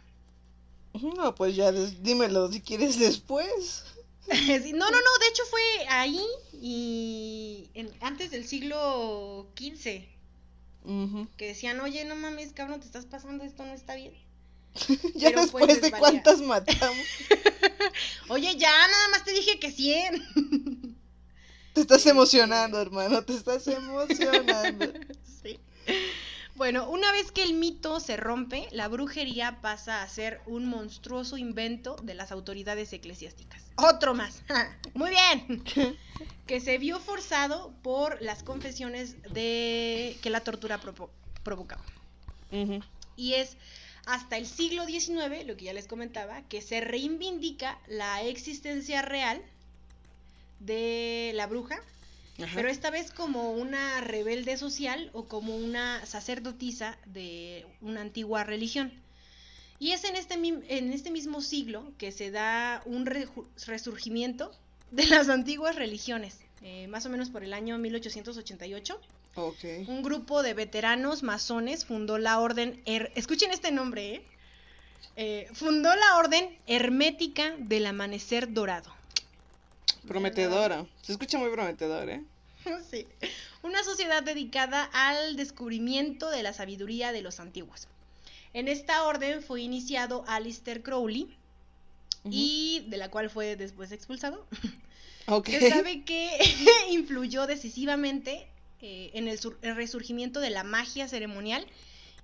No, 0.93 1.33
pues 1.35 1.55
ya 1.55 1.71
dímelo 1.71 2.51
si 2.51 2.61
quieres 2.61 2.99
después. 2.99 3.85
Sí, 4.29 4.73
no, 4.73 4.91
no, 4.91 4.97
no, 4.97 5.19
de 5.21 5.27
hecho 5.29 5.43
fue 5.49 5.61
ahí 5.87 6.21
y 6.51 7.69
en- 7.73 7.93
antes 8.01 8.29
del 8.29 8.45
siglo 8.45 9.47
XV 9.55 10.16
Ujú. 10.83 11.27
que 11.37 11.47
decían, 11.47 11.79
oye, 11.81 12.05
no 12.05 12.15
mames, 12.15 12.53
cabrón, 12.53 12.79
te 12.79 12.85
estás 12.85 13.05
pasando, 13.05 13.43
esto 13.43 13.65
no 13.65 13.73
está 13.73 13.95
bien. 13.95 14.13
Ya 15.15 15.29
Pero, 15.29 15.47
pues, 15.51 15.67
después 15.67 15.81
de 15.81 15.89
valía. 15.89 15.99
cuántas 15.99 16.41
matamos. 16.41 17.05
Oye, 18.29 18.55
ya, 18.57 18.69
nada 18.69 19.07
más 19.11 19.23
te 19.23 19.31
dije 19.31 19.59
que 19.59 19.71
100. 19.71 20.97
Te 21.73 21.81
estás 21.81 22.05
emocionando, 22.05 22.79
hermano, 22.81 23.23
te 23.23 23.33
estás 23.33 23.67
emocionando. 23.67 24.93
Sí. 25.43 25.59
Bueno, 26.57 26.89
una 26.89 27.11
vez 27.11 27.31
que 27.31 27.43
el 27.43 27.53
mito 27.53 27.99
se 27.99 28.17
rompe, 28.17 28.67
la 28.71 28.87
brujería 28.87 29.61
pasa 29.61 30.01
a 30.01 30.09
ser 30.09 30.41
un 30.47 30.65
monstruoso 30.65 31.37
invento 31.37 31.97
de 32.01 32.15
las 32.15 32.31
autoridades 32.31 32.91
eclesiásticas. 32.93 33.61
Otro 33.75 34.15
más. 34.15 34.41
Muy 34.95 35.11
bien. 35.11 35.63
Que 36.47 36.61
se 36.61 36.77
vio 36.77 36.97
forzado 36.99 37.73
por 37.83 38.21
las 38.21 38.41
confesiones 38.41 39.21
de 39.33 40.17
que 40.21 40.29
la 40.29 40.39
tortura 40.39 40.79
provocaba. 41.43 41.83
Y 43.17 43.33
es 43.33 43.57
hasta 44.05 44.37
el 44.37 44.47
siglo 44.47 44.85
XIX, 44.85 45.45
lo 45.45 45.57
que 45.57 45.65
ya 45.65 45.73
les 45.73 45.87
comentaba, 45.87 46.41
que 46.43 46.61
se 46.61 46.79
reivindica 46.79 47.77
la 47.87 48.23
existencia 48.23 49.01
real 49.01 49.43
de 50.61 51.33
la 51.35 51.47
bruja, 51.47 51.81
Ajá. 52.39 52.51
pero 52.55 52.69
esta 52.69 52.89
vez 52.91 53.11
como 53.11 53.51
una 53.51 54.01
rebelde 54.01 54.57
social 54.57 55.09
o 55.13 55.25
como 55.25 55.55
una 55.55 56.05
sacerdotisa 56.05 56.97
de 57.05 57.65
una 57.81 58.01
antigua 58.01 58.43
religión. 58.43 58.91
Y 59.79 59.91
es 59.91 60.03
en 60.05 60.15
este, 60.15 60.33
en 60.35 60.93
este 60.93 61.11
mismo 61.11 61.41
siglo 61.41 61.91
que 61.97 62.11
se 62.11 62.31
da 62.31 62.81
un 62.85 63.05
resurgimiento 63.65 64.51
de 64.91 65.05
las 65.07 65.29
antiguas 65.29 65.75
religiones, 65.75 66.39
eh, 66.61 66.87
más 66.87 67.05
o 67.05 67.09
menos 67.09 67.29
por 67.29 67.43
el 67.43 67.53
año 67.53 67.77
1888. 67.77 68.99
Ok. 69.35 69.63
Un 69.87 70.01
grupo 70.01 70.41
de 70.41 70.53
veteranos 70.55 71.21
masones 71.21 71.85
fundó 71.85 72.17
la 72.17 72.39
orden, 72.39 72.81
Her- 72.85 73.11
escuchen 73.15 73.51
este 73.51 73.71
nombre, 73.71 74.15
¿eh? 74.15 74.21
Eh, 75.15 75.47
fundó 75.53 75.95
la 75.95 76.17
orden 76.17 76.57
hermética 76.67 77.55
del 77.59 77.85
amanecer 77.87 78.53
dorado. 78.53 78.91
Prometedora. 80.07 80.85
Se 81.01 81.11
escucha 81.11 81.37
muy 81.37 81.49
prometedor, 81.49 82.09
¿eh? 82.09 82.23
Sí. 82.89 83.07
Una 83.63 83.83
sociedad 83.83 84.23
dedicada 84.23 84.89
al 84.93 85.35
descubrimiento 85.35 86.29
de 86.29 86.43
la 86.43 86.53
sabiduría 86.53 87.11
de 87.11 87.21
los 87.21 87.39
antiguos. 87.39 87.87
En 88.53 88.67
esta 88.67 89.03
orden 89.03 89.43
fue 89.43 89.61
iniciado 89.61 90.23
Alistair 90.27 90.81
Crowley 90.81 91.35
y 92.29 92.85
de 92.87 92.97
la 92.97 93.09
cual 93.09 93.29
fue 93.29 93.55
después 93.55 93.91
expulsado. 93.91 94.45
Ok. 95.29 95.49
Se 95.49 95.69
sabe 95.69 96.05
que 96.05 96.29
influyó 96.89 97.47
decisivamente 97.47 98.47
eh, 98.81 99.11
en 99.13 99.27
el, 99.27 99.37
el 99.61 99.75
resurgimiento 99.75 100.39
de 100.39 100.51
la 100.51 100.63
magia 100.63 101.09
ceremonial 101.09 101.67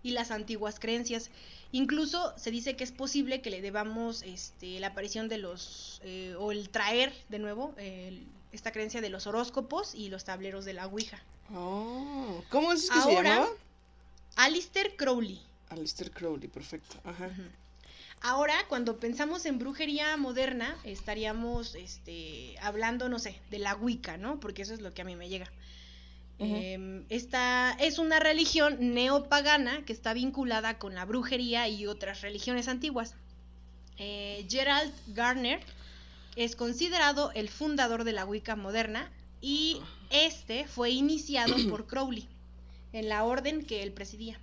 y 0.04 0.12
las 0.12 0.30
antiguas 0.32 0.80
creencias. 0.80 1.32
Incluso 1.72 2.38
se 2.38 2.52
dice 2.52 2.76
que 2.76 2.84
es 2.84 2.92
posible 2.92 3.42
que 3.42 3.50
le 3.50 3.62
debamos 3.62 4.22
este, 4.24 4.80
la 4.80 4.88
aparición 4.88 5.30
de 5.30 5.38
los, 5.40 6.02
eh, 6.04 6.36
o 6.38 6.52
el 6.52 6.70
traer 6.70 7.14
de 7.30 7.40
nuevo 7.40 7.74
el- 7.78 8.28
esta 8.52 8.72
creencia 8.72 9.02
de 9.02 9.10
los 9.10 9.26
horóscopos 9.26 9.96
y 9.96 10.10
los 10.10 10.26
tableros 10.26 10.66
de 10.66 10.74
la 10.74 10.86
Ouija. 10.86 11.20
Oh, 11.56 12.44
¿Cómo 12.50 12.74
es 12.74 12.90
que 12.90 13.02
se 13.02 13.10
Ahora- 13.10 13.30
llamaba? 13.36 13.52
Alistair 14.36 14.96
Crowley. 14.96 15.42
Alistair 15.70 16.12
Crowley, 16.12 16.48
perfecto. 16.48 16.98
Ajá. 17.04 17.30
Ahora, 18.22 18.54
cuando 18.70 19.00
pensamos 19.00 19.46
en 19.46 19.60
brujería 19.60 20.16
moderna, 20.18 20.78
estaríamos 20.84 21.76
este, 21.76 22.56
hablando, 22.62 23.10
no 23.10 23.20
sé, 23.20 23.40
de 23.52 23.60
la 23.60 23.76
Wicca, 23.76 24.18
¿no? 24.18 24.40
Porque 24.40 24.62
eso 24.62 24.74
es 24.74 24.82
lo 24.82 24.94
que 24.94 25.02
a 25.02 25.06
mí 25.06 25.16
me 25.16 25.28
llega. 25.30 25.52
Em, 26.40 27.06
esta 27.10 27.72
es 27.80 28.00
una 28.00 28.20
religión 28.20 28.94
neopagana 28.94 29.86
que 29.86 29.94
está 29.94 30.14
vinculada 30.14 30.78
con 30.78 30.96
la 30.96 31.06
brujería 31.06 31.68
y 31.68 31.86
otras 31.86 32.22
religiones 32.22 32.68
antiguas. 32.68 33.16
Eh, 33.98 34.46
Gerald 34.50 34.92
Garner 35.08 35.62
es 36.36 36.56
considerado 36.56 37.32
el 37.34 37.50
fundador 37.50 38.04
de 38.04 38.14
la 38.14 38.26
Wicca 38.26 38.56
moderna 38.56 39.12
y 39.42 39.80
este 40.10 40.68
fue 40.68 40.90
iniciado 40.90 41.56
por 41.70 41.86
Crowley 41.88 42.28
en 42.92 43.10
la 43.10 43.24
orden 43.24 43.66
que 43.66 43.84
él 43.84 43.92
presidía. 43.92 44.40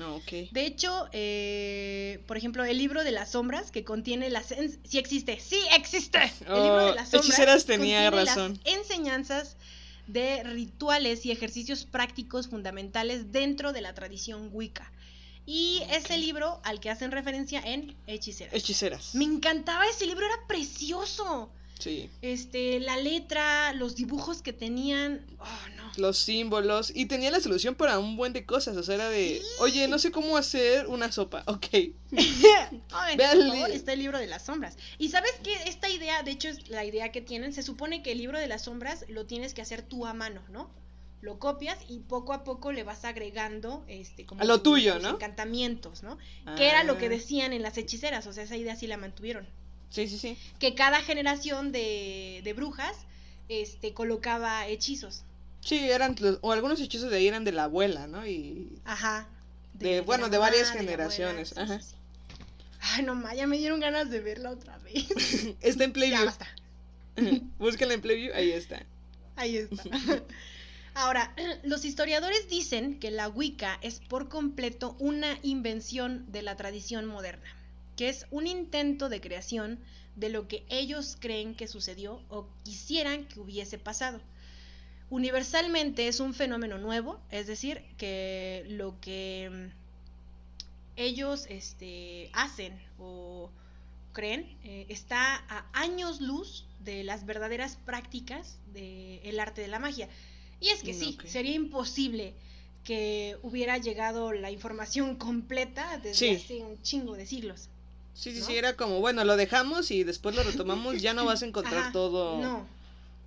Ah. 0.00 0.18
De 0.52 0.64
hecho, 0.64 1.08
eh, 1.12 2.22
por 2.26 2.36
ejemplo, 2.36 2.64
el 2.64 2.78
libro 2.78 3.02
de 3.02 3.10
las 3.10 3.32
sombras 3.32 3.70
que 3.70 3.84
contiene 3.84 4.30
las... 4.30 4.54
Sí 4.84 4.98
existe, 4.98 5.40
sí 5.40 5.58
existe. 5.74 6.20
El 6.46 6.62
libro 6.62 6.78
de 6.78 6.90
Oh, 6.90 6.94
las 6.94 7.10
sombras 7.10 7.26
hechiceras 7.26 7.64
tenía 7.64 8.02
contiene 8.10 8.24
las 8.24 8.36
razón. 8.36 8.60
enseñanzas 8.64 9.56
de 10.08 10.42
rituales 10.42 11.24
y 11.24 11.30
ejercicios 11.30 11.84
prácticos 11.84 12.48
fundamentales 12.48 13.30
dentro 13.30 13.72
de 13.72 13.82
la 13.82 13.94
tradición 13.94 14.50
Wicca. 14.52 14.90
Y 15.46 15.82
es 15.90 16.04
Ok. 16.06 16.10
el 16.10 16.20
libro 16.22 16.60
al 16.64 16.80
que 16.80 16.90
hacen 16.90 17.10
referencia 17.10 17.60
en 17.60 17.96
Hechiceras. 18.06 18.52
Hechiceras. 18.54 19.14
Me 19.14 19.24
encantaba 19.24 19.86
ese 19.86 20.06
libro, 20.06 20.26
era 20.26 20.46
precioso. 20.46 21.50
Sí. 21.78 22.10
Este, 22.22 22.80
la 22.80 22.96
letra, 22.96 23.72
los 23.72 23.94
dibujos 23.94 24.42
que 24.42 24.52
tenían. 24.52 25.24
Oh, 25.38 25.44
no. 25.76 25.92
Los 25.96 26.18
símbolos. 26.18 26.90
Y 26.94 27.06
tenía 27.06 27.30
la 27.30 27.40
solución 27.40 27.74
para 27.76 27.98
un 27.98 28.16
buen 28.16 28.32
de 28.32 28.44
cosas. 28.44 28.76
O 28.76 28.82
sea, 28.82 28.96
era 28.96 29.08
de, 29.08 29.40
oye, 29.60 29.86
no 29.88 29.98
sé 29.98 30.10
cómo 30.10 30.36
hacer 30.36 30.86
una 30.88 31.12
sopa. 31.12 31.44
Ok. 31.46 31.66
Ay, 32.90 33.16
por 33.16 33.48
favor, 33.48 33.70
está 33.70 33.92
el 33.92 34.00
libro 34.00 34.18
de 34.18 34.26
las 34.26 34.44
sombras. 34.44 34.76
Y 34.98 35.08
sabes 35.10 35.32
que 35.42 35.54
esta 35.68 35.88
idea, 35.88 36.22
de 36.22 36.32
hecho, 36.32 36.48
es 36.48 36.68
la 36.68 36.84
idea 36.84 37.12
que 37.12 37.20
tienen. 37.20 37.52
Se 37.52 37.62
supone 37.62 38.02
que 38.02 38.12
el 38.12 38.18
libro 38.18 38.38
de 38.38 38.48
las 38.48 38.62
sombras 38.64 39.04
lo 39.08 39.26
tienes 39.26 39.54
que 39.54 39.62
hacer 39.62 39.82
tú 39.82 40.06
a 40.06 40.14
mano, 40.14 40.42
¿no? 40.50 40.70
Lo 41.20 41.38
copias 41.40 41.78
y 41.88 41.98
poco 42.00 42.32
a 42.32 42.44
poco 42.44 42.70
le 42.70 42.84
vas 42.84 43.04
agregando 43.04 43.84
este 43.88 44.24
como 44.24 44.40
A 44.40 44.44
lo 44.44 44.60
tus- 44.62 44.74
tuyo, 44.74 44.94
tus 44.94 45.02
¿no? 45.02 45.10
encantamientos, 45.10 46.02
¿no? 46.04 46.16
Que 46.56 46.68
era 46.68 46.84
lo 46.84 46.96
que 46.96 47.06
Ah, 47.06 47.10
decían 47.10 47.52
en 47.52 47.62
las 47.62 47.76
hechiceras, 47.76 48.26
o 48.28 48.32
sea, 48.32 48.44
esa 48.44 48.56
idea 48.56 48.76
sí 48.76 48.86
la 48.86 48.96
mantuvieron. 48.96 49.48
Sí, 49.90 50.08
sí, 50.08 50.18
sí. 50.18 50.36
Que 50.58 50.74
cada 50.74 51.00
generación 51.00 51.72
de, 51.72 52.40
de 52.44 52.52
brujas 52.52 52.96
este 53.48 53.94
colocaba 53.94 54.66
hechizos. 54.66 55.24
Sí, 55.60 55.90
eran, 55.90 56.14
o 56.42 56.52
algunos 56.52 56.80
hechizos 56.80 57.10
de 57.10 57.16
ahí 57.16 57.26
eran 57.28 57.44
de 57.44 57.52
la 57.52 57.64
abuela, 57.64 58.06
¿no? 58.06 58.26
Y 58.26 58.78
Ajá. 58.84 59.28
De- 59.74 60.00
bueno, 60.02 60.28
de 60.28 60.38
varias 60.38 60.68
mamá, 60.68 60.80
abuela, 60.80 60.90
generaciones, 60.90 61.56
ajá. 61.58 61.80
sí, 61.80 61.90
sí. 61.90 61.94
Ay, 62.80 63.02
no 63.04 63.14
ma, 63.14 63.34
ya 63.34 63.46
me 63.46 63.58
dieron 63.58 63.80
ganas 63.80 64.10
de 64.10 64.20
verla 64.20 64.50
otra 64.50 64.78
vez. 64.78 65.06
está 65.60 65.84
en 65.84 65.90
ya 65.90 65.94
Playview. 65.94 66.24
basta. 66.26 66.46
Búscala 67.58 67.94
en 67.94 68.00
Playview, 68.00 68.32
ahí 68.34 68.50
está. 68.52 68.84
Ahí 69.36 69.56
está. 69.56 69.82
Ahora, 70.94 71.34
los 71.64 71.84
historiadores 71.84 72.48
dicen 72.48 72.98
que 72.98 73.10
la 73.10 73.28
Wicca 73.28 73.78
es 73.82 74.00
por 74.00 74.28
completo 74.28 74.96
una 74.98 75.38
invención 75.42 76.30
de 76.30 76.42
la 76.42 76.56
tradición 76.56 77.06
moderna, 77.06 77.48
que 77.98 78.08
es 78.08 78.26
un 78.30 78.46
intento 78.46 79.08
de 79.08 79.20
creación 79.20 79.80
de 80.14 80.28
lo 80.30 80.46
que 80.46 80.64
ellos 80.68 81.16
creen 81.20 81.56
que 81.56 81.66
sucedió 81.66 82.22
o 82.30 82.46
quisieran 82.64 83.26
que 83.26 83.40
hubiese 83.40 83.76
pasado. 83.76 84.20
Universalmente 85.10 86.06
es 86.06 86.20
un 86.20 86.32
fenómeno 86.32 86.78
nuevo, 86.78 87.20
es 87.30 87.48
decir, 87.48 87.82
que 87.96 88.64
lo 88.68 89.00
que 89.00 89.50
mm, 89.50 89.66
ellos 90.96 91.46
este, 91.48 92.30
hacen 92.34 92.78
o 92.98 93.50
creen 94.12 94.56
eh, 94.64 94.86
está 94.88 95.36
a 95.48 95.66
años 95.72 96.20
luz 96.20 96.66
de 96.84 97.02
las 97.04 97.26
verdaderas 97.26 97.76
prácticas 97.84 98.58
del 98.72 99.40
arte 99.40 99.60
de 99.60 99.68
la 99.68 99.80
magia. 99.80 100.08
Y 100.60 100.68
es 100.68 100.82
que 100.84 100.92
Mm, 100.92 100.98
sí, 100.98 101.18
sería 101.26 101.54
imposible 101.54 102.34
que 102.84 103.38
hubiera 103.42 103.76
llegado 103.78 104.32
la 104.32 104.50
información 104.52 105.16
completa 105.18 105.98
desde 105.98 106.14
Sí. 106.14 106.30
hace 106.44 106.62
un 106.62 106.80
chingo 106.82 107.14
de 107.14 107.26
siglos. 107.26 107.70
Sí, 108.18 108.32
sí, 108.34 108.40
¿no? 108.40 108.46
sí, 108.46 108.56
era 108.56 108.74
como, 108.74 108.98
bueno, 108.98 109.22
lo 109.22 109.36
dejamos 109.36 109.92
y 109.92 110.02
después 110.02 110.34
lo 110.34 110.42
retomamos, 110.42 111.00
ya 111.00 111.14
no 111.14 111.24
vas 111.24 111.42
a 111.42 111.46
encontrar 111.46 111.82
Ajá, 111.82 111.92
todo. 111.92 112.42
No, 112.42 112.66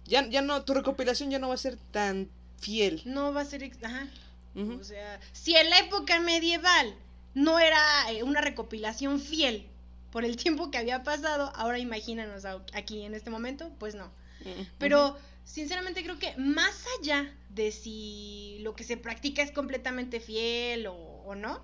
Ya, 0.06 0.28
ya 0.28 0.42
no, 0.42 0.64
tu 0.66 0.74
recopilación 0.74 1.32
ya 1.32 1.40
no 1.40 1.48
va 1.48 1.54
a 1.54 1.58
ser 1.58 1.78
tan 1.92 2.30
fiel. 2.60 3.02
no 3.06 3.34
va 3.34 3.42
a 3.42 3.46
ser... 3.46 3.72
Ajá. 3.82 4.10
O 4.54 4.84
sea, 4.84 5.18
si 5.32 5.56
en 5.56 5.70
la 5.70 5.80
época 5.80 6.20
medieval 6.20 6.94
no 7.34 7.58
era 7.58 7.80
eh, 8.12 8.24
una 8.24 8.42
recopilación 8.42 9.22
fiel 9.22 9.66
por 10.12 10.26
el 10.26 10.36
tiempo 10.36 10.72
que 10.72 10.78
había 10.78 11.04
pasado, 11.04 11.54
ahora 11.56 11.80
imagínanos 11.80 12.44
aquí 12.74 13.04
en 13.04 13.14
este 13.14 13.30
momento, 13.30 13.72
pues 13.80 13.96
no. 13.96 14.12
Ujú. 14.42 14.66
Pero 14.78 15.18
sinceramente 15.46 16.04
creo 16.04 16.20
que 16.20 16.36
más 16.36 16.84
allá 17.00 17.34
de 17.50 17.72
si 17.72 18.58
lo 18.60 18.76
que 18.76 18.84
se 18.84 18.98
practica 18.98 19.42
es 19.42 19.52
completamente 19.52 20.20
fiel 20.20 20.88
o, 20.88 20.96
o 20.96 21.34
no, 21.36 21.64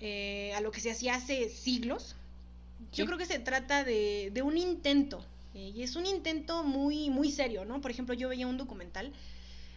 eh, 0.00 0.54
a 0.56 0.62
lo 0.62 0.70
que 0.70 0.80
se 0.80 0.90
hacía 0.90 1.14
hace 1.16 1.50
siglos. 1.50 2.16
Yo 2.92 3.06
creo 3.06 3.18
que 3.18 3.26
se 3.26 3.38
trata 3.38 3.84
de, 3.84 4.30
de 4.32 4.42
un 4.42 4.56
intento. 4.56 5.24
eh, 5.54 5.72
y 5.74 5.82
es 5.82 5.96
un 5.96 6.06
intento 6.06 6.62
muy, 6.64 7.10
muy 7.10 7.30
serio, 7.30 7.64
¿no? 7.64 7.80
Por 7.80 7.90
ejemplo, 7.90 8.14
yo 8.14 8.28
veía 8.28 8.46
un 8.46 8.56
documental 8.58 9.12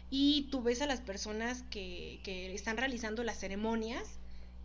y 0.09 0.47
tú 0.51 0.61
ves 0.61 0.81
a 0.81 0.85
las 0.85 0.99
personas 1.01 1.63
que, 1.71 2.19
que 2.23 2.53
están 2.53 2.77
realizando 2.77 3.23
las 3.23 3.39
ceremonias 3.39 4.03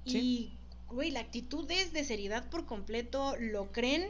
y, 0.04 0.50
güey, 0.88 1.10
la 1.10 1.20
actitud 1.20 1.68
es 1.70 1.92
de 1.92 2.04
seriedad 2.04 2.48
por 2.50 2.66
completo, 2.66 3.34
lo 3.40 3.72
creen. 3.72 4.08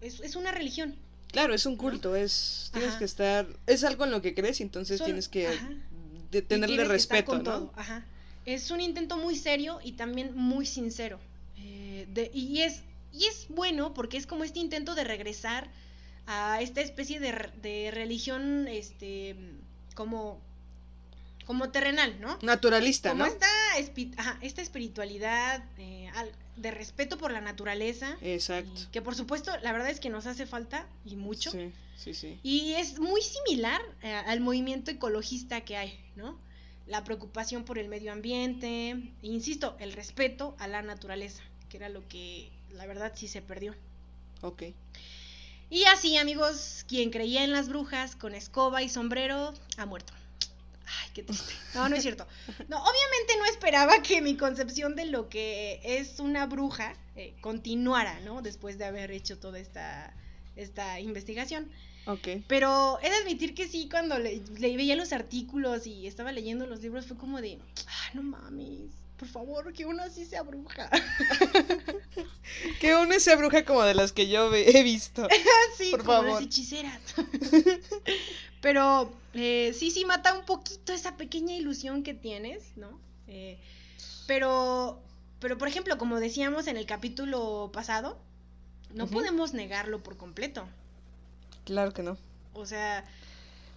Es, 0.00 0.20
es 0.20 0.36
una 0.36 0.50
religión. 0.52 0.96
Claro, 1.30 1.54
es 1.54 1.64
un 1.64 1.76
culto, 1.76 2.14
es 2.16 2.70
tienes 2.72 2.90
Ajá. 2.90 2.98
que 2.98 3.04
estar, 3.04 3.46
es 3.66 3.84
algo 3.84 4.04
en 4.04 4.10
lo 4.10 4.20
que 4.20 4.34
crees 4.34 4.60
y 4.60 4.64
entonces 4.64 4.98
Son- 4.98 5.06
tienes 5.06 5.28
que 5.28 5.48
de- 6.30 6.42
tenerle 6.42 6.76
tienes 6.76 6.90
que 6.90 6.96
estar 6.96 7.16
respeto, 7.18 7.32
con 7.32 7.38
¿no? 7.38 7.44
todo, 7.44 7.72
ajá. 7.76 8.04
Es 8.44 8.70
un 8.70 8.80
intento 8.80 9.16
muy 9.16 9.36
serio 9.36 9.78
y 9.82 9.92
también 9.92 10.34
muy 10.36 10.66
sincero. 10.66 11.18
Eh, 11.64 12.06
de- 12.10 12.30
y, 12.34 12.60
es, 12.62 12.82
y 13.12 13.26
es 13.26 13.46
bueno 13.48 13.94
porque 13.94 14.16
es 14.16 14.26
como 14.26 14.44
este 14.44 14.58
intento 14.58 14.94
de 14.94 15.04
regresar 15.04 15.68
a 16.26 16.60
esta 16.60 16.80
especie 16.80 17.20
de, 17.20 17.32
re- 17.32 17.50
de 17.62 17.90
religión 17.92 18.66
este 18.68 19.36
como, 19.94 20.40
como 21.46 21.70
terrenal, 21.70 22.20
¿no? 22.20 22.38
Naturalista, 22.42 23.10
Como 23.10 23.24
¿no? 23.26 23.30
esta, 23.30 23.46
ajá, 24.16 24.38
esta 24.40 24.62
espiritualidad 24.62 25.64
eh, 25.78 26.10
de 26.56 26.70
respeto 26.70 27.18
por 27.18 27.32
la 27.32 27.40
naturaleza. 27.40 28.16
Exacto. 28.20 28.80
que 28.92 29.02
por 29.02 29.14
supuesto, 29.14 29.50
la 29.62 29.72
verdad 29.72 29.90
es 29.90 30.00
que 30.00 30.10
nos 30.10 30.26
hace 30.26 30.46
falta 30.46 30.86
y 31.04 31.16
mucho. 31.16 31.50
Sí, 31.50 31.72
sí, 31.96 32.14
sí. 32.14 32.38
Y 32.42 32.72
es 32.74 32.98
muy 32.98 33.20
similar 33.22 33.80
eh, 34.02 34.12
al 34.14 34.40
movimiento 34.40 34.90
ecologista 34.90 35.62
que 35.62 35.76
hay, 35.76 35.98
¿no? 36.16 36.38
La 36.86 37.04
preocupación 37.04 37.64
por 37.64 37.78
el 37.78 37.88
medio 37.88 38.12
ambiente, 38.12 38.96
insisto, 39.22 39.76
el 39.78 39.92
respeto 39.92 40.54
a 40.58 40.66
la 40.68 40.82
naturaleza, 40.82 41.42
que 41.72 41.78
era 41.78 41.88
lo 41.88 42.06
que 42.06 42.50
la 42.74 42.84
verdad 42.84 43.12
sí 43.16 43.26
se 43.26 43.40
perdió. 43.40 43.74
Ok. 44.42 44.64
Y 45.70 45.84
así, 45.84 46.18
amigos, 46.18 46.84
quien 46.86 47.10
creía 47.10 47.44
en 47.44 47.50
las 47.50 47.70
brujas 47.70 48.14
con 48.14 48.34
escoba 48.34 48.82
y 48.82 48.90
sombrero 48.90 49.54
ha 49.78 49.86
muerto. 49.86 50.12
Ay, 50.84 51.08
qué 51.14 51.22
triste. 51.22 51.54
No, 51.74 51.88
no 51.88 51.96
es 51.96 52.02
cierto. 52.02 52.26
No, 52.68 52.76
obviamente 52.76 53.38
no 53.38 53.46
esperaba 53.46 54.02
que 54.02 54.20
mi 54.20 54.36
concepción 54.36 54.96
de 54.96 55.06
lo 55.06 55.30
que 55.30 55.80
es 55.82 56.20
una 56.20 56.44
bruja 56.44 56.92
eh, 57.16 57.34
continuara, 57.40 58.20
¿no? 58.20 58.42
Después 58.42 58.76
de 58.76 58.84
haber 58.84 59.10
hecho 59.10 59.38
toda 59.38 59.58
esta, 59.58 60.14
esta 60.56 61.00
investigación. 61.00 61.70
Ok. 62.04 62.28
Pero 62.48 62.98
he 63.00 63.08
de 63.08 63.16
admitir 63.16 63.54
que 63.54 63.66
sí, 63.66 63.88
cuando 63.88 64.18
le, 64.18 64.42
le 64.58 64.76
veía 64.76 64.94
los 64.94 65.14
artículos 65.14 65.86
y 65.86 66.06
estaba 66.06 66.32
leyendo 66.32 66.66
los 66.66 66.82
libros, 66.82 67.06
fue 67.06 67.16
como 67.16 67.40
de, 67.40 67.58
ah, 67.86 68.10
no 68.12 68.22
mames, 68.22 68.90
por 69.22 69.28
favor, 69.28 69.72
que 69.72 69.86
uno 69.86 70.02
así 70.02 70.26
sea 70.26 70.42
bruja. 70.42 70.90
Que 72.80 72.96
una 72.96 73.20
sea 73.20 73.36
bruja 73.36 73.64
como 73.64 73.84
de 73.84 73.94
las 73.94 74.10
que 74.10 74.28
yo 74.28 74.52
he 74.52 74.82
visto. 74.82 75.28
sí, 75.78 75.92
Por 75.92 76.00
como 76.00 76.12
favor. 76.12 76.30
las 76.32 76.42
hechiceras. 76.42 77.00
Pero 78.60 79.12
eh, 79.32 79.72
sí, 79.78 79.92
sí, 79.92 80.04
mata 80.04 80.36
un 80.36 80.44
poquito 80.44 80.92
esa 80.92 81.16
pequeña 81.16 81.54
ilusión 81.54 82.02
que 82.02 82.14
tienes, 82.14 82.76
¿no? 82.76 82.98
Eh, 83.28 83.60
pero, 84.26 85.00
pero, 85.38 85.56
por 85.56 85.68
ejemplo, 85.68 85.96
como 85.98 86.18
decíamos 86.18 86.66
en 86.66 86.76
el 86.76 86.86
capítulo 86.86 87.70
pasado, 87.72 88.18
no 88.92 89.06
podemos 89.06 89.54
negarlo 89.54 90.02
por 90.02 90.16
completo. 90.16 90.66
Claro 91.64 91.92
que 91.92 92.02
no. 92.02 92.18
O 92.54 92.66
sea, 92.66 93.04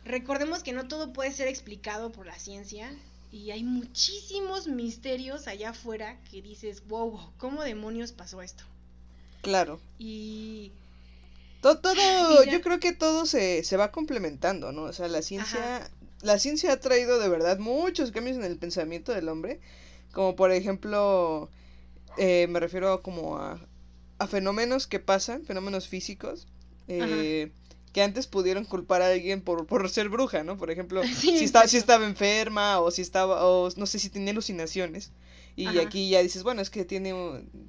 recordemos 0.05 0.63
que 0.63 0.73
no 0.73 0.87
todo 0.87 1.13
puede 1.13 1.31
ser 1.31 1.47
explicado 1.47 2.11
por 2.11 2.25
la 2.25 2.39
ciencia 2.39 2.91
y 3.35 3.51
hay 3.51 3.63
muchísimos 3.63 4.67
misterios 4.67 5.47
allá 5.47 5.71
afuera 5.71 6.21
que 6.31 6.41
dices, 6.41 6.87
wow, 6.87 7.33
¿cómo 7.37 7.63
demonios 7.63 8.11
pasó 8.13 8.41
esto? 8.41 8.63
Claro. 9.41 9.81
Y 9.97 10.73
Todo, 11.61 11.79
todo 11.79 11.95
Y 12.27 12.45
ya. 12.45 12.51
yo 12.51 12.61
creo 12.61 12.79
que 12.79 12.93
todo 12.93 13.25
se, 13.25 13.63
se 13.63 13.77
va 13.77 13.91
complementando, 13.91 14.71
¿no? 14.71 14.83
O 14.83 14.93
sea, 14.93 15.07
la 15.07 15.21
ciencia, 15.21 15.91
la 16.21 16.39
ciencia 16.39 16.73
ha 16.73 16.79
traído 16.79 17.19
de 17.19 17.29
verdad 17.29 17.59
muchos 17.59 18.11
cambios 18.11 18.37
en 18.37 18.43
el 18.43 18.57
pensamiento 18.57 19.11
del 19.13 19.29
hombre, 19.29 19.61
como 20.13 20.35
por 20.35 20.51
ejemplo, 20.51 21.51
eh, 22.17 22.47
me 22.49 22.59
refiero 22.59 23.01
como 23.03 23.37
a, 23.37 23.59
a 24.19 24.27
fenómenos 24.27 24.87
que 24.87 24.99
pasan, 24.99 25.45
fenómenos 25.45 25.87
físicos, 25.87 26.47
eh, 26.87 27.51
que 27.95 28.03
antes 28.03 28.27
pudieron 28.27 28.65
culpar 28.65 29.01
a 29.01 29.07
alguien 29.07 29.41
por, 29.41 29.65
por 29.67 29.89
ser 29.89 30.09
bruja, 30.09 30.43
¿no? 30.43 30.57
Por 30.57 30.69
ejemplo, 30.71 31.01
Sí, 31.21 31.37
si, 31.37 31.45
está, 31.45 31.67
si 31.67 31.77
estaba 31.77 32.05
enferma 32.05 32.79
o 32.81 32.91
si 32.91 33.01
estaba, 33.01 33.45
o 33.47 33.69
no 33.77 33.85
sé 33.87 33.99
si 33.99 34.09
tenía 34.09 34.31
alucinaciones. 34.31 35.11
Y 35.57 35.67
Ajá. 35.69 35.81
aquí 35.85 36.09
ya 36.09 36.21
dices, 36.21 36.43
bueno, 36.43 36.61
es 36.61 36.69
que 36.69 36.83
tiene, 36.85 37.13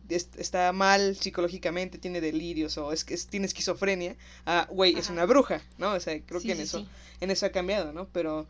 está 0.08 0.72
mal 0.72 1.16
psicológicamente, 1.16 1.98
tiene 1.98 2.20
delirios 2.20 2.76
o 2.78 2.92
es 2.92 3.04
que 3.04 3.14
es- 3.14 3.28
tiene 3.28 3.46
esquizofrenia. 3.46 4.16
Ah, 4.44 4.66
güey, 4.70 4.98
es 4.98 5.08
una 5.10 5.24
bruja, 5.26 5.62
¿no? 5.78 5.92
O 5.92 6.00
sea, 6.00 6.20
creo 6.26 6.40
Sí, 6.40 6.48
que 6.48 6.52
en 6.52 6.58
sí, 6.58 6.64
eso 6.64 6.78
sí. 6.80 6.88
en 7.20 7.30
eso 7.30 7.46
ha 7.46 7.50
cambiado, 7.50 7.92
¿no? 7.92 8.08
Pero 8.12 8.46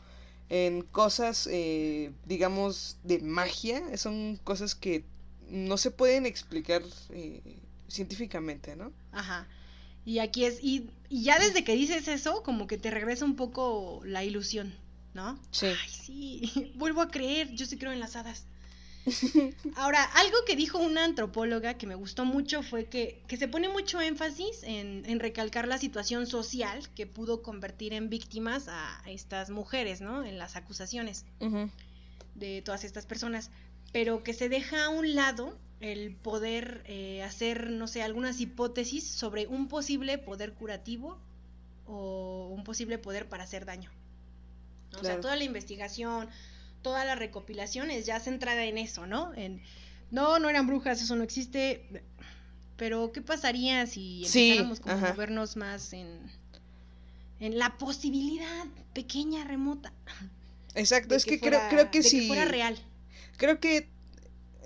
en 0.48 0.82
cosas, 0.82 1.48
eh, 1.52 2.12
digamos, 2.24 2.96
de 3.04 3.18
magia, 3.20 3.82
son 3.98 4.38
cosas 4.44 4.74
que 4.74 5.04
no 5.50 5.76
se 5.76 5.90
pueden 5.90 6.26
explicar 6.26 6.82
eh, 7.10 7.42
científicamente, 7.88 8.76
¿no? 8.76 8.92
Ajá. 9.12 9.46
Y 10.06 10.20
aquí 10.20 10.44
es, 10.44 10.62
y, 10.62 10.88
y 11.08 11.24
ya 11.24 11.38
desde 11.40 11.64
que 11.64 11.74
dices 11.74 12.06
eso, 12.06 12.44
como 12.44 12.68
que 12.68 12.78
te 12.78 12.92
regresa 12.92 13.24
un 13.24 13.34
poco 13.34 14.00
la 14.04 14.22
ilusión, 14.22 14.72
¿no? 15.14 15.36
Sí. 15.50 15.66
Ay, 15.66 15.90
sí, 15.90 16.72
vuelvo 16.76 17.02
a 17.02 17.10
creer, 17.10 17.50
yo 17.54 17.66
sí 17.66 17.76
creo 17.76 17.92
en 17.92 17.98
las 17.98 18.14
hadas. 18.14 18.46
Ahora, 19.74 20.04
algo 20.04 20.36
que 20.46 20.54
dijo 20.54 20.78
una 20.78 21.04
antropóloga 21.04 21.74
que 21.74 21.88
me 21.88 21.96
gustó 21.96 22.24
mucho 22.24 22.62
fue 22.62 22.86
que, 22.86 23.20
que 23.26 23.36
se 23.36 23.48
pone 23.48 23.68
mucho 23.68 24.00
énfasis 24.00 24.62
en, 24.62 25.02
en 25.06 25.18
recalcar 25.18 25.66
la 25.66 25.76
situación 25.78 26.26
social 26.28 26.88
que 26.94 27.06
pudo 27.06 27.42
convertir 27.42 27.92
en 27.92 28.08
víctimas 28.08 28.68
a 28.68 29.02
estas 29.06 29.50
mujeres, 29.50 30.00
¿no? 30.00 30.24
En 30.24 30.38
las 30.38 30.54
acusaciones 30.54 31.24
Ujú. 31.40 31.68
de 32.36 32.62
todas 32.62 32.84
estas 32.84 33.06
personas, 33.06 33.50
pero 33.92 34.22
que 34.22 34.34
se 34.34 34.48
deja 34.48 34.84
a 34.84 34.88
un 34.88 35.16
lado 35.16 35.58
el 35.80 36.14
poder 36.16 36.82
eh, 36.86 37.22
hacer, 37.22 37.70
no 37.70 37.86
sé, 37.86 38.02
algunas 38.02 38.40
hipótesis 38.40 39.06
sobre 39.06 39.46
un 39.46 39.68
posible 39.68 40.18
poder 40.18 40.54
curativo 40.54 41.18
o 41.86 42.48
un 42.54 42.64
posible 42.64 42.98
poder 42.98 43.28
para 43.28 43.44
hacer 43.44 43.64
daño. 43.66 43.90
¿no? 44.92 45.00
O 45.00 45.04
sea, 45.04 45.20
toda 45.20 45.36
la 45.36 45.44
investigación, 45.44 46.28
toda 46.82 47.04
la 47.04 47.14
recopilación 47.14 47.90
es 47.90 48.06
ya 48.06 48.20
centrada 48.20 48.64
en 48.64 48.78
eso, 48.78 49.06
¿no? 49.06 49.34
En, 49.34 49.62
no, 50.10 50.38
no 50.38 50.48
eran 50.48 50.66
brujas, 50.66 51.02
eso 51.02 51.16
no 51.16 51.24
existe, 51.24 52.04
pero 52.76 53.12
¿qué 53.12 53.22
pasaría 53.22 53.86
si 53.86 54.26
Sí, 54.26 54.48
empezáramos 54.48 54.80
como 54.80 54.96
a 54.96 55.00
movernos 55.12 55.56
más 55.56 55.92
en, 55.92 56.20
en 57.40 57.58
la 57.58 57.76
posibilidad 57.78 58.64
pequeña, 58.92 59.44
remota? 59.44 59.92
Exacto, 60.74 61.14
es 61.14 61.24
que, 61.24 61.38
fuera- 61.38 61.58
creo, 61.58 61.68
creo 61.68 61.90
que 61.90 62.02
de 62.02 62.10
si... 62.10 62.26
fuera 62.26 62.44
real. 62.44 62.76
Creo 63.36 63.60
que 63.60 63.88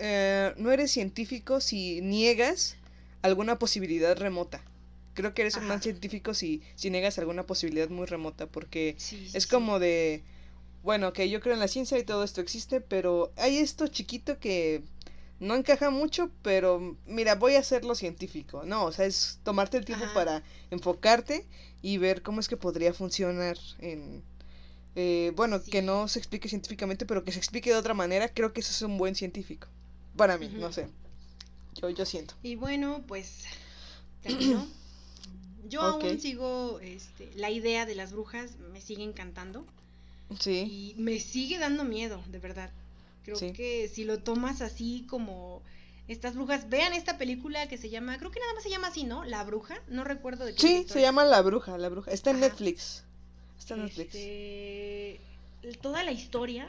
eh, 0.00 0.54
no 0.56 0.72
eres 0.72 0.90
científico 0.92 1.60
si 1.60 2.00
niegas 2.02 2.76
alguna 3.22 3.58
posibilidad 3.58 4.16
remota. 4.18 4.64
Creo 5.14 5.34
que 5.34 5.42
eres 5.42 5.56
un 5.56 5.66
mal 5.66 5.82
científico 5.82 6.34
si, 6.34 6.62
si 6.76 6.90
niegas 6.90 7.18
alguna 7.18 7.44
posibilidad 7.46 7.88
muy 7.90 8.06
remota, 8.06 8.46
porque 8.46 8.96
Sí, 8.96 9.28
sí, 9.28 9.30
es 9.34 9.44
sí. 9.44 9.48
como 9.48 9.78
de, 9.78 10.22
bueno, 10.82 11.12
que 11.12 11.28
yo 11.30 11.40
creo 11.40 11.54
en 11.54 11.60
la 11.60 11.68
ciencia 11.68 11.98
y 11.98 12.04
todo 12.04 12.24
esto 12.24 12.40
existe, 12.40 12.80
pero 12.80 13.32
hay 13.36 13.58
esto 13.58 13.88
chiquito 13.88 14.38
que 14.38 14.82
no 15.40 15.54
encaja 15.56 15.90
mucho, 15.90 16.30
pero 16.42 16.96
mira, 17.06 17.34
voy 17.36 17.54
a 17.56 17.60
hacerlo 17.60 17.94
científico. 17.94 18.64
No, 18.64 18.86
o 18.86 18.92
sea, 18.92 19.06
es 19.06 19.40
tomarte 19.44 19.78
el 19.78 19.84
tiempo 19.86 20.04
Ajá. 20.06 20.14
para 20.14 20.42
enfocarte 20.70 21.46
y 21.82 21.98
ver 21.98 22.22
cómo 22.22 22.40
es 22.40 22.48
que 22.48 22.56
podría 22.58 22.94
funcionar 22.94 23.58
en... 23.80 24.22
eh, 24.96 25.32
bueno, 25.36 25.62
que 25.62 25.82
no 25.82 26.08
se 26.08 26.18
explique 26.20 26.48
científicamente, 26.48 27.06
pero 27.06 27.24
que 27.24 27.32
se 27.32 27.38
explique 27.38 27.70
de 27.70 27.76
otra 27.76 27.94
manera, 27.94 28.28
creo 28.28 28.52
que 28.52 28.60
eso 28.60 28.72
es 28.72 28.82
un 28.82 28.98
buen 28.98 29.14
científico. 29.14 29.68
Para 30.20 30.36
mí, 30.36 30.48
no 30.48 30.70
sé. 30.70 30.86
Yo, 31.80 31.88
yo 31.88 32.04
siento. 32.04 32.34
Y 32.42 32.54
bueno, 32.56 33.02
pues. 33.08 33.44
Yo 35.68 35.82
aún 35.82 36.20
sigo, 36.20 36.78
este, 36.80 37.30
la 37.36 37.48
idea 37.50 37.86
de 37.86 37.94
las 37.94 38.12
brujas 38.12 38.56
me 38.72 38.80
sigue 38.80 39.02
encantando 39.04 39.64
Sí, 40.38 40.94
y 40.98 41.00
me 41.00 41.20
sigue 41.20 41.58
dando 41.58 41.84
miedo, 41.84 42.20
de 42.28 42.38
verdad. 42.38 42.70
Creo 43.24 43.36
Sí. 43.36 43.52
que 43.52 43.88
si 43.88 44.04
lo 44.04 44.18
tomas 44.18 44.60
así 44.62 45.06
como 45.08 45.62
estas 46.08 46.34
brujas, 46.34 46.68
vean 46.68 46.92
esta 46.92 47.16
película 47.18 47.68
que 47.68 47.78
se 47.78 47.88
llama, 47.88 48.18
creo 48.18 48.30
que 48.30 48.40
nada 48.40 48.52
más 48.54 48.62
se 48.62 48.70
llama 48.70 48.88
así, 48.88 49.04
¿no? 49.04 49.24
La 49.24 49.42
bruja, 49.44 49.80
no 49.88 50.04
recuerdo 50.04 50.44
de 50.44 50.54
qué 50.54 50.60
sí, 50.60 50.86
se 50.88 51.00
llama 51.00 51.24
La 51.24 51.40
Bruja, 51.40 51.78
La 51.78 51.88
Bruja. 51.88 52.10
Está 52.10 52.30
en 52.30 52.36
Ajá. 52.36 52.48
Netflix. 52.48 53.04
Está 53.58 53.74
en 53.74 53.84
Netflix. 53.84 54.14
Este, 54.14 55.20
toda 55.80 56.02
la 56.02 56.12
historia, 56.12 56.68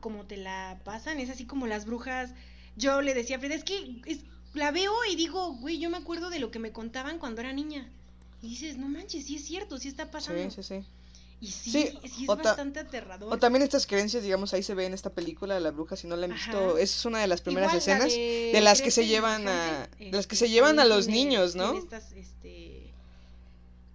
como 0.00 0.24
te 0.24 0.36
la 0.36 0.78
pasan, 0.84 1.20
es 1.20 1.30
así 1.30 1.46
como 1.46 1.66
las 1.66 1.86
brujas. 1.86 2.30
Yo 2.76 3.00
le 3.02 3.14
decía 3.14 3.36
a 3.36 3.40
Frida, 3.40 3.54
es 3.54 3.64
que 3.64 4.00
es- 4.06 4.20
la 4.54 4.70
veo 4.70 4.92
y 5.10 5.16
digo, 5.16 5.52
güey, 5.54 5.78
yo 5.78 5.90
me 5.90 5.96
acuerdo 5.98 6.30
de 6.30 6.38
lo 6.38 6.50
que 6.50 6.58
me 6.58 6.72
contaban 6.72 7.18
cuando 7.18 7.40
era 7.40 7.52
niña. 7.52 7.88
Y 8.42 8.48
dices, 8.50 8.76
no 8.76 8.88
manches, 8.88 9.24
sí 9.26 9.36
es 9.36 9.44
cierto, 9.44 9.78
sí 9.78 9.88
está 9.88 10.10
pasando. 10.10 10.50
Sí, 10.50 10.62
sí, 10.62 10.80
sí. 10.80 10.84
Y 11.38 11.48
sí, 11.48 11.70
Sí, 11.70 11.98
sí, 12.08 12.22
es 12.22 12.26
bastante 12.26 12.80
aterrador. 12.80 13.32
O 13.32 13.38
también 13.38 13.62
estas 13.62 13.86
creencias, 13.86 14.22
digamos, 14.22 14.54
ahí 14.54 14.62
se 14.62 14.74
ve 14.74 14.86
en 14.86 14.94
esta 14.94 15.10
película 15.10 15.54
de 15.54 15.60
la 15.60 15.70
bruja, 15.70 15.94
si 15.96 16.06
no 16.06 16.16
la 16.16 16.24
han 16.26 16.32
visto, 16.32 16.56
Ajá. 16.58 16.80
esa 16.80 16.82
es 16.98 17.04
una 17.04 17.18
de 17.20 17.26
las 17.26 17.42
primeras 17.42 17.68
Igual 17.74 17.98
la 17.98 18.06
escenas 18.06 18.12
de 18.14 18.50
de 18.54 18.60
las 18.62 18.80
que 18.80 18.90
se 18.90 19.06
llevan 19.06 19.46
a- 19.48 19.88
de 19.98 20.10
las 20.12 20.26
que 20.26 20.34
este, 20.34 20.46
se 20.46 20.50
llevan 20.50 20.78
a 20.80 20.86
los 20.86 21.06
tiene- 21.06 21.24
niños, 21.24 21.54
¿no? 21.54 21.74
estas, 21.76 22.12
este, 22.12 22.90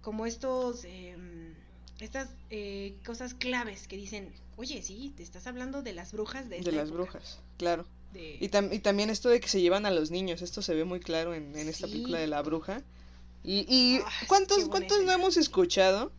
como 0.02 0.26
estos, 0.26 0.84
em, 0.84 1.54
estas 1.98 2.28
eh, 2.50 2.94
cosas 3.04 3.34
claves 3.34 3.88
que 3.88 3.96
dicen, 3.96 4.32
oye, 4.56 4.80
sí, 4.82 5.12
te 5.16 5.22
estás 5.24 5.46
hablando 5.48 5.82
de 5.82 5.92
las 5.94 6.12
brujas 6.12 6.44
de, 6.44 6.50
de 6.50 6.58
esta 6.58 6.70
las 6.72 6.88
época, 6.88 7.02
brujas, 7.02 7.38
claro. 7.58 7.84
De- 8.12 8.36
Y, 8.40 8.48
tam- 8.48 8.72
y 8.72 8.78
también 8.80 9.10
esto 9.10 9.28
de 9.28 9.40
que 9.40 9.48
se 9.48 9.60
llevan 9.60 9.86
a 9.86 9.90
los 9.90 10.10
niños, 10.10 10.42
esto 10.42 10.62
se 10.62 10.74
ve 10.74 10.84
muy 10.84 11.00
claro 11.00 11.34
en, 11.34 11.56
en 11.56 11.68
esta 11.68 11.86
Sí. 11.86 11.92
película 11.92 12.18
de 12.18 12.26
la 12.26 12.42
bruja. 12.42 12.82
Y, 13.44 13.66
y 13.68 14.00
¿cuántos, 14.28 14.64
cuántos 14.68 15.02
no 15.04 15.12
hemos 15.12 15.36
escuchado 15.36 16.12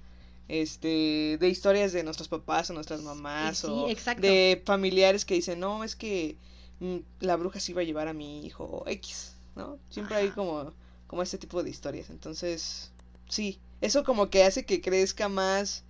este 0.50 1.38
de 1.40 1.48
historias 1.50 1.94
de 1.94 2.04
nuestros 2.04 2.28
papás 2.28 2.70
o 2.70 2.74
nuestras 2.74 3.02
mamás 3.02 3.60
sí, 3.60 3.68
o 3.70 3.88
exacto. 3.90 4.22
de 4.22 4.62
familiares 4.66 5.24
que 5.26 5.36
dicen, 5.36 5.60
no, 5.60 5.84
es 5.84 5.96
que 5.96 6.36
mm, 6.80 6.98
la 7.22 7.38
bruja 7.38 7.60
se 7.60 7.72
iba 7.72 7.82
a 7.82 7.86
llevar 7.86 8.08
a 8.10 8.14
mi 8.14 8.46
hijo 8.46 8.66
o 8.66 8.88
X, 8.88 9.36
¿no? 9.56 9.80
Siempre 9.90 10.18
hay 10.18 10.32
como, 10.32 10.74
como 11.08 11.22
este 11.24 11.38
tipo 11.38 11.64
de 11.64 11.70
historias. 11.70 12.10
Entonces, 12.10 12.92
sí, 13.30 13.60
eso 13.82 14.04
como 14.04 14.30
que 14.30 14.44
hace 14.44 14.66
que 14.66 14.82
crezca 14.82 15.30
más 15.30 15.84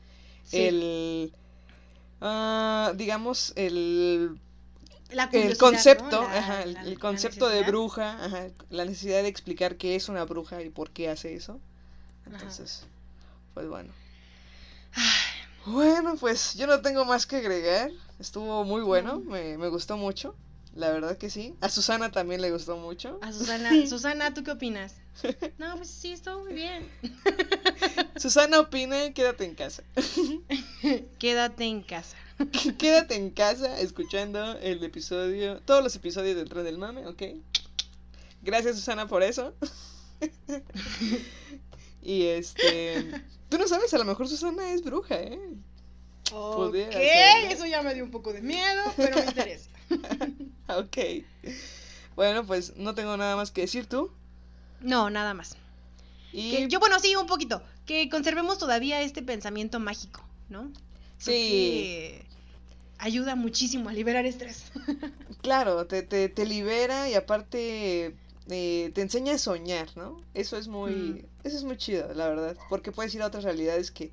Sí, 0.44 0.58
el, 0.58 1.34
ah, 2.22 2.94
digamos, 2.96 3.54
el 3.56 4.38
el 5.32 5.58
concepto, 5.58 6.22
¿no? 6.22 6.28
La- 6.30 6.38
ajá, 6.40 6.64
el, 6.64 6.74
la- 6.74 6.82
el 6.82 6.94
la 6.94 7.00
concepto 7.00 7.48
de 7.50 7.64
bruja, 7.64 8.24
ajá, 8.24 8.48
la 8.70 8.86
necesidad 8.86 9.22
de 9.22 9.28
explicar 9.30 9.76
qué 9.78 9.96
es 9.96 10.10
una 10.10 10.26
bruja 10.26 10.62
y 10.62 10.70
por 10.70 10.92
qué 10.92 11.10
hace 11.10 11.34
eso. 11.36 11.60
Ajá. 12.26 12.36
Entonces, 12.38 12.86
pues 13.54 13.68
bueno. 13.68 13.92
Bueno, 15.66 16.16
pues 16.20 16.56
yo 16.56 16.68
no 16.68 16.82
tengo 16.82 17.06
más 17.06 17.26
que 17.26 17.38
agregar. 17.38 17.90
Estuvo 18.20 18.64
muy 18.64 18.82
bueno, 18.82 19.16
No. 19.16 19.32
me, 19.32 19.58
me 19.58 19.68
gustó 19.70 19.98
mucho. 19.98 20.36
La 20.76 20.90
verdad 20.92 21.18
que 21.18 21.30
sí. 21.30 21.56
A 21.62 21.70
Susana 21.70 22.12
también 22.12 22.42
le 22.42 22.52
gustó 22.52 22.78
mucho. 22.78 23.20
A 23.22 23.32
Susana, 23.32 23.70
Susana, 23.88 24.34
¿tú 24.34 24.44
qué 24.44 24.52
opinas? 24.52 24.96
No, 25.60 25.76
pues 25.78 25.90
sí, 25.90 26.12
estuvo 26.12 26.44
muy 26.44 26.54
bien. 26.54 26.90
Susana 28.18 28.60
opina, 28.60 29.12
quédate 29.14 29.46
en 29.46 29.54
casa. 29.56 29.84
Quédate 31.20 31.66
en 31.66 31.84
casa. 31.84 32.18
quédate 32.78 33.16
en 33.16 33.30
casa 33.30 33.80
escuchando 33.80 34.58
el 34.60 34.84
episodio, 34.84 35.60
todos 35.62 35.84
los 35.84 35.96
episodios 35.96 36.36
del 36.36 36.50
Tren 36.50 36.64
del 36.64 36.78
Mame, 36.78 37.08
¿ok? 37.08 37.24
Gracias 38.42 38.76
Susana 38.76 39.08
por 39.08 39.24
eso. 39.24 39.54
y 42.02 42.24
este, 42.24 43.24
tú 43.50 43.58
no 43.58 43.68
sabes, 43.68 43.94
a 43.94 43.98
lo 43.98 44.06
mejor 44.06 44.28
Susana 44.28 44.72
es 44.72 44.84
bruja, 44.84 45.16
¿eh? 45.16 45.40
Ok, 46.32 46.76
eso 46.76 47.66
ya 47.66 47.82
me 47.84 47.94
dio 47.94 48.04
un 48.04 48.12
poco 48.12 48.34
de 48.34 48.42
miedo, 48.42 48.84
pero 48.98 49.18
me 49.18 49.26
interesa. 49.26 49.70
Ok. 50.68 50.98
Bueno, 52.16 52.46
pues 52.46 52.78
no 52.78 52.96
tengo 52.96 53.18
nada 53.18 53.36
más 53.36 53.52
que 53.52 53.62
decir 53.62 53.86
tú. 53.86 54.12
No, 54.80 55.10
nada 55.10 55.34
más. 55.34 55.58
Y 56.32 56.56
Que 56.56 56.68
yo, 56.68 56.80
bueno, 56.80 57.00
sí, 57.00 57.16
un 57.16 57.28
poquito. 57.28 57.62
Que 57.86 58.10
conservemos 58.10 58.58
todavía 58.58 59.02
este 59.02 59.22
pensamiento 59.22 59.80
mágico, 59.80 60.24
¿no? 60.50 60.72
Sí, 61.26 62.20
ayuda 62.98 63.36
muchísimo 63.36 63.90
a 63.90 63.94
liberar 63.94 64.26
estrés. 64.26 64.64
claro, 65.42 65.86
te, 65.88 66.04
te, 66.04 66.30
te 66.30 66.46
libera 66.46 67.10
y 67.10 67.16
aparte 67.16 68.14
eh, 68.50 68.92
te 68.94 69.02
enseña 69.02 69.34
a 69.34 69.38
soñar, 69.38 69.90
¿no? 69.96 70.22
Eso 70.34 70.58
es 70.58 70.68
muy, 70.68 71.26
Mm. 71.44 71.48
eso 71.48 71.58
es 71.58 71.64
muy 71.64 71.78
chido, 71.78 72.14
la 72.14 72.28
verdad, 72.28 72.58
porque 72.70 72.92
puedes 72.92 73.14
ir 73.16 73.22
a 73.22 73.28
otras 73.28 73.44
realidades 73.44 73.92
que, 73.92 74.12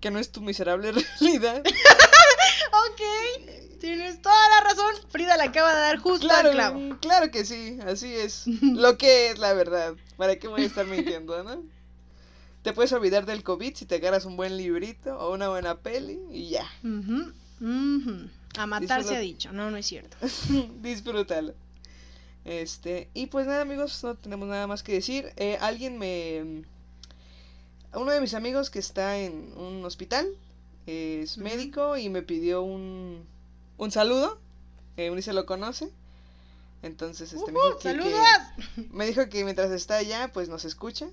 que 0.00 0.10
no 0.10 0.18
es 0.18 0.30
tu 0.30 0.40
miserable 0.40 0.92
realidad. 1.20 1.62
ok, 1.66 3.78
tienes 3.80 4.20
toda 4.22 4.48
la 4.48 4.60
razón. 4.68 4.94
Frida 5.10 5.36
le 5.36 5.44
acaba 5.44 5.74
de 5.74 5.80
dar 5.80 5.98
justo 5.98 6.26
Claro, 6.26 6.48
al 6.50 6.54
clavo. 6.54 6.80
claro 7.00 7.30
que 7.30 7.44
sí, 7.44 7.78
así 7.86 8.12
es. 8.14 8.44
Lo 8.62 8.96
que 8.98 9.30
es 9.30 9.38
la 9.38 9.52
verdad. 9.52 9.94
¿Para 10.16 10.36
qué 10.36 10.48
voy 10.48 10.62
a 10.62 10.66
estar 10.66 10.86
mintiendo, 10.86 11.42
no? 11.44 11.62
Te 12.68 12.74
puedes 12.74 12.92
olvidar 12.92 13.24
del 13.24 13.42
COVID 13.42 13.74
si 13.74 13.86
te 13.86 13.94
agarras 13.94 14.26
un 14.26 14.36
buen 14.36 14.56
librito 14.58 15.18
o 15.18 15.32
una 15.32 15.48
buena 15.48 15.78
peli 15.78 16.18
y 16.30 16.50
ya. 16.50 16.66
Ujú, 16.84 17.32
ujú. 17.62 18.28
A 18.58 18.66
matar 18.66 19.02
se 19.04 19.16
ha 19.16 19.20
dicho. 19.20 19.52
No, 19.52 19.70
no 19.70 19.78
es 19.78 19.86
cierto. 19.86 20.16
Disfrútalo. 20.82 21.54
Este, 22.44 23.08
y 23.14 23.26
pues 23.26 23.46
nada, 23.46 23.62
amigos, 23.62 24.04
no 24.04 24.14
tenemos 24.16 24.48
nada 24.48 24.66
más 24.66 24.82
que 24.82 24.92
decir. 24.92 25.32
Eh, 25.36 25.56
alguien 25.62 25.98
me. 25.98 26.64
Uno 27.94 28.10
de 28.10 28.20
mis 28.20 28.34
amigos 28.34 28.68
que 28.68 28.80
está 28.80 29.16
en 29.18 29.52
un 29.56 29.82
hospital 29.86 30.26
es 30.86 31.38
médico 31.38 31.96
y 31.96 32.10
me 32.10 32.20
pidió 32.20 32.62
un, 32.62 33.24
un 33.78 33.90
saludo. 33.90 34.38
Eh, 34.98 35.10
Unice 35.10 35.32
lo 35.32 35.46
conoce. 35.46 35.88
Entonces, 36.82 37.32
este, 37.32 37.50
me, 37.50 37.58
Ujú, 37.58 37.68
dijo 37.68 37.78
que- 37.78 38.86
me 38.90 39.06
dijo 39.06 39.26
que 39.30 39.44
mientras 39.44 39.70
está 39.70 39.96
allá, 39.96 40.30
pues 40.34 40.48
nos 40.50 40.64
escucha. 40.66 41.06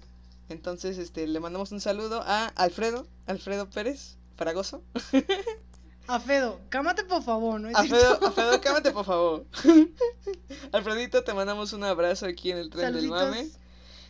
Entonces, 0.50 0.98
este, 0.98 1.28
le 1.28 1.40
mandamos 1.40 1.72
un 1.72 1.82
saludo 1.82 2.22
a 2.26 2.48
Alfredo, 2.48 3.08
Alfredo 3.26 3.70
Pérez, 3.70 4.18
Fragoso. 4.36 4.84
Afedo, 6.08 6.62
cámate 6.70 7.04
por 7.04 7.24
favor, 7.24 7.60
¿no 7.60 7.70
cierto? 7.70 8.26
Alfredo, 8.28 8.62
cámate 8.62 8.92
por 8.92 9.06
favor. 9.06 9.46
Alfredito, 10.72 11.24
te 11.24 11.34
mandamos 11.34 11.74
un 11.74 11.84
abrazo 11.84 12.28
aquí 12.28 12.52
en 12.52 12.58
el 12.58 12.70
tren 12.70 12.94
del 12.94 13.08
mame. 13.08 13.50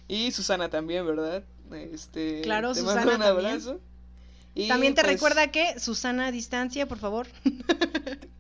Y 0.08 0.32
Susana 0.32 0.70
también, 0.70 1.06
¿verdad? 1.06 1.44
Este, 1.72 2.42
Claro, 2.42 2.74
te 2.74 2.82
Susana 2.82 3.06
mando 3.06 3.16
un 3.16 3.22
también. 3.22 3.48
abrazo. 3.48 3.80
Y, 4.54 4.68
También 4.70 4.94
te 4.94 5.02
pues, 5.02 5.14
recuerda 5.14 5.52
que 5.52 5.80
Susana 5.80 6.28
a 6.28 6.32
distancia, 6.32 6.88
por 6.88 6.98
favor. 6.98 7.28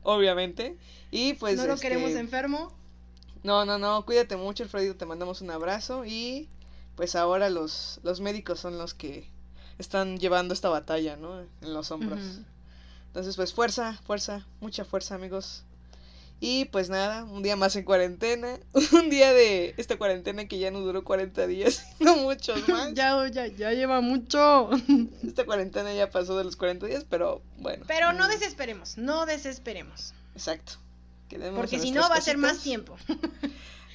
Obviamente. 0.04 0.78
Y 1.12 1.34
pues. 1.34 1.58
no 1.58 1.68
lo 1.68 1.74
este, 1.74 1.90
queremos 1.90 2.12
enfermo. 2.12 2.72
No, 3.44 3.66
no, 3.66 3.78
no, 3.78 4.06
cuídate 4.06 4.38
mucho, 4.38 4.64
Alfredito, 4.64 4.96
te 4.96 5.06
mandamos 5.06 5.42
un 5.42 5.52
abrazo. 5.52 6.06
Y 6.06 6.50
pues 6.96 7.16
ahora 7.16 7.50
los, 7.50 8.00
los 8.04 8.22
médicos 8.22 8.60
son 8.60 8.78
los 8.78 8.94
que 8.94 9.28
están 9.78 10.18
llevando 10.18 10.54
esta 10.54 10.70
batalla, 10.70 11.18
¿no? 11.18 11.42
En 11.42 11.74
los 11.74 11.92
hombros. 11.92 12.22
Entonces, 13.08 13.36
pues 13.36 13.54
fuerza, 13.54 14.00
fuerza, 14.06 14.46
mucha 14.62 14.86
fuerza, 14.86 15.16
amigos. 15.16 15.64
Y 16.42 16.66
pues 16.66 16.90
nada, 16.90 17.24
un 17.24 17.44
día 17.44 17.56
más 17.56 17.76
en 17.76 17.84
cuarentena. 17.84 18.60
Un 18.92 19.10
día 19.10 19.32
de 19.32 19.74
esta 19.78 19.98
cuarentena 19.98 20.48
que 20.48 20.60
ya 20.60 20.70
no 20.70 20.82
duró 20.82 21.04
40 21.04 21.48
días, 21.48 21.86
no 22.00 22.18
muchos 22.18 22.68
más. 22.68 22.94
Ya, 22.94 23.28
ya, 23.30 23.48
ya 23.48 23.72
lleva 23.72 24.02
mucho. 24.02 24.70
Esta 25.26 25.46
cuarentena 25.46 25.94
ya 25.94 26.10
pasó 26.10 26.38
de 26.38 26.44
los 26.44 26.56
40 26.56 26.88
días, 26.88 27.06
pero 27.10 27.42
bueno. 27.58 27.86
Pero 27.88 28.12
no 28.14 28.26
mm, 28.26 28.32
desesperemos, 28.32 28.98
no 28.98 29.26
desesperemos. 29.26 30.14
Exacto. 30.34 30.74
Porque 31.56 31.80
si 31.80 31.92
no 31.92 32.08
va 32.10 32.16
a 32.18 32.22
ser 32.22 32.38
más 32.38 32.60
tiempo. 32.60 32.96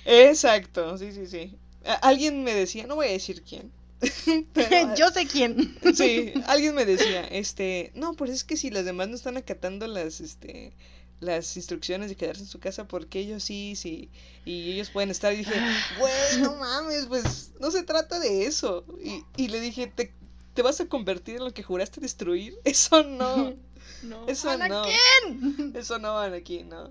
Exacto, 0.05 0.99
sí, 0.99 1.13
sí, 1.13 1.27
sí. 1.27 1.57
Alguien 2.03 2.45
me 2.45 2.55
decía, 2.55 2.87
no 2.87 2.95
voy 2.97 3.07
a 3.09 3.13
decir 3.13 3.43
quién. 3.43 3.71
pero- 4.53 4.95
Yo 4.97 5.11
sé 5.11 5.27
quién. 5.27 5.77
Sí, 5.95 6.33
alguien 6.47 6.75
me 6.75 6.85
decía, 6.87 7.23
este, 7.27 7.91
no, 7.95 8.15
pues 8.15 8.31
es 8.31 8.45
que 8.45 8.57
si 8.57 8.71
los 8.71 8.85
demás 8.85 9.09
no 9.09 9.15
están 9.17 9.37
acatando 9.37 9.87
las, 9.87 10.21
este, 10.21 10.73
las 11.21 11.57
instrucciones 11.57 12.09
de 12.09 12.17
quedarse 12.17 12.43
en 12.43 12.49
su 12.49 12.59
casa, 12.61 12.87
porque 12.89 13.21
ellos 13.21 13.43
sí, 13.43 13.75
sí, 13.77 14.09
y 14.45 14.73
ellos 14.73 14.91
pueden 14.91 15.11
estar. 15.11 15.33
Y 15.33 15.39
dije, 15.39 15.53
güey, 15.99 16.43
no 16.43 16.57
mames, 16.57 17.07
pues 17.07 17.53
no 17.61 17.71
se 17.71 17.83
trata 17.83 18.19
de 18.21 18.45
eso. 18.47 18.85
Y, 19.03 19.25
y 19.37 19.49
le 19.49 19.61
dije, 19.61 19.87
¿te, 19.87 20.13
¿te 20.55 20.63
vas 20.63 20.81
a 20.81 20.87
convertir 20.87 21.37
en 21.37 21.45
lo 21.45 21.53
que 21.55 21.63
juraste 21.63 22.01
destruir? 22.01 22.59
Eso 22.65 23.03
no, 23.05 23.55
No. 24.03 24.27
eso 24.29 24.57
no, 24.57 24.65
Anakin. 24.85 25.73
eso 25.77 25.99
no 25.99 26.15
van 26.15 26.35
aquí, 26.35 26.63
no. 26.63 26.91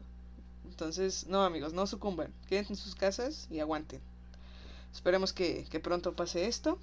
Entonces, 0.69 1.25
no, 1.27 1.43
amigos, 1.43 1.73
no 1.73 1.85
sucumban, 1.87 2.33
quédense 2.47 2.73
en 2.73 2.77
sus 2.77 2.95
casas 2.95 3.47
y 3.51 3.59
aguanten. 3.59 3.99
Esperemos 4.93 5.33
que, 5.33 5.65
que 5.69 5.79
pronto 5.79 6.13
pase 6.15 6.47
esto. 6.47 6.79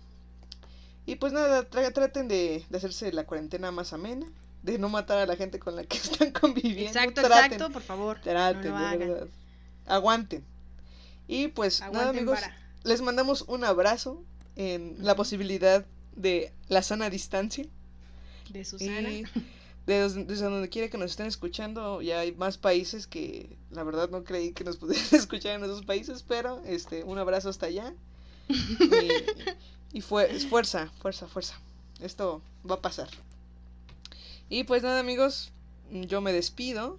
Y 1.07 1.17
pues 1.17 1.33
nada, 1.33 1.69
tra- 1.69 1.93
traten 1.93 2.29
de, 2.29 2.65
de 2.69 2.77
hacerse 2.77 3.13
la 3.13 3.25
cuarentena 3.27 3.71
más 3.71 3.93
amena, 3.93 4.27
de 4.63 4.79
no 4.79 4.89
matar 4.89 5.19
a 5.19 5.27
la 5.27 5.37
gente 5.37 5.59
con 5.59 5.77
la 5.77 5.85
que 5.85 5.97
están 5.99 6.33
conviviendo. 6.33 6.89
Exacto, 6.89 7.23
traten, 7.23 7.53
exacto, 7.55 7.73
por 7.73 7.83
favor. 7.83 8.21
Traten, 8.21 8.73
no 8.73 8.91
de 8.91 8.97
verdad. 8.99 9.29
Aguanten. 9.87 10.45
Y 11.29 11.49
pues 11.49 11.81
nada, 11.81 12.09
amigos, 12.11 12.39
les 12.85 13.03
mandamos 13.03 13.43
un 13.43 13.65
abrazo 13.65 14.23
en 14.57 14.97
la 15.01 15.15
posibilidad 15.17 15.85
de 16.17 16.53
la 16.69 16.83
sana 16.83 17.11
distancia. 17.11 17.67
De 18.51 18.65
Susana. 18.65 19.11
Y 19.11 19.25
desde, 19.87 20.25
desde 20.25 20.45
donde 20.47 20.69
quiera 20.69 20.89
que 20.89 20.99
nos 20.99 21.13
estén 21.13 21.27
escuchando, 21.27 22.03
ya 22.03 22.21
hay 22.21 22.33
más 22.33 22.59
países 22.59 23.07
que 23.07 23.57
la 23.71 23.85
verdad 23.85 24.11
no 24.11 24.25
creí 24.25 24.53
que 24.53 24.65
nos 24.65 24.77
pudieran 24.79 25.07
escuchar 25.13 25.55
en 25.57 25.65
esos 25.65 25.85
países, 25.85 26.23
pero 26.27 26.61
este, 26.65 27.05
un 27.05 27.19
abrazo 27.19 27.49
hasta 27.49 27.67
allá. 27.67 27.95
Y, 28.49 29.99
y 29.99 30.01
fue, 30.03 30.35
es 30.35 30.47
fuerza, 30.47 30.91
fuerza, 31.01 31.27
fuerza. 31.29 31.61
Esto 32.01 32.43
va 32.69 32.77
a 32.77 32.83
pasar. 32.83 33.09
Y 34.49 34.65
pues 34.65 34.83
nada 34.83 35.01
amigos, 35.01 35.53
yo 35.91 36.21
me 36.21 36.33
despido. 36.33 36.99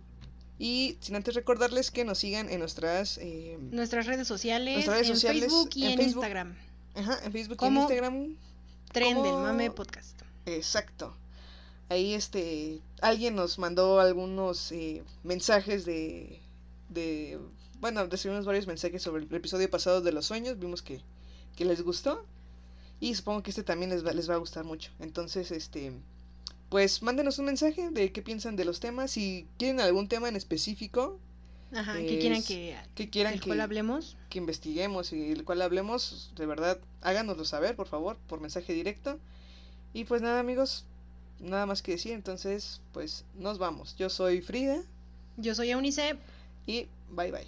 Y 0.60 0.98
sin 1.02 1.16
antes 1.16 1.36
recordarles 1.36 1.92
que 1.92 2.04
nos 2.04 2.18
sigan 2.18 2.50
en 2.50 2.60
nuestras... 2.60 3.20
eh, 3.20 3.58
Nuestras 3.72 4.08
redes 4.08 4.28
sociales, 4.28 4.74
Nuestras 4.74 4.96
redes 4.98 5.10
en 5.10 5.16
sociales, 5.16 5.44
Facebook 5.44 5.70
y 5.76 5.86
en 5.86 5.92
en, 5.92 5.98
Facebook. 6.00 6.24
Instagram. 6.24 6.56
ajá, 6.96 7.20
en 7.24 7.32
Facebook 7.32 7.58
y 7.62 7.66
en. 7.66 7.78
Instagram. 7.78 8.36
Tren 8.92 9.22
del. 9.22 9.34
Mame 9.34 9.70
Podcast. 9.70 10.20
Exacto. 10.48 11.16
Ahí 11.90 12.14
este 12.14 12.82
alguien 13.02 13.36
nos 13.36 13.60
mandó 13.60 14.00
algunos 14.00 14.72
eh, 14.72 15.04
mensajes 15.24 15.86
de 15.86 16.42
de 16.90 17.40
bueno, 17.80 18.06
recibimos 18.08 18.46
varios 18.46 18.68
mensajes 18.68 19.04
sobre 19.04 19.24
el 19.24 19.34
episodio 19.34 19.70
pasado 19.70 20.02
de 20.02 20.12
los 20.12 20.26
sueños, 20.26 20.58
vimos 20.60 20.82
que, 20.82 21.02
que 21.56 21.66
les 21.66 21.82
gustó 21.84 22.26
y 23.00 23.14
supongo 23.14 23.44
que 23.44 23.52
este 23.52 23.64
también 23.64 23.92
les 23.92 24.06
va, 24.06 24.12
les 24.12 24.30
va 24.30 24.34
a 24.36 24.38
gustar 24.38 24.64
mucho. 24.64 24.92
Entonces, 25.00 25.52
este 25.52 25.94
pues 26.70 27.02
mándenos 27.02 27.40
un 27.40 27.46
mensaje 27.46 27.92
de 27.92 28.12
qué 28.12 28.22
piensan 28.22 28.56
de 28.56 28.66
los 28.66 28.80
temas, 28.80 29.12
si 29.12 29.48
quieren 29.58 29.80
algún 29.80 30.08
tema 30.10 30.28
en 30.28 30.36
específico 30.36 31.20
Ajá, 31.74 31.98
que 31.98 32.20
quieran 32.20 32.44
que, 32.44 32.78
que 32.96 33.10
quieran 33.10 33.40
que, 33.40 33.48
cual 33.48 33.62
hablemos. 33.62 34.18
que 34.30 34.40
investiguemos 34.40 35.14
y 35.14 35.32
el 35.32 35.44
cual 35.46 35.62
hablemos, 35.62 36.34
de 36.36 36.46
verdad, 36.46 36.80
háganoslo 37.02 37.46
saber, 37.46 37.76
por 37.76 37.88
favor, 37.88 38.18
por 38.28 38.42
mensaje 38.42 38.74
directo. 38.74 39.20
Y 39.94 40.04
pues 40.06 40.22
nada, 40.22 40.40
amigos, 40.40 40.86
nada 41.40 41.66
más 41.66 41.82
que 41.82 41.94
decir, 41.94 42.14
entonces, 42.14 42.82
pues 42.94 43.26
nos 43.36 43.58
vamos. 43.58 43.96
Yo 43.98 44.10
soy 44.10 44.42
Frida 44.42 44.82
Yo 45.38 45.56
soy 45.56 45.72
Eunice. 45.72 46.18
y 46.66 46.88
bye 47.10 47.32
bye. 47.32 47.48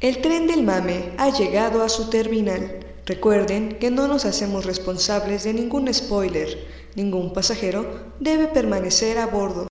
El 0.00 0.22
tren 0.22 0.46
del 0.46 0.62
mame 0.62 1.12
ha 1.18 1.28
llegado 1.30 1.82
a 1.82 1.88
su 1.88 2.08
terminal. 2.08 2.87
Recuerden 3.08 3.78
que 3.78 3.90
no 3.90 4.06
nos 4.06 4.26
hacemos 4.26 4.66
responsables 4.66 5.42
de 5.42 5.54
ningún 5.54 5.92
spoiler. 5.94 6.58
Ningún 6.94 7.32
pasajero 7.32 7.86
debe 8.20 8.48
permanecer 8.48 9.16
a 9.16 9.26
bordo. 9.26 9.66